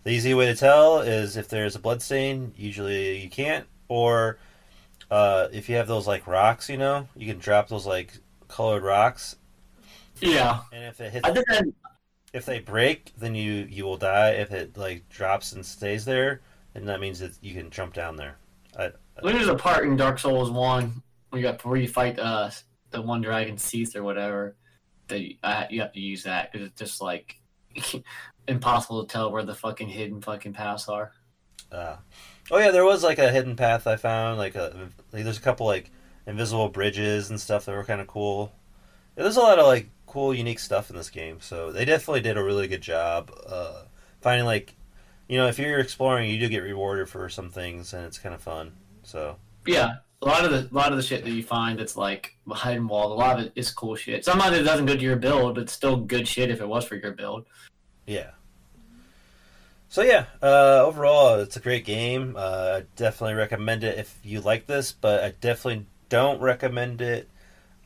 [0.03, 4.39] the easy way to tell is if there's a blood stain, usually you can't, or
[5.11, 8.19] uh, if you have those like rocks, you know, you can drop those like
[8.49, 9.37] colored rocks,
[10.21, 11.31] Yeah, and if it hits
[12.33, 14.31] if they break, then you you will die.
[14.31, 16.41] If it like drops and stays there,
[16.73, 18.37] then that means that you can jump down there.
[18.77, 22.19] I, I there's a part in Dark Souls one where you got where you fight
[22.19, 22.49] uh
[22.95, 24.55] the one dragon Seath or whatever
[25.07, 27.39] that you, uh, you have to use that because it's just like
[28.47, 31.11] impossible to tell where the fucking hidden fucking paths are.
[31.71, 31.97] uh,
[32.51, 34.37] oh yeah, there was like a hidden path I found.
[34.37, 35.91] Like a like, there's a couple like
[36.27, 38.53] invisible bridges and stuff that were kind of cool.
[39.17, 41.39] Yeah, there's a lot of like cool, unique stuff in this game.
[41.41, 43.83] So they definitely did a really good job uh,
[44.21, 44.75] finding like
[45.27, 48.35] you know if you're exploring, you do get rewarded for some things, and it's kind
[48.35, 48.73] of fun.
[49.03, 51.97] So Yeah, a lot of the a lot of the shit that you find that's
[51.97, 54.25] like behind wall, a lot of it is cool shit.
[54.25, 56.67] Some of it doesn't go to your build, but it's still good shit if it
[56.67, 57.45] was for your build.
[58.05, 58.31] Yeah.
[59.89, 62.35] So yeah, uh, overall, it's a great game.
[62.37, 67.29] Uh, I definitely recommend it if you like this, but I definitely don't recommend it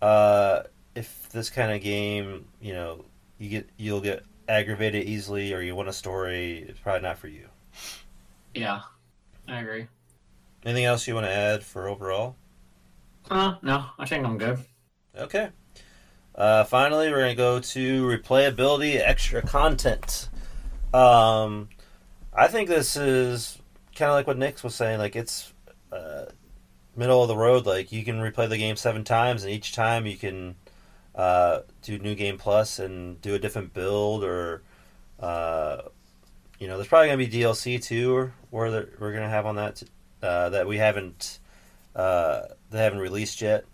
[0.02, 0.64] uh,
[0.96, 3.06] if this kind of game, you know,
[3.38, 6.66] you get you'll get aggravated easily, or you want a story.
[6.68, 7.48] It's probably not for you.
[8.54, 8.82] Yeah,
[9.48, 9.88] I agree.
[10.66, 12.36] Anything else you want to add for overall?
[13.30, 14.60] Uh, no, I think I'm good.
[15.18, 15.50] Okay.
[16.36, 20.30] Uh, finally, we're gonna go to replayability extra content.
[20.94, 21.70] Um,
[22.34, 23.58] I think this is
[23.96, 25.00] kind of like what Nick was saying.
[25.00, 25.54] Like it's
[25.92, 26.26] uh,
[26.96, 27.66] middle of the road.
[27.66, 30.56] Like you can replay the game seven times, and each time you can
[31.16, 34.64] uh, do new game plus and do a different build, or
[35.20, 35.82] uh,
[36.60, 39.84] you know, there's probably gonna be DLC too, or where we're gonna have on that
[40.22, 41.40] uh, that we haven't
[41.96, 42.42] uh,
[42.72, 43.66] they haven't released yet.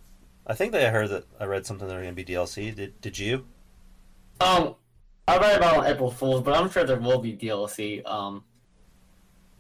[0.48, 2.74] I think that I heard that I read something that are going to be DLC.
[2.76, 3.46] Did Did you?
[4.40, 4.76] Um,
[5.28, 8.06] I read about it on April Fools, but I'm sure there will be DLC.
[8.08, 8.44] Um,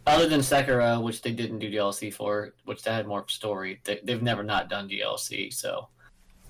[0.07, 3.81] other than Sekiro, which they didn't do DLC for, which they had more story.
[3.83, 5.87] They, they've never not done DLC, so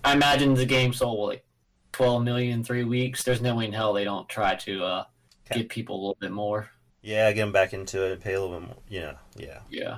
[0.03, 1.45] I imagine the game sold like
[1.93, 3.23] 12 million in three weeks.
[3.23, 5.03] There's no way in hell they don't try to uh,
[5.49, 5.59] Okay.
[5.61, 6.69] give people a little bit more.
[7.01, 8.77] Yeah, get them back into it and pay a little bit more.
[8.89, 9.97] Yeah, yeah, Yeah.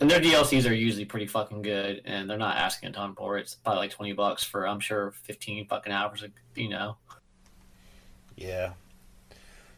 [0.00, 3.36] And their DLCs are usually pretty fucking good, and they're not asking a ton for
[3.36, 3.42] it.
[3.42, 6.24] It's probably like 20 bucks for, I'm sure, 15 fucking hours,
[6.56, 6.96] you know.
[8.36, 8.72] yeah.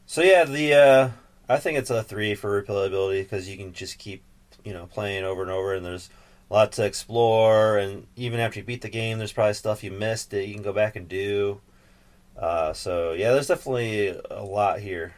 [0.07, 1.11] So yeah, the uh,
[1.49, 4.23] I think it's a three for replayability because you can just keep
[4.65, 6.11] you know playing over and over, and there's
[6.51, 9.91] a lot to explore, and even after you beat the game, there's probably stuff you
[9.91, 11.61] missed that you can go back and do.
[12.37, 15.15] Uh, so yeah, there's definitely a lot here.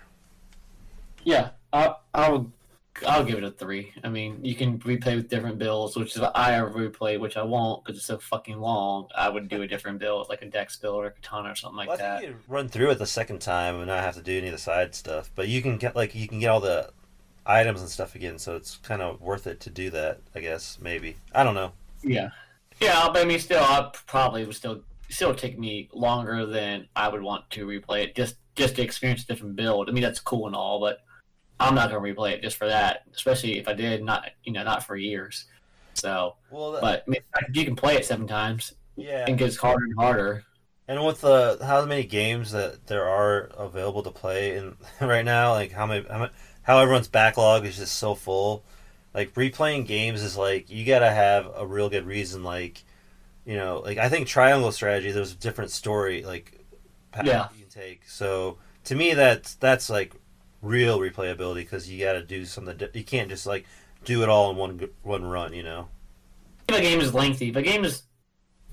[1.25, 2.53] Yeah, I'll, I'll
[3.07, 3.93] I'll give it a three.
[4.05, 7.37] I mean, you can replay with different builds, which is what I ever replay, which
[7.37, 9.09] I won't because it's so fucking long.
[9.17, 11.77] I would do a different build, like a Dex build or a Katana or something
[11.77, 12.21] like Well, I that.
[12.21, 14.53] think you run through it the second time and not have to do any of
[14.53, 15.31] the side stuff.
[15.35, 16.93] But you can get like you can get all the
[17.47, 20.21] items and stuff again, so it's kind of worth it to do that.
[20.35, 21.73] I guess maybe I don't know.
[22.03, 22.31] Yeah,
[22.81, 27.09] yeah, but I mean, still, I probably would still still take me longer than I
[27.09, 29.89] would want to replay it just just to experience a different build.
[29.89, 31.01] I mean, that's cool and all, but
[31.65, 33.03] I'm not gonna replay it just for that.
[33.15, 35.47] Especially if I did not, you know, not for years.
[35.95, 37.21] So, Well, that- but I mean,
[37.53, 40.45] you can play it seven times yeah, and it gets harder and harder.
[40.89, 45.53] and with the how many games that there are available to play in right now,
[45.53, 48.65] like how many how, many, how everyone's backlog is just so full.
[49.15, 52.43] Like replaying games is like you gotta have a real good reason.
[52.43, 52.85] Like
[53.47, 56.59] you know, like I think Triangle Strategy there's a different story like
[57.13, 57.49] path Yeah.
[57.57, 58.03] you can take.
[58.09, 60.13] So to me, that's that's like
[60.65, 62.81] real replayability because you got to do something.
[62.95, 63.67] You can't just like
[64.05, 65.53] do it all in one one run.
[65.53, 65.89] You know.
[66.69, 68.03] If a game is lengthy, if a game is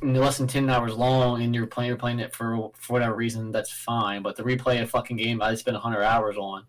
[0.01, 3.51] less than ten hours long and you're playing you're playing it for for whatever reason,
[3.51, 4.23] that's fine.
[4.23, 6.63] But to replay a fucking game I spent hundred hours on,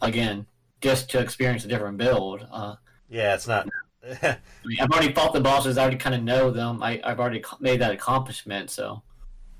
[0.00, 0.46] again,
[0.80, 2.46] just to experience a different build.
[2.50, 2.76] Uh,
[3.08, 3.68] Yeah, it's not.
[4.22, 5.78] I mean, I've already fought the bosses.
[5.78, 6.82] I already kind of know them.
[6.82, 8.70] I, I've already made that accomplishment.
[8.70, 9.02] So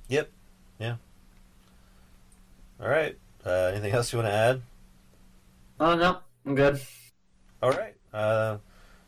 [0.09, 0.31] yep.
[0.78, 0.97] Yeah.
[2.81, 3.17] All right.
[3.44, 4.62] Uh, anything else you want to add?
[5.81, 6.81] oh no, I'm good.
[7.62, 7.94] All right.
[8.12, 8.58] Uh,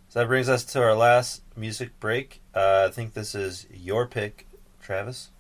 [0.09, 2.41] so that brings us to our last music break.
[2.55, 4.47] Uh, I think this is your pick,
[4.83, 5.31] Travis.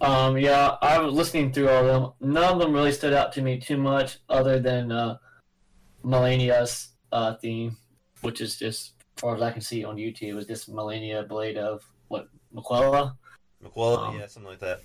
[0.00, 1.86] Um, yeah, I was listening through all of
[2.20, 2.32] them.
[2.32, 5.18] None of them really stood out to me too much, other than uh,
[6.02, 7.76] Malenia's uh, theme,
[8.22, 11.58] which is just, as far as I can see on YouTube, is just Melania Blade
[11.58, 13.14] of what Miquella.
[13.62, 14.80] McWillow, Um, yeah, something like that.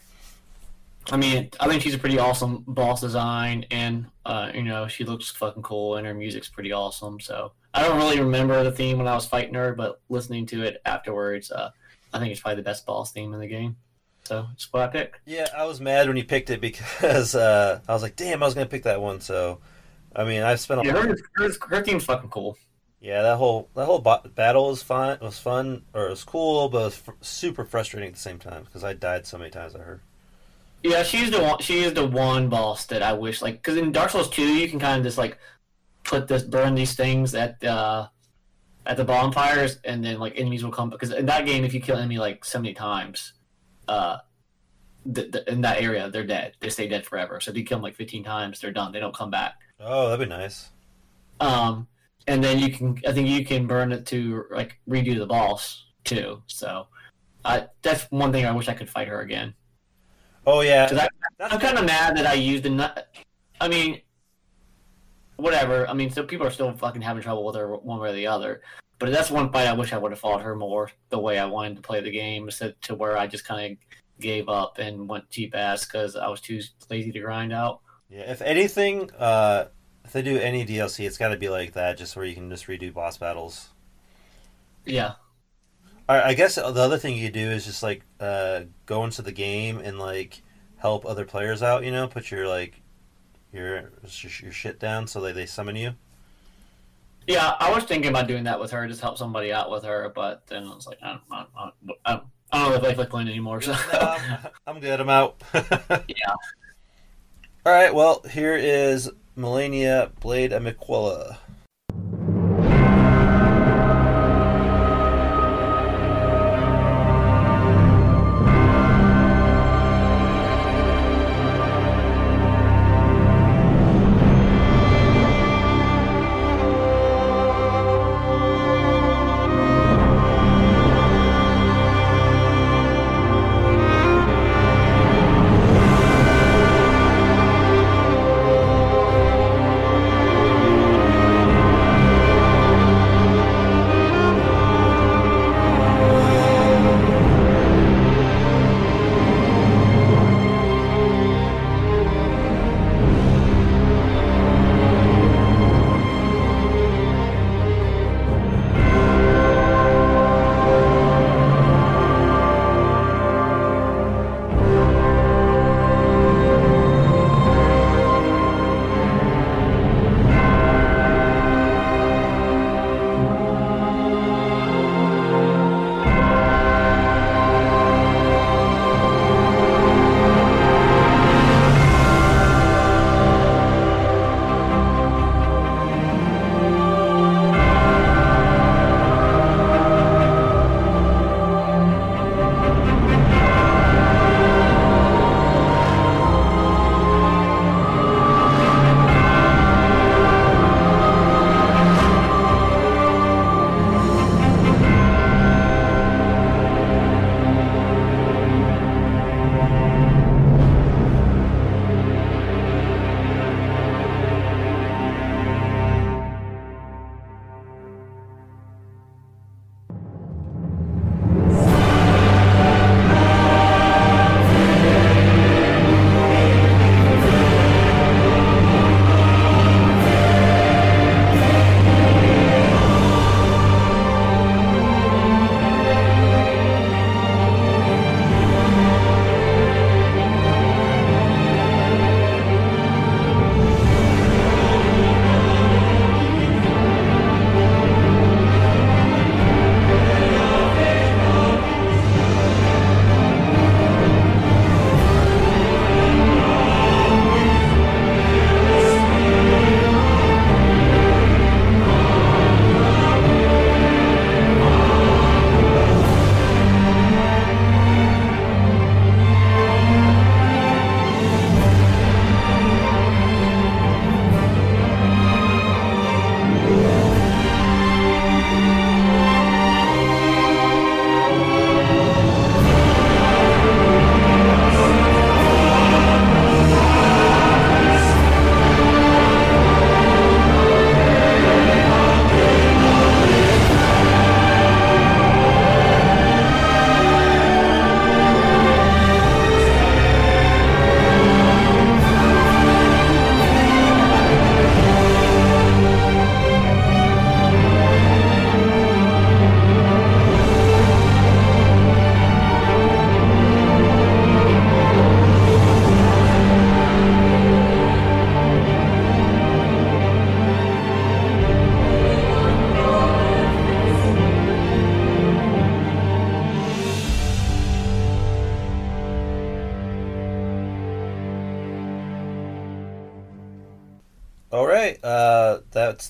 [1.11, 5.03] I mean, I think she's a pretty awesome boss design, and uh, you know, she
[5.03, 7.19] looks fucking cool, and her music's pretty awesome.
[7.19, 10.64] So I don't really remember the theme when I was fighting her, but listening to
[10.64, 11.72] it afterwards, uh,
[12.14, 13.75] I think it's probably the best boss theme in the game.
[14.24, 15.22] So it's what I pick.
[15.25, 18.45] Yeah, I was mad when you picked it because uh, I was like, damn, I
[18.45, 19.22] was gonna pick that one.
[19.22, 19.59] So,
[20.16, 22.58] I mean, I've spent a Yeah, her, her, her theme's fucking cool.
[23.00, 25.11] Yeah, that whole that whole bo- battle was fun.
[25.14, 28.19] It Was fun or it was cool, but it was fr- super frustrating at the
[28.19, 29.75] same time because I died so many times.
[29.75, 30.01] I heard.
[30.84, 31.60] Yeah, she's the one.
[31.62, 34.70] She is the one boss that I wish like because in Dark Souls two you
[34.70, 35.38] can kind of just like
[36.04, 38.08] put this burn these things at uh
[38.86, 41.82] at the bonfires and then like enemies will come because in that game if you
[41.82, 43.34] kill an enemy like so many times,
[43.88, 44.18] uh,
[45.14, 46.54] th- th- in that area they're dead.
[46.60, 47.40] They stay dead forever.
[47.40, 48.92] So if you kill them like fifteen times, they're done.
[48.92, 49.56] They don't come back.
[49.80, 50.70] Oh, that'd be nice.
[51.40, 51.88] Um,
[52.28, 55.86] and then you can I think you can burn it to like redo the boss
[56.04, 56.44] too.
[56.45, 56.88] So,
[57.44, 59.56] I that's one thing I wish I could fight her again.
[60.45, 61.09] Oh yeah, I-
[61.40, 63.06] that's I'm kind of mad that I used a.
[63.59, 64.01] I mean,
[65.38, 65.88] whatever.
[65.88, 68.27] I mean, so people are still fucking having trouble with her one way or the
[68.27, 68.61] other.
[68.98, 71.45] But that's one fight I wish I would have fought her more the way I
[71.45, 73.77] wanted to play the game, instead to where I just kind of
[74.22, 77.82] gave up and went cheap ass because I was too lazy to grind out.
[78.09, 78.32] yeah.
[78.32, 79.65] If anything, uh,
[80.06, 82.49] if they do any DLC, it's got to be like that, just where you can
[82.49, 83.69] just redo boss battles.
[84.85, 85.15] Yeah,
[86.08, 89.80] I guess the other thing you do is just like uh, go into the game
[89.80, 90.43] and like
[90.77, 91.84] help other players out.
[91.84, 92.82] You know, put your like
[93.51, 93.92] your
[94.42, 95.93] your shit down so they they summon you.
[97.27, 97.56] yeah.
[97.59, 100.11] I was thinking about doing that with her, just help somebody out with her.
[100.14, 102.98] But then I was like, I don't, I don't, I don't, I don't know if
[102.98, 103.61] I like playing anymore.
[103.61, 103.75] So.
[103.93, 104.17] No,
[104.67, 105.00] I'm, good.
[105.01, 105.42] I'm out.
[106.08, 106.35] Yeah.
[107.66, 107.93] All right.
[107.93, 110.61] Well, here is Malenia Blade of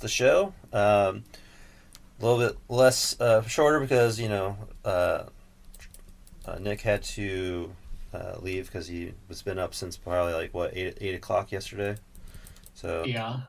[0.05, 0.53] the show.
[0.71, 1.23] Um,
[2.21, 5.23] a little bit less uh, shorter because you know uh,
[6.45, 7.71] uh, Nick had to
[8.13, 11.97] uh, leave because he was been up since probably like what eight eight o'clock yesterday.
[12.73, 13.41] So Yeah.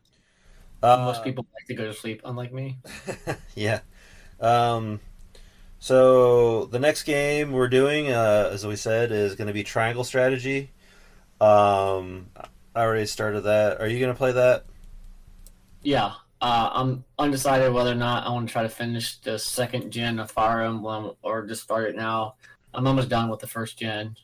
[0.82, 2.78] uh, Most people like to go to sleep, unlike me.
[3.54, 3.80] yeah.
[4.40, 5.00] Um,
[5.78, 10.04] so the next game we're doing, uh, as we said, is going to be Triangle
[10.04, 10.70] Strategy.
[11.40, 12.28] Um,
[12.74, 13.80] I already started that.
[13.80, 14.66] Are you going to play that?
[15.82, 16.16] Yeah.
[16.46, 20.20] Uh, I'm undecided whether or not I want to try to finish the second gen
[20.20, 22.36] of Fire Emblem or just start it now.
[22.72, 24.14] I'm almost done with the first gen,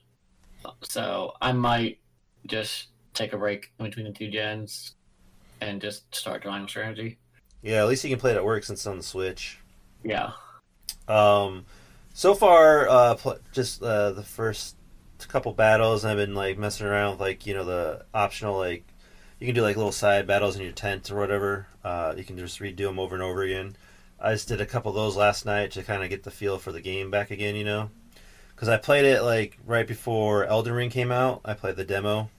[0.82, 1.98] so I might
[2.46, 4.94] just take a break in between the two gens
[5.60, 7.18] and just start Triangle Strategy.
[7.60, 9.58] Yeah, at least you can play it at work since it's on the Switch.
[10.04, 10.30] Yeah.
[11.08, 11.64] Um,
[12.14, 14.76] so far, uh, pl- just uh, the first
[15.26, 18.84] couple battles, I've been like messing around with like you know the optional like
[19.42, 21.66] you can do like little side battles in your tent or whatever.
[21.82, 23.74] Uh, you can just redo them over and over again.
[24.20, 26.58] I just did a couple of those last night to kind of get the feel
[26.58, 27.90] for the game back again, you know,
[28.54, 31.40] because I played it like right before Elden Ring came out.
[31.44, 32.30] I played the demo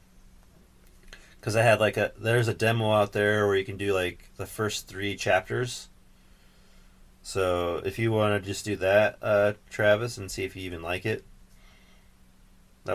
[1.41, 4.29] because I had like a there's a demo out there where you can do like
[4.37, 5.89] the first three chapters.
[7.21, 10.81] So if you want to just do that, uh, Travis, and see if you even
[10.81, 11.25] like it.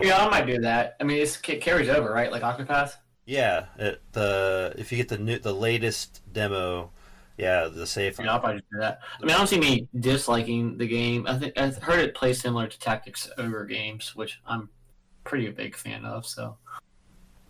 [0.01, 0.95] Yeah, I might do that.
[0.99, 2.31] I mean, it's, it carries over, right?
[2.31, 2.95] Like Octopath?
[3.29, 3.65] Yeah.
[3.77, 6.91] It, the if you get the new the latest demo,
[7.37, 8.19] yeah, the safe.
[8.19, 9.01] Yeah, I'll probably do that.
[9.21, 11.27] I mean, I don't see me disliking the game.
[11.27, 14.69] I think I've heard it plays similar to Tactics Ogre games, which I'm
[15.23, 16.25] pretty a big fan of.
[16.25, 16.57] So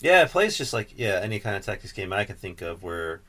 [0.01, 2.83] Yeah, it plays just like yeah any kind of tactics game I can think of
[2.83, 3.21] where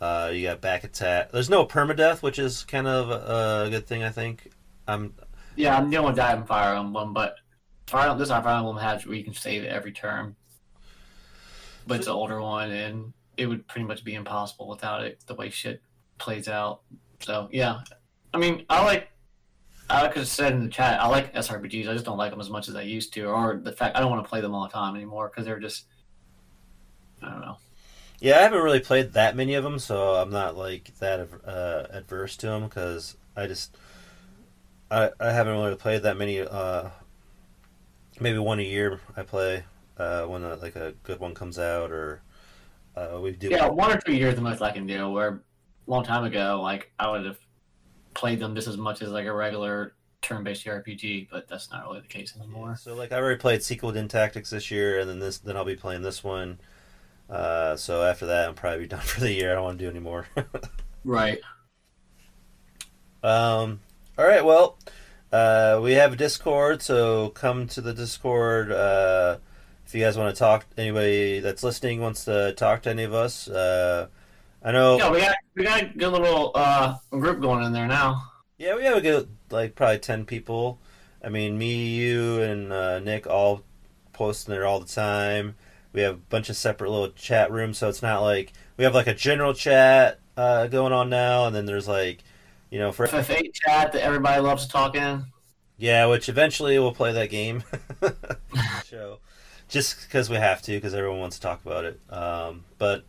[0.00, 1.32] uh, you got back attack.
[1.32, 4.50] There's no permadeath, which is kind of a good thing I think.
[4.86, 5.14] I'm
[5.56, 7.36] yeah, I'm dealing with that in Fire Emblem, but
[7.88, 10.36] Fire this Fire Emblem has where you can save it every turn,
[11.88, 15.24] but it's an older one, and it would pretty much be impossible without it.
[15.26, 15.82] The way shit
[16.18, 16.82] plays out.
[17.20, 17.80] So yeah,
[18.32, 19.08] I mean, I like.
[19.90, 21.88] I could have said in the chat, I like SRPGs.
[21.88, 24.00] I just don't like them as much as I used to, or the fact I
[24.00, 25.86] don't want to play them all the time anymore because they're just.
[27.22, 27.56] I don't know.
[28.20, 31.84] Yeah, I haven't really played that many of them, so I'm not like that uh,
[31.90, 33.76] adverse to them because I just
[34.90, 36.40] I I haven't really played that many.
[36.40, 36.90] Uh,
[38.20, 39.64] maybe one a year I play
[39.98, 42.22] uh, when a, like a good one comes out, or
[42.96, 43.48] uh, we do.
[43.48, 45.10] Yeah, one or two years the most I can do.
[45.10, 47.38] Where a long time ago, like I would have
[48.14, 52.00] played them just as much as like a regular turn-based RPG, but that's not really
[52.00, 52.76] the case anymore.
[52.76, 55.64] So like I already played Sequel Din Tactics this year, and then this then I'll
[55.64, 56.60] be playing this one.
[57.30, 59.52] Uh, so after that, I'm probably done for the year.
[59.52, 60.26] I don't want to do anymore.
[61.04, 61.40] Right.
[63.22, 63.80] Um,
[64.18, 64.78] all right, well,
[65.32, 68.70] uh, we have a Discord, so come to the Discord.
[68.70, 69.38] Uh,
[69.88, 73.14] if you guys want to talk, anybody that's listening wants to talk to any of
[73.14, 73.48] us.
[73.48, 74.08] Uh,
[74.62, 77.86] I know, Yeah, we got we got a good little uh, group going in there
[77.86, 78.22] now.
[78.58, 80.78] yeah, we have a good, like, probably 10 people.
[81.24, 83.62] I mean, me, you, and uh, Nick all
[84.12, 85.54] posting there all the time.
[85.94, 88.94] We have a bunch of separate little chat rooms, so it's not like we have
[88.94, 92.22] like a general chat uh, going on now, and then there's like,
[92.68, 95.24] you know, for FF8 chat that everybody loves talking.
[95.78, 97.62] Yeah, which eventually we'll play that game
[98.84, 99.20] show,
[99.68, 102.00] just because we have to, because everyone wants to talk about it.
[102.10, 103.04] Um, but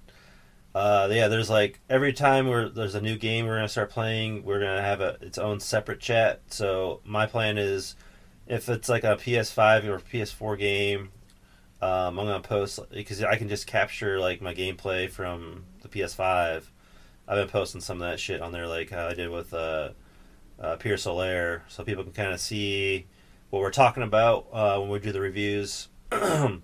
[0.76, 4.44] uh, yeah, there's like every time we're there's a new game we're gonna start playing,
[4.44, 6.42] we're gonna have a its own separate chat.
[6.48, 7.96] So my plan is,
[8.48, 11.10] if it's like a PS5 or PS4 game,
[11.82, 16.64] um, I'm gonna post because I can just capture like my gameplay from the PS5.
[17.28, 19.54] I've been posting some of that shit on there, like how I did with.
[19.54, 19.90] Uh,
[20.62, 23.08] uh, Pierre Solaire, so people can kind of see
[23.50, 25.88] what we're talking about uh, when we do the reviews.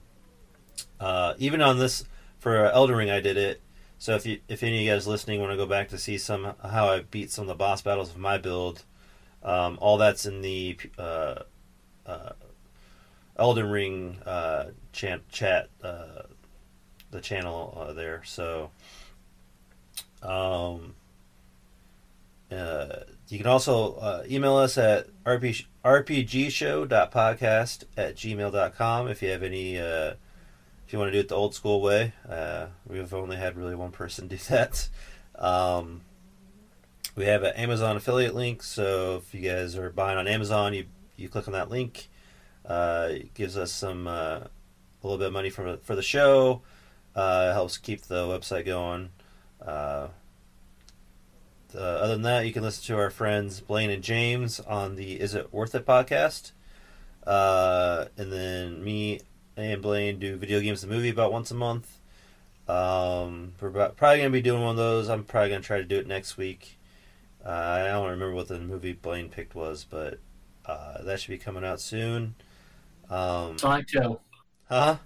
[0.99, 2.05] uh, even on this
[2.39, 3.61] for Elden Ring, I did it.
[3.97, 6.17] So if you, if any of you guys listening want to go back to see
[6.17, 8.83] some how I beat some of the boss battles of my build,
[9.43, 11.39] um, all that's in the uh,
[12.05, 12.33] uh,
[13.37, 16.23] Elden Ring uh, chat chat uh,
[17.11, 18.21] the channel uh, there.
[18.25, 18.71] So.
[20.21, 20.95] Um,
[22.51, 29.43] uh, you can also uh, email us at rpg, rpgshow.podcast at gmail.com if you have
[29.43, 30.13] any, uh,
[30.85, 32.13] if you want to do it the old school way.
[32.29, 34.89] Uh, we've only had really one person do that.
[35.35, 36.01] Um,
[37.15, 40.85] we have an Amazon affiliate link, so if you guys are buying on Amazon, you,
[41.15, 42.09] you click on that link.
[42.65, 44.49] Uh, it gives us some, uh, a
[45.01, 46.61] little bit of money for, for the show.
[47.15, 49.09] Helps keep the website going.
[51.75, 55.19] Uh, other than that, you can listen to our friends Blaine and James on the
[55.19, 56.51] Is It Worth It podcast.
[57.25, 59.19] Uh, and then me
[59.57, 61.99] and Blaine do video games the movie about once a month.
[62.67, 65.09] Um, we're about- probably gonna be doing one of those.
[65.09, 66.77] I'm probably gonna try to do it next week.
[67.45, 70.19] Uh, I don't remember what the movie Blaine picked was, but
[70.65, 72.35] uh, that should be coming out soon.
[73.09, 74.19] Um, Sonic Two.
[74.67, 74.97] huh?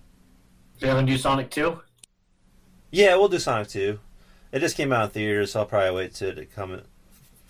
[0.79, 1.81] You haven't do Sonic Two?
[2.91, 3.99] Yeah, we'll do Sonic 2.
[4.51, 6.81] It just came out in theaters, so I'll probably wait to it come.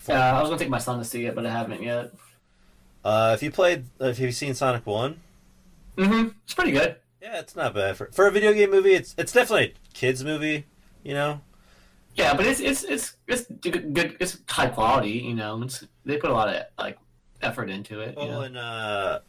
[0.08, 2.12] Yeah, I was gonna take my son to see it, but I haven't yet.
[3.04, 5.20] Uh, if you played, if you've seen Sonic One,
[5.98, 6.30] Mm-hmm.
[6.46, 6.96] It's pretty good.
[7.22, 8.94] yeah, it's not bad for for a video game movie.
[8.94, 10.66] It's it's definitely a kids movie,
[11.04, 11.42] you know.
[12.16, 14.16] Yeah, but it's it's it's it's good.
[14.20, 15.12] it's high quality.
[15.12, 16.98] You know, it's, they put a lot of like
[17.42, 18.16] effort into it.
[18.18, 18.42] You Oh, know?
[18.42, 19.20] and uh,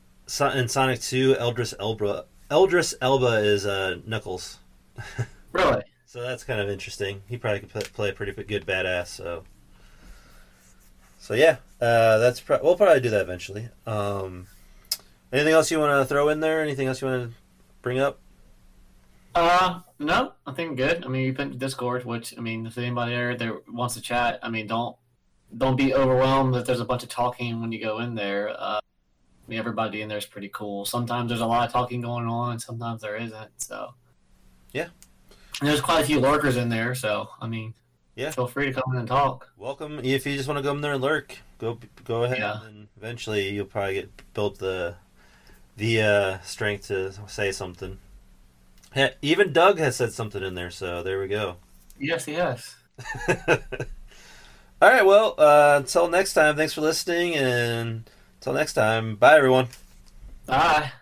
[0.55, 4.59] in Sonic Two, Idris Elba, Idris Elba is uh Knuckles,
[5.53, 5.83] Really?
[6.11, 7.23] So that's kind of interesting.
[7.29, 9.07] He probably could play, play a pretty good badass.
[9.07, 9.45] So,
[11.21, 13.69] so yeah, uh, that's pro- we'll probably do that eventually.
[13.87, 14.49] Um,
[15.33, 16.63] anything else you want to throw in there?
[16.63, 17.37] Anything else you want to
[17.81, 18.19] bring up?
[19.37, 21.05] Uh, no, I think good.
[21.05, 24.41] I mean, you put Discord, which I mean, if anybody there that wants to chat,
[24.43, 24.97] I mean, don't
[25.59, 28.49] don't be overwhelmed that there's a bunch of talking when you go in there.
[28.51, 28.81] Uh, I
[29.47, 30.85] mean, everybody in there is pretty cool.
[30.87, 33.51] Sometimes there's a lot of talking going on, sometimes there isn't.
[33.59, 33.95] So
[34.73, 34.89] Yeah.
[35.61, 36.95] And there's quite a few lurkers in there.
[36.95, 37.75] So I mean,
[38.17, 38.31] Yeah.
[38.31, 39.49] feel free to come in and talk.
[39.57, 40.01] Welcome.
[40.03, 42.65] If you just want to go in there and lurk, go go ahead, Yeah.
[42.65, 44.95] and eventually you'll probably get built the
[45.77, 47.99] the uh, strength to say something.
[48.93, 51.57] Heck, even Doug has said something in there, so there we go.
[51.99, 52.77] Yes, yes.
[54.83, 55.05] All right.
[55.05, 56.57] Well, uh, until next time.
[56.57, 58.09] Thanks for listening, and
[58.41, 59.17] until next time.
[59.17, 59.69] Bye, everyone.
[60.47, 60.93] Bye.